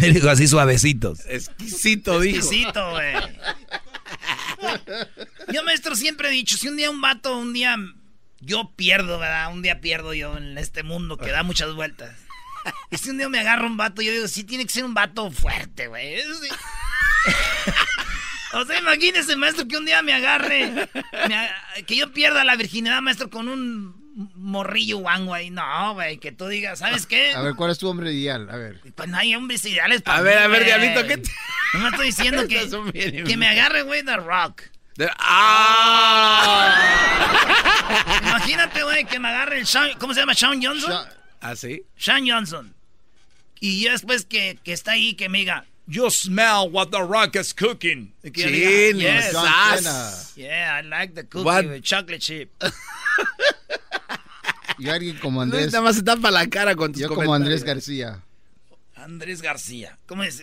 dijo 0.00 0.28
así 0.28 0.46
suavecitos. 0.46 1.26
Exquisito, 1.26 2.20
dijo. 2.20 2.36
Exquisito, 2.36 2.90
güey. 2.90 3.14
Yo, 5.52 5.62
maestro, 5.64 5.94
siempre 5.94 6.28
he 6.28 6.32
dicho, 6.32 6.56
si 6.56 6.68
un 6.68 6.76
día 6.76 6.90
un 6.90 7.00
vato, 7.00 7.36
un 7.36 7.52
día 7.52 7.76
yo 8.40 8.72
pierdo, 8.76 9.18
¿verdad? 9.18 9.52
Un 9.52 9.62
día 9.62 9.80
pierdo 9.80 10.14
yo 10.14 10.36
en 10.36 10.56
este 10.58 10.82
mundo 10.82 11.16
que 11.16 11.30
da 11.30 11.42
muchas 11.42 11.74
vueltas. 11.74 12.16
Y 12.90 12.98
si 12.98 13.10
un 13.10 13.18
día 13.18 13.28
me 13.28 13.40
agarro 13.40 13.66
un 13.66 13.76
vato, 13.76 14.02
yo 14.02 14.12
digo, 14.12 14.28
sí 14.28 14.44
tiene 14.44 14.66
que 14.66 14.72
ser 14.72 14.84
un 14.84 14.94
vato 14.94 15.30
fuerte, 15.30 15.88
güey. 15.88 16.20
O 18.52 18.64
sea, 18.64 18.78
imagínese, 18.78 19.36
maestro, 19.36 19.68
que 19.68 19.76
un 19.76 19.86
día 19.86 20.02
me 20.02 20.12
agarre, 20.12 20.88
que 21.86 21.96
yo 21.96 22.12
pierda 22.12 22.44
la 22.44 22.56
virginidad, 22.56 23.00
maestro, 23.00 23.30
con 23.30 23.48
un 23.48 23.99
morrillo 24.34 24.98
guango 24.98 25.34
ahí. 25.34 25.50
No, 25.50 25.94
güey, 25.94 26.18
que 26.18 26.32
tú 26.32 26.48
digas, 26.48 26.80
¿sabes 26.80 27.06
qué? 27.06 27.32
A 27.32 27.42
ver, 27.42 27.54
¿cuál 27.54 27.70
es 27.70 27.78
tu 27.78 27.88
hombre 27.88 28.12
ideal? 28.12 28.48
A 28.50 28.56
ver. 28.56 28.80
Pues 28.94 29.08
no 29.08 29.16
hay 29.16 29.34
hombres 29.34 29.64
ideales 29.64 30.02
para 30.02 30.18
A 30.18 30.22
ver, 30.22 30.38
a 30.38 30.48
ver, 30.48 30.64
diablito, 30.64 31.06
¿qué 31.06 31.18
te... 31.18 31.30
No 31.74 31.80
me 31.80 31.88
estoy 31.88 32.06
diciendo 32.06 32.46
que, 32.92 33.24
que 33.24 33.36
me 33.36 33.48
agarre, 33.48 33.82
güey, 33.82 34.04
The 34.04 34.16
Rock. 34.16 34.62
¡Ah! 35.18 36.76
Imagínate, 38.22 38.82
güey, 38.82 39.04
que 39.04 39.18
me 39.18 39.28
agarre 39.28 39.58
el 39.58 39.66
Sean... 39.66 39.90
¿Cómo 39.98 40.14
se 40.14 40.20
llama? 40.20 40.34
¿Sean 40.34 40.62
Johnson? 40.62 40.92
¿Ah, 41.40 41.56
sí? 41.56 41.82
Sean 41.96 42.28
Johnson. 42.28 42.74
Y 43.60 43.84
después 43.84 44.26
que, 44.26 44.58
que 44.62 44.72
está 44.72 44.92
ahí, 44.92 45.14
que 45.14 45.28
me 45.28 45.38
diga... 45.38 45.64
You 45.86 46.08
smell 46.10 46.70
what 46.70 46.90
the 46.92 47.02
rock 47.02 47.34
is 47.34 47.52
cooking. 47.52 48.12
Chin, 48.22 48.98
yes, 48.98 49.32
yes. 49.32 50.32
Yeah, 50.36 50.78
I 50.78 50.82
like 50.82 51.16
the 51.16 51.24
cookie 51.24 51.44
what? 51.44 51.64
with 51.64 51.82
chocolate 51.82 52.20
chip. 52.20 52.50
y 54.78 54.88
alguien 54.88 55.18
como 55.18 55.42
Andrés. 55.42 55.62
Luis 55.62 55.72
nada 55.72 55.84
más 55.84 55.96
se 55.96 56.02
tapa 56.02 56.30
la 56.30 56.48
cara 56.48 56.74
con 56.74 56.92
tus 56.92 57.02
Yo 57.02 57.08
como 57.08 57.34
Andrés 57.34 57.64
García. 57.64 58.22
Andrés 58.96 59.42
García. 59.42 59.98
¿Cómo 60.06 60.22
es? 60.22 60.42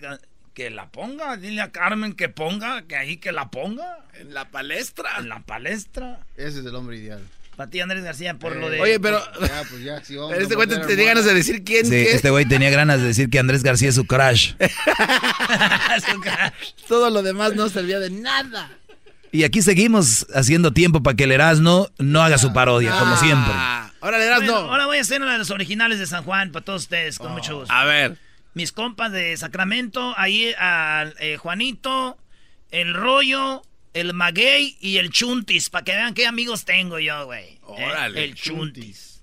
Que 0.54 0.70
la 0.70 0.90
ponga. 0.90 1.38
Dile 1.38 1.62
a 1.62 1.72
Carmen 1.72 2.14
que 2.14 2.30
ponga, 2.30 2.84
que 2.84 2.96
ahí 2.96 3.18
que 3.18 3.32
la 3.32 3.50
ponga. 3.50 4.06
En 4.20 4.34
la 4.34 4.50
palestra. 4.50 5.18
En 5.20 5.30
la 5.30 5.42
palestra. 5.42 6.20
Ese 6.36 6.60
es 6.60 6.66
el 6.66 6.76
hombre 6.76 6.98
ideal. 6.98 7.22
Para 7.56 7.72
ti, 7.72 7.80
Andrés 7.80 8.04
García, 8.04 8.36
por 8.36 8.56
lo 8.56 8.70
de. 8.70 8.80
Oye, 8.80 9.00
pero. 9.00 9.20
Ya, 9.42 9.64
pues 9.68 9.84
ya, 9.84 10.04
si 10.04 10.16
vamos 10.16 10.38
este 10.38 10.54
güey 10.54 10.68
tenía 10.68 11.06
ganas 11.08 11.26
de 11.26 11.34
decir 11.34 11.64
quién. 11.64 11.88
Sí, 11.88 11.96
este 11.96 12.30
güey 12.30 12.46
tenía 12.46 12.70
ganas 12.70 13.02
de 13.02 13.08
decir 13.08 13.32
que 13.32 13.40
Andrés 13.40 13.64
García 13.64 13.90
es 13.90 13.96
su 13.96 14.06
crush. 14.06 14.54
su 16.06 16.22
crush. 16.22 16.74
Todo 16.88 17.10
lo 17.10 17.24
demás 17.24 17.56
no 17.56 17.68
servía 17.70 18.00
de 18.00 18.12
nada. 18.12 18.78
Y 19.32 19.44
aquí 19.44 19.62
seguimos 19.62 20.26
haciendo 20.34 20.72
tiempo 20.72 21.04
para 21.04 21.16
que 21.16 21.26
el 21.26 21.32
Erasmo 21.32 21.90
no 21.98 22.22
haga 22.22 22.38
su 22.38 22.54
parodia, 22.54 22.98
como 22.98 23.14
ah. 23.14 23.18
siempre. 23.18 23.54
Ahora 24.00 24.18
el 24.18 24.24
Erasmo. 24.24 24.56
ahora 24.56 24.86
voy 24.86 24.98
a 24.98 25.02
hacer 25.02 25.22
una 25.22 25.34
de 25.34 25.38
los 25.40 25.52
originales 25.52 26.00
de 26.00 26.08
San 26.08 26.24
Juan 26.24 26.52
para 26.52 26.64
todos 26.64 26.84
ustedes, 26.84 27.18
con 27.18 27.32
oh. 27.32 27.36
mucho 27.36 27.60
gusto. 27.60 27.74
A 27.74 27.86
ver. 27.86 28.18
Mis 28.54 28.72
compas 28.72 29.12
de 29.12 29.36
Sacramento, 29.38 30.14
ahí 30.18 30.54
a 30.58 31.12
eh, 31.20 31.38
Juanito, 31.38 32.18
el 32.72 32.94
rollo, 32.94 33.62
el 33.94 34.14
maguey 34.14 34.78
y 34.80 34.98
el 34.98 35.10
chuntis, 35.12 35.70
para 35.70 35.84
que 35.84 35.94
vean 35.94 36.14
qué 36.14 36.26
amigos 36.26 36.66
tengo 36.66 37.00
yo, 37.00 37.26
güey. 37.26 37.60
Órale. 37.64 38.24
el 38.24 38.36
chuntis. 38.36 39.22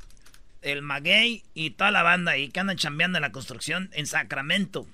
El 0.63 0.83
maguey 0.83 1.43
y 1.53 1.71
toda 1.71 1.91
la 1.91 2.03
banda 2.03 2.33
ahí 2.33 2.49
que 2.49 2.61
andan 2.61 2.77
chambeando 2.77 3.19
en 3.19 3.23
la 3.23 3.33
construcción 3.33 3.91
en 3.93 4.07
Sacramento. 4.07 4.87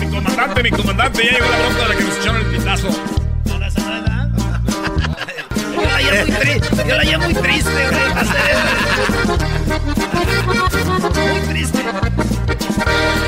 Mi 0.00 0.06
comandante, 0.10 0.62
mi 0.62 0.70
comandante, 0.70 1.24
ya 1.24 1.30
llegó 1.32 1.48
la 1.50 1.58
bronca 1.58 1.82
de 1.82 1.88
la 1.88 1.96
que 1.96 2.04
nos 2.04 2.16
echaron 2.18 2.40
el 2.40 2.46
pitazo. 2.46 2.88
No, 3.46 3.58
no, 3.58 3.66
Yo 5.74 5.84
la 5.84 6.00
llamo 6.00 6.26
muy 6.26 6.34
triste, 6.34 6.84
yo 6.88 6.96
la 6.96 7.04
llamo 7.04 7.24
muy 7.24 7.34
triste, 7.34 7.70
güey, 7.90 8.04
Muy 11.32 11.40
triste. 11.48 11.78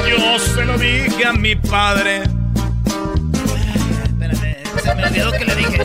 Yo 0.08 0.38
se 0.38 0.64
lo 0.64 0.78
dije 0.78 1.26
a 1.26 1.32
mi 1.32 1.56
padre. 1.56 2.22
Espérame, 4.04 4.56
se 4.82 4.94
me 4.94 5.04
olvidó 5.04 5.32
que 5.32 5.44
le 5.44 5.54
dije. 5.56 5.82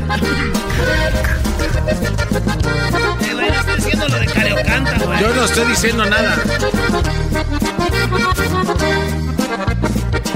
Eh, 3.21 3.33
güey, 3.33 3.49
no 3.49 3.59
estoy 3.59 3.75
diciendo 3.75 4.07
lo 4.07 4.19
de 4.19 4.25
Careocanta, 4.27 4.97
güey. 5.05 5.19
Yo 5.19 5.35
no 5.35 5.45
estoy 5.45 5.65
diciendo 5.67 6.05
nada. 6.05 6.37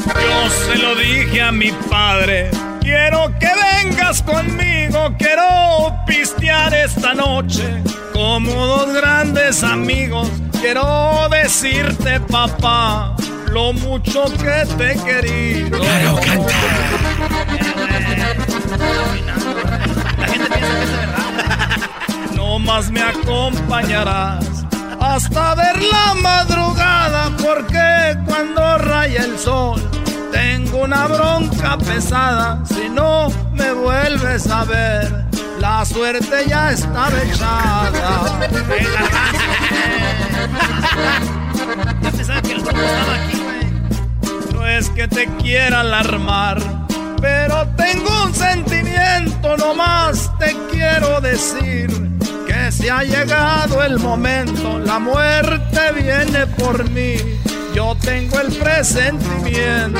Yo 0.03 0.49
se 0.49 0.75
lo 0.77 0.95
dije 0.95 1.41
a 1.41 1.51
mi 1.51 1.71
padre. 1.89 2.49
Quiero 2.81 3.31
que 3.39 3.49
vengas 3.83 4.21
conmigo, 4.21 5.13
quiero 5.17 5.95
pistear 6.05 6.73
esta 6.73 7.13
noche 7.13 7.81
como 8.13 8.51
dos 8.67 8.93
grandes 8.93 9.63
amigos. 9.63 10.29
Quiero 10.61 11.27
decirte, 11.29 12.19
papá, 12.19 13.15
lo 13.51 13.73
mucho 13.73 14.25
que 14.25 14.65
te 14.77 14.91
he 14.91 15.03
querido. 15.03 15.79
Claro, 15.79 16.15
canta. 16.15 16.53
La 20.19 20.27
gente 20.27 20.45
piensa 20.47 20.77
que 20.77 20.83
es 20.83 20.91
verdad. 20.91 21.21
No 22.35 22.59
más 22.59 22.89
me 22.89 23.01
acompañarás 23.01 24.64
hasta 24.99 25.55
ver 25.55 25.81
la 25.81 26.13
madrugada, 26.15 27.31
porque 27.41 28.17
cuando 28.25 28.77
raya 28.77 29.23
el 29.23 29.37
sol 29.37 29.81
tengo 30.31 30.83
una 30.83 31.07
bronca 31.07 31.77
pesada. 31.77 32.63
Si 32.65 32.89
no 32.89 33.29
me 33.53 33.71
vuelves 33.73 34.47
a 34.47 34.63
ver, 34.65 35.25
la 35.59 35.85
suerte 35.85 36.45
ya 36.47 36.71
está 36.71 37.09
echada. 37.23 38.39
No 44.53 44.65
es 44.65 44.89
que 44.89 45.07
te 45.07 45.27
quiera 45.37 45.81
alarmar 45.81 46.57
Pero 47.21 47.67
tengo 47.75 48.23
un 48.25 48.33
sentimiento, 48.33 49.55
nomás 49.57 50.31
te 50.39 50.55
quiero 50.71 51.21
decir 51.21 52.14
si 52.71 52.89
ha 52.89 53.03
llegado 53.03 53.83
el 53.83 53.99
momento, 53.99 54.79
la 54.79 54.99
muerte 54.99 55.79
viene 55.93 56.47
por 56.47 56.89
mí. 56.89 57.15
Yo 57.73 57.95
tengo 58.01 58.39
el 58.39 58.53
presentimiento. 58.53 59.99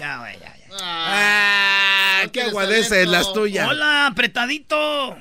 Ya, 0.00 0.18
güey, 0.18 0.38
ya, 0.40 0.56
ya. 0.56 0.66
Ah, 0.80 2.22
qué 2.32 2.42
aguadece 2.42 3.06
las 3.06 3.32
tuyas. 3.32 3.68
Hola, 3.68 4.06
apretadito. 4.06 5.16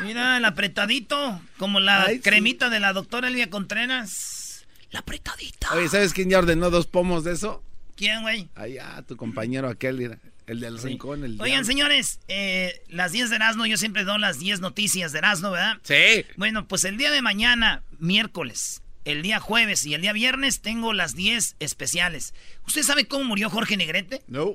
Mira, 0.00 0.36
el 0.38 0.44
apretadito. 0.44 1.40
Como 1.58 1.80
la 1.80 2.04
Ay, 2.04 2.16
sí. 2.16 2.22
cremita 2.22 2.70
de 2.70 2.80
la 2.80 2.92
doctora 2.92 3.28
Elvia 3.28 3.50
Contreras. 3.50 4.66
La 4.90 5.00
apretadita. 5.00 5.74
Oye, 5.74 5.88
¿sabes 5.88 6.12
quién 6.12 6.30
ya 6.30 6.38
ordenó 6.38 6.70
dos 6.70 6.86
pomos 6.86 7.24
de 7.24 7.32
eso? 7.32 7.62
¿Quién, 7.96 8.22
güey? 8.22 8.48
Allá, 8.54 9.02
tu 9.06 9.16
compañero 9.16 9.68
aquel, 9.68 10.18
el 10.50 10.60
del 10.60 10.78
rincón. 10.78 11.24
El 11.24 11.32
Oigan, 11.32 11.46
diablo. 11.46 11.64
señores, 11.64 12.20
eh, 12.28 12.82
las 12.88 13.12
10 13.12 13.30
de 13.30 13.36
Erasmo, 13.36 13.66
yo 13.66 13.76
siempre 13.76 14.04
doy 14.04 14.18
las 14.18 14.38
10 14.38 14.60
noticias 14.60 15.12
de 15.12 15.18
Erasmo, 15.18 15.50
¿verdad? 15.50 15.78
Sí. 15.82 16.24
Bueno, 16.36 16.66
pues 16.66 16.84
el 16.84 16.96
día 16.96 17.10
de 17.10 17.22
mañana, 17.22 17.82
miércoles, 17.98 18.82
el 19.04 19.22
día 19.22 19.38
jueves 19.40 19.86
y 19.86 19.94
el 19.94 20.02
día 20.02 20.12
viernes 20.12 20.60
tengo 20.60 20.92
las 20.92 21.14
10 21.14 21.56
especiales. 21.60 22.34
¿Usted 22.66 22.82
sabe 22.82 23.06
cómo 23.06 23.24
murió 23.24 23.48
Jorge 23.48 23.76
Negrete? 23.76 24.22
No. 24.26 24.54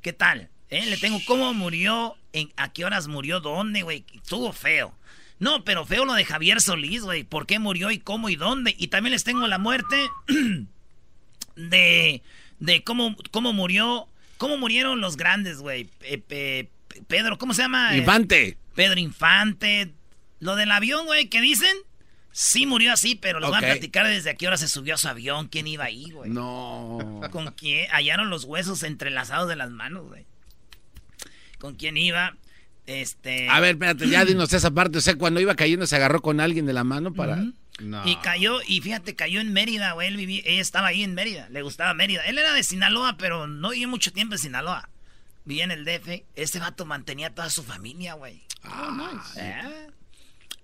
¿Qué 0.00 0.12
tal? 0.12 0.48
¿Eh? 0.70 0.86
Le 0.86 0.96
tengo 0.96 1.18
cómo 1.26 1.52
murió, 1.54 2.16
en, 2.32 2.52
a 2.56 2.72
qué 2.72 2.84
horas 2.84 3.08
murió, 3.08 3.40
dónde, 3.40 3.82
güey. 3.82 4.04
Estuvo 4.14 4.52
feo. 4.52 4.96
No, 5.38 5.64
pero 5.64 5.84
feo 5.84 6.04
lo 6.04 6.14
de 6.14 6.24
Javier 6.24 6.60
Solís, 6.60 7.02
güey. 7.02 7.24
¿Por 7.24 7.46
qué 7.46 7.58
murió 7.58 7.90
y 7.90 7.98
cómo 7.98 8.28
y 8.28 8.36
dónde? 8.36 8.74
Y 8.78 8.88
también 8.88 9.12
les 9.12 9.24
tengo 9.24 9.46
la 9.48 9.58
muerte 9.58 10.08
de, 11.56 12.22
de 12.58 12.84
cómo, 12.84 13.16
cómo 13.30 13.52
murió, 13.52 14.08
cómo 14.38 14.56
murieron 14.58 15.00
los 15.00 15.16
grandes, 15.16 15.58
güey. 15.58 15.88
Eh, 16.02 16.22
eh, 16.28 16.68
Pedro, 17.08 17.38
¿cómo 17.38 17.54
se 17.54 17.62
llama? 17.62 17.94
Eh, 17.94 17.98
Infante. 17.98 18.58
Pedro 18.74 18.98
Infante. 19.00 19.92
Lo 20.40 20.56
del 20.56 20.70
avión, 20.70 21.06
güey, 21.06 21.28
¿qué 21.28 21.40
dicen? 21.40 21.74
Sí 22.32 22.66
murió 22.66 22.92
así, 22.92 23.14
pero 23.14 23.40
les 23.40 23.48
voy 23.48 23.58
Ok. 23.58 23.64
a 23.64 23.66
platicar 23.68 24.06
desde 24.06 24.30
a 24.30 24.34
qué 24.34 24.46
hora 24.46 24.58
se 24.58 24.68
subió 24.68 24.94
a 24.94 24.98
su 24.98 25.08
avión, 25.08 25.48
quién 25.48 25.66
iba 25.66 25.84
ahí, 25.84 26.10
güey. 26.10 26.30
No. 26.30 26.98
¿Con 27.30 27.50
quién? 27.52 27.88
Hallaron 27.90 28.28
los 28.28 28.44
huesos 28.44 28.82
entrelazados 28.82 29.48
de 29.48 29.56
las 29.56 29.70
manos, 29.70 30.06
güey. 30.06 30.26
¿Con 31.58 31.74
quién 31.76 31.96
iba? 31.96 32.36
Este. 32.86 33.48
A 33.48 33.58
ver, 33.60 33.70
espérate, 33.72 34.08
ya 34.08 34.24
dinos 34.24 34.52
esa 34.52 34.70
parte. 34.70 34.98
O 34.98 35.00
sea, 35.00 35.16
cuando 35.16 35.40
iba 35.40 35.54
cayendo 35.54 35.86
se 35.86 35.96
agarró 35.96 36.20
con 36.20 36.40
alguien 36.40 36.66
de 36.66 36.72
la 36.74 36.84
mano 36.84 37.12
para... 37.14 37.42
No. 37.78 38.06
Y 38.08 38.16
cayó, 38.16 38.60
y 38.66 38.80
fíjate, 38.80 39.14
cayó 39.14 39.40
en 39.40 39.52
Mérida, 39.52 39.92
güey. 39.92 40.08
Él 40.08 40.16
vivía, 40.16 40.42
ella 40.44 40.62
estaba 40.62 40.88
ahí 40.88 41.02
en 41.02 41.14
Mérida, 41.14 41.48
le 41.50 41.62
gustaba 41.62 41.92
Mérida. 41.94 42.22
Él 42.22 42.38
era 42.38 42.52
de 42.52 42.62
Sinaloa, 42.62 43.16
pero 43.18 43.46
no 43.46 43.70
vivió 43.70 43.88
mucho 43.88 44.12
tiempo 44.12 44.34
en 44.34 44.38
Sinaloa. 44.38 44.88
Vivía 45.44 45.64
en 45.64 45.70
el 45.70 45.84
DF. 45.84 46.24
Ese 46.34 46.58
vato 46.58 46.86
mantenía 46.86 47.28
a 47.28 47.34
toda 47.34 47.50
su 47.50 47.62
familia, 47.62 48.14
güey. 48.14 48.42
Eh. 49.36 49.88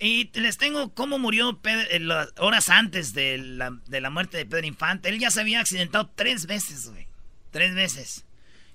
Y 0.01 0.31
les 0.35 0.59
tengo 0.59 0.93
cómo 0.93 1.19
murió 1.19 1.59
Pedro, 1.59 1.87
eh, 1.91 2.01
las 2.01 2.33
horas 2.39 2.69
antes 2.69 3.15
de 3.15 3.39
la, 3.39 3.71
de 3.87 4.01
la 4.01 4.11
muerte 4.11 4.37
de 4.37 4.47
Pedro 4.47 4.67
Infante. 4.67 5.09
Él 5.09 5.21
ya 5.21 5.31
se 5.31 5.41
había 5.41 5.61
accidentado 5.61 6.11
tres 6.17 6.47
veces, 6.47 6.89
güey. 6.91 7.07
Tres 7.53 7.75
veces. 7.75 8.25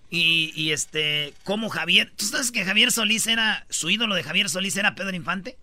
Y, 0.09 0.53
y 0.55 0.71
este, 0.71 1.33
cómo 1.43 1.67
Javier. 1.67 2.13
¿Tú 2.15 2.25
sabes 2.25 2.51
que 2.51 2.63
Javier 2.63 2.93
Solís 2.93 3.27
era. 3.27 3.65
Su 3.69 3.89
ídolo 3.89 4.15
de 4.15 4.23
Javier 4.23 4.47
Solís 4.47 4.77
era 4.77 4.95
Pedro 4.95 5.13
Infante? 5.15 5.57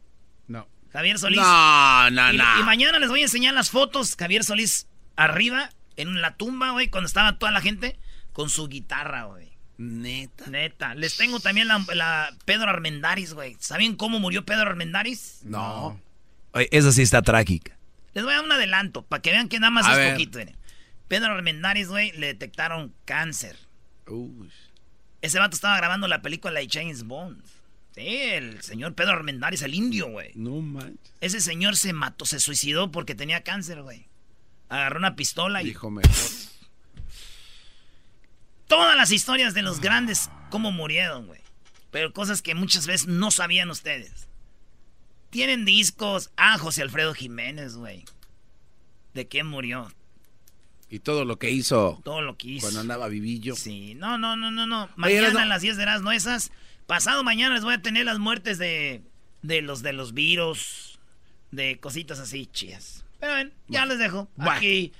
No. 0.48 0.68
Javier 0.94 1.18
Solís. 1.18 1.40
No, 1.40 2.10
no, 2.10 2.32
y, 2.32 2.36
no. 2.38 2.60
y 2.60 2.62
mañana 2.62 2.98
les 2.98 3.10
voy 3.10 3.20
a 3.20 3.24
enseñar 3.24 3.52
las 3.52 3.68
fotos. 3.70 4.16
Javier 4.16 4.44
Solís 4.44 4.86
arriba, 5.16 5.68
en 5.96 6.22
la 6.22 6.36
tumba, 6.36 6.70
güey, 6.70 6.88
cuando 6.88 7.06
estaba 7.06 7.36
toda 7.38 7.52
la 7.52 7.60
gente 7.60 7.98
con 8.32 8.48
su 8.48 8.68
guitarra, 8.68 9.24
güey. 9.24 9.52
Neta. 9.76 10.46
Neta. 10.46 10.94
Les 10.94 11.16
tengo 11.16 11.40
también 11.40 11.66
la, 11.68 11.84
la 11.94 12.30
Pedro 12.44 12.70
Armendaris, 12.70 13.34
güey. 13.34 13.56
¿Saben 13.58 13.96
cómo 13.96 14.20
murió 14.20 14.44
Pedro 14.46 14.70
Armendaris? 14.70 15.40
No. 15.42 16.00
Oye, 16.52 16.68
esa 16.70 16.92
sí 16.92 17.02
está 17.02 17.22
trágica. 17.22 17.76
Les 18.12 18.22
voy 18.22 18.32
a 18.32 18.36
dar 18.36 18.44
un 18.44 18.52
adelanto 18.52 19.02
para 19.02 19.20
que 19.20 19.32
vean 19.32 19.48
que 19.48 19.58
nada 19.58 19.72
más 19.72 19.86
A 19.86 19.92
es 19.92 19.96
ver. 19.98 20.12
poquito. 20.12 20.38
miren. 20.38 20.56
Pedro 21.08 21.32
Armendaris, 21.32 21.88
güey, 21.88 22.12
le 22.12 22.28
detectaron 22.28 22.94
cáncer. 23.04 23.56
Uy. 24.06 24.48
Ese 25.22 25.40
vato 25.40 25.56
estaba 25.56 25.76
grabando 25.76 26.06
la 26.06 26.22
película 26.22 26.60
de 26.60 26.68
James 26.70 27.02
Bond. 27.02 27.42
Sí, 27.94 28.06
el 28.06 28.60
señor 28.62 28.94
Pedro 28.94 29.12
Armendaris, 29.12 29.62
el 29.62 29.74
indio, 29.74 30.08
güey. 30.08 30.32
No 30.34 30.60
manches. 30.60 31.12
Ese 31.20 31.40
señor 31.40 31.76
se 31.76 31.92
mató, 31.92 32.24
se 32.26 32.40
suicidó 32.40 32.90
porque 32.90 33.14
tenía 33.14 33.42
cáncer, 33.44 33.82
güey. 33.82 34.08
Agarró 34.68 34.98
una 34.98 35.14
pistola 35.14 35.62
y... 35.62 35.66
Dijo 35.66 35.90
mejor. 35.90 36.10
Todas 38.66 38.96
las 38.96 39.12
historias 39.12 39.54
de 39.54 39.62
los 39.62 39.80
grandes, 39.80 40.30
cómo 40.50 40.72
murieron, 40.72 41.26
güey. 41.26 41.40
Pero 41.90 42.12
cosas 42.12 42.42
que 42.42 42.54
muchas 42.54 42.86
veces 42.86 43.06
no 43.06 43.30
sabían 43.30 43.70
ustedes. 43.70 44.26
Tienen 45.30 45.64
discos. 45.64 46.30
Ah, 46.36 46.58
José 46.58 46.82
Alfredo 46.82 47.14
Jiménez, 47.14 47.76
güey. 47.76 48.04
¿De 49.12 49.28
qué 49.28 49.44
murió? 49.44 49.92
Y 50.90 51.00
todo 51.00 51.24
lo 51.24 51.38
que 51.38 51.50
hizo 51.50 52.00
Todo 52.04 52.20
lo 52.22 52.36
que 52.36 52.48
hizo. 52.48 52.66
cuando 52.66 52.80
andaba 52.80 53.08
vivillo. 53.08 53.54
Sí, 53.54 53.94
no, 53.94 54.18
no, 54.18 54.36
no, 54.36 54.50
no, 54.50 54.66
no. 54.66 54.84
Oye, 54.84 54.92
Mañana 54.96 55.20
Erasmo. 55.28 55.38
a 55.40 55.44
las 55.46 55.62
10 55.62 55.76
de 55.76 55.86
las 55.86 56.02
esas. 56.14 56.52
Pasado 56.86 57.24
mañana 57.24 57.54
les 57.54 57.64
voy 57.64 57.74
a 57.74 57.82
tener 57.82 58.04
las 58.04 58.18
muertes 58.18 58.58
de, 58.58 59.02
de 59.42 59.62
los 59.62 59.82
de 59.82 59.92
los 59.92 60.12
virus, 60.12 60.98
de 61.50 61.80
cositas 61.80 62.18
así 62.18 62.46
chidas. 62.46 63.04
Pero 63.20 63.34
ven, 63.34 63.54
ya 63.68 63.86
les 63.86 63.98
dejo. 63.98 64.28
Aquí. 64.38 64.92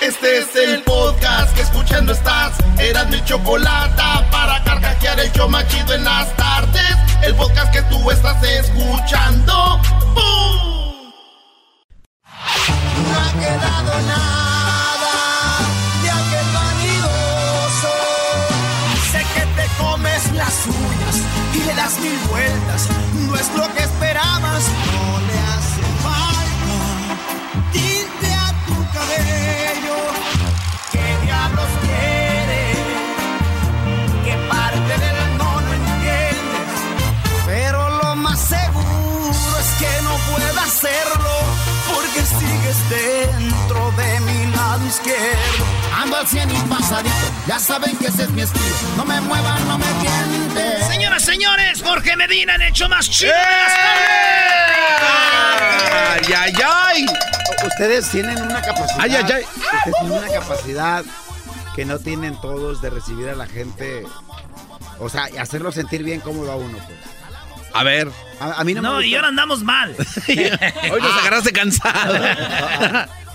Este 0.00 0.38
es 0.38 0.56
el 0.56 0.82
podcast 0.82 1.54
que 1.54 1.62
escuchando 1.62 2.12
estás. 2.12 2.58
Eran 2.80 3.10
mi 3.10 3.24
chocolate 3.24 4.02
para 4.30 4.62
carcajear 4.64 5.20
el 5.20 5.30
show 5.32 5.48
machido 5.48 5.94
en 5.94 6.04
las 6.04 6.34
tardes. 6.36 6.96
El 7.22 7.34
podcast 7.36 7.72
que 7.72 7.82
tú 7.82 8.10
estás 8.10 8.42
escuchando. 8.42 9.80
Ustedes 57.78 58.10
tienen 58.10 58.42
una 58.42 58.60
capacidad. 58.60 58.98
Ay, 59.00 59.14
ay, 59.14 59.24
ay. 59.32 59.42
Ustedes 59.44 59.94
tienen 60.00 60.18
una 60.18 60.28
capacidad 60.28 61.04
que 61.76 61.84
no 61.84 61.98
tienen 62.00 62.40
todos 62.40 62.82
de 62.82 62.90
recibir 62.90 63.28
a 63.28 63.36
la 63.36 63.46
gente. 63.46 64.04
O 64.98 65.08
sea, 65.08 65.30
y 65.30 65.36
hacerlo 65.36 65.70
sentir 65.70 66.02
bien 66.02 66.18
cómodo 66.20 66.50
a 66.50 66.56
uno, 66.56 66.76
pues. 66.78 66.98
A 67.74 67.84
ver. 67.84 68.08
A, 68.40 68.60
a 68.60 68.64
mí 68.64 68.74
no, 68.74 68.82
me 68.82 68.88
No, 68.88 68.94
gusta- 68.94 69.06
y 69.06 69.14
ahora 69.14 69.28
andamos 69.28 69.62
mal. 69.62 69.94
Hoy 70.28 71.00
nos 71.00 71.12
agarraste 71.20 71.52
cansado. 71.52 72.14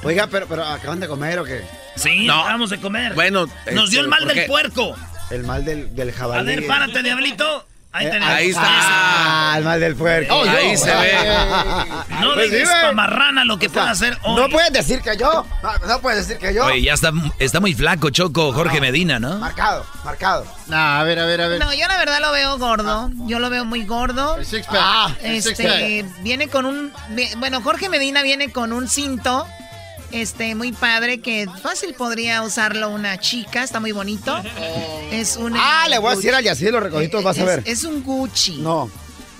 Oiga, 0.03 0.27
pero, 0.27 0.45
pero 0.47 0.65
¿acaban 0.65 0.99
de 0.99 1.07
comer 1.07 1.39
o 1.39 1.45
qué? 1.45 1.63
Sí, 1.95 2.25
No. 2.25 2.41
acabamos 2.41 2.69
de 2.69 2.81
comer. 2.81 3.13
Bueno, 3.13 3.45
Nos 3.71 3.91
dio 3.91 3.99
este, 3.99 3.99
el 4.01 4.07
mal 4.09 4.23
¿por 4.25 4.33
del 4.33 4.45
puerco. 4.45 4.95
El 5.29 5.43
mal 5.45 5.63
del, 5.63 5.95
del 5.95 6.09
A 6.09 6.13
jabalí. 6.13 6.45
ver, 6.45 6.67
párate, 6.67 7.01
diablito. 7.01 7.65
Ahí 7.95 8.07
Eh, 8.07 8.09
tenemos. 8.09 8.33
ahí 8.33 8.49
está. 8.49 8.63
Ah, 8.65 9.55
el 9.59 9.63
mal 9.63 9.79
del 9.79 9.95
puerco. 9.95 10.33
Oh, 10.35 10.43
Ahí 10.49 10.75
se 10.75 10.89
ve. 10.95 11.11
No 12.21 12.33
Pues 12.33 12.49
dejes 12.51 12.67
sí, 12.69 12.73
ve. 12.75 12.81
pa' 12.81 12.91
marrana 12.93 13.45
lo 13.45 13.59
que 13.59 13.67
O 13.67 13.69
sea, 13.69 13.81
puede 13.81 13.91
hacer 13.91 14.17
hoy. 14.23 14.35
No 14.41 14.49
puedes 14.49 14.73
decir 14.73 15.01
que 15.01 15.15
yo. 15.17 15.45
No, 15.61 15.87
no 15.87 15.99
puedes 16.01 16.25
decir 16.27 16.39
que 16.39 16.53
yo. 16.55 16.65
Oye, 16.65 16.81
ya 16.81 16.93
está, 16.93 17.11
está 17.37 17.59
muy 17.59 17.73
flaco, 17.73 18.09
Choco, 18.09 18.51
Jorge 18.53 18.81
Medina, 18.81 19.19
¿no? 19.19 19.37
Marcado, 19.37 19.85
marcado. 20.03 20.45
Nah, 20.67 20.99
a 21.01 21.03
ver, 21.03 21.19
a 21.19 21.25
ver, 21.25 21.41
a 21.41 21.47
ver. 21.49 21.59
No, 21.59 21.71
yo 21.73 21.87
la 21.87 21.97
verdad 21.97 22.19
lo 22.21 22.31
veo 22.31 22.57
gordo. 22.57 23.11
Yo 23.27 23.39
lo 23.39 23.49
veo 23.49 23.63
muy 23.65 23.85
gordo. 23.85 24.37
El 24.37 24.45
six 24.45 24.65
pack. 24.65 24.77
Ah, 24.79 25.11
el 25.21 25.43
six 25.43 25.59
Este, 25.59 26.05
viene 26.21 26.47
con 26.47 26.65
un... 26.65 26.91
Bueno, 27.37 27.61
Jorge 27.61 27.89
Medina 27.89 28.23
viene 28.23 28.51
con 28.51 28.73
un 28.73 28.87
cinto, 28.87 29.47
este, 30.13 30.55
muy 30.55 30.71
padre, 30.71 31.19
que 31.21 31.47
fácil 31.61 31.93
podría 31.95 32.41
usarlo 32.43 32.89
una 32.89 33.19
chica, 33.19 33.63
está 33.63 33.79
muy 33.79 33.91
bonito. 33.91 34.41
Es 35.11 35.35
un... 35.37 35.55
Ah, 35.57 35.87
le 35.89 35.97
voy 35.99 36.13
a 36.13 36.15
decir 36.15 36.33
al 36.33 36.43
Yací 36.43 36.65
de 36.65 36.71
los 36.71 36.81
recoditos, 36.83 37.23
vas 37.23 37.37
a 37.37 37.41
es- 37.41 37.45
ver. 37.45 37.63
Es 37.65 37.83
un 37.83 38.03
Gucci. 38.03 38.57
No. 38.57 38.89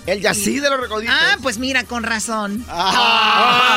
El 0.06 0.20
Yací 0.20 0.60
de 0.60 0.68
los 0.68 0.78
recoditos. 0.80 1.14
Ah, 1.18 1.36
pues 1.42 1.56
mira, 1.58 1.84
con 1.84 2.02
razón. 2.02 2.64
Ah. 2.68 3.70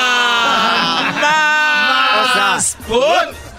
Más. 2.36 2.78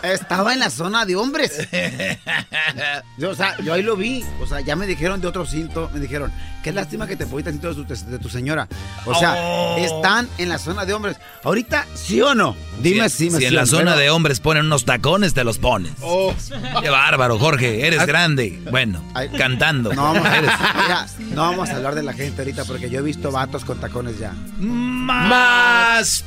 Estaba 0.03 0.53
en 0.53 0.61
la 0.61 0.71
zona 0.71 1.05
de 1.05 1.17
hombres. 1.17 1.67
Yo, 3.19 3.31
o 3.31 3.35
sea, 3.35 3.57
yo 3.59 3.73
ahí 3.75 3.83
lo 3.83 3.97
vi. 3.97 4.25
O 4.41 4.47
sea, 4.47 4.61
ya 4.61 4.77
me 4.77 4.87
dijeron 4.87 5.21
de 5.21 5.27
otro 5.27 5.45
cinto. 5.45 5.91
Me 5.93 6.01
dijeron, 6.01 6.33
qué 6.63 6.73
lástima 6.73 7.07
que 7.07 7.17
te 7.17 7.27
pusiste 7.27 7.51
el 7.51 7.55
cinto 7.61 7.75
de 7.75 7.85
tu, 7.85 8.11
de 8.11 8.19
tu 8.19 8.29
señora. 8.29 8.69
O 9.07 9.15
sea, 9.15 9.35
Oh. 9.39 9.77
están 9.79 10.29
en 10.39 10.49
la 10.49 10.59
zona 10.59 10.85
de 10.85 10.93
hombres. 10.95 11.17
Ahorita, 11.45 11.87
¿sí 11.95 12.21
o 12.21 12.35
no? 12.35 12.55
Dime 12.81 13.09
si, 13.09 13.27
si, 13.27 13.31
me 13.31 13.39
si 13.39 13.47
en 13.47 13.55
la 13.55 13.67
zona 13.67 13.97
de 13.97 14.11
hombres 14.11 14.41
ponen 14.41 14.67
unos 14.67 14.85
tacones, 14.85 15.35
te 15.35 15.43
los 15.45 15.59
pones. 15.59 15.93
Oh. 16.01 16.33
Qué 16.81 16.91
bárbaro, 16.91 17.39
Jorge. 17.39 17.87
Eres 17.87 18.07
grande. 18.07 18.61
Bueno, 18.71 19.03
cantando. 19.37 19.93
No 19.95 20.03
vamos, 20.05 20.27
Eres- 20.29 20.51
mira, 20.83 21.07
no 21.31 21.43
vamos 21.43 21.69
a 21.71 21.77
hablar 21.77 21.95
de 21.95 22.03
la 22.03 22.13
gente 22.13 22.43
ahorita 22.43 22.65
porque 22.65 22.89
yo 22.91 23.01
he 23.01 23.03
visto 23.03 23.31
vatos 23.33 23.65
con 23.65 23.81
tacones 23.81 24.19
ya. 24.19 24.33
Más. 24.59 26.25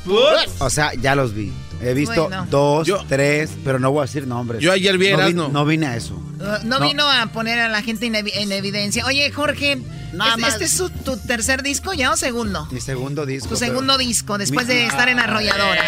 O 0.58 0.68
sea, 0.70 0.92
ya 0.94 1.14
los 1.14 1.32
vi. 1.34 1.52
He 1.82 1.94
visto 1.94 2.28
Bueno. 2.28 2.46
dos, 2.48 2.88
tres, 3.08 3.50
pero 3.64 3.78
no 3.78 3.90
voy 3.90 4.00
a 4.00 4.02
decir 4.06 4.26
nombres. 4.26 4.60
Yo 4.62 4.70
ayer 4.72 4.96
vi 4.98 5.10
no, 5.34 5.48
no 5.48 5.64
vine 5.64 5.86
a 5.86 5.96
eso. 5.96 6.14
Uh, 6.14 6.64
no, 6.64 6.78
No. 6.78 6.86
vino 6.86 7.08
a 7.10 7.26
poner 7.26 7.58
a 7.58 7.68
la 7.68 7.82
gente 7.82 8.06
en, 8.06 8.14
evi- 8.14 8.32
en 8.34 8.52
evidencia. 8.52 9.04
Oye, 9.06 9.30
Jorge, 9.32 9.80
Nada 10.12 10.30
¿este, 10.30 10.40
más. 10.42 10.52
este 10.54 10.64
es 10.66 10.72
su- 10.72 10.90
tu 10.90 11.16
tercer 11.16 11.62
disco 11.62 11.92
ya 11.92 12.12
o 12.12 12.16
segundo? 12.16 12.66
Mi 12.70 12.80
segundo 12.80 13.26
disco. 13.26 13.48
Tu 13.48 13.54
pero- 13.58 13.66
segundo 13.72 13.98
disco, 13.98 14.38
después 14.38 14.66
Mi- 14.68 14.74
de 14.74 14.86
estar 14.86 15.08
en 15.08 15.18
Arrolladora. 15.18 15.82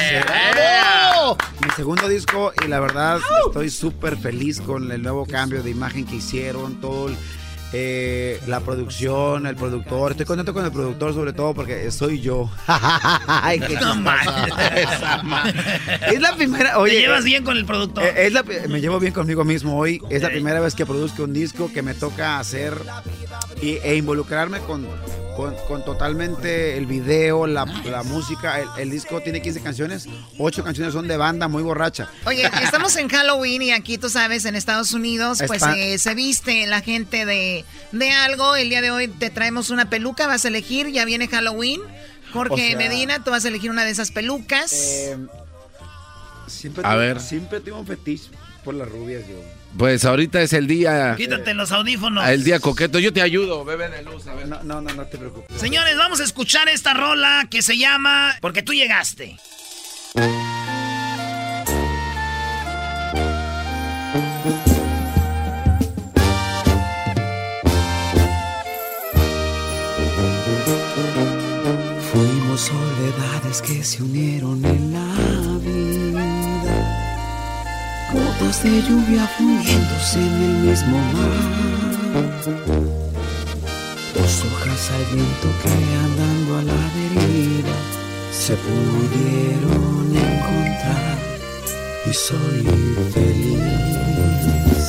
Mi 1.61 1.71
segundo 1.77 2.09
disco 2.09 2.53
y 2.65 2.69
la 2.69 2.81
verdad 2.81 3.19
estoy 3.47 3.71
súper 3.71 4.16
feliz 4.16 4.61
con 4.61 4.91
el 4.91 5.03
nuevo 5.03 5.27
cambio 5.27 5.62
de 5.62 5.71
imagen 5.71 6.05
que 6.07 6.16
hicieron, 6.16 6.81
todo 6.81 7.09
el- 7.09 7.16
eh, 7.76 8.40
la 8.46 8.60
producción, 8.60 9.46
el 9.46 9.56
productor. 9.56 10.12
Estoy 10.12 10.26
contento 10.26 10.55
con 10.55 10.64
el 10.64 10.70
productor 10.70 11.12
sobre 11.12 11.32
todo 11.32 11.55
porque 11.55 11.90
soy 11.90 12.20
yo. 12.20 12.48
Ay, 12.68 13.59
qué 13.59 13.74
No 13.74 13.94
es 16.12 16.20
la 16.20 16.36
primera. 16.36 16.78
Oye, 16.78 16.94
¿Te 16.94 17.01
llevas 17.01 17.24
bien 17.24 17.42
con 17.44 17.56
el 17.56 17.64
productor? 17.64 18.05
eh, 18.05 18.26
es 18.26 18.32
la- 18.32 18.44
me 18.44 18.80
llevo 18.80 19.01
bien 19.01 19.12
conmigo 19.12 19.44
mismo 19.44 19.76
hoy. 19.76 20.01
Es 20.09 20.22
la 20.22 20.30
primera 20.30 20.60
vez 20.60 20.74
que 20.74 20.86
produzco 20.86 21.24
un 21.24 21.32
disco 21.32 21.70
que 21.72 21.82
me 21.82 21.94
toca 21.94 22.38
hacer 22.38 22.74
y- 23.60 23.78
e 23.82 23.96
involucrarme 23.96 24.60
con, 24.60 24.86
con, 25.36 25.55
con 25.69 25.85
totalmente 25.85 26.77
el 26.77 26.86
video, 26.86 27.47
la, 27.47 27.65
la 27.85 28.02
música. 28.02 28.61
El, 28.61 28.69
el 28.78 28.90
disco 28.90 29.20
tiene 29.20 29.43
15 29.43 29.61
canciones, 29.61 30.06
8 30.39 30.62
canciones 30.65 30.93
son 30.94 31.09
de 31.09 31.16
banda 31.16 31.48
muy 31.48 31.62
borracha. 31.62 32.09
Oye, 32.27 32.48
estamos 32.62 32.97
en 32.97 33.09
Halloween 33.09 33.62
y 33.62 33.70
aquí, 33.73 33.98
tú 33.98 34.09
sabes, 34.09 34.44
en 34.44 34.55
Estados 34.56 34.93
Unidos, 34.93 35.39
pues 35.47 35.62
eh, 35.77 35.98
se 35.98 36.15
viste 36.15 36.66
la 36.66 36.81
gente 36.81 37.27
de, 37.27 37.65
de 37.93 38.11
algo. 38.11 38.55
El 38.56 38.69
día 38.69 38.81
de 38.81 38.90
hoy 38.90 39.09
te 39.09 39.31
traemos 39.31 39.70
una 39.70 39.90
peluca, 39.90 40.27
vas 40.27 40.44
a 40.44 40.48
elegir, 40.48 40.89
ya 40.89 41.05
viene 41.05 41.28
Halloween. 41.28 41.81
Jorge 42.32 42.52
O 42.55 42.56
sea- 42.56 42.77
Medina, 42.77 43.23
tú 43.23 43.31
vas 43.31 43.44
a 43.44 43.48
elegir 43.48 43.70
una 43.70 43.85
de 43.85 43.90
esas 43.90 44.11
pelucas. 44.11 44.73
Eh, 44.73 45.16
siempre, 46.47 46.82
A 46.85 46.94
ver. 46.97 47.20
siempre 47.20 47.61
tuve 47.61 47.74
un 47.74 47.86
fetiche 47.86 48.28
por 48.65 48.74
las 48.74 48.89
rubias 48.89 49.27
yo. 49.28 49.36
Pues 49.77 50.05
ahorita 50.05 50.41
es 50.41 50.53
el 50.53 50.66
día. 50.66 51.15
Quítate 51.16 51.53
los 51.55 51.70
audífonos. 51.73 52.27
El 52.28 52.45
día 52.45 52.61
coqueto. 52.61 52.99
Yo 52.99 53.12
te 53.12 53.23
ayudo, 53.23 53.65
bebé 53.65 53.89
de 53.91 54.03
luz. 54.03 54.27
A 54.27 54.35
ver. 54.35 54.49
No, 54.49 54.62
no, 54.62 54.81
no, 54.81 54.93
no 54.95 55.05
te 55.07 55.19
preocupes. 55.19 55.61
Señores, 55.61 55.97
vamos 55.97 56.20
a 56.20 56.24
escuchar 56.24 56.69
esta 56.69 56.95
rola 56.95 57.47
que 57.51 57.62
se 57.62 57.77
llama 57.77 58.36
Porque 58.41 58.62
tú 58.62 58.73
llegaste. 58.73 59.36
Fuimos 72.12 72.61
soledades 72.61 73.62
que 73.62 73.82
se 73.82 74.03
unieron 74.03 74.65
en 74.65 74.93
la 74.93 75.59
vida, 75.59 75.94
gotas 78.39 78.62
de 78.62 78.82
lluvia 78.82 79.27
fundiéndose 79.36 80.19
en 80.19 80.43
el 80.43 80.56
mismo 80.69 80.98
mar. 81.12 81.32
Dos 84.15 84.44
hojas 84.44 84.90
al 84.90 85.05
viento 85.15 85.48
que 85.62 85.70
andando 86.05 86.59
a 86.59 86.62
la 86.62 86.82
deriva 86.94 87.77
se 88.32 88.55
pudieron 88.56 90.16
encontrar 90.16 91.19
y 92.06 92.12
soy 92.15 92.62
feliz. 93.12 94.85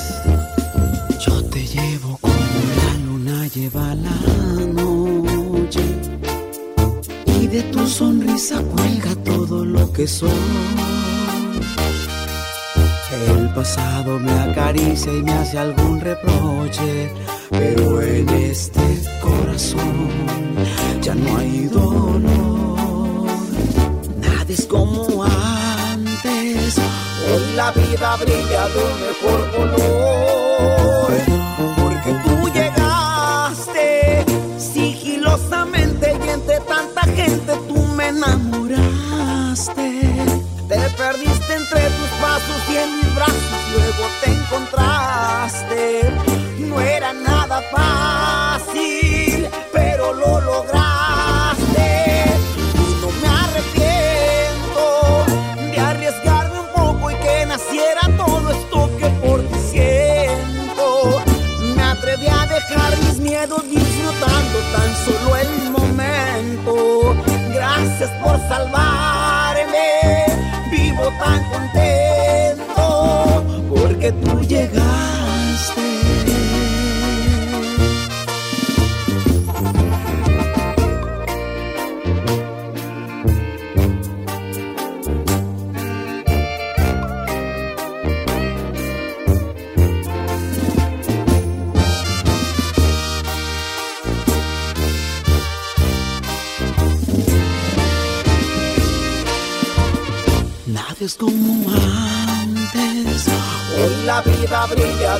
Yo 1.25 1.43
te 1.45 1.65
llevo 1.65 2.17
como 2.21 2.35
la 2.81 2.93
luna 3.05 3.47
lleva 3.47 3.95
la 3.95 4.19
noche 4.73 5.83
y 7.39 7.47
de 7.47 7.63
tu 7.63 7.87
sonrisa 7.87 8.61
cuelga 8.61 9.15
todo 9.23 9.65
lo 9.65 9.91
que 9.91 10.07
soy. 10.07 11.04
Pasado 13.55 14.19
me 14.19 14.31
acaricia 14.33 15.13
y 15.13 15.23
me 15.23 15.31
hace 15.31 15.57
algún 15.57 16.01
reproche, 16.01 17.09
pero 17.49 18.01
en 18.01 18.27
este 18.27 19.01
corazón 19.21 20.09
ya 21.01 21.15
no 21.15 21.37
hay 21.37 21.67
dolor. 21.67 23.29
Nada 24.19 24.45
es 24.49 24.65
como 24.65 25.23
antes, 25.23 26.77
hoy 26.77 27.55
la 27.55 27.71
vida 27.71 28.17
brilla 28.17 28.67
de 28.67 28.79
un 28.83 28.99
mejor 29.07 29.51
color. 29.55 31.13
Porque 31.77 32.11
tú 32.25 32.35
llegaste 32.53 34.25
sigilosamente 34.59 36.13
y 36.25 36.29
entre 36.29 36.59
tanta 36.59 37.03
gente 37.03 37.53
tú 37.69 37.77
me 37.95 38.09
enamoraste. 38.09 38.44
Mis 42.87 43.15
brazos 43.15 43.61
luego 43.73 44.03
te 44.21 44.31
encontraste. 44.31 46.13
No 46.59 46.81
era 46.81 47.13
nada 47.13 47.61
fácil, 47.71 48.54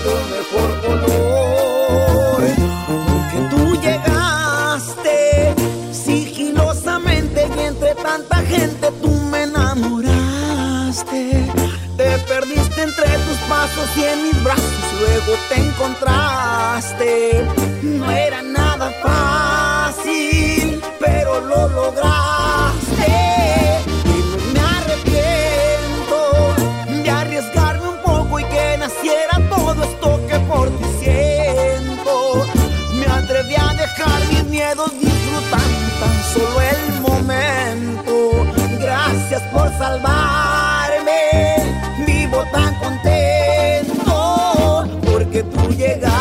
un 0.04 0.30
mejor 0.30 0.82
color. 0.82 2.44
Tú 3.50 3.76
llegaste 3.82 5.56
sigilosamente 5.94 7.48
y 7.56 7.60
entre 7.62 7.96
tanta 7.96 8.36
gente 8.38 8.92
tú 9.02 9.10
me 9.32 9.44
enamoraste. 9.44 11.46
Te 11.98 12.18
perdiste 12.28 12.84
entre 12.84 13.18
tus 13.20 13.38
pasos 13.48 13.88
y 13.96 14.04
en 14.04 14.24
mis 14.24 14.44
brazos 14.44 14.94
luego 15.00 15.38
te 15.50 15.56
encontraste. 15.62 17.46
salvarme. 39.96 41.22
Vivo 42.06 42.46
tan 42.52 42.76
contento 42.76 44.04
porque 45.06 45.44
tú 45.44 45.70
llegaste. 45.72 46.16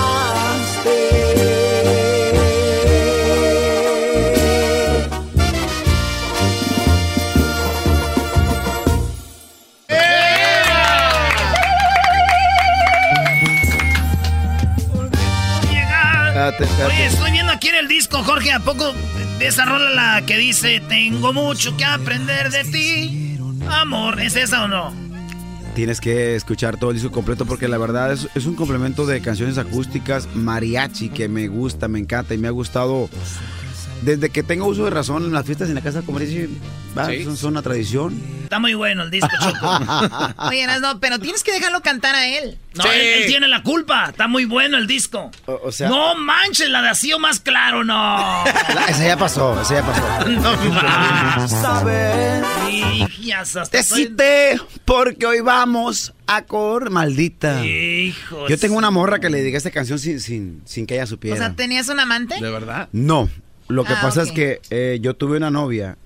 Oye, 16.86 17.06
estoy 17.06 17.30
viendo 17.32 17.52
aquí 17.52 17.68
en 17.68 17.76
el 17.76 17.88
disco, 17.88 18.22
Jorge, 18.22 18.52
¿a 18.52 18.60
poco 18.60 18.92
de 19.38 19.46
esa 19.46 19.64
rola 19.64 19.90
la 19.90 20.26
que 20.26 20.36
dice 20.36 20.80
Tengo 20.88 21.32
mucho 21.32 21.76
que 21.76 21.84
aprender 21.84 22.51
de 22.51 22.64
ti? 22.64 23.14
Amor, 23.80 24.20
¿es 24.20 24.36
esa 24.36 24.64
o 24.64 24.68
no? 24.68 24.92
Tienes 25.74 26.01
que 26.01 26.36
escuchar 26.36 26.76
todo 26.78 26.90
el 26.90 26.96
disco 26.96 27.10
completo 27.10 27.44
porque 27.46 27.66
la 27.68 27.78
verdad 27.78 28.12
es, 28.12 28.28
es 28.34 28.46
un 28.46 28.55
complemento 28.55 29.06
de 29.06 29.20
canciones 29.20 29.59
acústicas 29.59 30.28
mariachi 30.34 31.09
que 31.09 31.28
me 31.28 31.48
gusta, 31.48 31.88
me 31.88 31.98
encanta 31.98 32.32
y 32.34 32.38
me 32.38 32.46
ha 32.48 32.52
gustado 32.52 33.09
desde 34.02 34.30
que 34.30 34.42
tengo 34.42 34.66
uso 34.66 34.84
de 34.84 34.90
razón 34.90 35.24
en 35.24 35.32
las 35.32 35.44
fiestas 35.44 35.68
en 35.68 35.74
la 35.74 35.80
casa 35.80 36.02
como 36.02 36.18
dice, 36.20 36.48
va, 36.96 37.06
Sí. 37.10 37.24
son, 37.24 37.36
son 37.36 37.51
una 37.52 37.62
tradición. 37.62 38.14
Está 38.55 38.60
muy 38.60 38.74
bueno 38.74 39.02
el 39.02 39.10
disco, 39.10 39.28
Choco. 39.40 39.78
Oye, 40.48 40.64
no, 40.81 41.01
pero 41.01 41.18
tienes 41.18 41.43
que 41.43 41.51
dejarlo 41.51 41.81
cantar 41.82 42.14
a 42.14 42.24
él. 42.28 42.56
No, 42.74 42.85
él, 42.85 43.01
él 43.01 43.26
tiene 43.26 43.48
la 43.48 43.64
culpa. 43.64 44.06
Está 44.10 44.28
muy 44.28 44.44
bueno 44.44 44.76
el 44.78 44.86
disco. 44.86 45.32
O, 45.47 45.72
sea, 45.72 45.89
no 45.89 46.14
manches, 46.14 46.68
la 46.70 46.81
de 46.81 46.90
así 46.90 47.12
o 47.12 47.18
más 47.18 47.40
claro, 47.40 47.82
no. 47.82 47.94
la- 48.44 48.86
esa 48.89 49.05
ya 49.09 49.16
pasó, 49.16 49.60
esa 49.60 49.74
ya 49.74 49.82
pasó. 49.82 50.28
no 50.31 50.56
más. 50.72 51.51
¿Sabes? 51.51 52.44
Hijas, 52.70 53.56
hasta 53.56 53.70
Te 53.72 53.78
estoy- 53.81 54.05
cité 54.05 54.60
porque 54.85 55.26
hoy 55.26 55.40
vamos 55.40 56.14
a 56.28 56.43
cor 56.43 56.90
maldita. 56.90 57.66
Hijos. 57.66 58.48
Yo 58.48 58.56
tengo 58.56 58.76
una 58.76 58.93
morra 58.93 59.18
que 59.18 59.31
le 59.31 59.39
dediqué 59.39 59.56
esta 59.56 59.72
canción 59.72 59.98
sin, 59.98 60.20
sin, 60.20 60.62
sin 60.64 60.86
que 60.86 60.94
ella 60.94 61.05
O 61.05 61.09
supiera. 61.09 61.36
sea, 61.39 61.55
¿tenías 61.56 61.89
un 61.89 61.98
amante? 61.98 62.36
¿De 62.40 62.51
verdad? 62.52 62.89
No. 62.93 63.28
Lo 63.66 63.82
que 63.85 63.94
Ah, 63.94 63.98
pasa 64.01 64.22
es 64.22 64.31
que 64.31 64.60
eh, 64.70 64.98
yo 65.01 65.14
tuve 65.14 65.39
una 65.39 65.51
novia 65.51 65.97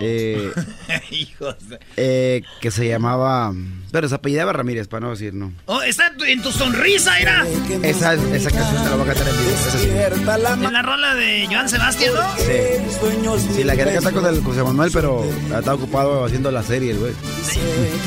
eh, 0.00 0.52
Hijos. 1.10 1.56
de- 1.68 1.78
eh, 1.96 2.42
que 2.60 2.70
se 2.70 2.86
llamaba. 2.88 3.52
Pero 3.92 4.08
se 4.08 4.14
apellidaba 4.16 4.52
Ramírez, 4.52 4.88
para 4.88 5.06
no 5.06 5.10
decir 5.12 5.32
no. 5.32 5.52
Oh, 5.66 5.80
está 5.82 6.12
en 6.26 6.42
tu- 6.42 6.52
sonrisa, 6.52 7.18
era. 7.18 7.46
Esa, 7.82 8.14
esa 8.14 8.50
canción 8.50 8.82
te 8.84 8.90
la 8.90 8.96
voy 8.96 9.08
a 9.08 9.14
cantar 9.14 9.28
en 9.28 9.38
vivo. 9.38 9.50
esa 9.50 9.78
sí. 9.78 9.88
En 10.66 10.72
la 10.72 10.82
rola 10.82 11.14
de 11.14 11.46
Joan 11.50 11.68
Sebastián, 11.68 12.12
¿no? 12.14 12.36
Sí. 12.36 13.52
Sí, 13.56 13.64
la 13.64 13.76
quería 13.76 13.94
cantar 13.94 14.12
con 14.12 14.26
el 14.26 14.42
José 14.42 14.62
Manuel, 14.62 14.90
pero 14.92 15.24
estaba 15.44 15.74
ocupado 15.74 16.24
haciendo 16.24 16.50
la 16.50 16.62
serie, 16.62 16.90
el 16.92 16.98
güey. 16.98 17.12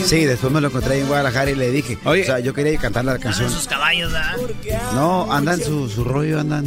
Sí, 0.06 0.26
después 0.26 0.51
me 0.51 0.61
lo 0.61 0.68
encontré 0.68 0.99
en 0.99 1.07
Guadalajara 1.07 1.51
y 1.51 1.56
le 1.56 1.72
dije. 1.72 1.97
Oye. 2.06 2.23
O 2.23 2.26
sea, 2.26 2.39
yo 2.39 2.53
quería 2.53 2.77
cantar 2.77 3.06
la 3.06 3.18
canción. 3.18 3.49
Sus 3.49 3.68
caballos. 3.68 4.11
No, 4.93 5.31
anda 5.31 5.53
en 5.53 5.64
su, 5.64 5.89
su 5.89 6.03
rollo, 6.03 6.39
anda, 6.39 6.57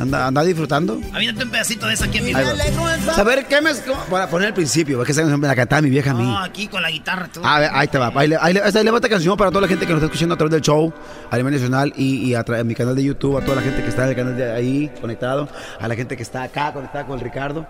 anda, 0.00 0.26
anda 0.26 0.42
disfrutando. 0.44 1.00
Aviéntate 1.12 1.44
un 1.44 1.50
pedacito 1.50 1.86
de 1.86 1.94
esa 1.94 2.04
aquí 2.06 2.18
en 2.18 2.24
mi 2.26 2.34
Ahí 2.34 2.44
va. 2.44 3.14
Saber 3.14 3.46
qué 3.46 3.60
me. 3.60 3.70
Para 4.10 4.28
poner 4.28 4.47
el 4.48 4.54
principio, 4.54 5.00
es 5.00 5.06
que 5.06 5.12
esa 5.12 5.20
canción 5.22 5.40
me 5.40 5.46
la 5.46 5.54
cantaba 5.56 5.80
mi 5.82 5.90
vieja 5.90 6.10
a 6.10 6.14
mí. 6.14 6.24
No, 6.24 6.38
aquí 6.38 6.66
con 6.66 6.82
la 6.82 6.90
guitarra, 6.90 7.28
tú. 7.32 7.40
A 7.44 7.58
ver, 7.60 7.70
ahí 7.72 7.88
te 7.88 7.98
va. 7.98 8.12
Ahí, 8.14 8.28
le- 8.28 8.36
ahí, 8.40 8.52
le- 8.54 8.62
ahí 8.62 8.72
le 8.84 8.90
va 8.90 8.96
esta 8.98 9.08
canción 9.08 9.36
para 9.36 9.50
toda 9.50 9.62
la 9.62 9.68
gente 9.68 9.86
que 9.86 9.92
nos 9.92 9.98
está 10.02 10.06
escuchando 10.06 10.34
a 10.34 10.38
través 10.38 10.52
del 10.52 10.60
show 10.62 10.92
a 11.30 11.36
nivel 11.36 11.52
nacional 11.54 11.92
y, 11.96 12.24
y 12.30 12.34
a 12.34 12.42
través 12.42 12.60
de 12.60 12.64
mi 12.68 12.74
canal 12.74 12.96
de 12.96 13.04
YouTube, 13.04 13.36
a 13.38 13.40
toda 13.44 13.56
la 13.56 13.62
gente 13.62 13.82
que 13.82 13.88
está 13.88 14.04
en 14.04 14.08
el 14.10 14.16
canal 14.16 14.36
de 14.36 14.50
ahí 14.52 14.90
conectado, 15.00 15.48
a 15.80 15.86
la 15.88 15.94
gente 15.94 16.16
que 16.16 16.22
está 16.22 16.42
acá 16.42 16.72
conectada 16.72 17.06
con 17.06 17.18
el 17.18 17.24
Ricardo. 17.24 17.66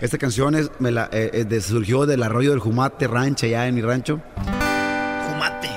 Esta 0.00 0.18
canción 0.18 0.54
es, 0.56 0.70
me 0.80 0.90
la, 0.90 1.08
eh, 1.12 1.30
eh, 1.32 1.44
de- 1.44 1.60
surgió 1.60 2.06
del 2.06 2.22
arroyo 2.22 2.50
del 2.50 2.58
Jumate 2.58 3.06
Rancho, 3.06 3.46
allá 3.46 3.66
en 3.68 3.74
mi 3.74 3.82
rancho. 3.82 4.20
Jumate. 5.28 5.68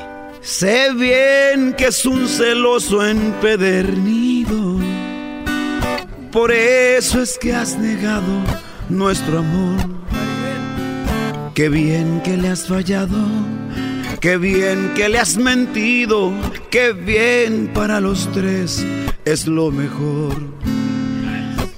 Sé 0.42 0.94
bien 0.94 1.74
que 1.78 1.88
es 1.88 2.06
un 2.06 2.28
celoso 2.28 3.06
empedernido, 3.06 4.80
por 6.32 6.52
eso 6.52 7.22
es 7.22 7.38
que 7.38 7.54
has 7.56 7.78
negado 7.78 8.24
nuestro 8.90 9.40
amor. 9.40 9.95
Qué 11.56 11.70
bien 11.70 12.20
que 12.22 12.36
le 12.36 12.50
has 12.50 12.68
fallado, 12.68 13.18
qué 14.20 14.36
bien 14.36 14.92
que 14.94 15.08
le 15.08 15.20
has 15.20 15.38
mentido, 15.38 16.34
qué 16.70 16.92
bien 16.92 17.72
para 17.74 18.02
los 18.02 18.30
tres 18.34 18.86
es 19.24 19.48
lo 19.48 19.72
mejor. 19.72 20.36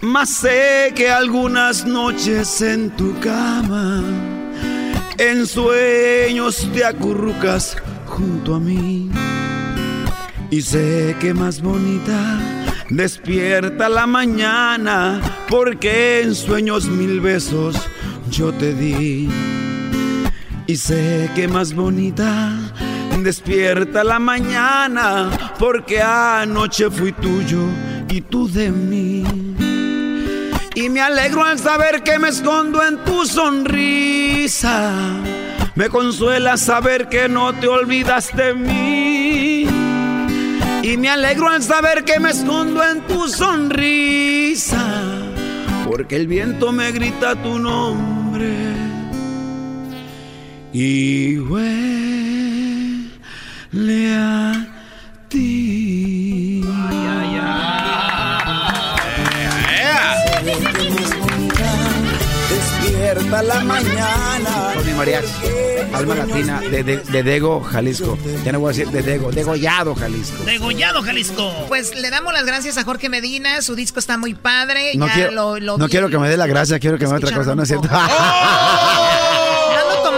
Mas 0.01 0.31
sé 0.31 0.93
que 0.95 1.11
algunas 1.11 1.85
noches 1.85 2.59
en 2.63 2.89
tu 2.95 3.19
cama, 3.19 4.03
en 5.19 5.45
sueños 5.45 6.67
te 6.73 6.83
acurrucas 6.83 7.77
junto 8.07 8.55
a 8.55 8.59
mí. 8.59 9.11
Y 10.49 10.63
sé 10.63 11.15
que 11.19 11.35
más 11.35 11.61
bonita 11.61 12.39
despierta 12.89 13.89
la 13.89 14.07
mañana, 14.07 15.21
porque 15.47 16.21
en 16.23 16.33
sueños 16.33 16.87
mil 16.87 17.21
besos 17.21 17.75
yo 18.31 18.51
te 18.51 18.73
di. 18.73 19.29
Y 20.67 20.75
sé 20.75 21.31
que 21.33 21.47
más 21.47 21.73
bonita 21.73 22.53
despierta 23.23 24.03
la 24.03 24.19
mañana, 24.19 25.29
porque 25.59 26.01
anoche 26.01 26.89
fui 26.89 27.11
tuyo 27.11 27.63
y 28.09 28.21
tú 28.21 28.47
de 28.49 28.69
mí. 28.71 29.23
Y 30.75 30.89
me 30.89 31.01
alegro 31.01 31.43
al 31.43 31.57
saber 31.57 32.03
que 32.03 32.19
me 32.19 32.29
escondo 32.29 32.83
en 32.83 33.03
tu 33.03 33.25
sonrisa. 33.25 34.93
Me 35.75 35.89
consuela 35.89 36.57
saber 36.57 37.09
que 37.09 37.27
no 37.27 37.53
te 37.53 37.67
olvidas 37.67 38.35
de 38.35 38.53
mí. 38.53 39.67
Y 40.83 40.97
me 40.97 41.09
alegro 41.09 41.49
al 41.49 41.63
saber 41.63 42.03
que 42.03 42.19
me 42.19 42.29
escondo 42.29 42.83
en 42.83 43.01
tu 43.07 43.27
sonrisa. 43.27 45.03
Porque 45.85 46.15
el 46.15 46.27
viento 46.27 46.71
me 46.71 46.91
grita 46.91 47.35
tu 47.41 47.57
nombre. 47.57 48.86
Y 50.79 51.39
huele 51.39 53.09
a 54.13 54.67
ti. 55.27 56.63
Despierta 62.49 63.43
la 63.43 63.59
mañana. 63.63 64.71
Tony 64.73 64.91
Mariachi, 64.93 65.27
Alma 65.93 66.15
Latina 66.15 66.61
de, 66.61 66.83
de, 66.83 66.97
de 66.97 67.23
Dego, 67.23 67.61
Jalisco. 67.61 68.17
Ya 68.45 68.51
no 68.51 68.59
voy 68.59 68.73
a 68.73 68.77
decir 68.77 68.91
de 68.91 69.01
Dego, 69.01 69.31
Degollado, 69.31 69.95
Jalisco. 69.95 70.43
Degollado, 70.43 71.01
Jalisco. 71.01 71.65
Pues 71.67 71.95
le 71.95 72.09
damos 72.09 72.33
las 72.33 72.45
gracias 72.45 72.77
a 72.77 72.83
Jorge 72.83 73.09
Medina, 73.09 73.61
su 73.61 73.75
disco 73.75 73.99
está 73.99 74.17
muy 74.17 74.33
padre. 74.33 74.93
No, 74.95 75.07
ya 75.07 75.13
quiero, 75.13 75.31
lo, 75.31 75.59
lo 75.59 75.77
no 75.77 75.89
quiero 75.89 76.09
que 76.09 76.17
me 76.17 76.29
dé 76.29 76.37
la 76.37 76.47
gracia, 76.47 76.79
quiero 76.79 76.97
que 76.97 77.05
me 77.05 77.11
dé 77.11 77.17
otra 77.25 77.35
cosa, 77.35 77.55
¿no 77.55 77.63
es 77.63 77.67
cierto? 77.67 77.89
Ando 77.91 78.13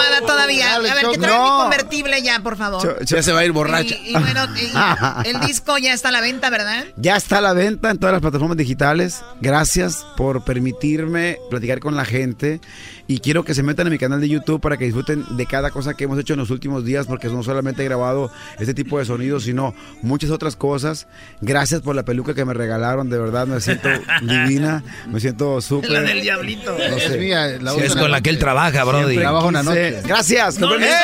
tomada 0.03 0.21
todavía. 0.21 0.75
A 0.75 0.79
ver, 0.79 0.93
que 1.11 1.17
mi 1.17 1.27
No. 1.27 1.59
convertible 1.63 2.21
ya, 2.21 2.39
por 2.39 2.57
favor. 2.57 3.03
ya 3.05 3.21
se 3.23 3.31
va 3.31 3.39
a 3.39 3.45
ir 3.45 3.51
borracha. 3.51 3.95
Y, 3.95 4.09
y 4.09 4.13
bueno, 4.13 4.45
y 4.55 5.27
el 5.29 5.39
disco 5.41 5.77
ya 5.77 5.93
está 5.93 6.09
a 6.09 6.11
la 6.11 6.21
venta, 6.21 6.49
¿verdad? 6.49 6.85
Ya 6.95 7.15
está 7.15 7.37
a 7.39 7.41
la 7.41 7.53
venta 7.53 7.91
en 7.91 7.97
todas 7.97 8.13
las 8.13 8.21
plataformas 8.21 8.57
digitales. 8.57 9.21
Gracias 9.41 10.05
por 10.17 10.43
permitirme 10.43 11.37
platicar 11.49 11.79
con 11.79 11.95
la 11.95 12.05
gente. 12.05 12.61
Y 13.11 13.21
quiero 13.21 13.43
que 13.43 13.55
se 13.55 13.63
metan 13.63 13.87
a 13.87 13.89
mi 13.89 13.97
canal 13.97 14.21
de 14.21 14.29
YouTube 14.29 14.61
para 14.61 14.77
que 14.77 14.85
disfruten 14.85 15.25
de 15.35 15.47
cada 15.47 15.71
cosa 15.71 15.95
que 15.95 16.03
hemos 16.03 16.19
hecho 16.19 16.33
en 16.33 16.39
los 16.39 16.51
últimos 16.51 16.85
días, 16.85 17.07
porque 17.07 17.27
no 17.27 17.41
solamente 17.41 17.81
he 17.81 17.85
grabado 17.85 18.31
este 18.59 18.75
tipo 18.75 18.99
de 18.99 19.05
sonidos, 19.05 19.45
sino 19.45 19.73
muchas 20.03 20.29
otras 20.29 20.55
cosas. 20.55 21.07
Gracias 21.41 21.81
por 21.81 21.95
la 21.95 22.03
peluca 22.03 22.35
que 22.35 22.45
me 22.45 22.53
regalaron, 22.53 23.09
de 23.09 23.17
verdad 23.17 23.47
me 23.47 23.59
siento 23.61 23.89
divina, 24.21 24.83
me 25.07 25.19
siento 25.19 25.59
súper. 25.59 25.89
La 25.89 26.01
del 26.01 26.21
diablito. 26.21 26.71
No 26.71 26.77
sé. 26.99 27.05
Es 27.05 27.17
mía, 27.19 27.47
la 27.59 27.71
Sí, 27.71 27.77
uso 27.77 27.85
es 27.87 27.91
en 27.93 27.99
con 27.99 28.11
la 28.11 28.21
que 28.21 28.29
él 28.29 28.37
trabaja, 28.37 28.83
Brody. 28.83 29.15
Trabajo 29.17 29.47
una 29.47 29.63
noche. 29.63 30.01
Gracias, 30.05 30.59
No, 30.59 30.69
despedidos, 30.77 31.01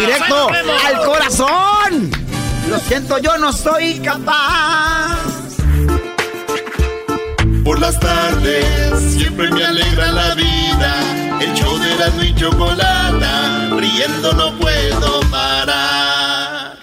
Directo 0.00 0.48
al 0.50 1.06
corazón. 1.06 2.10
Lo 2.68 2.78
siento, 2.80 3.16
yo 3.20 3.38
no 3.38 3.54
soy 3.54 3.94
capaz. 4.00 5.16
Por 7.64 7.80
las 7.80 7.98
tardes 7.98 9.00
siempre 9.16 9.50
me 9.50 9.64
alegra 9.64 10.12
la 10.12 10.34
vida. 10.34 11.24
El 11.40 11.54
show 11.54 11.78
de 11.78 11.94
la 11.94 12.24
y 12.24 12.34
chocolata, 12.34 13.70
riendo 13.76 14.32
no 14.32 14.58
puedo 14.58 15.20
parar. 15.30 16.76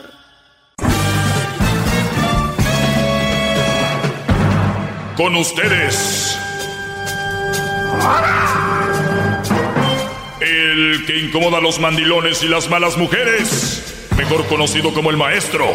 Con 5.17 5.35
ustedes. 5.35 6.37
El 10.39 11.03
que 11.05 11.17
incomoda 11.17 11.57
a 11.57 11.61
los 11.61 11.79
mandilones 11.79 12.43
y 12.43 12.47
las 12.47 12.69
malas 12.69 12.97
mujeres. 12.97 14.07
Mejor 14.17 14.45
conocido 14.47 14.93
como 14.93 15.09
el 15.09 15.17
maestro. 15.17 15.73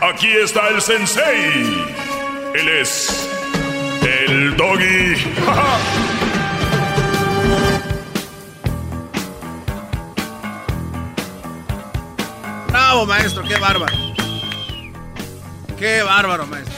Aquí 0.00 0.28
está 0.28 0.68
el 0.68 0.80
sensei. 0.80 1.86
Él 2.54 2.68
es 2.68 3.28
el 4.02 4.56
doggy. 4.56 5.14
Maestro, 13.06 13.44
qué 13.44 13.56
bárbaro. 13.56 13.96
Qué 15.78 16.02
bárbaro, 16.02 16.46
maestro. 16.46 16.74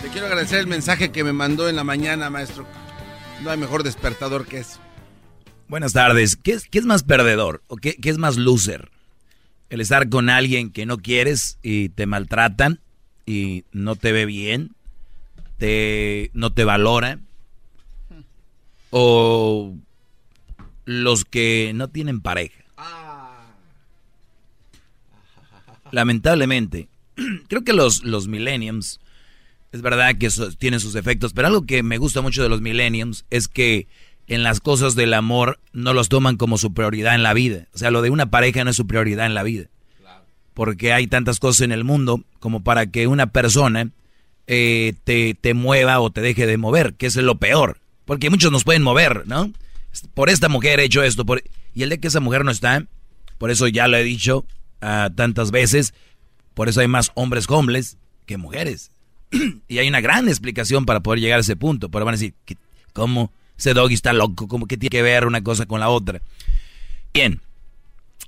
Te 0.00 0.08
quiero 0.08 0.26
agradecer 0.26 0.60
el 0.60 0.66
mensaje 0.66 1.12
que 1.12 1.22
me 1.22 1.32
mandó 1.32 1.68
en 1.68 1.76
la 1.76 1.84
mañana, 1.84 2.30
maestro. 2.30 2.66
No 3.42 3.50
hay 3.50 3.58
mejor 3.58 3.82
despertador 3.82 4.46
que 4.46 4.58
eso. 4.58 4.80
Buenas 5.68 5.92
tardes. 5.92 6.36
¿Qué 6.36 6.52
es, 6.52 6.68
qué 6.68 6.78
es 6.78 6.84
más 6.84 7.02
perdedor 7.02 7.62
o 7.68 7.76
qué, 7.76 7.96
qué 7.96 8.10
es 8.10 8.18
más 8.18 8.36
loser? 8.36 8.90
¿El 9.70 9.80
estar 9.80 10.08
con 10.08 10.28
alguien 10.28 10.70
que 10.70 10.86
no 10.86 10.98
quieres 10.98 11.58
y 11.62 11.90
te 11.90 12.06
maltratan? 12.06 12.80
y 13.26 13.64
no 13.72 13.96
te 13.96 14.12
ve 14.12 14.26
bien, 14.26 14.72
te, 15.58 16.30
no 16.34 16.52
te 16.52 16.64
valora, 16.64 17.18
o 18.90 19.74
los 20.84 21.24
que 21.24 21.72
no 21.74 21.88
tienen 21.88 22.20
pareja. 22.20 22.61
Lamentablemente, 25.92 26.88
creo 27.48 27.62
que 27.62 27.72
los, 27.72 28.02
los 28.02 28.26
millenniums, 28.26 28.98
es 29.70 29.82
verdad 29.82 30.16
que 30.16 30.28
tienen 30.58 30.80
sus 30.80 30.96
efectos, 30.96 31.32
pero 31.32 31.46
algo 31.46 31.64
que 31.64 31.84
me 31.84 31.98
gusta 31.98 32.20
mucho 32.20 32.42
de 32.42 32.48
los 32.48 32.60
millenniums 32.60 33.24
es 33.30 33.46
que 33.46 33.86
en 34.26 34.42
las 34.42 34.60
cosas 34.60 34.94
del 34.94 35.14
amor 35.14 35.60
no 35.72 35.92
los 35.92 36.08
toman 36.08 36.36
como 36.36 36.58
su 36.58 36.72
prioridad 36.72 37.14
en 37.14 37.22
la 37.22 37.34
vida. 37.34 37.68
O 37.74 37.78
sea, 37.78 37.90
lo 37.90 38.02
de 38.02 38.10
una 38.10 38.30
pareja 38.30 38.64
no 38.64 38.70
es 38.70 38.76
su 38.76 38.86
prioridad 38.86 39.26
en 39.26 39.34
la 39.34 39.42
vida. 39.42 39.66
Porque 40.54 40.92
hay 40.92 41.06
tantas 41.06 41.40
cosas 41.40 41.62
en 41.62 41.72
el 41.72 41.84
mundo 41.84 42.22
como 42.38 42.62
para 42.62 42.86
que 42.86 43.06
una 43.06 43.28
persona 43.28 43.90
eh, 44.46 44.94
te, 45.04 45.34
te 45.34 45.54
mueva 45.54 46.00
o 46.00 46.10
te 46.10 46.20
deje 46.20 46.46
de 46.46 46.58
mover, 46.58 46.94
que 46.94 47.06
es 47.06 47.16
lo 47.16 47.36
peor. 47.36 47.80
Porque 48.04 48.30
muchos 48.30 48.52
nos 48.52 48.64
pueden 48.64 48.82
mover, 48.82 49.26
¿no? 49.26 49.50
Por 50.14 50.28
esta 50.28 50.48
mujer 50.48 50.80
he 50.80 50.84
hecho 50.84 51.02
esto. 51.02 51.24
Por... 51.24 51.42
Y 51.74 51.82
el 51.82 51.88
de 51.88 52.00
que 52.00 52.08
esa 52.08 52.20
mujer 52.20 52.44
no 52.44 52.50
está, 52.50 52.86
por 53.38 53.50
eso 53.50 53.66
ya 53.66 53.88
lo 53.88 53.96
he 53.96 54.04
dicho 54.04 54.44
uh, 54.82 55.10
tantas 55.14 55.50
veces, 55.50 55.94
por 56.54 56.68
eso 56.68 56.80
hay 56.80 56.88
más 56.88 57.12
hombres 57.14 57.48
hombres 57.48 57.96
que 58.26 58.36
mujeres. 58.36 58.90
y 59.68 59.78
hay 59.78 59.88
una 59.88 60.00
gran 60.00 60.28
explicación 60.28 60.84
para 60.84 61.00
poder 61.00 61.20
llegar 61.20 61.38
a 61.38 61.42
ese 61.42 61.56
punto. 61.56 61.88
Pero 61.88 62.04
van 62.04 62.14
a 62.14 62.18
decir, 62.18 62.34
¿cómo? 62.92 63.32
Ese 63.58 63.74
doggy 63.74 63.94
está 63.94 64.12
loco, 64.12 64.48
¿cómo 64.48 64.66
que 64.66 64.76
tiene 64.76 64.90
que 64.90 65.02
ver 65.02 65.26
una 65.26 65.42
cosa 65.42 65.66
con 65.66 65.80
la 65.80 65.88
otra? 65.88 66.20
Bien, 67.14 67.40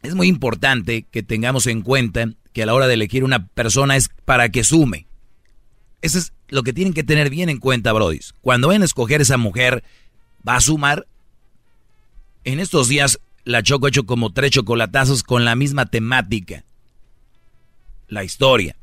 es 0.03 0.15
muy 0.15 0.29
importante 0.29 1.07
que 1.11 1.23
tengamos 1.23 1.67
en 1.67 1.83
cuenta 1.83 2.29
que 2.53 2.63
a 2.63 2.67
la 2.67 2.75
hora 2.75 2.87
de 2.87 2.95
elegir 2.95 3.25
una 3.25 3.47
persona 3.49 3.97
es 3.97 4.11
para 4.25 4.51
que 4.51 4.63
sume. 4.63 5.07
Eso 6.03 6.19
es 6.19 6.33
lo 6.49 6.63
que 6.63 6.73
tienen 6.73 6.93
que 6.93 7.03
tener 7.03 7.31
bien 7.31 7.49
en 7.49 7.59
cuenta, 7.59 7.93
Brody. 7.93 8.21
Cuando 8.43 8.69
vayan 8.69 8.83
a 8.83 8.85
escoger 8.85 9.23
esa 9.23 9.39
mujer, 9.39 9.83
¿va 10.47 10.57
a 10.57 10.61
sumar? 10.61 11.07
En 12.45 12.61
estos 12.61 12.89
días, 12.89 13.19
la 13.45 13.63
Choco 13.63 13.87
ha 13.87 13.89
hecho 13.91 14.07
como 14.07 14.33
tres 14.33 14.53
chocolatazos 14.53 15.23
con 15.23 15.45
la 15.45 15.55
misma 15.55 15.87
temática. 15.87 16.65
La 18.09 18.25
historia. 18.25 18.77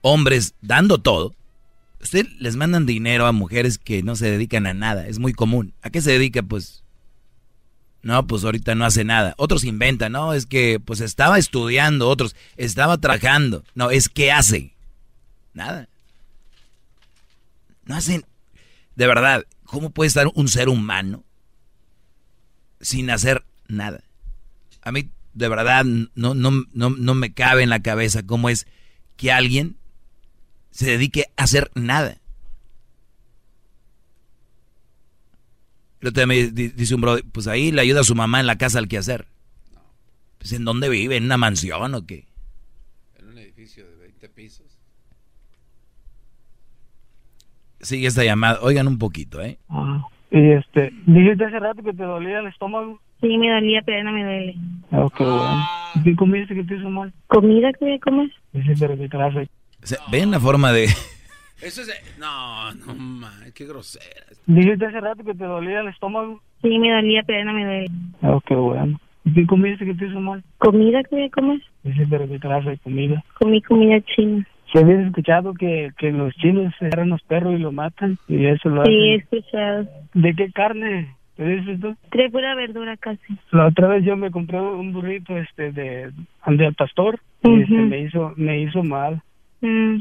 Hombres 0.00 0.54
dando 0.60 0.98
todo. 0.98 1.34
Usted 2.00 2.26
les 2.38 2.56
mandan 2.56 2.86
dinero 2.86 3.26
a 3.26 3.32
mujeres 3.32 3.78
que 3.78 4.02
no 4.02 4.16
se 4.16 4.30
dedican 4.30 4.66
a 4.66 4.74
nada. 4.74 5.06
Es 5.06 5.18
muy 5.18 5.32
común. 5.32 5.72
¿A 5.82 5.90
qué 5.90 6.02
se 6.02 6.12
dedica? 6.12 6.42
Pues 6.42 6.84
no, 8.02 8.26
pues 8.26 8.44
ahorita 8.44 8.74
no 8.74 8.84
hace 8.84 9.04
nada. 9.04 9.34
Otros 9.38 9.64
inventan, 9.64 10.12
no, 10.12 10.34
es 10.34 10.44
que 10.44 10.78
pues 10.78 11.00
estaba 11.00 11.38
estudiando, 11.38 12.08
otros 12.08 12.36
estaba 12.56 12.98
trabajando. 12.98 13.64
No, 13.74 13.90
es 13.90 14.10
que 14.10 14.30
hace. 14.30 14.74
Nada. 15.54 15.88
No 17.86 17.96
hacen. 17.96 18.26
De 18.94 19.06
verdad, 19.06 19.46
¿cómo 19.64 19.88
puede 19.88 20.08
estar 20.08 20.26
un 20.34 20.48
ser 20.48 20.68
humano 20.68 21.24
sin 22.80 23.08
hacer 23.08 23.42
nada? 23.68 24.04
A 24.82 24.92
mí, 24.92 25.10
de 25.32 25.48
verdad, 25.48 25.84
no, 25.84 26.34
no, 26.34 26.50
no, 26.72 26.90
no 26.90 27.14
me 27.14 27.32
cabe 27.32 27.62
en 27.62 27.70
la 27.70 27.82
cabeza 27.82 28.24
cómo 28.24 28.48
es 28.48 28.66
que 29.16 29.32
alguien 29.32 29.76
se 30.70 30.86
dedique 30.86 31.26
a 31.36 31.44
hacer 31.44 31.70
nada. 31.74 32.18
me 36.26 36.34
dice 36.50 36.94
un 36.94 37.00
bro, 37.00 37.16
pues 37.32 37.46
ahí 37.46 37.70
le 37.72 37.80
ayuda 37.80 38.00
a 38.00 38.04
su 38.04 38.14
mamá 38.14 38.40
en 38.40 38.46
la 38.46 38.58
casa 38.58 38.78
al 38.78 38.88
quehacer. 38.88 39.26
Pues 40.38 40.52
¿en 40.52 40.64
dónde 40.64 40.88
vive? 40.88 41.16
¿En 41.16 41.24
una 41.24 41.38
mansión 41.38 41.94
o 41.94 42.06
qué? 42.06 42.26
En 43.18 43.28
un 43.28 43.38
edificio 43.38 43.88
de 43.88 43.96
20 43.96 44.28
pisos. 44.30 44.78
Sigue 47.80 48.06
esta 48.06 48.24
llamada. 48.24 48.58
Oigan 48.60 48.88
un 48.88 48.98
poquito, 48.98 49.40
¿eh? 49.40 49.58
Ah, 49.68 50.06
y 50.30 50.52
este, 50.52 50.92
dijiste 51.06 51.44
hace 51.44 51.58
rato 51.58 51.82
que 51.82 51.92
te 51.92 52.02
dolía 52.02 52.40
el 52.40 52.48
estómago. 52.48 53.00
Sí, 53.24 53.38
me 53.38 53.50
dolía, 53.50 53.80
pero 53.86 54.04
no 54.04 54.12
me 54.12 54.22
duele. 54.22 54.54
Ok, 54.92 55.18
bueno. 55.20 55.64
¿Qué 56.04 56.14
comiste 56.14 56.54
que 56.54 56.64
te 56.64 56.76
hizo 56.76 56.90
mal? 56.90 57.10
¿Comida 57.26 57.72
que 57.72 57.98
comes? 58.00 58.30
Dice, 58.52 58.74
pero 58.78 58.96
que 58.98 59.08
te 59.08 59.16
o 59.16 59.86
sea, 59.86 59.98
ven 60.10 60.30
la 60.30 60.40
forma 60.40 60.72
de... 60.72 60.84
Eso 61.62 61.82
es... 61.82 62.18
No, 62.18 62.72
no, 62.74 62.94
man, 62.94 63.52
qué 63.54 63.66
grosera. 63.66 64.26
Dijiste 64.46 64.86
hace 64.86 65.00
rato 65.00 65.24
que 65.24 65.34
te 65.34 65.44
dolía 65.44 65.80
el 65.80 65.88
estómago. 65.88 66.42
Sí, 66.60 66.78
me 66.78 66.90
dolía, 66.92 67.22
pero 67.26 67.44
no 67.44 67.52
me 67.54 67.64
duele. 67.64 67.86
Ok, 68.22 68.50
bueno. 68.50 69.00
¿Qué 69.34 69.46
comiste 69.46 69.86
que 69.86 69.94
te 69.94 70.06
hizo 70.06 70.20
mal? 70.20 70.42
¿Comida 70.58 71.02
que 71.04 71.30
comes? 71.30 71.62
Dice, 71.82 72.06
pero 72.10 72.28
qué 72.28 72.38
clase 72.38 72.70
de 72.70 72.78
comida. 72.78 73.24
Comí 73.38 73.62
comida 73.62 74.00
china. 74.14 74.46
¿Se 74.72 74.80
habías 74.80 75.06
escuchado 75.06 75.54
que, 75.54 75.90
que 75.98 76.10
los 76.10 76.34
chinos 76.34 76.74
agarran 76.80 77.10
los 77.10 77.22
perros 77.22 77.54
y 77.54 77.58
lo 77.58 77.72
matan? 77.72 78.18
Y 78.28 78.44
eso 78.46 78.68
lo 78.68 78.84
Sí, 78.84 78.90
he 78.92 79.14
escuchado. 79.16 79.86
¿De 80.12 80.34
qué 80.34 80.50
carne? 80.52 81.14
De 81.36 82.30
pura 82.30 82.54
verdura 82.54 82.96
casi. 82.96 83.20
La 83.50 83.66
otra 83.66 83.88
vez 83.88 84.04
yo 84.04 84.16
me 84.16 84.30
compré 84.30 84.60
un 84.60 84.92
burrito 84.92 85.36
este 85.36 85.72
de, 85.72 86.12
al 86.42 86.74
pastor 86.74 87.20
y 87.42 87.62
este, 87.62 87.74
me 87.74 88.02
hizo 88.02 88.32
me 88.36 88.62
hizo 88.62 88.84
mal. 88.84 89.20
Mm. 89.60 90.00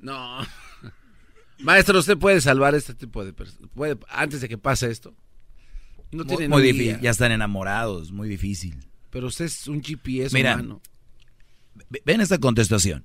No. 0.00 0.38
Maestro, 1.58 1.98
¿usted 1.98 2.16
puede 2.16 2.40
salvar 2.40 2.74
este 2.74 2.94
tipo 2.94 3.24
de 3.24 3.32
personas? 3.32 3.70
antes 4.08 4.40
de 4.40 4.48
que 4.48 4.58
pase 4.58 4.90
esto? 4.90 5.14
No 6.12 6.24
tiene 6.24 6.48
muy, 6.48 6.62
difícil. 6.62 7.00
Ya 7.00 7.10
están 7.10 7.32
enamorados, 7.32 8.12
muy 8.12 8.28
difícil. 8.28 8.76
Pero 9.10 9.26
usted 9.26 9.46
es 9.46 9.66
un 9.66 9.82
GPS 9.82 10.34
Mira, 10.34 10.62
Ven 12.04 12.20
esta 12.20 12.38
contestación. 12.38 13.04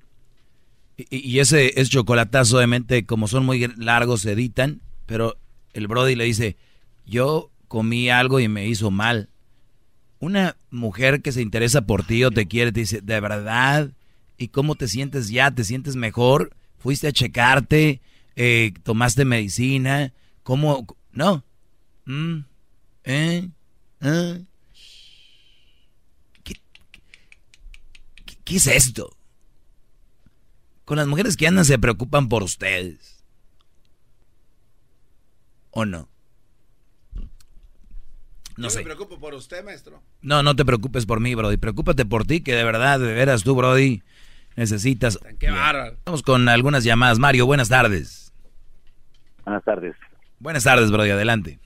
Y, 0.96 1.38
ese 1.38 1.80
es 1.80 1.90
chocolatazo, 1.90 2.58
obviamente, 2.58 3.04
como 3.04 3.26
son 3.26 3.44
muy 3.44 3.66
largos, 3.76 4.22
se 4.22 4.32
editan. 4.32 4.80
Pero 5.06 5.36
el 5.72 5.86
Brody 5.86 6.14
le 6.14 6.24
dice: 6.24 6.56
Yo 7.06 7.50
comí 7.68 8.10
algo 8.10 8.40
y 8.40 8.48
me 8.48 8.66
hizo 8.66 8.90
mal. 8.90 9.28
Una 10.18 10.56
mujer 10.70 11.22
que 11.22 11.32
se 11.32 11.42
interesa 11.42 11.82
por 11.86 12.04
ti 12.04 12.24
o 12.24 12.30
te 12.30 12.46
quiere, 12.46 12.72
te 12.72 12.80
dice: 12.80 13.00
¿De 13.00 13.20
verdad? 13.20 13.92
¿Y 14.38 14.48
cómo 14.48 14.74
te 14.74 14.88
sientes 14.88 15.28
ya? 15.28 15.50
¿Te 15.50 15.64
sientes 15.64 15.96
mejor? 15.96 16.54
¿Fuiste 16.78 17.08
a 17.08 17.12
checarte? 17.12 18.00
Eh, 18.34 18.72
¿Tomaste 18.82 19.24
medicina? 19.24 20.12
¿Cómo? 20.42 20.86
No. 21.12 21.44
Mm. 22.06 22.38
¿Eh? 23.04 23.48
¿Eh? 24.00 24.44
¿Qué, 26.42 26.54
qué, 28.44 28.56
es 28.56 28.66
esto? 28.66 29.16
Con 30.84 30.96
las 30.96 31.06
mujeres 31.06 31.36
que 31.36 31.46
andan 31.46 31.64
se 31.64 31.78
preocupan 31.78 32.28
por 32.28 32.42
ustedes. 32.42 33.11
¿O 35.72 35.84
no? 35.84 36.08
No 38.56 38.68
Yo 38.68 38.76
me 38.76 38.82
preocupo 38.84 39.18
por 39.18 39.32
usted, 39.34 39.64
maestro. 39.64 40.00
No, 40.20 40.42
no 40.42 40.54
te 40.54 40.64
preocupes 40.64 41.06
por 41.06 41.20
mí, 41.20 41.34
Brody. 41.34 41.56
Preocúpate 41.56 42.04
por 42.04 42.24
ti, 42.24 42.42
que 42.42 42.54
de 42.54 42.64
verdad, 42.64 43.00
de 43.00 43.12
veras 43.12 43.42
tú, 43.42 43.54
Brody, 43.54 44.02
necesitas. 44.56 45.18
Qué 45.38 45.50
bárbaro. 45.50 45.96
Vamos 46.04 46.22
con 46.22 46.48
algunas 46.48 46.84
llamadas. 46.84 47.18
Mario, 47.18 47.46
buenas 47.46 47.70
tardes. 47.70 48.32
Buenas 49.44 49.64
tardes. 49.64 49.96
Buenas 50.38 50.64
tardes, 50.64 50.90
Brody, 50.90 51.10
adelante. 51.10 51.58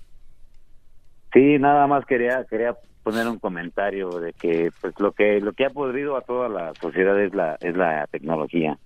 Sí, 1.33 1.59
nada 1.59 1.87
más 1.89 2.07
quería 2.07 2.45
quería 2.49 2.77
poner 3.03 3.27
un 3.27 3.39
comentario 3.39 4.11
de 4.21 4.33
que 4.33 4.71
pues 4.81 4.95
lo 4.99 5.13
que 5.13 5.41
lo 5.41 5.53
que 5.53 5.67
ha 5.67 5.71
podrido 5.71 6.17
a 6.17 6.23
toda 6.23 6.49
la 6.49 6.73
sociedad 6.81 7.21
es 7.21 7.35
la 7.35 7.57
es 7.61 7.77
la 7.77 8.07
tecnología. 8.07 8.79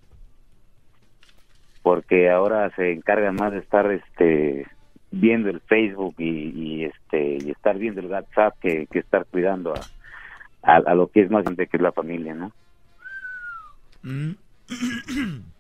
Porque 1.83 2.31
ahora 2.31 2.75
se 2.77 2.93
encargan 2.93 3.37
más 3.37 3.53
de 3.53 3.59
estar 3.59 3.91
este 3.93 4.67
viendo 5.11 5.51
el 5.51 5.61
Facebook 5.61 6.15
y, 6.19 6.85
este 6.85 7.39
y 7.45 7.51
estar 7.51 7.77
viendo 7.79 8.01
el 8.01 8.07
WhatsApp 8.07 8.55
que, 8.61 8.87
que 8.91 9.01
estar 9.01 9.27
cuidando 9.27 9.75
a, 10.63 10.77
a, 10.77 10.95
lo 10.95 11.09
que 11.09 11.23
es 11.23 11.31
más 11.31 11.41
importante 11.41 11.67
que 11.67 11.77
es 11.77 11.83
la 11.83 11.93
familia, 11.93 12.35
¿no? 12.35 12.53
Mm. 14.03 14.31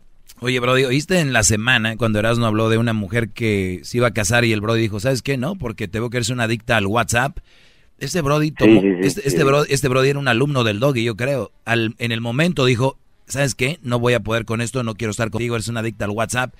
Oye, 0.43 0.59
Brody, 0.59 0.85
¿oíste 0.85 1.19
en 1.19 1.35
la 1.35 1.43
semana 1.43 1.97
cuando 1.97 2.19
Erasmo 2.19 2.47
habló 2.47 2.71
de 2.71 2.79
una 2.79 2.95
mujer 2.95 3.29
que 3.29 3.81
se 3.83 3.99
iba 3.99 4.07
a 4.07 4.13
casar 4.13 4.47
y 4.47 4.53
el 4.53 4.63
Brody 4.63 4.81
dijo, 4.81 4.99
¿sabes 4.99 5.21
qué? 5.21 5.37
No, 5.37 5.57
porque 5.57 5.87
te 5.87 6.01
veo 6.01 6.09
que 6.09 6.17
eres 6.17 6.31
una 6.31 6.45
adicta 6.45 6.79
al 6.79 6.87
WhatsApp. 6.87 7.37
Este 7.99 8.23
Brody 8.23 8.51
tomó, 8.51 8.81
este, 9.03 9.29
este, 9.29 9.45
Brody, 9.45 9.71
este 9.71 9.89
Brody 9.89 10.09
era 10.09 10.19
un 10.19 10.29
alumno 10.29 10.65
del 10.65 10.81
Doggy, 10.81 11.05
yo 11.05 11.15
creo. 11.15 11.51
Al, 11.67 11.95
en 11.99 12.13
el 12.13 12.23
momento 12.23 12.65
dijo, 12.65 12.97
¿sabes 13.27 13.55
qué? 13.55 13.79
No 13.83 13.99
voy 13.99 14.15
a 14.15 14.21
poder 14.21 14.47
con 14.47 14.63
esto, 14.63 14.83
no 14.83 14.95
quiero 14.95 15.11
estar 15.11 15.29
contigo, 15.29 15.57
eres 15.57 15.69
una 15.69 15.81
adicta 15.81 16.07
al 16.07 16.13
WhatsApp. 16.13 16.55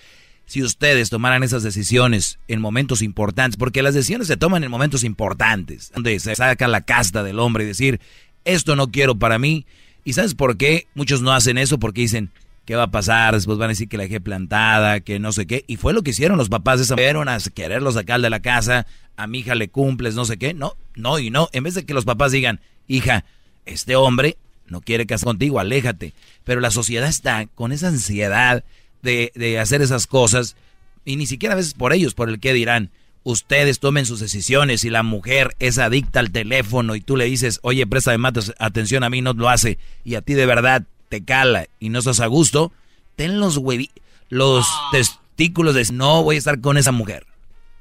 Si 0.51 0.65
ustedes 0.65 1.11
tomaran 1.11 1.45
esas 1.45 1.63
decisiones 1.63 2.41
en 2.49 2.61
momentos 2.61 3.03
importantes, 3.03 3.57
porque 3.57 3.83
las 3.83 3.95
decisiones 3.95 4.27
se 4.27 4.37
toman 4.37 4.65
en 4.65 4.71
momentos 4.71 5.05
importantes, 5.05 5.93
donde 5.95 6.19
se 6.19 6.35
saca 6.35 6.67
la 6.67 6.81
casta 6.81 7.23
del 7.23 7.39
hombre 7.39 7.63
y 7.63 7.69
decir, 7.69 8.01
esto 8.45 8.75
no 8.75 8.91
quiero 8.91 9.15
para 9.15 9.39
mí, 9.39 9.65
¿Y 10.05 10.15
sabes 10.15 10.35
por 10.35 10.57
qué? 10.57 10.87
Muchos 10.95 11.23
no 11.23 11.33
hacen 11.33 11.59
eso 11.59 11.79
porque 11.79 12.01
dicen, 12.03 12.31
¿qué 12.65 12.75
va 12.75 12.85
a 12.85 12.91
pasar? 12.91 13.35
Después 13.35 13.59
van 13.59 13.67
a 13.67 13.69
decir 13.71 13.89
que 13.89 13.97
la 13.97 14.05
dejé 14.05 14.21
plantada, 14.21 15.01
que 15.01 15.19
no 15.19 15.33
sé 15.33 15.47
qué. 15.47 15.65
Y 15.67 15.77
fue 15.77 15.93
lo 15.93 16.03
que 16.03 16.11
hicieron 16.11 16.39
los 16.39 16.49
papás 16.49 16.79
de 16.79 16.85
esa 16.85 16.95
Fueron 16.95 17.29
a 17.29 17.39
quererlo 17.39 17.93
sacar 17.93 18.21
de 18.21 18.31
la 18.31 18.41
casa, 18.41 18.87
a 19.17 19.27
mi 19.27 19.41
hija 19.41 19.55
le 19.55 19.69
cumples, 19.69 20.15
no 20.15 20.25
sé 20.25 20.39
qué. 20.39 20.55
No, 20.55 20.77
no 20.95 21.19
y 21.19 21.31
no. 21.31 21.49
En 21.53 21.65
vez 21.65 21.75
de 21.75 21.85
que 21.85 21.95
los 21.95 22.05
papás 22.05 22.33
digan, 22.33 22.61
hija, 22.89 23.25
este 23.67 23.97
hombre 23.97 24.37
no 24.67 24.81
quiere 24.81 25.07
casar 25.07 25.27
contigo, 25.27 25.61
aléjate. 25.61 26.15
Pero 26.45 26.61
la 26.61 26.71
sociedad 26.71 27.09
está 27.09 27.47
con 27.47 27.73
esa 27.73 27.89
ansiedad 27.89 28.65
de, 29.03 29.33
de 29.35 29.59
hacer 29.59 29.83
esas 29.83 30.07
cosas 30.07 30.57
y 31.05 31.17
ni 31.17 31.27
siquiera 31.27 31.55
a 31.55 31.57
veces 31.57 31.75
por 31.75 31.93
ellos, 31.93 32.15
por 32.15 32.29
el 32.29 32.41
que 32.41 32.53
dirán. 32.53 32.91
Ustedes 33.23 33.81
tomen 33.81 34.07
sus 34.07 34.21
decisiones. 34.21 34.81
Si 34.81 34.91
la 34.91 35.03
mujer 35.03 35.55
es 35.59 35.79
adicta 35.79 36.21
al 36.21 36.31
teléfono 36.31 36.95
y 36.95 37.01
tú 37.01 37.17
le 37.17 37.27
dices, 37.27 37.61
oye, 37.63 37.87
préstame 37.87 38.19
más 38.19 38.55
atención 38.59 39.05
a 39.05 39.11
mí, 39.11 39.21
no 39.21 39.35
lo 39.35 39.49
hace, 39.49 39.79
y 40.05 40.15
a 40.15 40.23
ti 40.23 40.35
de 40.35 40.47
verdad 40.47 40.85
te 41.09 41.25
cala 41.25 41.67
y 41.79 41.91
no 41.91 41.99
estás 41.99 42.21
a 42.21 42.27
gusto, 42.27 42.73
ten 43.17 43.41
los 43.41 43.57
huevi 43.59 43.91
los 44.31 44.67
testículos 44.93 45.75
de 45.75 45.85
no 45.93 46.23
voy 46.23 46.37
a 46.37 46.39
estar 46.39 46.61
con 46.61 46.79
esa 46.79 46.93
mujer. 46.93 47.27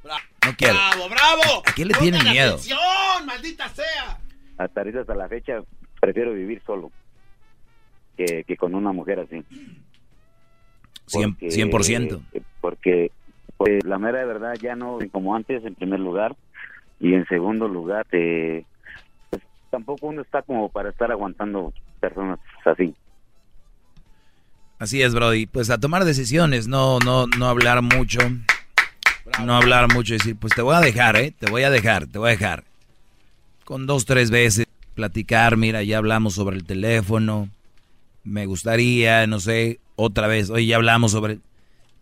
No 0.04 0.56
quiero. 0.56 0.74
¡Bravo, 0.74 1.08
bravo! 1.08 1.62
¿A 1.66 1.72
quién 1.72 1.88
le 1.88 1.94
tienen 1.94 2.22
miedo? 2.24 2.54
Atención, 2.54 2.78
¡Maldita 3.26 3.68
sea! 3.68 4.18
Hasta 4.58 4.80
ahorita, 4.80 5.00
hasta 5.00 5.14
la 5.14 5.28
fecha, 5.28 5.60
prefiero 6.00 6.32
vivir 6.32 6.62
solo 6.66 6.90
que, 8.16 8.44
que 8.44 8.56
con 8.56 8.74
una 8.74 8.92
mujer 8.92 9.20
así. 9.20 9.44
100%. 11.10 12.20
Porque, 12.60 13.10
porque, 13.56 13.78
la 13.84 13.98
mera 13.98 14.20
de 14.20 14.26
verdad 14.26 14.54
ya 14.60 14.76
no 14.76 14.98
como 15.12 15.34
antes, 15.34 15.64
en 15.64 15.74
primer 15.74 16.00
lugar. 16.00 16.36
Y 16.98 17.14
en 17.14 17.26
segundo 17.26 17.66
lugar, 17.66 18.06
eh, 18.12 18.64
pues, 19.30 19.42
tampoco 19.70 20.08
uno 20.08 20.22
está 20.22 20.42
como 20.42 20.68
para 20.68 20.90
estar 20.90 21.10
aguantando 21.10 21.72
personas 21.98 22.38
así. 22.64 22.94
Así 24.78 25.02
es, 25.02 25.14
Brody. 25.14 25.46
Pues 25.46 25.70
a 25.70 25.78
tomar 25.78 26.04
decisiones, 26.04 26.66
no, 26.68 26.98
no, 27.00 27.26
no 27.26 27.46
hablar 27.46 27.82
mucho. 27.82 28.18
No 29.44 29.54
hablar 29.54 29.92
mucho 29.92 30.14
y 30.14 30.18
decir, 30.18 30.36
pues 30.36 30.54
te 30.54 30.62
voy 30.62 30.74
a 30.74 30.80
dejar, 30.80 31.16
¿eh? 31.16 31.32
Te 31.38 31.50
voy 31.50 31.62
a 31.62 31.70
dejar, 31.70 32.06
te 32.06 32.18
voy 32.18 32.28
a 32.28 32.32
dejar. 32.32 32.64
Con 33.64 33.86
dos, 33.86 34.04
tres 34.04 34.30
veces 34.30 34.66
platicar, 34.94 35.56
mira, 35.56 35.82
ya 35.82 35.98
hablamos 35.98 36.34
sobre 36.34 36.56
el 36.56 36.64
teléfono. 36.64 37.48
Me 38.24 38.46
gustaría, 38.46 39.26
no 39.26 39.40
sé, 39.40 39.80
otra 40.00 40.26
vez, 40.26 40.50
oye, 40.50 40.66
ya 40.66 40.76
hablamos 40.76 41.12
sobre... 41.12 41.38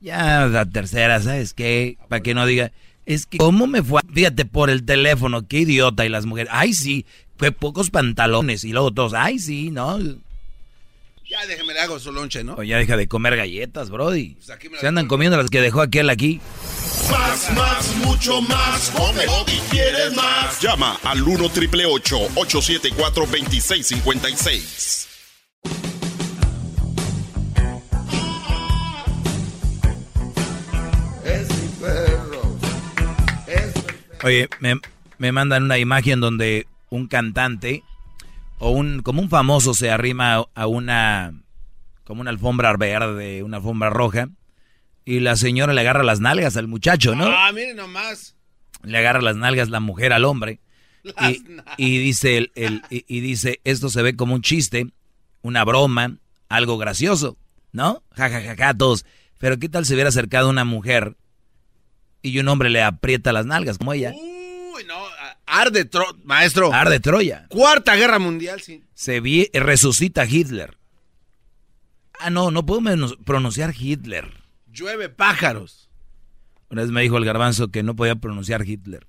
Ya 0.00 0.46
la 0.46 0.64
tercera, 0.64 1.20
¿sabes 1.20 1.54
qué? 1.54 1.98
Para 2.08 2.22
que 2.22 2.32
no 2.32 2.46
diga, 2.46 2.70
es 3.04 3.26
que, 3.26 3.38
¿cómo 3.38 3.66
me 3.66 3.82
fue? 3.82 4.00
Fíjate, 4.12 4.44
por 4.44 4.70
el 4.70 4.84
teléfono, 4.84 5.48
qué 5.48 5.60
idiota. 5.60 6.06
Y 6.06 6.08
las 6.08 6.24
mujeres, 6.24 6.52
ay, 6.54 6.72
sí, 6.72 7.04
fue 7.36 7.50
pocos 7.52 7.90
pantalones. 7.90 8.64
Y 8.64 8.72
luego 8.72 8.92
todos, 8.92 9.14
ay, 9.14 9.38
sí, 9.38 9.70
¿no? 9.70 9.98
Ya 9.98 11.44
déjeme 11.46 11.74
le 11.74 11.80
hago 11.80 11.98
su 11.98 12.12
lonche, 12.12 12.44
¿no? 12.44 12.54
O 12.54 12.62
ya 12.62 12.78
deja 12.78 12.96
de 12.96 13.08
comer 13.08 13.36
galletas, 13.36 13.90
Brody. 13.90 14.36
Pues 14.36 14.80
Se 14.80 14.86
andan 14.86 15.08
comiendo 15.08 15.36
las 15.36 15.50
que 15.50 15.60
dejó 15.60 15.80
aquel 15.80 16.10
aquí. 16.10 16.40
Más, 17.10 17.50
más, 17.54 17.96
mucho 17.96 18.40
más. 18.42 18.90
Come 18.90 19.24
y 19.24 19.58
quieres 19.70 20.14
más. 20.14 20.60
Llama 20.60 20.98
al 21.02 21.22
1 21.22 21.48
triple 21.50 21.86
874 21.86 23.26
2656. 23.26 25.07
Oye, 34.24 34.48
me, 34.60 34.80
me 35.18 35.32
mandan 35.32 35.64
una 35.64 35.78
imagen 35.78 36.20
donde 36.20 36.66
un 36.90 37.06
cantante 37.06 37.82
o 38.58 38.70
un 38.70 39.02
como 39.02 39.22
un 39.22 39.30
famoso 39.30 39.74
se 39.74 39.90
arrima 39.90 40.44
a 40.54 40.66
una 40.66 41.32
como 42.04 42.22
una 42.22 42.30
alfombra 42.30 42.74
verde, 42.76 43.42
una 43.42 43.58
alfombra 43.58 43.90
roja 43.90 44.28
y 45.04 45.20
la 45.20 45.36
señora 45.36 45.72
le 45.72 45.80
agarra 45.82 46.02
las 46.02 46.20
nalgas 46.20 46.56
al 46.56 46.68
muchacho, 46.68 47.14
¿no? 47.14 47.26
Ah, 47.26 47.52
miren 47.52 47.76
nomás. 47.76 48.34
Le 48.82 48.98
agarra 48.98 49.20
las 49.20 49.36
nalgas 49.36 49.68
la 49.68 49.80
mujer 49.80 50.12
al 50.12 50.24
hombre 50.24 50.60
y, 51.04 51.42
y, 51.76 51.98
dice 51.98 52.38
el, 52.38 52.52
el 52.54 52.82
y, 52.90 53.04
y, 53.06 53.20
dice 53.20 53.60
esto 53.64 53.88
se 53.88 54.02
ve 54.02 54.16
como 54.16 54.34
un 54.34 54.42
chiste, 54.42 54.88
una 55.42 55.64
broma, 55.64 56.16
algo 56.48 56.78
gracioso, 56.78 57.36
¿no? 57.72 58.02
Ja 58.16 58.28
ja 58.28 58.40
ja, 58.42 58.56
ja 58.56 58.74
todos. 58.74 59.04
Pero 59.38 59.58
qué 59.58 59.68
tal 59.68 59.86
si 59.86 59.94
hubiera 59.94 60.08
acercado 60.08 60.50
una 60.50 60.64
mujer 60.64 61.16
y 62.22 62.38
un 62.38 62.48
hombre 62.48 62.70
le 62.70 62.82
aprieta 62.82 63.32
las 63.32 63.46
nalgas 63.46 63.78
como 63.78 63.92
ella. 63.92 64.12
Uy, 64.14 64.84
no, 64.84 64.98
arde 65.46 65.84
tro 65.84 66.04
maestro. 66.24 66.72
Arde 66.72 67.00
Troya. 67.00 67.46
Cuarta 67.48 67.96
guerra 67.96 68.18
mundial, 68.18 68.60
sí. 68.60 68.84
Se 68.94 69.20
vi, 69.20 69.48
resucita 69.52 70.26
Hitler. 70.26 70.78
Ah, 72.20 72.30
no, 72.30 72.50
no 72.50 72.66
puedo 72.66 72.82
pronunciar 73.24 73.74
Hitler. 73.78 74.42
Llueve 74.66 75.08
pájaros. 75.08 75.88
Una 76.70 76.82
vez 76.82 76.90
me 76.90 77.02
dijo 77.02 77.16
el 77.16 77.24
garbanzo 77.24 77.68
que 77.68 77.82
no 77.82 77.96
podía 77.96 78.16
pronunciar 78.16 78.66
Hitler. 78.66 79.06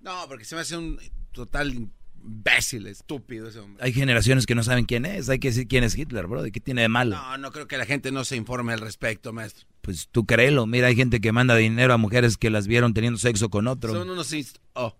No, 0.00 0.26
porque 0.28 0.44
se 0.44 0.54
me 0.54 0.60
hace 0.60 0.76
un 0.76 1.00
total 1.32 1.88
imbécil, 2.24 2.86
estúpido 2.86 3.48
ese 3.48 3.58
hombre. 3.60 3.84
Hay 3.84 3.92
generaciones 3.92 4.46
que 4.46 4.54
no 4.54 4.62
saben 4.62 4.86
quién 4.86 5.04
es. 5.04 5.28
Hay 5.28 5.38
que 5.38 5.48
decir 5.48 5.68
quién 5.68 5.84
es 5.84 5.96
Hitler, 5.96 6.26
bro. 6.26 6.42
¿Qué 6.44 6.60
tiene 6.60 6.82
de 6.82 6.88
malo? 6.88 7.16
No, 7.16 7.38
no 7.38 7.52
creo 7.52 7.68
que 7.68 7.76
la 7.76 7.86
gente 7.86 8.10
no 8.10 8.24
se 8.24 8.36
informe 8.36 8.72
al 8.72 8.80
respecto, 8.80 9.32
maestro. 9.32 9.66
Pues 9.82 10.08
tú 10.10 10.24
créelo. 10.24 10.66
Mira, 10.66 10.88
hay 10.88 10.96
gente 10.96 11.20
que 11.20 11.32
manda 11.32 11.54
dinero 11.56 11.92
a 11.92 11.98
mujeres 11.98 12.36
que 12.36 12.50
las 12.50 12.66
vieron 12.66 12.94
teniendo 12.94 13.18
sexo 13.18 13.50
con 13.50 13.66
otro. 13.68 13.92
Son 13.92 14.08
unos... 14.08 14.34
Oh. 14.72 14.96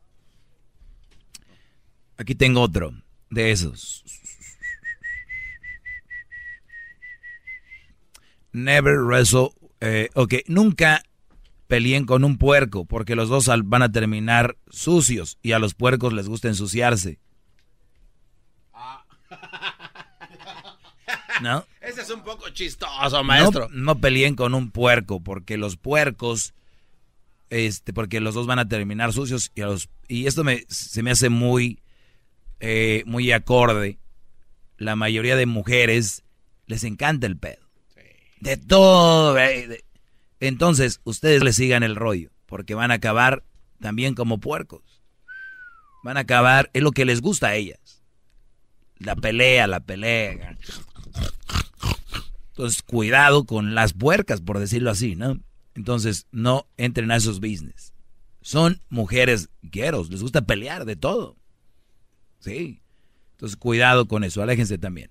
Aquí 2.17 2.35
tengo 2.35 2.61
otro 2.61 2.95
de 3.31 3.51
esos. 3.51 4.05
Never 8.53 8.99
wrestle. 8.99 9.51
Eh, 9.81 10.11
ok, 10.15 10.35
nunca 10.47 11.03
peleen 11.67 12.07
con 12.07 12.25
un 12.25 12.39
puerco 12.39 12.85
porque 12.85 13.17
los 13.17 13.29
dos 13.29 13.47
van 13.65 13.83
a 13.83 13.93
terminar 13.93 14.57
sucios 14.71 15.39
y 15.43 15.53
a 15.53 15.59
los 15.59 15.75
puercos 15.75 16.13
les 16.13 16.29
gusta 16.29 16.49
ensuciarse. 16.49 17.19
¿No? 21.43 21.67
Ese 21.81 22.03
es 22.03 22.11
un 22.11 22.23
poco 22.23 22.49
chistoso, 22.51 23.23
maestro. 23.25 23.69
No, 23.71 23.95
no, 23.95 24.01
peleen 24.01 24.37
con 24.37 24.55
un 24.55 24.71
puerco 24.71 25.21
porque 25.21 25.57
los 25.57 25.77
puercos, 25.77 26.55
este, 27.51 27.93
porque 27.93 28.21
los 28.21 28.35
dos 28.35 28.47
van 28.47 28.59
a 28.59 28.69
terminar 28.69 29.13
sucios 29.13 29.51
y 29.55 29.63
a 29.63 29.67
los 29.67 29.89
y 30.09 30.27
esto 30.27 30.45
me, 30.45 30.65
se 30.69 31.03
me 31.03 31.11
hace 31.11 31.29
muy, 31.29 31.81
eh, 32.61 33.03
muy 33.07 33.33
acorde. 33.33 33.99
La 34.77 34.97
mayoría 34.97 35.37
de 35.37 35.47
mujeres 35.47 36.25
les 36.67 36.85
encanta 36.85 37.27
el 37.27 37.39
pedo. 37.39 37.65
De 38.41 38.57
todo. 38.57 39.37
Entonces, 40.47 41.01
ustedes 41.05 41.43
le 41.43 41.55
sigan 41.55 41.83
el 41.83 41.97
rollo, 41.97 42.29
porque 42.45 42.75
van 42.75 42.91
a 42.91 42.95
acabar 42.95 43.45
también 43.81 44.15
como 44.15 44.41
puercos. 44.41 44.83
Van 46.03 46.19
a 46.19 46.21
acabar, 46.21 46.69
es 46.75 46.83
lo 46.83 46.93
que 46.93 47.07
les 47.07 47.23
gusta 47.23 47.47
a 47.49 47.55
ellas. 47.55 48.03
La 48.99 49.17
pelea, 49.17 49.67
la 49.67 49.81
pelea. 49.81 50.59
Entonces, 52.49 52.83
cuidado 52.83 53.47
con 53.47 53.75
las 53.75 53.95
puercas, 53.95 54.43
por 54.43 54.59
decirlo 54.59 54.91
así, 54.91 55.17
¿no? 55.17 55.41
Entonces, 55.75 56.27
no 56.31 56.67
entren 56.77 57.11
a 57.11 57.17
esos 57.17 57.41
business. 57.41 57.95
Son 58.43 58.83
mujeres 58.91 59.49
gueros, 59.63 60.11
les 60.11 60.21
gusta 60.21 60.43
pelear 60.43 60.85
de 60.85 60.97
todo. 60.97 61.39
Sí. 62.41 62.83
Entonces, 63.33 63.57
cuidado 63.57 64.09
con 64.09 64.25
eso, 64.25 64.43
aléjense 64.43 64.77
también. 64.77 65.11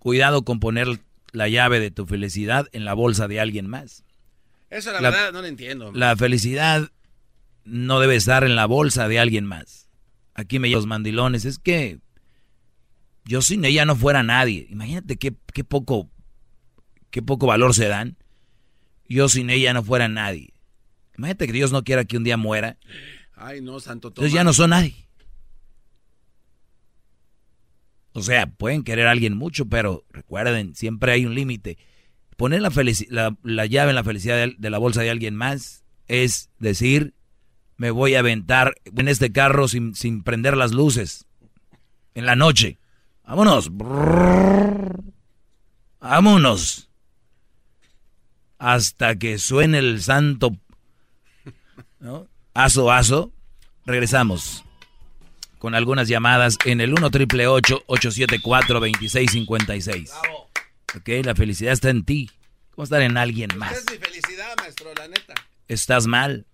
Cuidado 0.00 0.44
con 0.44 0.58
poner 0.58 1.00
la 1.34 1.48
llave 1.48 1.80
de 1.80 1.90
tu 1.90 2.06
felicidad 2.06 2.68
en 2.72 2.84
la 2.84 2.94
bolsa 2.94 3.28
de 3.28 3.40
alguien 3.40 3.66
más. 3.66 4.04
Eso 4.70 4.92
la, 4.92 5.00
la 5.00 5.10
verdad 5.10 5.32
no 5.32 5.42
lo 5.42 5.48
entiendo. 5.48 5.92
La 5.92 6.16
felicidad 6.16 6.90
no 7.64 8.00
debe 8.00 8.16
estar 8.16 8.44
en 8.44 8.56
la 8.56 8.66
bolsa 8.66 9.08
de 9.08 9.18
alguien 9.18 9.44
más. 9.44 9.88
Aquí 10.34 10.58
me 10.58 10.68
llevan 10.68 10.82
los 10.82 10.86
mandilones. 10.86 11.44
Es 11.44 11.58
que 11.58 11.98
yo 13.24 13.42
sin 13.42 13.64
ella 13.64 13.84
no 13.84 13.96
fuera 13.96 14.22
nadie. 14.22 14.66
Imagínate 14.70 15.16
qué, 15.16 15.34
qué, 15.52 15.64
poco, 15.64 16.08
qué 17.10 17.20
poco 17.20 17.46
valor 17.46 17.74
se 17.74 17.88
dan. 17.88 18.16
Yo 19.08 19.28
sin 19.28 19.50
ella 19.50 19.74
no 19.74 19.82
fuera 19.82 20.08
nadie. 20.08 20.54
Imagínate 21.18 21.46
que 21.46 21.52
Dios 21.52 21.72
no 21.72 21.84
quiera 21.84 22.04
que 22.04 22.16
un 22.16 22.24
día 22.24 22.36
muera. 22.36 22.78
Ay, 23.34 23.60
no, 23.60 23.80
santo 23.80 24.10
Tomás. 24.10 24.26
Entonces 24.28 24.32
ya 24.34 24.44
no 24.44 24.52
son 24.52 24.70
nadie. 24.70 24.94
O 28.14 28.22
sea, 28.22 28.46
pueden 28.46 28.84
querer 28.84 29.08
a 29.08 29.10
alguien 29.10 29.36
mucho, 29.36 29.66
pero 29.66 30.04
recuerden, 30.10 30.74
siempre 30.74 31.12
hay 31.12 31.26
un 31.26 31.34
límite. 31.34 31.78
Poner 32.36 32.62
la, 32.62 32.70
la, 33.08 33.36
la, 33.42 33.66
llave 33.66 33.90
en 33.90 33.96
la 33.96 34.04
felicidad 34.04 34.36
de, 34.36 34.54
de, 34.56 34.70
la 34.70 34.78
bolsa 34.78 35.02
de 35.02 35.10
alguien 35.10 35.34
más 35.34 35.84
es 36.08 36.50
decir, 36.58 37.14
me 37.76 37.90
voy 37.90 38.14
a 38.14 38.20
aventar 38.20 38.74
en 38.84 39.08
este 39.08 39.32
carro 39.32 39.68
sin, 39.68 39.94
sin 39.94 40.22
prender 40.22 40.56
las 40.56 40.72
luces 40.72 41.26
en 42.14 42.26
la 42.26 42.36
noche. 42.36 42.78
Vámonos. 43.26 43.70
Vámonos. 46.00 46.90
Hasta 48.58 49.16
que 49.16 49.38
suene 49.38 49.78
el 49.78 50.02
santo. 50.02 50.56
¿no? 51.98 52.28
Aso, 52.52 52.92
aso. 52.92 53.32
Regresamos 53.86 54.63
con 55.64 55.74
algunas 55.74 56.08
llamadas 56.08 56.58
en 56.66 56.82
el 56.82 56.92
1 56.92 57.10
triple 57.10 57.46
874 57.46 58.80
2656. 58.80 60.10
Ok, 60.94 61.08
la 61.24 61.34
felicidad 61.34 61.72
está 61.72 61.88
en 61.88 62.04
ti. 62.04 62.30
¿Cómo 62.72 62.84
estar 62.84 63.00
en 63.00 63.16
alguien 63.16 63.48
más? 63.56 63.72
Esa 63.72 63.80
es 63.80 63.92
mi 63.92 63.96
felicidad, 63.96 64.54
maestro, 64.58 64.92
la 64.94 65.08
neta. 65.08 65.32
¿Estás 65.66 66.06
mal? 66.06 66.44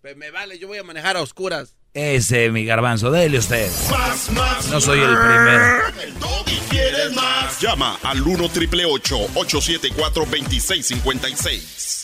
Pues 0.00 0.16
me 0.16 0.30
vale, 0.30 0.60
yo 0.60 0.68
voy 0.68 0.78
a 0.78 0.84
manejar 0.84 1.16
a 1.16 1.22
oscuras. 1.22 1.74
Ese, 1.92 2.52
mi 2.52 2.64
garbanzo, 2.64 3.10
dele 3.10 3.38
usted. 3.38 3.68
Más, 3.90 4.30
más. 4.30 4.68
No 4.68 4.80
soy 4.80 5.00
el 5.00 5.06
primero. 5.08 5.88
El 6.00 6.20
doggy 6.20 6.60
quiere 6.70 7.10
más. 7.16 7.60
Llama 7.60 7.98
al 8.04 8.22
1 8.22 8.48
triple 8.50 8.84
874 8.84 10.24
2656. 10.24 12.01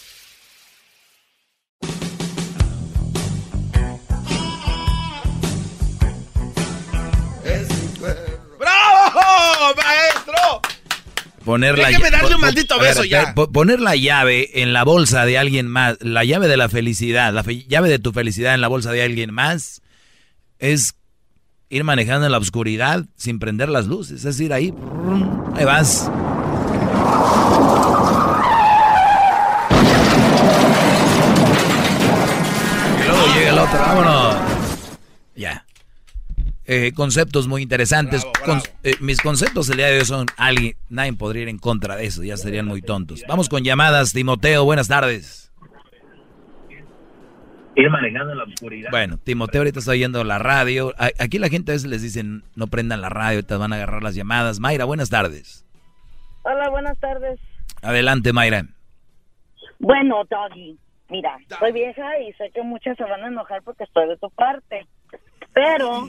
Maestro! 10.33 10.61
Poner 11.45 11.79
la, 11.79 11.91
darle 11.91 12.35
un 12.35 12.41
maldito 12.43 12.79
ver, 12.79 13.09
ya. 13.09 13.35
po- 13.35 13.51
Poner 13.51 13.81
la 13.81 13.97
llave 13.97 14.61
en 14.63 14.73
la 14.75 14.85
bolsa 14.85 15.25
de 15.25 15.39
alguien 15.39 15.67
más, 15.67 15.97
la 16.01 16.25
llave 16.25 16.47
de 16.49 16.57
la 16.59 16.69
felicidad, 16.69 17.33
la 17.33 17.43
fe- 17.43 17.65
llave 17.67 17.89
de 17.89 17.99
tu 17.99 18.13
felicidad 18.13 18.55
en 18.55 18.61
la 18.61 18.69
bolsa 18.69 18.91
de 18.93 19.03
alguien 19.03 19.33
más, 19.33 19.81
es 20.59 20.95
ir 21.71 21.85
manejando 21.85 22.27
en 22.27 22.33
la 22.33 22.39
oscuridad 22.39 23.07
sin 23.17 23.39
prender 23.39 23.69
las 23.71 23.87
luces. 23.87 24.25
Es 24.27 24.39
ir 24.41 24.53
ahí, 24.53 24.75
ahí 25.57 25.65
vas. 25.65 26.11
Y 33.01 33.09
luego 33.09 33.27
llega 33.35 33.51
el 33.51 33.59
otro, 33.59 33.79
vámonos. 33.79 34.37
Ya. 35.37 35.65
Eh, 36.70 36.93
conceptos 36.95 37.49
muy 37.49 37.62
interesantes. 37.62 38.27
Con- 38.45 38.61
eh, 38.85 38.93
mis 39.01 39.23
conceptos 39.23 39.70
el 39.70 39.78
día 39.78 39.86
de 39.86 40.01
hoy 40.01 40.05
son 40.05 40.27
alguien, 40.36 40.74
nadie 40.90 41.15
podría 41.15 41.45
ir 41.45 41.49
en 41.49 41.59
contra 41.59 41.97
de 41.97 42.05
eso, 42.05 42.23
ya 42.23 42.36
serían 42.36 42.66
muy 42.66 42.82
tontos. 42.82 43.24
Vamos 43.27 43.49
con 43.49 43.65
llamadas, 43.65 44.12
Timoteo, 44.12 44.65
buenas 44.66 44.86
tardes. 44.86 45.51
Ir 47.74 47.89
manejando 47.90 48.32
en 48.32 48.39
la 48.39 48.45
oscuridad. 48.45 48.90
Bueno, 48.90 49.16
Timoteo 49.16 49.61
ahorita 49.62 49.78
está 49.78 49.93
oyendo 49.93 50.23
la 50.24 50.39
radio. 50.39 50.93
Aquí 51.19 51.39
la 51.39 51.49
gente 51.49 51.73
a 51.73 51.74
veces 51.74 51.89
les 51.89 52.03
dicen, 52.03 52.43
no 52.55 52.66
prendan 52.66 53.01
la 53.01 53.09
radio, 53.09 53.43
te 53.43 53.57
van 53.57 53.73
a 53.73 53.77
agarrar 53.77 54.03
las 54.03 54.15
llamadas. 54.15 54.61
Mayra, 54.61 54.85
buenas 54.85 55.09
tardes. 55.09 55.65
Hola, 56.43 56.69
buenas 56.69 56.99
tardes. 56.99 57.40
Adelante, 57.81 58.32
Mayra. 58.35 58.66
Bueno, 59.78 60.23
Doggy, 60.28 60.77
mira, 61.09 61.39
soy 61.61 61.73
vieja 61.73 62.19
y 62.20 62.32
sé 62.35 62.51
que 62.53 62.62
muchas 62.62 62.95
se 62.99 63.05
van 63.05 63.23
a 63.24 63.28
enojar 63.28 63.62
porque 63.62 63.85
estoy 63.85 64.09
de 64.09 64.16
tu 64.19 64.28
parte. 64.31 64.86
Pero 65.55 66.09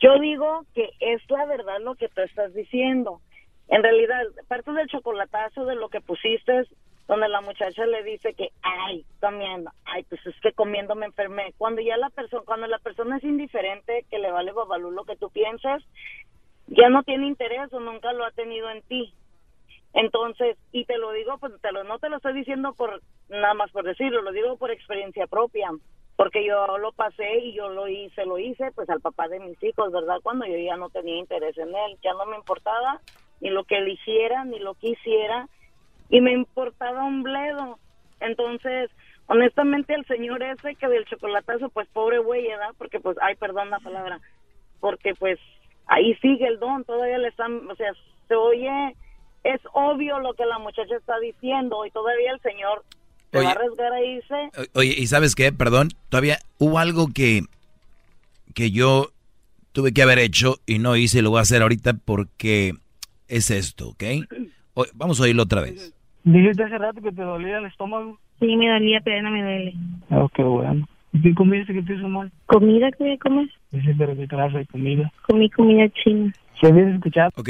yo 0.00 0.18
digo 0.18 0.64
que 0.74 0.90
es 1.00 1.22
la 1.30 1.46
verdad 1.46 1.80
lo 1.80 1.94
que 1.94 2.08
tú 2.08 2.20
estás 2.22 2.52
diciendo. 2.54 3.20
En 3.68 3.82
realidad, 3.82 4.22
parte 4.48 4.72
del 4.72 4.88
chocolatazo 4.88 5.64
de 5.64 5.74
lo 5.74 5.88
que 5.88 6.00
pusiste, 6.00 6.64
donde 7.08 7.28
la 7.28 7.40
muchacha 7.40 7.86
le 7.86 8.02
dice 8.02 8.34
que, 8.34 8.50
ay, 8.62 9.04
comiendo, 9.20 9.70
ay, 9.84 10.04
pues 10.04 10.24
es 10.26 10.34
que 10.40 10.52
comiendo 10.52 10.94
me 10.94 11.06
enfermé. 11.06 11.54
Cuando 11.56 11.80
ya 11.80 11.96
la 11.96 12.10
persona, 12.10 12.42
cuando 12.44 12.66
la 12.66 12.78
persona 12.78 13.16
es 13.16 13.24
indiferente, 13.24 14.04
que 14.10 14.18
le 14.18 14.30
vale 14.30 14.52
babalú 14.52 14.90
lo 14.90 15.04
que 15.04 15.16
tú 15.16 15.30
piensas, 15.30 15.82
ya 16.66 16.88
no 16.88 17.02
tiene 17.04 17.26
interés 17.26 17.72
o 17.72 17.80
nunca 17.80 18.12
lo 18.12 18.24
ha 18.24 18.30
tenido 18.32 18.70
en 18.70 18.82
ti. 18.82 19.14
Entonces, 19.94 20.58
y 20.72 20.84
te 20.84 20.98
lo 20.98 21.12
digo, 21.12 21.38
pues 21.38 21.52
te 21.62 21.72
lo, 21.72 21.84
no 21.84 21.98
te 21.98 22.08
lo 22.08 22.16
estoy 22.16 22.34
diciendo 22.34 22.74
por 22.74 23.00
nada 23.28 23.54
más 23.54 23.70
por 23.70 23.84
decirlo, 23.84 24.22
lo 24.22 24.32
digo 24.32 24.56
por 24.56 24.70
experiencia 24.70 25.26
propia, 25.26 25.70
porque 26.16 26.44
yo 26.44 26.78
lo 26.78 26.92
pasé 26.92 27.38
y 27.40 27.52
yo 27.52 27.68
lo 27.68 27.88
hice, 27.88 28.24
lo 28.24 28.38
hice 28.38 28.72
pues 28.74 28.88
al 28.88 29.00
papá 29.00 29.28
de 29.28 29.38
mis 29.38 29.62
hijos, 29.62 29.92
¿verdad? 29.92 30.16
Cuando 30.22 30.46
yo 30.46 30.56
ya 30.56 30.76
no 30.76 30.88
tenía 30.88 31.16
interés 31.16 31.56
en 31.58 31.68
él, 31.68 31.98
ya 32.02 32.14
no 32.14 32.24
me 32.26 32.36
importaba 32.36 33.00
ni 33.40 33.50
lo 33.50 33.64
que 33.64 33.76
eligiera, 33.76 34.44
ni 34.44 34.58
lo 34.58 34.74
que 34.74 34.88
hiciera, 34.90 35.46
y 36.08 36.22
me 36.22 36.32
importaba 36.32 37.04
un 37.04 37.22
bledo. 37.22 37.78
Entonces, 38.20 38.90
honestamente, 39.26 39.94
el 39.94 40.06
señor 40.06 40.42
ese 40.42 40.74
que 40.74 40.88
del 40.88 41.04
chocolatazo, 41.04 41.68
pues 41.68 41.86
pobre 41.88 42.18
güey, 42.18 42.46
¿verdad? 42.46 42.74
Porque 42.78 42.98
pues, 42.98 43.18
ay, 43.20 43.34
perdón 43.36 43.68
la 43.68 43.80
palabra, 43.80 44.20
porque 44.80 45.14
pues 45.14 45.38
ahí 45.86 46.14
sigue 46.16 46.46
el 46.46 46.58
don, 46.58 46.84
todavía 46.84 47.18
le 47.18 47.28
están, 47.28 47.68
o 47.70 47.74
sea, 47.74 47.92
se 48.26 48.34
oye, 48.34 48.96
es 49.44 49.60
obvio 49.74 50.18
lo 50.18 50.32
que 50.32 50.46
la 50.46 50.58
muchacha 50.58 50.96
está 50.96 51.18
diciendo 51.18 51.84
y 51.84 51.90
todavía 51.90 52.32
el 52.32 52.40
señor 52.40 52.84
se 53.32 53.38
va 53.38 53.42
a 53.44 53.46
Oye. 53.46 53.58
arriesgar 53.58 53.92
a 53.92 54.04
irse. 54.04 54.68
Oye, 54.74 54.94
¿y 54.96 55.06
sabes 55.06 55.34
qué? 55.34 55.52
Perdón, 55.52 55.88
todavía 56.08 56.38
hubo 56.58 56.78
algo 56.78 57.08
que, 57.12 57.42
que 58.54 58.70
yo 58.70 59.10
tuve 59.72 59.92
que 59.92 60.02
haber 60.02 60.18
hecho 60.18 60.56
y 60.66 60.78
no 60.78 60.96
hice 60.96 61.18
y 61.18 61.22
lo 61.22 61.30
voy 61.30 61.38
a 61.38 61.42
hacer 61.42 61.62
ahorita 61.62 61.94
porque 62.04 62.74
es 63.28 63.50
esto, 63.50 63.90
¿ok? 63.90 64.04
O- 64.74 64.86
vamos 64.94 65.20
a 65.20 65.24
oírlo 65.24 65.42
otra 65.42 65.60
vez. 65.62 65.92
Dijiste 66.24 66.64
hace 66.64 66.78
rato 66.78 67.00
que 67.02 67.12
te 67.12 67.22
dolía 67.22 67.58
el 67.58 67.66
estómago. 67.66 68.18
Sí, 68.40 68.56
me 68.56 68.68
dolía, 68.70 69.00
pero 69.04 69.16
ya 69.16 69.22
no 69.22 69.30
me 69.30 69.42
duele. 69.42 69.74
Oh, 70.10 70.28
qué 70.34 70.42
bueno. 70.42 70.88
¿Y 71.12 71.22
qué 71.22 71.34
comiste 71.34 71.72
que 71.72 71.82
te 71.82 71.94
hizo 71.94 72.08
mal? 72.08 72.30
¿Comida 72.46 72.90
que 72.90 73.04
voy 73.04 73.12
a 73.12 73.18
comer? 73.18 73.48
Dice, 73.70 73.94
pero 73.96 74.14
qué 74.16 74.26
clase 74.26 74.58
de 74.58 74.66
comida. 74.66 75.12
Comí 75.26 75.48
comida 75.50 75.88
china. 76.04 76.32
¿Se 76.60 76.66
habías 76.66 76.94
escuchado? 76.94 77.30
Ok, 77.36 77.48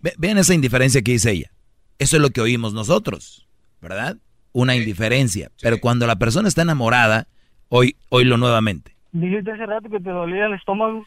Ve- 0.00 0.14
vean 0.16 0.38
esa 0.38 0.54
indiferencia 0.54 1.02
que 1.02 1.12
dice 1.12 1.32
ella. 1.32 1.50
Eso 1.98 2.16
es 2.16 2.22
lo 2.22 2.30
que 2.30 2.40
oímos 2.40 2.72
nosotros, 2.72 3.46
¿verdad? 3.82 4.16
Una 4.52 4.76
indiferencia. 4.76 5.50
Pero 5.60 5.78
cuando 5.78 6.06
la 6.06 6.16
persona 6.16 6.48
está 6.48 6.62
enamorada, 6.62 7.28
hoy, 7.68 7.96
oílo 8.08 8.36
nuevamente. 8.36 8.96
Dijiste 9.12 9.52
hace 9.52 9.66
rato 9.66 9.88
que 9.88 10.00
te 10.00 10.10
dolía 10.10 10.46
el 10.46 10.54
estómago. 10.54 11.06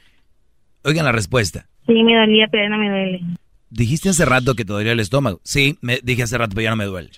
Oigan 0.84 1.06
la 1.06 1.12
respuesta. 1.12 1.68
Sí, 1.86 2.04
me 2.04 2.16
dolía, 2.16 2.48
pero 2.50 2.64
ya 2.64 2.70
no 2.70 2.78
me 2.78 2.90
duele. 2.90 3.22
Dijiste 3.70 4.10
hace 4.10 4.26
rato 4.26 4.56
que 4.56 4.66
te 4.66 4.74
dolía 4.74 4.92
el 4.92 5.00
estómago. 5.00 5.40
Sí, 5.44 5.78
me 5.82 6.00
dije 6.04 6.24
hace 6.24 6.38
rato, 6.38 6.56
pero 6.56 6.64
ya 6.64 6.70
no 6.72 6.76
me 6.76 6.86
duele. 6.86 7.10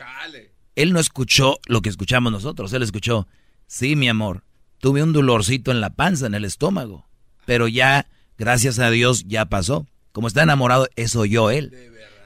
Él 0.75 0.93
no 0.93 0.99
escuchó 0.99 1.59
lo 1.67 1.81
que 1.81 1.89
escuchamos 1.89 2.31
nosotros. 2.31 2.73
Él 2.73 2.83
escuchó, 2.83 3.27
sí, 3.67 3.95
mi 3.95 4.07
amor, 4.09 4.43
tuve 4.79 5.03
un 5.03 5.13
dolorcito 5.13 5.71
en 5.71 5.81
la 5.81 5.91
panza, 5.91 6.27
en 6.27 6.35
el 6.35 6.45
estómago. 6.45 7.05
Pero 7.45 7.67
ya, 7.67 8.07
gracias 8.37 8.79
a 8.79 8.89
Dios, 8.89 9.25
ya 9.25 9.45
pasó. 9.45 9.87
Como 10.11 10.27
está 10.27 10.43
enamorado, 10.43 10.87
eso 10.95 11.21
oyó 11.21 11.49
él. 11.49 11.71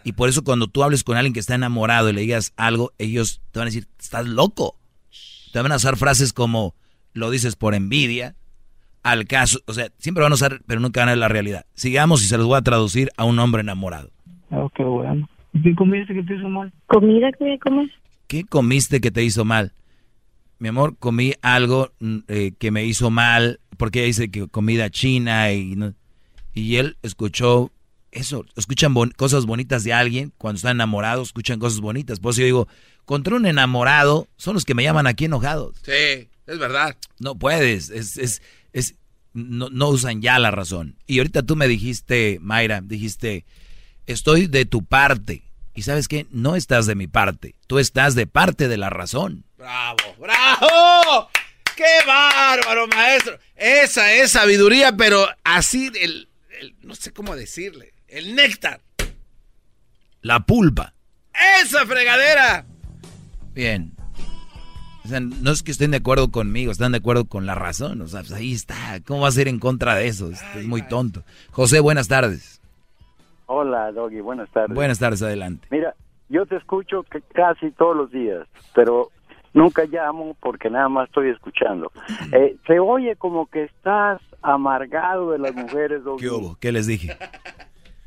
Y 0.08 0.14
por 0.14 0.30
eso 0.30 0.42
cuando 0.46 0.68
tú 0.68 0.84
hables 0.84 1.04
con 1.04 1.18
alguien 1.18 1.34
que 1.34 1.42
está 1.42 1.54
enamorado 1.56 2.10
y 2.10 2.14
le 2.14 2.22
digas 2.22 2.54
algo, 2.56 2.94
ellos 2.98 3.42
te 3.52 3.60
van 3.60 3.66
a 3.66 3.72
decir, 3.72 3.88
estás 4.00 4.26
loco. 4.26 4.78
Te 5.52 5.62
van 5.62 5.74
a 5.74 5.76
usar 5.76 5.98
frases 5.98 6.32
como, 6.32 6.76
lo 7.12 7.30
dices 7.30 7.58
por 7.58 7.76
envidia, 7.76 8.34
al 9.04 9.28
caso, 9.28 9.60
o 9.66 9.74
sea, 9.74 9.90
siempre 9.98 10.24
van 10.24 10.32
a 10.32 10.36
usar, 10.36 10.62
pero 10.66 10.80
nunca 10.80 11.02
van 11.02 11.10
a 11.10 11.12
ver 11.12 11.18
la 11.20 11.28
realidad. 11.28 11.66
Sigamos 11.74 12.24
y 12.24 12.28
se 12.28 12.38
los 12.38 12.48
voy 12.48 12.58
a 12.58 12.62
traducir 12.62 13.10
a 13.18 13.26
un 13.26 13.38
hombre 13.40 13.60
enamorado. 13.64 14.10
Oh, 14.50 14.70
qué 14.74 14.84
bueno. 14.84 15.28
¿Y 15.52 15.62
qué 15.62 15.76
comiste 15.76 16.14
que 16.14 16.24
te 16.24 16.36
hizo 16.36 16.48
mal? 16.48 16.72
¿Comida 16.86 17.30
que 17.38 17.54
a 17.56 17.58
comer? 17.58 17.92
¿Qué 18.28 18.46
comiste 18.46 19.02
que 19.02 19.12
te 19.12 19.26
hizo 19.26 19.44
mal? 19.44 19.74
Mi 20.60 20.70
amor, 20.70 20.96
comí 20.98 21.34
algo 21.42 21.92
mm, 22.00 22.18
eh, 22.30 22.54
que 22.58 22.72
me 22.72 22.86
hizo 22.86 23.10
mal, 23.10 23.60
porque 23.76 24.00
ella 24.00 24.08
dice 24.08 24.32
que 24.32 24.48
comida 24.48 24.90
china 24.90 25.52
y, 25.52 25.76
no- 25.76 25.94
y 26.54 26.78
él 26.78 26.96
escuchó 27.04 27.72
eso, 28.18 28.45
escuchan 28.56 28.94
bon- 28.94 29.11
cosas 29.15 29.45
bonitas 29.45 29.84
de 29.84 29.94
alguien, 29.94 30.34
cuando 30.38 30.57
están 30.57 30.77
enamorados 30.77 31.30
escuchan 31.30 31.60
cosas 31.60 31.80
bonitas. 31.80 32.19
Por 32.19 32.31
eso 32.31 32.41
yo 32.41 32.45
digo, 32.45 32.68
contra 33.06 33.35
un 33.35 33.45
enamorado 33.45 34.27
son 34.38 34.53
los 34.56 34.65
que 34.65 34.73
me 34.73 34.84
llaman 34.84 35.07
aquí 35.07 35.26
enojados. 35.26 35.76
Sí, 35.84 36.27
es 36.45 36.57
verdad. 36.60 36.95
No 37.19 37.35
puedes, 37.35 37.89
es, 37.89 38.18
es, 38.18 38.41
es, 38.73 38.95
no, 39.34 39.69
no 39.69 39.89
usan 39.89 40.22
ya 40.22 40.39
la 40.39 40.52
razón. 40.52 40.95
Y 41.07 41.19
ahorita 41.19 41.44
tú 41.44 41.56
me 41.56 41.68
dijiste, 41.68 42.39
Mayra, 42.41 42.81
dijiste, 42.84 43.45
estoy 44.06 44.48
de 44.48 44.65
tu 44.65 44.84
parte. 44.84 45.44
Y 45.76 45.84
sabes 45.84 46.07
qué, 46.07 46.26
no 46.31 46.56
estás 46.56 46.88
de 46.88 46.95
mi 46.95 47.06
parte, 47.07 47.53
tú 47.68 47.77
estás 47.77 48.15
de 48.15 48.26
parte 48.26 48.68
de 48.68 48.77
la 48.77 48.89
razón. 48.89 49.44
¡Bravo! 49.60 49.98
¡Bravo! 50.19 51.30
¡Qué 51.76 51.84
bárbaro, 52.07 52.88
maestro! 52.88 53.38
Esa 53.56 54.11
es 54.14 54.31
sabiduría, 54.31 54.98
pero 54.98 55.27
así, 55.44 55.91
el, 56.02 56.27
el- 56.60 56.76
no 56.81 56.95
sé 56.95 57.11
cómo 57.14 57.35
decirle, 57.35 57.94
el 58.08 58.36
néctar. 58.36 58.82
La 60.22 60.40
pulpa. 60.42 60.94
¡Esa 61.62 61.86
fregadera! 61.86 62.66
Bien. 63.54 63.94
O 65.06 65.08
sea, 65.08 65.20
no 65.20 65.52
es 65.52 65.64
que 65.64 65.72
estén 65.72 65.92
de 65.92 65.98
acuerdo 65.98 66.32
conmigo, 66.32 66.72
están 66.72 66.92
de 66.92 66.98
acuerdo 66.98 67.26
con 67.26 67.46
la 67.46 67.56
razón. 67.56 68.02
O 68.02 68.08
sea, 68.08 68.22
pues 68.22 68.34
ahí 68.34 68.54
está. 68.54 68.76
¿Cómo 69.06 69.22
va 69.22 69.30
a 69.30 69.32
ser 69.32 69.48
en 69.48 69.60
contra 69.60 69.96
de 69.96 70.08
eso? 70.08 70.30
Es, 70.30 70.44
es 70.56 70.66
muy 70.66 70.82
tonto. 70.82 71.24
José, 71.52 71.80
buenas 71.80 72.08
tardes. 72.08 72.62
Hola, 73.46 73.92
Doggy, 73.94 74.20
buenas 74.20 74.50
tardes. 74.50 74.76
Buenas 74.76 75.00
tardes, 75.00 75.22
adelante. 75.24 75.68
Mira, 75.72 75.96
yo 76.28 76.46
te 76.46 76.58
escucho 76.58 77.04
que 77.04 77.22
casi 77.22 77.72
todos 77.72 77.96
los 77.96 78.12
días, 78.12 78.46
pero 78.76 79.12
nunca 79.54 79.86
llamo 79.86 80.36
porque 80.42 80.70
nada 80.70 80.90
más 80.90 81.08
estoy 81.08 81.30
escuchando. 81.30 81.92
Eh, 82.34 82.58
se 82.68 82.80
oye 82.80 83.16
como 83.16 83.48
que 83.48 83.64
estás 83.64 84.22
amargado 84.42 85.32
de 85.32 85.40
las 85.40 85.56
mujeres, 85.56 86.04
Doggy. 86.04 86.22
¿Qué 86.22 86.30
hubo? 86.30 86.58
¿Qué 86.60 86.72
les 86.74 86.88
dije? 86.88 87.18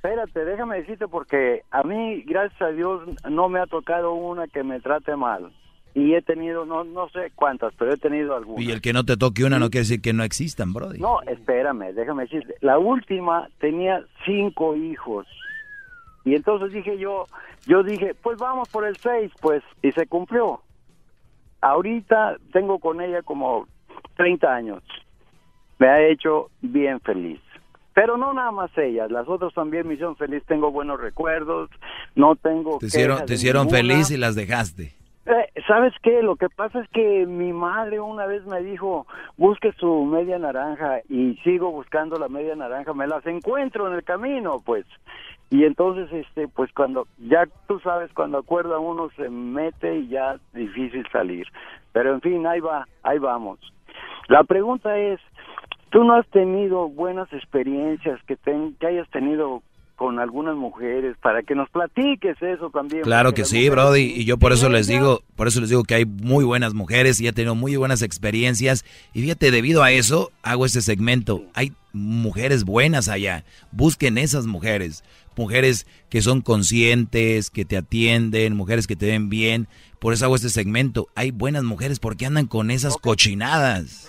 Espérate, 0.02 0.47
déjame 0.47 0.78
decirte 0.78 1.09
porque 1.09 1.62
a 1.70 1.82
mí, 1.82 2.22
gracias 2.22 2.62
a 2.62 2.68
Dios, 2.68 3.02
no 3.28 3.51
me 3.51 3.60
ha 3.60 3.66
tocado 3.66 4.14
una 4.14 4.48
que 4.48 4.64
me 4.64 4.81
trate 4.81 5.14
mal. 5.14 5.52
Y 5.93 6.14
he 6.14 6.22
tenido, 6.22 6.64
no, 6.64 6.85
no 6.85 7.10
sé 7.10 7.31
cuántas, 7.35 7.74
pero 7.74 7.93
he 7.93 7.98
tenido 7.98 8.35
algunas. 8.35 8.64
Y 8.64 8.70
el 8.70 8.81
que 8.81 8.94
no 8.94 9.05
te 9.05 9.18
toque 9.18 9.44
una 9.44 9.59
no 9.59 9.68
quiere 9.68 9.82
decir 9.82 10.01
que 10.01 10.14
no 10.14 10.24
existan, 10.24 10.72
Brody. 10.72 11.01
No, 11.01 11.20
espérame, 11.27 11.93
déjame 11.93 12.22
decirte. 12.22 12.55
La 12.62 12.78
última 12.78 13.51
tenía 13.59 14.02
cinco 14.24 14.74
hijos. 14.74 15.27
Y 16.24 16.35
entonces 16.35 16.72
dije 16.72 16.97
yo, 16.97 17.27
yo 17.66 17.82
dije, 17.82 18.14
pues 18.22 18.39
vamos 18.39 18.70
por 18.70 18.86
el 18.86 18.97
seis, 18.97 19.31
pues, 19.43 19.62
y 19.82 19.93
se 19.93 20.06
cumplió. 20.06 20.62
Ahorita 21.60 22.39
tengo 22.55 22.78
con 22.78 23.02
ella 23.02 23.20
como 23.20 23.66
30 24.16 24.51
años. 24.51 24.82
me 25.78 25.89
ha 25.89 26.09
hecho 26.09 26.48
bien 26.62 27.01
feliz. 27.01 27.40
Pero 28.01 28.16
no 28.16 28.32
nada 28.32 28.51
más 28.51 28.70
ellas, 28.78 29.10
las 29.10 29.28
otras 29.28 29.52
también 29.52 29.86
me 29.86 29.93
hicieron 29.93 30.16
feliz, 30.16 30.43
tengo 30.47 30.70
buenos 30.70 30.98
recuerdos, 30.98 31.68
no 32.14 32.35
tengo... 32.35 32.78
Te 32.78 32.86
hicieron, 32.86 33.27
te 33.27 33.35
hicieron 33.35 33.68
feliz 33.68 34.10
y 34.10 34.16
las 34.16 34.35
dejaste. 34.35 34.94
Eh, 35.27 35.62
¿Sabes 35.66 35.93
qué? 36.02 36.22
Lo 36.22 36.36
que 36.36 36.48
pasa 36.48 36.81
es 36.81 36.89
que 36.89 37.27
mi 37.27 37.52
madre 37.52 38.01
una 38.01 38.24
vez 38.24 38.43
me 38.47 38.62
dijo, 38.62 39.06
busque 39.36 39.72
su 39.72 40.06
media 40.06 40.39
naranja 40.39 41.01
y 41.10 41.35
sigo 41.44 41.72
buscando 41.72 42.18
la 42.18 42.28
media 42.28 42.56
naranja, 42.56 42.94
me 42.94 43.06
las 43.06 43.27
encuentro 43.27 43.86
en 43.86 43.93
el 43.93 44.02
camino, 44.02 44.62
pues. 44.64 44.86
Y 45.51 45.64
entonces, 45.64 46.10
este, 46.10 46.48
pues 46.48 46.72
cuando, 46.72 47.06
ya 47.18 47.47
tú 47.68 47.81
sabes, 47.81 48.10
cuando 48.14 48.39
acuerda 48.39 48.78
uno 48.78 49.10
se 49.14 49.28
mete 49.28 49.94
y 49.98 50.09
ya 50.09 50.36
es 50.36 50.52
difícil 50.55 51.06
salir. 51.12 51.47
Pero 51.93 52.14
en 52.14 52.22
fin, 52.22 52.47
ahí 52.47 52.60
va, 52.60 52.89
ahí 53.02 53.18
vamos. 53.18 53.59
La 54.28 54.44
pregunta 54.44 54.97
es, 54.97 55.20
¿tú 55.90 56.04
no 56.04 56.14
has 56.14 56.28
tenido 56.30 56.88
buenas 56.88 57.32
experiencias 57.32 58.20
que, 58.24 58.36
ten- 58.36 58.76
que 58.78 58.86
hayas 58.86 59.08
tenido 59.10 59.62
con 60.01 60.18
algunas 60.18 60.56
mujeres 60.56 61.14
para 61.20 61.43
que 61.43 61.55
nos 61.55 61.68
platiques 61.68 62.35
eso 62.40 62.70
también? 62.70 63.02
Claro 63.02 63.28
porque 63.28 63.43
que 63.43 63.44
sí, 63.48 63.56
mujeres- 63.56 63.70
Brody, 63.72 64.01
y 64.16 64.24
yo 64.24 64.39
por 64.39 64.55
eso 64.55 64.70
les 64.70 64.86
digo, 64.86 65.20
por 65.36 65.47
eso 65.47 65.60
les 65.60 65.68
digo 65.68 65.85
que 65.85 65.94
hay 65.94 66.06
muy 66.06 66.43
buenas 66.43 66.72
mujeres 66.72 67.20
y 67.20 67.28
he 67.28 67.35
tenido 67.35 67.55
muy 67.55 67.77
buenas 67.77 68.01
experiencias 68.01 68.86
y 69.12 69.20
fíjate, 69.20 69.51
debido 69.51 69.82
a 69.82 69.93
eso 69.93 70.32
hago 70.43 70.64
este 70.64 70.81
segmento. 70.81 71.43
Hay 71.52 71.74
mujeres 71.93 72.64
buenas 72.64 73.09
allá. 73.09 73.44
Busquen 73.72 74.16
esas 74.16 74.47
mujeres, 74.47 75.05
mujeres 75.36 75.86
que 76.09 76.22
son 76.22 76.40
conscientes, 76.40 77.51
que 77.51 77.66
te 77.66 77.77
atienden, 77.77 78.56
mujeres 78.56 78.86
que 78.86 78.97
te 78.97 79.05
ven 79.05 79.28
bien. 79.28 79.68
Por 79.98 80.14
eso 80.14 80.24
hago 80.24 80.36
este 80.36 80.48
segmento. 80.48 81.09
Hay 81.14 81.31
buenas 81.31 81.62
mujeres, 81.64 81.98
¿por 82.01 82.16
qué 82.16 82.24
andan 82.24 82.47
con 82.47 82.70
esas 82.70 82.97
cochinadas? 82.97 84.09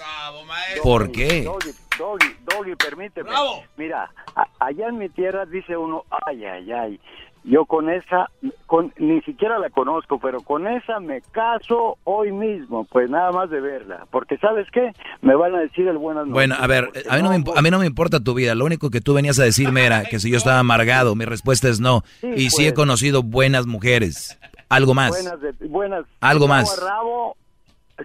¿Por 0.84 1.12
qué? 1.12 1.44
Doggy, 1.44 1.68
Doggy, 1.68 1.72
Doggy, 2.00 2.36
permíteme. 2.78 3.30
Mira, 3.78 4.10
a- 4.36 4.48
allá 4.60 4.88
en 4.90 4.98
mi 4.98 5.10
tierra 5.10 5.46
dice 5.46 5.76
uno, 5.78 6.04
ay, 6.28 6.46
ay, 6.46 6.72
ay. 6.72 7.00
Yo 7.44 7.66
con 7.66 7.90
esa, 7.90 8.30
con, 8.68 8.94
ni 8.98 9.20
siquiera 9.22 9.58
la 9.58 9.72
conozco, 9.72 10.20
pero 10.20 10.42
con 10.42 10.68
esa 10.68 11.00
me 11.00 11.22
caso 11.32 11.98
hoy 12.04 12.32
mismo, 12.32 12.86
pues 12.92 13.10
nada 13.10 13.32
más 13.32 13.50
de 13.50 13.60
verla. 13.60 14.06
Porque 14.12 14.38
¿sabes 14.38 14.68
qué? 14.72 14.92
Me 15.24 15.34
van 15.36 15.56
a 15.56 15.60
decir 15.62 15.88
el 15.88 15.98
buenas 15.98 16.28
noches. 16.28 16.34
Bueno, 16.36 16.56
a 16.60 16.68
ver, 16.68 16.92
a 17.10 17.16
mí, 17.16 17.24
no 17.24 17.30
me, 17.32 17.38
imp- 17.40 17.54
a 17.58 17.62
mí 17.64 17.72
no 17.72 17.80
me 17.80 17.88
importa 17.88 18.20
tu 18.20 18.36
vida. 18.36 18.54
Lo 18.54 18.64
único 18.66 18.92
que 18.92 19.02
tú 19.02 19.16
venías 19.16 19.40
a 19.40 19.44
decirme 19.44 19.88
era 19.88 20.04
que 20.04 20.20
si 20.20 20.30
yo 20.30 20.38
estaba 20.38 20.60
amargado, 20.60 21.16
mi 21.16 21.26
respuesta 21.26 21.68
es 21.68 21.80
no. 21.80 22.04
Sí, 22.22 22.28
Y 22.36 22.50
sí 22.52 22.64
he 22.68 22.74
pues. 22.74 22.76
conocido 22.76 23.24
buenas 23.24 23.66
mujeres. 23.66 24.40
Algo 24.70 24.94
más. 24.94 25.10
Buenas, 25.10 25.42
de- 25.42 25.68
buenas. 25.68 26.06
Algo 26.20 26.48
más. 26.48 26.80
rabo. 26.80 27.36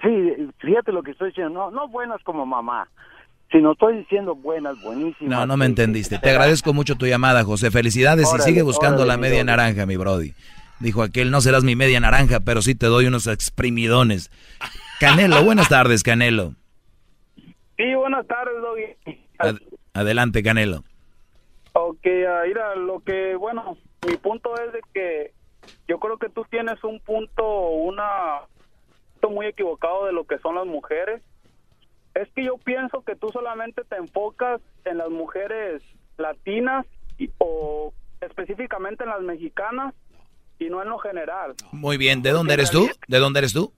Sí, 0.03 0.49
fíjate 0.61 0.93
lo 0.93 1.03
que 1.03 1.11
estoy 1.11 1.29
diciendo. 1.29 1.53
No, 1.53 1.71
no 1.71 1.89
buenas 1.89 2.23
como 2.23 2.47
mamá, 2.47 2.89
sino 3.51 3.73
estoy 3.73 3.99
diciendo 3.99 4.35
buenas, 4.35 4.81
buenísimas. 4.83 5.31
No, 5.39 5.47
no 5.47 5.57
me 5.57 5.67
entendiste. 5.67 6.19
Te 6.19 6.31
agradezco 6.31 6.73
mucho 6.73 6.97
tu 6.97 7.07
llamada, 7.07 7.45
José. 7.45 7.71
Felicidades 7.71 8.29
y 8.37 8.43
sigue 8.43 8.63
buscando 8.63 9.03
órale, 9.03 9.09
la 9.13 9.17
media 9.19 9.45
naranja, 9.45 9.87
mi 9.87 9.97
brody. 9.97 10.33
Dijo 10.81 11.03
aquel, 11.03 11.31
no 11.31 11.41
serás 11.41 11.65
mi 11.65 11.75
media 11.77 12.01
naranja, 12.01 12.41
pero 12.41 12.61
sí 12.61 12.75
te 12.75 12.87
doy 12.87 13.07
unos 13.07 13.27
exprimidones. 13.27 14.31
Canelo, 15.01 15.43
buenas 15.43 15.69
tardes, 15.69 16.03
Canelo. 16.03 16.55
Sí, 17.77 17.95
buenas 17.95 18.27
tardes, 18.27 18.55
Doggy. 18.61 19.19
Ad- 19.39 19.61
adelante, 19.95 20.43
Canelo. 20.43 20.85
Ok, 21.73 22.07
ah, 22.29 22.43
mira, 22.47 22.75
lo 22.75 23.01
que, 23.01 23.37
bueno, 23.37 23.77
mi 24.07 24.17
punto 24.17 24.55
es 24.59 24.73
de 24.73 24.81
que 24.95 25.33
yo 25.89 25.99
creo 25.99 26.17
que 26.19 26.29
tú 26.31 26.45
tienes 26.51 26.83
un 26.85 27.01
punto, 27.01 27.69
una 27.71 28.41
punto 29.21 29.31
muy 29.35 29.47
equivocado 29.47 30.07
de 30.07 30.13
lo 30.13 30.25
que 30.25 30.39
son 30.39 30.55
las 30.55 30.67
mujeres. 30.67 31.23
Es 32.21 32.29
que 32.35 32.45
yo 32.45 32.57
pienso 32.59 33.03
que 33.03 33.15
tú 33.15 33.29
solamente 33.31 33.85
te 33.85 33.97
enfocas 33.97 34.61
en 34.85 34.99
las 34.99 35.11
mujeres 35.11 35.83
latinas 36.19 36.87
y- 37.19 37.31
o 37.39 37.93
específicamente 38.21 39.05
en 39.05 39.11
las 39.11 39.21
mexicanas 39.21 39.95
y 40.59 40.71
no 40.71 40.83
en 40.83 40.89
lo 40.89 40.99
general. 40.99 41.55
Muy 41.73 41.99
bien, 41.99 42.23
¿de 42.23 42.31
dónde 42.31 42.55
eres 42.55 42.71
tú? 42.71 42.89
¿De 43.07 43.19
dónde 43.19 43.41
eres 43.41 43.53
tú? 43.53 43.73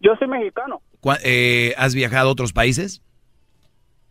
Yo 0.00 0.14
soy 0.16 0.28
mexicano. 0.28 0.80
¿Cuá- 1.00 1.18
eh, 1.22 1.74
¿Has 1.76 1.94
viajado 1.94 2.30
a 2.30 2.32
otros 2.32 2.52
países? 2.52 3.02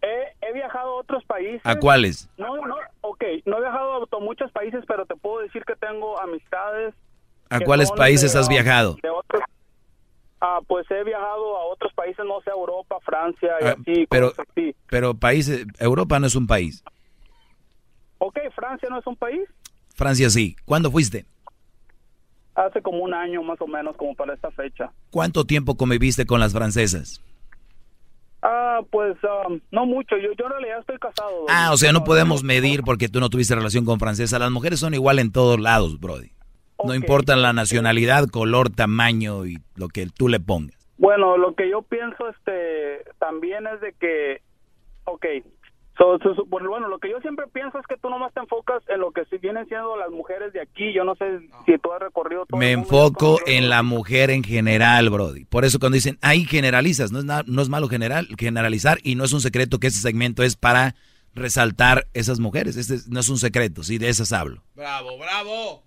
He, 0.01 0.35
he 0.47 0.53
viajado 0.53 0.89
a 0.91 0.95
otros 1.01 1.23
países. 1.25 1.61
¿A 1.63 1.79
cuáles? 1.79 2.29
No, 2.37 2.55
no, 2.67 2.75
ok, 3.01 3.23
no 3.45 3.57
he 3.57 3.61
viajado 3.61 4.07
a 4.11 4.19
muchos 4.19 4.51
países, 4.51 4.83
pero 4.87 5.05
te 5.05 5.15
puedo 5.15 5.39
decir 5.39 5.63
que 5.65 5.75
tengo 5.75 6.19
amistades. 6.21 6.93
¿A 7.49 7.59
cuáles 7.61 7.91
países 7.91 8.33
de, 8.33 8.39
has 8.39 8.49
viajado? 8.49 8.97
de 9.01 9.09
otros- 9.09 9.41
ah, 10.41 10.59
pues 10.67 10.85
he 10.91 11.03
viajado 11.03 11.57
a 11.57 11.65
otros 11.65 11.91
países, 11.93 12.25
no 12.25 12.41
sé, 12.41 12.49
Europa, 12.51 12.97
Francia 13.03 13.49
y 13.61 13.65
Ah, 13.65 13.75
así. 13.79 14.07
pero, 14.09 14.33
así. 14.37 14.75
pero 14.89 15.13
países, 15.13 15.65
Europa 15.79 16.19
no 16.19 16.27
es 16.27 16.35
un 16.35 16.47
país. 16.47 16.83
Ok, 18.19 18.37
Francia 18.55 18.89
no 18.89 18.99
es 18.99 19.07
un 19.07 19.15
país. 19.15 19.47
Francia 19.95 20.29
sí. 20.29 20.55
¿Cuándo 20.65 20.91
fuiste? 20.91 21.25
Hace 22.55 22.81
como 22.81 22.99
un 23.03 23.13
año 23.13 23.43
más 23.43 23.61
o 23.61 23.67
menos, 23.67 23.95
como 23.97 24.15
para 24.15 24.33
esta 24.33 24.49
fecha. 24.51 24.91
¿Cuánto 25.11 25.45
tiempo 25.45 25.75
conviviste 25.77 26.25
con 26.25 26.39
las 26.39 26.53
francesas? 26.53 27.21
Ah, 28.41 28.79
pues 28.91 29.15
ah, 29.23 29.47
no 29.71 29.85
mucho. 29.85 30.17
Yo, 30.17 30.29
yo 30.37 30.45
en 30.45 30.51
realidad 30.51 30.79
estoy 30.79 30.97
casado. 30.97 31.45
Ah, 31.49 31.71
o 31.73 31.77
sea, 31.77 31.91
no 31.91 32.03
podemos 32.03 32.43
medir 32.43 32.81
porque 32.83 33.09
tú 33.09 33.19
no 33.19 33.29
tuviste 33.29 33.53
relación 33.55 33.85
con 33.85 33.99
francesa. 33.99 34.39
Las 34.39 34.51
mujeres 34.51 34.79
son 34.79 34.93
igual 34.93 35.19
en 35.19 35.31
todos 35.31 35.59
lados, 35.59 35.99
Brody. 35.99 36.31
No 36.83 36.93
importa 36.95 37.35
la 37.35 37.53
nacionalidad, 37.53 38.27
color, 38.27 38.69
tamaño 38.69 39.45
y 39.45 39.57
lo 39.75 39.87
que 39.89 40.07
tú 40.07 40.27
le 40.29 40.39
pongas. 40.39 40.75
Bueno, 40.97 41.37
lo 41.37 41.53
que 41.55 41.69
yo 41.69 41.81
pienso 41.83 42.29
este 42.29 43.03
también 43.19 43.65
es 43.67 43.81
de 43.81 43.93
que, 43.93 44.41
ok, 45.05 45.25
so- 45.97 46.17
so- 46.19 46.35
so- 46.35 46.45
bueno, 46.45 46.69
bueno, 46.69 46.87
lo 46.87 46.97
que 46.99 47.09
yo 47.09 47.19
siempre 47.21 47.45
pienso 47.53 47.77
es 47.79 47.85
que 47.87 47.97
tú 47.97 48.09
nomás 48.09 48.33
te 48.33 48.39
enfocas 48.39 48.81
en 48.87 48.99
lo 49.01 49.11
que 49.11 49.25
si 49.25 49.37
vienen 49.37 49.67
siendo 49.67 49.95
las 49.97 50.09
mujeres 50.11 50.53
de 50.53 50.61
aquí. 50.61 50.93
Yo 50.93 51.03
no 51.03 51.15
sé 51.15 51.39
si 51.65 51.77
tú 51.77 51.91
has 51.93 51.99
recorrido 52.01 52.45
todo. 52.45 52.59
Me 52.59 52.71
el 52.71 52.77
mundo. 52.79 52.95
enfoco 52.95 53.39
en 53.45 53.69
la 53.69 53.83
mujer 53.83 54.29
en 54.31 54.43
general, 54.43 55.09
Brody. 55.09 55.45
Por 55.45 55.65
eso 55.65 55.79
cuando 55.79 55.95
dicen, 55.95 56.17
ahí 56.21 56.45
generalizas, 56.45 57.11
no 57.11 57.19
es, 57.19 57.25
na- 57.25 57.43
no 57.47 57.61
es 57.61 57.69
malo 57.69 57.87
general, 57.89 58.27
generalizar 58.37 58.97
y 59.03 59.15
no 59.15 59.23
es 59.23 59.33
un 59.33 59.41
secreto 59.41 59.79
que 59.79 59.87
este 59.87 59.99
segmento 60.01 60.41
es 60.43 60.55
para 60.55 60.95
resaltar 61.35 62.07
esas 62.13 62.39
mujeres. 62.39 62.75
Este 62.77 62.95
es- 62.95 63.07
no 63.07 63.19
es 63.19 63.29
un 63.29 63.37
secreto, 63.37 63.83
sí, 63.83 63.97
de 63.99 64.09
esas 64.09 64.33
hablo. 64.33 64.63
Bravo, 64.75 65.17
bravo. 65.19 65.83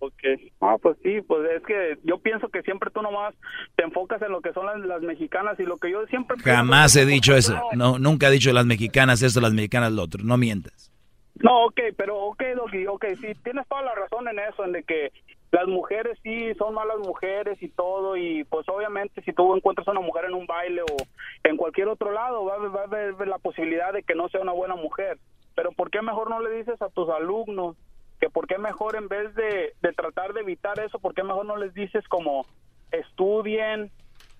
Ok. 0.00 0.22
Ah, 0.60 0.76
pues 0.80 0.96
sí, 1.02 1.20
pues 1.22 1.50
es 1.50 1.62
que 1.64 1.98
yo 2.04 2.18
pienso 2.18 2.48
que 2.48 2.62
siempre 2.62 2.90
tú 2.90 3.02
nomás 3.02 3.34
te 3.76 3.84
enfocas 3.84 4.22
en 4.22 4.32
lo 4.32 4.40
que 4.40 4.52
son 4.52 4.66
las, 4.66 4.78
las 4.80 5.02
mexicanas 5.02 5.58
y 5.58 5.64
lo 5.64 5.76
que 5.76 5.90
yo 5.90 6.06
siempre... 6.06 6.36
pienso 6.36 6.56
Jamás 6.56 6.94
he 6.96 7.04
dicho 7.04 7.34
eso. 7.34 7.60
No, 7.72 7.98
nunca 7.98 8.28
he 8.28 8.30
dicho 8.30 8.52
las 8.52 8.66
mexicanas 8.66 9.22
esto, 9.22 9.40
las 9.40 9.52
mexicanas 9.52 9.92
lo 9.92 10.02
otro. 10.02 10.22
No 10.22 10.36
mientas. 10.36 10.92
No, 11.40 11.66
ok, 11.66 11.80
pero 11.96 12.16
ok, 12.16 12.42
Doggy, 12.56 12.86
ok, 12.86 13.04
sí, 13.20 13.32
tienes 13.44 13.66
toda 13.68 13.82
la 13.82 13.94
razón 13.94 14.26
en 14.26 14.40
eso, 14.40 14.64
en 14.64 14.72
de 14.72 14.82
que 14.82 15.12
las 15.52 15.66
mujeres 15.68 16.18
sí 16.22 16.52
son 16.58 16.74
malas 16.74 16.98
mujeres 16.98 17.62
y 17.62 17.68
todo, 17.68 18.16
y 18.16 18.44
pues 18.44 18.68
obviamente 18.68 19.22
si 19.22 19.32
tú 19.32 19.54
encuentras 19.54 19.86
a 19.86 19.92
una 19.92 20.00
mujer 20.00 20.24
en 20.24 20.34
un 20.34 20.46
baile 20.46 20.82
o 20.82 20.96
en 21.44 21.56
cualquier 21.56 21.88
otro 21.88 22.12
lado, 22.12 22.44
va, 22.44 22.58
va 22.68 22.80
a 22.80 22.84
haber 22.84 23.28
la 23.28 23.38
posibilidad 23.38 23.92
de 23.92 24.02
que 24.02 24.16
no 24.16 24.28
sea 24.28 24.40
una 24.40 24.52
buena 24.52 24.74
mujer. 24.74 25.18
Pero 25.54 25.72
¿por 25.72 25.90
qué 25.90 26.02
mejor 26.02 26.28
no 26.28 26.40
le 26.40 26.56
dices 26.56 26.80
a 26.82 26.88
tus 26.88 27.08
alumnos 27.08 27.76
que 28.20 28.28
por 28.30 28.46
qué 28.46 28.58
mejor 28.58 28.96
en 28.96 29.08
vez 29.08 29.34
de, 29.34 29.74
de 29.80 29.92
tratar 29.92 30.32
de 30.32 30.40
evitar 30.40 30.78
eso, 30.80 30.98
por 30.98 31.14
qué 31.14 31.22
mejor 31.22 31.46
no 31.46 31.56
les 31.56 31.72
dices 31.74 32.06
como 32.08 32.46
estudien? 32.92 33.90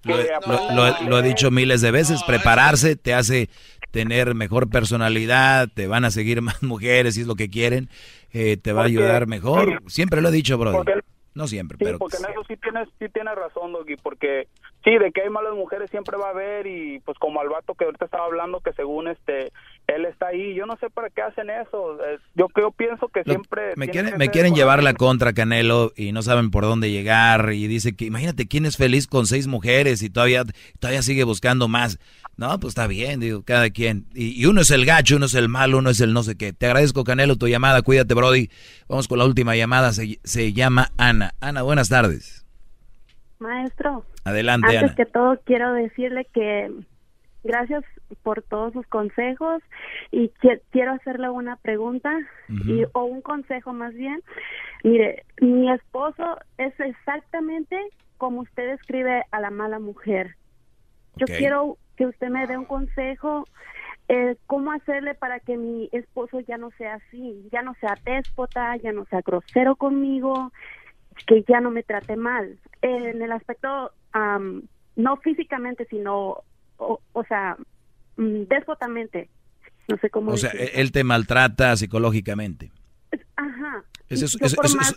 Lo, 0.05 0.16
que 0.16 0.28
lo- 0.46 0.74
lo- 0.74 1.09
lo 1.10 1.18
he 1.18 1.22
dicho 1.22 1.50
miles 1.50 1.80
de 1.80 1.90
veces, 1.90 2.22
prepararse 2.22 2.94
te 2.96 3.14
hace 3.14 3.48
tener 3.90 4.34
mejor 4.34 4.70
personalidad, 4.70 5.68
te 5.74 5.86
van 5.88 6.05
a 6.05 6.10
seguir 6.10 6.40
más 6.42 6.62
mujeres 6.62 7.14
si 7.14 7.22
es 7.22 7.26
lo 7.26 7.34
que 7.34 7.50
quieren, 7.50 7.88
eh, 8.32 8.56
te 8.56 8.72
va 8.72 8.82
a 8.82 8.86
ayudar 8.86 9.26
mejor. 9.26 9.82
Siempre 9.86 10.20
lo 10.20 10.28
he 10.28 10.32
dicho. 10.32 10.56
Porque- 10.59 11.00
No 11.34 11.46
siempre, 11.46 11.78
Sí, 11.78 11.84
pero 11.84 11.98
porque 11.98 12.16
en 12.16 12.30
eso 12.30 12.42
sí 12.48 12.56
tienes, 12.56 12.88
sí 12.98 13.09
tienes 13.10 13.34
razón, 13.36 13.72
Doggy, 13.72 13.96
porque 13.96 14.48
sí, 14.84 14.98
de 14.98 15.12
que 15.12 15.22
hay 15.22 15.30
malas 15.30 15.55
mujeres 15.55 15.88
siempre 15.90 16.16
va 16.16 16.28
a 16.28 16.30
haber 16.30 16.66
y 16.66 16.98
pues 17.00 17.16
como 17.18 17.40
al 17.40 17.48
vato 17.48 17.74
que 17.74 17.84
ahorita 17.84 18.06
estaba 18.06 18.24
hablando 18.24 18.60
que 18.60 18.72
según 18.72 19.06
este, 19.09 19.52
él 19.89 20.05
está 20.05 20.28
ahí, 20.28 20.55
yo 20.55 20.66
no 20.66 20.77
sé 20.77 20.90
para 20.90 21.09
qué 21.09 21.23
hacen 21.23 21.48
eso, 21.51 21.94
eh, 22.05 22.19
yo, 22.35 22.47
yo 22.56 22.70
pienso 22.73 23.09
que 23.09 23.23
Lo- 23.24 23.32
siempre... 23.32 23.73
me 23.77 23.89
quieren, 23.89 24.12
que 24.12 24.19
me 24.19 24.24
ser 24.27 24.32
quieren 24.32 24.52
por 24.52 24.59
llevar 24.59 24.82
la 24.82 24.93
contra 24.94 25.32
Canelo 25.32 25.93
y 25.97 26.12
no 26.12 26.20
saben 26.23 26.51
por 26.51 26.65
dónde 26.65 26.90
llegar 26.90 27.52
y 27.55 27.66
dice 27.69 27.97
que 27.97 28.05
imagínate 28.05 28.47
quién 28.47 28.66
es 28.66 28.77
feliz 28.77 29.06
con 29.06 29.27
seis 29.27 29.47
mujeres 29.47 30.02
y 30.02 30.10
todavía 30.10 30.44
todavía 30.78 31.01
sigue 31.02 31.24
buscando 31.24 31.69
más. 31.69 31.98
No, 32.36 32.60
pues 32.60 32.73
está 32.73 32.86
bien, 32.86 33.19
digo, 33.19 33.43
cada 33.43 33.70
quien. 33.70 34.05
Y, 34.15 34.40
y 34.40 34.47
uno 34.47 34.60
es 34.60 34.70
el 34.70 34.85
gacho, 34.85 35.16
uno 35.16 35.27
es 35.27 35.35
el 35.35 35.48
malo, 35.48 35.78
uno 35.78 35.90
es 35.90 36.01
el 36.01 36.12
no 36.12 36.23
sé 36.23 36.36
qué. 36.36 36.52
Te 36.52 36.66
agradezco 36.66 37.02
Canelo 37.02 37.35
tu 37.36 37.48
llamada, 37.48 37.82
cuídate 37.82 38.15
Brody. 38.15 38.51
Vamos 38.89 39.09
con 39.09 39.19
la 39.19 39.24
última 39.24 39.56
llamada, 39.56 39.93
se, 39.93 40.20
se 40.23 40.52
llama 40.52 40.93
Ana. 40.98 41.35
Ana, 41.40 41.62
buenas 41.62 41.89
tardes. 41.89 42.44
Maestro, 43.39 44.05
Adelante 44.24 44.66
antes 44.69 44.82
Ana. 44.82 44.94
que 44.94 45.06
todo 45.06 45.40
quiero 45.44 45.73
decirle 45.73 46.27
que 46.35 46.70
gracias 47.44 47.85
por 48.16 48.43
todos 48.43 48.72
sus 48.72 48.86
consejos 48.86 49.62
y 50.10 50.30
qui- 50.40 50.60
quiero 50.70 50.93
hacerle 50.93 51.30
una 51.30 51.56
pregunta 51.56 52.16
y, 52.48 52.85
o 52.93 53.05
un 53.05 53.20
consejo 53.22 53.72
más 53.72 53.94
bien. 53.94 54.20
Mire, 54.85 55.24
mi 55.40 55.70
esposo 55.70 56.39
es 56.56 56.78
exactamente 56.80 57.78
como 58.16 58.40
usted 58.40 58.70
describe 58.70 59.24
a 59.30 59.40
la 59.40 59.51
mala 59.51 59.78
mujer. 59.78 60.35
Yo 61.16 61.26
quiero 61.39 61.76
que 61.97 62.06
usted 62.06 62.28
me 62.28 62.47
dé 62.47 62.56
un 62.56 62.64
consejo 62.64 63.44
eh, 64.09 64.36
cómo 64.47 64.72
hacerle 64.72 65.14
para 65.14 65.40
que 65.40 65.56
mi 65.56 65.89
esposo 65.93 66.40
ya 66.40 66.56
no 66.56 66.70
sea 66.78 66.94
así, 66.94 67.47
ya 67.52 67.62
no 67.62 67.74
sea 67.74 67.94
déspota, 68.05 68.74
ya 68.76 68.93
no 68.93 69.05
sea 69.06 69.20
grosero 69.20 69.76
conmigo, 69.76 70.51
que 71.26 71.43
ya 71.47 71.60
no 71.60 71.70
me 71.70 71.82
trate 71.82 72.16
mal. 72.16 72.59
En 72.80 73.20
el 73.20 73.32
aspecto, 73.32 73.93
am, 74.12 74.62
no 74.97 75.16
físicamente, 75.18 75.85
sino, 75.90 76.43
o, 76.78 77.01
o 77.12 77.24
sea, 77.24 77.56
mm, 78.19 78.43
déspotamente. 78.49 79.31
No 79.89 79.97
sé 79.97 80.11
cómo 80.11 80.32
O 80.32 80.36
sea, 80.36 80.51
decirlo. 80.51 80.73
él 80.74 80.93
te 80.93 81.03
maltrata 81.05 81.74
psicológicamente. 81.77 82.70
Ajá. 83.36 83.85
Eso 84.11 84.27
eso- 84.27 84.39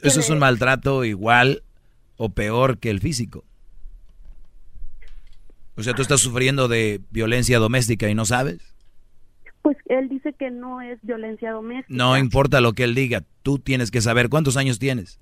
es 0.03 0.29
un 0.29 0.39
maltrato 0.39 1.05
igual 1.05 1.63
o 2.17 2.29
peor 2.29 2.77
que 2.77 2.89
el 2.89 2.99
físico. 2.99 3.45
O 5.77 5.83
sea, 5.83 5.93
tú 5.93 6.01
estás 6.01 6.19
sufriendo 6.21 6.67
de 6.67 7.01
violencia 7.11 7.57
doméstica 7.57 8.09
y 8.09 8.15
no 8.15 8.25
sabes. 8.25 8.59
Pues 9.61 9.77
él 9.85 10.09
dice 10.09 10.33
que 10.33 10.51
no 10.51 10.81
es 10.81 10.99
violencia 11.01 11.51
doméstica. 11.51 11.93
No 11.95 12.17
importa 12.17 12.61
lo 12.61 12.73
que 12.73 12.83
él 12.83 12.93
diga, 12.95 13.23
tú 13.43 13.59
tienes 13.59 13.91
que 13.91 14.01
saber 14.01 14.27
cuántos 14.29 14.57
años 14.57 14.79
tienes. 14.79 15.19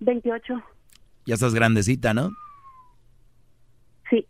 28. 0.00 0.54
Ya 1.26 1.34
estás 1.34 1.54
grandecita, 1.54 2.14
¿no? 2.14 2.30
Sí. 4.08 4.26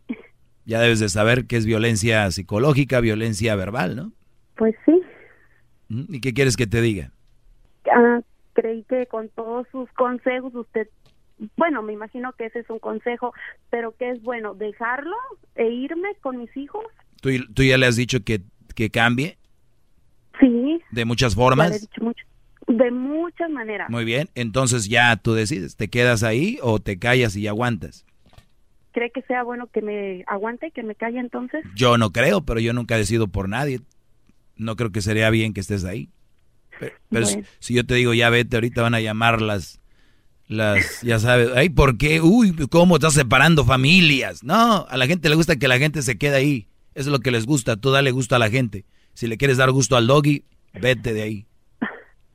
Ya 0.69 0.81
debes 0.81 1.01
de 1.01 1.09
saber 1.09 1.47
que 1.47 1.57
es 1.57 1.65
violencia 1.65 2.31
psicológica, 2.31 3.01
violencia 3.01 3.57
verbal, 3.57 3.97
¿no? 3.97 4.12
Pues 4.55 4.74
sí. 4.85 5.01
¿Y 5.89 6.20
qué 6.20 6.35
quieres 6.35 6.59
que 6.59 6.66
te 6.66 6.82
diga? 6.82 7.11
Ah, 7.90 8.20
creí 8.53 8.85
que 8.86 9.07
con 9.07 9.31
todos 9.31 9.66
sus 9.73 9.90
consejos 9.93 10.55
usted, 10.55 10.86
bueno, 11.57 11.81
me 11.82 11.95
imagino 11.95 12.35
que 12.35 12.45
ese 12.45 12.59
es 12.59 12.69
un 12.69 12.81
consejo, 12.81 13.32
pero 13.70 13.97
que 13.97 14.11
es 14.11 14.20
bueno 14.23 14.53
dejarlo 14.55 15.16
e 15.55 15.70
irme 15.70 16.11
con 16.20 16.36
mis 16.36 16.55
hijos. 16.55 16.85
¿Tú, 17.23 17.31
tú 17.55 17.62
ya 17.62 17.78
le 17.78 17.86
has 17.86 17.97
dicho 17.97 18.23
que, 18.23 18.43
que 18.74 18.90
cambie 18.90 19.39
Sí. 20.39 20.82
de 20.93 21.05
muchas 21.07 21.35
ya 21.35 21.39
le 21.39 21.43
he 21.43 21.49
formas? 21.49 21.81
dicho 21.81 22.05
mucho. 22.05 22.24
De 22.66 22.90
muchas 22.90 23.49
maneras. 23.49 23.89
Muy 23.89 24.05
bien, 24.05 24.28
entonces 24.35 24.86
ya 24.86 25.16
tú 25.16 25.32
decides, 25.32 25.77
¿te 25.77 25.89
quedas 25.89 26.23
ahí 26.23 26.59
o 26.61 26.78
te 26.78 26.99
callas 26.99 27.35
y 27.36 27.47
aguantas? 27.47 28.05
¿Cree 28.99 29.12
que 29.12 29.23
sea 29.23 29.45
bueno 29.45 29.69
que 29.69 29.81
me 29.81 30.25
aguante, 30.27 30.73
que 30.73 30.83
me 30.83 30.97
calle 30.97 31.20
entonces? 31.20 31.65
Yo 31.77 31.99
no 31.99 32.11
creo, 32.11 32.41
pero 32.41 32.59
yo 32.59 32.73
nunca 32.73 32.97
decido 32.97 33.29
por 33.29 33.49
nadie. 33.49 33.79
No 34.57 34.75
creo 34.75 34.91
que 34.91 35.03
sería 35.03 35.31
bien 35.31 35.55
que 35.55 35.61
estés 35.61 35.85
ahí. 35.85 36.09
Pero, 36.81 36.97
pero 37.09 37.27
si- 37.61 37.75
yo 37.75 37.87
te 37.87 37.95
digo, 37.95 38.12
ya 38.12 38.29
vete, 38.29 38.57
ahorita 38.57 38.83
van 38.83 38.95
a 38.97 39.01
llamar 39.01 39.41
las, 39.41 39.81
las, 40.49 41.01
ya 41.03 41.20
sabes, 41.20 41.51
ay, 41.55 41.69
¿por 41.69 41.97
qué? 41.97 42.20
Uy, 42.20 42.57
¿cómo 42.69 42.97
estás 42.97 43.15
separando 43.15 43.65
familias? 43.65 44.43
No, 44.43 44.85
a 44.89 44.97
la 44.97 45.07
gente 45.07 45.29
le 45.29 45.37
gusta 45.37 45.55
que 45.55 45.69
la 45.69 45.79
gente 45.79 46.03
se 46.03 46.19
quede 46.19 46.35
ahí. 46.35 46.66
Eso 46.97 47.11
es 47.11 47.12
lo 47.12 47.20
que 47.20 47.31
les 47.31 47.47
gusta, 47.47 47.77
tú 47.77 47.93
dale 47.93 48.11
gusto 48.11 48.35
a 48.35 48.41
la 48.41 48.51
gente. 48.51 48.85
Si 49.15 49.29
le 49.29 49.37
quieres 49.37 49.59
dar 49.59 49.70
gusto 49.70 49.97
al 49.97 50.09
doggy, 50.09 50.43
vete 50.75 51.12
de 51.12 51.23
ahí. 51.23 51.47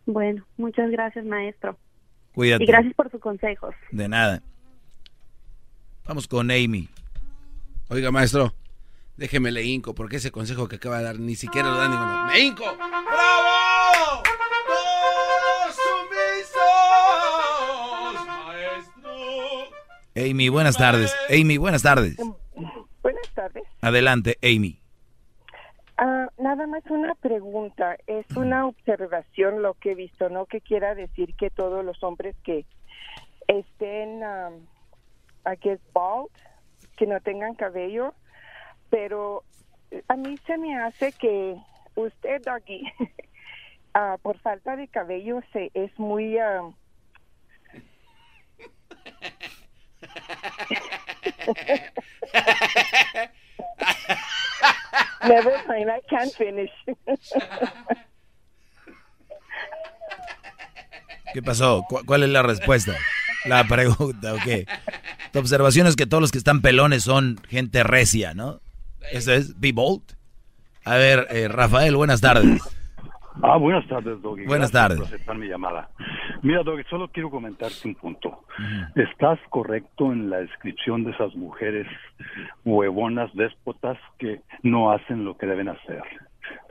Bueno, 0.05 0.45
muchas 0.57 0.91
gracias, 0.91 1.25
maestro. 1.25 1.77
Cuídate. 2.33 2.63
Y 2.63 2.67
gracias 2.67 2.93
por 2.93 3.09
sus 3.09 3.21
consejos. 3.21 3.73
De 3.91 4.07
nada. 4.09 4.41
Vamos 6.05 6.27
con 6.27 6.51
Amy. 6.51 6.89
Oiga, 7.89 8.11
maestro, 8.11 8.53
déjeme 9.15 9.51
le 9.51 9.63
hinco, 9.63 9.95
porque 9.95 10.17
ese 10.17 10.31
consejo 10.31 10.67
que 10.67 10.75
acaba 10.75 10.97
de 10.97 11.05
dar 11.05 11.19
ni 11.19 11.35
siquiera 11.35 11.69
lo 11.69 11.77
da 11.77 11.87
ninguno. 11.87 12.25
¡Me 12.27 12.39
hinco! 12.39 12.63
¡Bravo! 12.75 14.23
¡Todos 14.67 15.75
sumisos, 18.15 18.27
maestro! 18.27 19.11
Amy, 20.15 20.49
buenas 20.49 20.77
tardes. 20.77 21.15
Amy, 21.29 21.57
buenas 21.57 21.83
tardes. 21.83 22.17
Buenas 23.01 23.29
tardes. 23.33 23.63
Adelante, 23.81 24.37
Amy. 24.43 24.79
Ah, 25.97 26.27
nada 26.37 26.67
más 26.67 26.83
una 26.89 27.15
pregunta, 27.15 27.95
es 28.07 28.25
una 28.35 28.65
observación 28.67 29.61
lo 29.61 29.75
que 29.75 29.91
he 29.91 29.95
visto, 29.95 30.27
no 30.27 30.47
que 30.47 30.59
quiera 30.59 30.95
decir 30.95 31.33
que 31.35 31.49
todos 31.49 31.85
los 31.85 32.03
hombres 32.03 32.35
que 32.43 32.65
estén, 33.47 34.21
um, 34.23 34.65
I 35.45 35.55
guess, 35.55 35.79
bald, 35.93 36.31
que 36.97 37.05
no 37.05 37.19
tengan 37.21 37.55
cabello, 37.55 38.13
pero 38.89 39.43
a 40.07 40.15
mí 40.15 40.37
se 40.45 40.57
me 40.57 40.77
hace 40.79 41.11
que 41.13 41.55
usted, 41.95 42.41
Doggy, 42.43 42.83
ah, 43.93 44.17
por 44.21 44.37
falta 44.39 44.75
de 44.75 44.87
cabello, 44.87 45.41
se 45.51 45.71
es 45.73 45.97
muy... 45.99 46.37
ah, 46.37 46.61
Never 55.27 55.57
mind, 55.67 55.89
I 55.89 56.01
can't 56.09 56.31
finish. 56.33 56.71
¿Qué 61.33 61.41
pasó? 61.41 61.83
¿Cu- 61.87 62.01
¿Cuál 62.05 62.23
es 62.23 62.29
la 62.29 62.43
respuesta? 62.43 62.93
La 63.45 63.63
pregunta, 63.65 64.33
ok. 64.33 64.67
Tu 65.31 65.39
observación 65.39 65.87
es 65.87 65.95
que 65.95 66.05
todos 66.05 66.21
los 66.21 66.31
que 66.31 66.37
están 66.37 66.61
pelones 66.61 67.03
son 67.03 67.37
gente 67.47 67.83
recia, 67.83 68.33
¿no? 68.33 68.59
Eso 69.11 69.33
es, 69.33 69.59
be 69.59 69.71
bold. 69.71 70.03
A 70.85 70.95
ver, 70.95 71.27
eh, 71.29 71.47
Rafael, 71.47 71.95
buenas 71.95 72.21
tardes. 72.21 72.61
Ah, 73.41 73.57
buenas 73.57 73.87
tardes, 73.87 74.21
Doggy. 74.21 74.45
Buenas 74.45 74.71
Gracias 74.71 74.71
tardes. 74.71 74.97
por 74.99 75.07
aceptar 75.07 75.37
mi 75.37 75.47
llamada. 75.47 75.89
Mira, 76.43 76.61
Doggy, 76.61 76.83
solo 76.89 77.07
quiero 77.07 77.31
comentarte 77.31 77.87
un 77.87 77.95
punto. 77.95 78.45
Estás 78.95 79.39
correcto 79.49 80.11
en 80.11 80.29
la 80.29 80.37
descripción 80.37 81.03
de 81.03 81.11
esas 81.11 81.33
mujeres 81.35 81.87
huevonas, 82.63 83.33
déspotas, 83.33 83.97
que 84.19 84.41
no 84.61 84.91
hacen 84.91 85.25
lo 85.25 85.35
que 85.37 85.47
deben 85.47 85.69
hacer. 85.69 86.03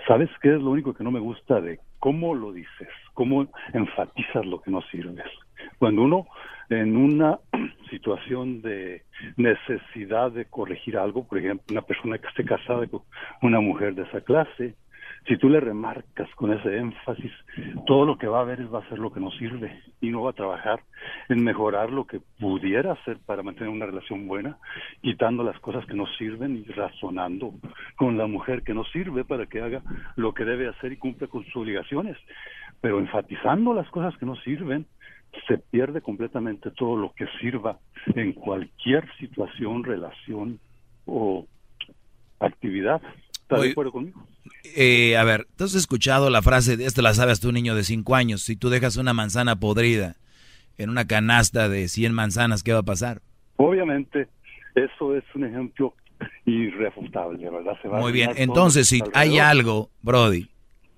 ¿Sabes 0.07 0.29
qué 0.41 0.55
es 0.55 0.61
lo 0.61 0.71
único 0.71 0.95
que 0.95 1.03
no 1.05 1.11
me 1.11 1.21
gusta 1.21 1.61
de 1.61 1.81
cómo 1.99 2.35
lo 2.35 2.53
dices? 2.53 2.89
¿Cómo 3.15 3.49
enfatizas 3.73 4.47
lo 4.47 4.61
que 4.63 4.71
no 4.71 4.83
sirves? 4.83 5.25
Cuando 5.79 6.03
uno 6.03 6.27
en 6.81 6.97
una 6.97 7.39
situación 7.91 8.63
de 8.63 9.03
necesidad 9.37 10.33
de 10.33 10.47
corregir 10.47 10.97
algo, 10.97 11.27
por 11.27 11.39
ejemplo, 11.39 11.65
una 11.71 11.83
persona 11.83 12.19
que 12.19 12.29
esté 12.29 12.45
casada 12.45 12.87
con 12.87 13.03
una 13.43 13.61
mujer 13.61 13.95
de 13.95 14.03
esa 14.03 14.21
clase, 14.21 14.75
si 15.27 15.37
tú 15.37 15.49
le 15.49 15.61
remarcas 15.61 16.29
con 16.35 16.53
ese 16.53 16.77
énfasis, 16.79 17.31
todo 17.87 18.05
lo 18.05 18.19
que 18.19 18.27
va 18.27 18.41
a 18.41 18.45
ver 18.45 18.73
va 18.75 18.81
a 18.81 18.89
ser 18.89 18.99
lo 18.99 19.13
que 19.13 19.21
no 19.21 19.31
sirve 19.31 19.81
y 20.01 20.11
no 20.11 20.23
va 20.23 20.31
a 20.31 20.35
trabajar 20.35 20.81
en 21.29 21.45
mejorar 21.45 21.93
lo 21.93 22.07
que 22.07 22.21
pudiera 22.41 22.93
hacer 22.93 23.19
para 23.25 23.45
mantener 23.45 23.69
una 23.69 23.87
relación 23.87 24.27
buena, 24.27 24.59
quitando 25.01 25.45
las 25.45 25.59
cosas 25.61 25.87
que 25.87 25.95
no 25.95 26.07
sirven 26.19 26.57
y 26.57 26.65
razonando 26.73 27.55
con 27.95 28.19
la 28.19 28.27
mujer 28.27 28.63
que 28.63 28.75
no 28.75 28.85
sirve 28.85 29.25
para 29.25 29.47
que 29.47 29.61
haga 29.61 29.83
lo 30.17 30.35
que 30.35 30.45
debe 30.45 30.69
hacer 30.69 30.93
y 30.93 30.97
cumpla 30.97 31.29
con 31.29 31.45
sus 31.45 31.57
obligaciones. 31.57 32.17
Pero 32.81 32.99
enfatizando 32.99 33.75
las 33.75 33.89
cosas 33.91 34.17
que 34.19 34.27
no 34.27 34.35
sirven, 34.37 34.87
se 35.47 35.59
pierde 35.59 36.01
completamente 36.01 36.71
todo 36.71 36.97
lo 36.97 37.13
que 37.13 37.27
sirva 37.41 37.79
en 38.15 38.33
cualquier 38.33 39.09
situación, 39.19 39.85
relación 39.85 40.61
o 41.07 41.47
actividad. 42.39 43.01
¿Estás 43.33 43.63
de 43.63 43.71
acuerdo 43.71 43.93
conmigo? 43.93 44.27
Eh, 44.77 45.17
a 45.17 45.25
ver, 45.25 45.47
¿tú 45.57 45.65
has 45.65 45.75
escuchado 45.75 46.31
la 46.31 46.43
frase, 46.43 46.77
de 46.77 46.87
esto 46.87 47.03
la 47.03 47.15
sabes 47.15 47.41
tú, 47.41 47.53
niño 47.53 47.75
de 47.75 47.85
5 47.85 48.15
años, 48.15 48.43
si 48.43 48.57
tú 48.57 48.71
dejas 48.71 48.97
una 48.97 49.13
manzana 49.13 49.57
podrida 49.57 50.17
en 50.79 50.91
una 50.91 51.07
canasta 51.07 51.69
de 51.69 51.89
100 51.89 52.13
manzanas, 52.13 52.63
¿qué 52.63 52.73
va 52.73 52.81
a 52.81 52.85
pasar? 52.85 53.21
Obviamente, 53.57 54.29
eso 54.75 55.15
es 55.17 55.25
un 55.35 55.45
ejemplo 55.45 55.95
irrefutable, 56.47 57.51
¿verdad? 57.51 57.75
Se 57.83 57.89
va 57.89 57.99
Muy 58.01 58.13
bien, 58.13 58.31
entonces 58.37 58.89
si 58.89 59.03
hay 59.15 59.39
algo, 59.39 59.91
Brody, 60.03 60.49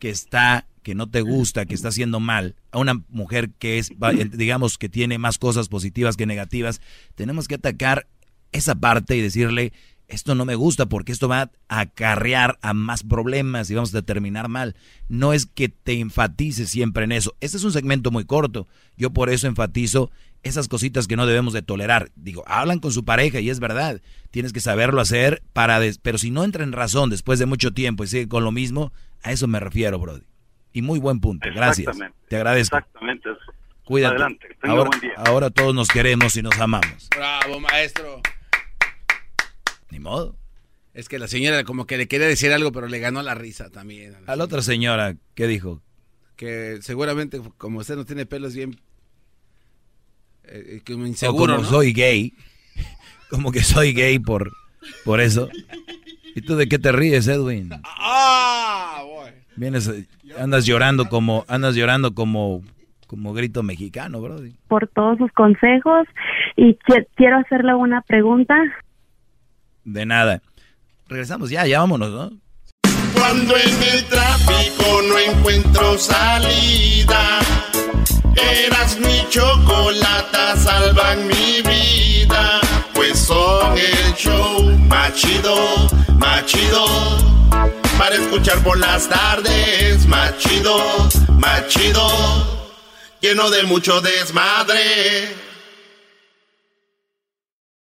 que 0.04 0.10
está, 0.10 0.66
que 0.82 0.94
no 0.94 1.08
te 1.08 1.22
gusta, 1.22 1.64
que 1.64 1.74
está 1.74 1.88
haciendo 1.88 2.20
mal, 2.20 2.56
a 2.72 2.78
una 2.78 3.02
mujer 3.08 3.48
que 3.58 3.78
es, 3.78 3.90
digamos, 4.32 4.76
que 4.76 4.90
tiene 4.90 5.16
más 5.16 5.38
cosas 5.38 5.68
positivas 5.70 6.18
que 6.18 6.26
negativas, 6.26 6.82
tenemos 7.14 7.48
que 7.48 7.54
atacar 7.54 8.06
esa 8.52 8.74
parte 8.74 9.16
y 9.16 9.22
decirle, 9.22 9.72
esto 10.06 10.34
no 10.34 10.44
me 10.44 10.56
gusta 10.56 10.84
porque 10.84 11.10
esto 11.12 11.26
va 11.26 11.50
a 11.68 11.80
acarrear 11.80 12.58
a 12.60 12.74
más 12.74 13.02
problemas 13.02 13.70
y 13.70 13.74
vamos 13.76 13.94
a 13.94 14.02
terminar 14.02 14.48
mal. 14.50 14.76
No 15.08 15.32
es 15.32 15.46
que 15.46 15.70
te 15.70 15.98
enfatices 16.00 16.68
siempre 16.68 17.04
en 17.04 17.12
eso. 17.12 17.34
Este 17.40 17.56
es 17.56 17.64
un 17.64 17.72
segmento 17.72 18.10
muy 18.10 18.26
corto. 18.26 18.68
Yo 18.98 19.10
por 19.10 19.30
eso 19.30 19.46
enfatizo 19.46 20.10
esas 20.42 20.68
cositas 20.68 21.06
que 21.06 21.16
no 21.16 21.24
debemos 21.24 21.54
de 21.54 21.62
tolerar. 21.62 22.10
Digo, 22.14 22.44
hablan 22.46 22.78
con 22.80 22.92
su 22.92 23.06
pareja 23.06 23.40
y 23.40 23.48
es 23.48 23.58
verdad. 23.58 24.02
Tienes 24.30 24.52
que 24.52 24.60
saberlo 24.60 25.00
hacer 25.00 25.42
para... 25.54 25.80
des- 25.80 25.96
Pero 25.96 26.18
si 26.18 26.30
no 26.30 26.44
entra 26.44 26.62
en 26.62 26.72
razón 26.72 27.08
después 27.08 27.38
de 27.38 27.46
mucho 27.46 27.72
tiempo 27.72 28.04
y 28.04 28.08
sigue 28.08 28.28
con 28.28 28.44
lo 28.44 28.52
mismo, 28.52 28.92
a 29.24 29.32
eso 29.32 29.46
me 29.48 29.58
refiero, 29.58 29.98
Brody. 29.98 30.22
Y 30.72 30.82
muy 30.82 30.98
buen 31.00 31.20
punto. 31.20 31.48
Gracias. 31.52 31.88
Exactamente. 31.88 32.18
Te 32.28 32.36
agradezco. 32.36 32.76
Exactamente. 32.76 33.28
Cuídate. 33.84 34.14
Adelante, 34.14 34.48
que 34.48 34.54
tenga 34.54 34.74
ahora, 34.74 34.88
buen 34.90 35.00
día. 35.00 35.12
ahora 35.16 35.50
todos 35.50 35.74
nos 35.74 35.88
queremos 35.88 36.36
y 36.36 36.42
nos 36.42 36.58
amamos. 36.58 37.08
Bravo, 37.14 37.60
maestro. 37.60 38.20
Ni 39.90 39.98
modo. 40.00 40.36
Es 40.94 41.08
que 41.08 41.18
la 41.18 41.26
señora 41.28 41.64
como 41.64 41.86
que 41.86 41.96
le 41.96 42.06
quería 42.08 42.26
decir 42.26 42.52
algo, 42.52 42.70
pero 42.72 42.86
le 42.88 42.98
ganó 43.00 43.20
la 43.22 43.34
risa 43.34 43.70
también. 43.70 44.16
A 44.26 44.36
la 44.36 44.44
otra 44.44 44.62
señora, 44.62 45.16
¿qué 45.34 45.46
dijo? 45.46 45.82
Que 46.36 46.78
seguramente, 46.82 47.40
como 47.58 47.80
usted 47.80 47.96
no 47.96 48.04
tiene 48.04 48.26
pelos 48.26 48.54
bien... 48.54 48.80
eh, 50.44 50.80
como 50.86 51.04
O 51.04 51.06
inseguro, 51.06 51.54
como 51.56 51.64
¿no? 51.64 51.70
soy 51.70 51.92
gay. 51.92 52.32
Como 53.30 53.50
que 53.50 53.62
soy 53.64 53.92
gay 53.94 54.18
por, 54.20 54.52
por 55.04 55.20
eso. 55.20 55.48
¿Y 56.34 56.42
tú 56.42 56.56
de 56.56 56.68
qué 56.68 56.78
te 56.78 56.90
ríes, 56.90 57.28
Edwin? 57.28 57.70
Ah, 57.84 59.02
Vienes, 59.56 59.88
andas 60.38 60.66
llorando 60.66 61.08
como, 61.08 61.44
andas 61.46 61.76
llorando 61.76 62.12
como, 62.12 62.62
como 63.06 63.32
grito 63.32 63.62
mexicano, 63.62 64.20
bro. 64.20 64.38
Por 64.66 64.88
todos 64.88 65.16
sus 65.18 65.30
consejos 65.32 66.08
y 66.56 66.76
quiero 67.14 67.38
hacerle 67.38 67.74
una 67.74 68.02
pregunta. 68.02 68.56
De 69.84 70.04
nada. 70.06 70.42
Regresamos 71.08 71.50
ya, 71.50 71.66
ya 71.66 71.80
vámonos, 71.80 72.10
¿no? 72.10 72.32
Cuando 73.14 73.54
en 73.56 73.82
el 73.94 74.04
tráfico 74.06 75.02
no 75.08 75.18
encuentro 75.18 75.98
salida, 75.98 77.38
eras 78.66 78.98
mi 78.98 79.28
chocolata, 79.30 80.56
salvan 80.56 81.28
mi 81.28 81.62
vida, 81.62 82.60
pues 82.92 83.20
son 83.20 83.78
el 83.78 84.14
show 84.16 84.64
machido, 86.14 86.86
machido, 86.86 86.86
para 87.98 88.16
escuchar 88.16 88.62
por 88.62 88.78
las 88.78 89.08
tardes, 89.08 90.06
machido, 90.06 90.76
machido, 91.38 92.08
lleno 93.20 93.50
de 93.50 93.62
mucho 93.64 94.00
desmadre. 94.00 95.43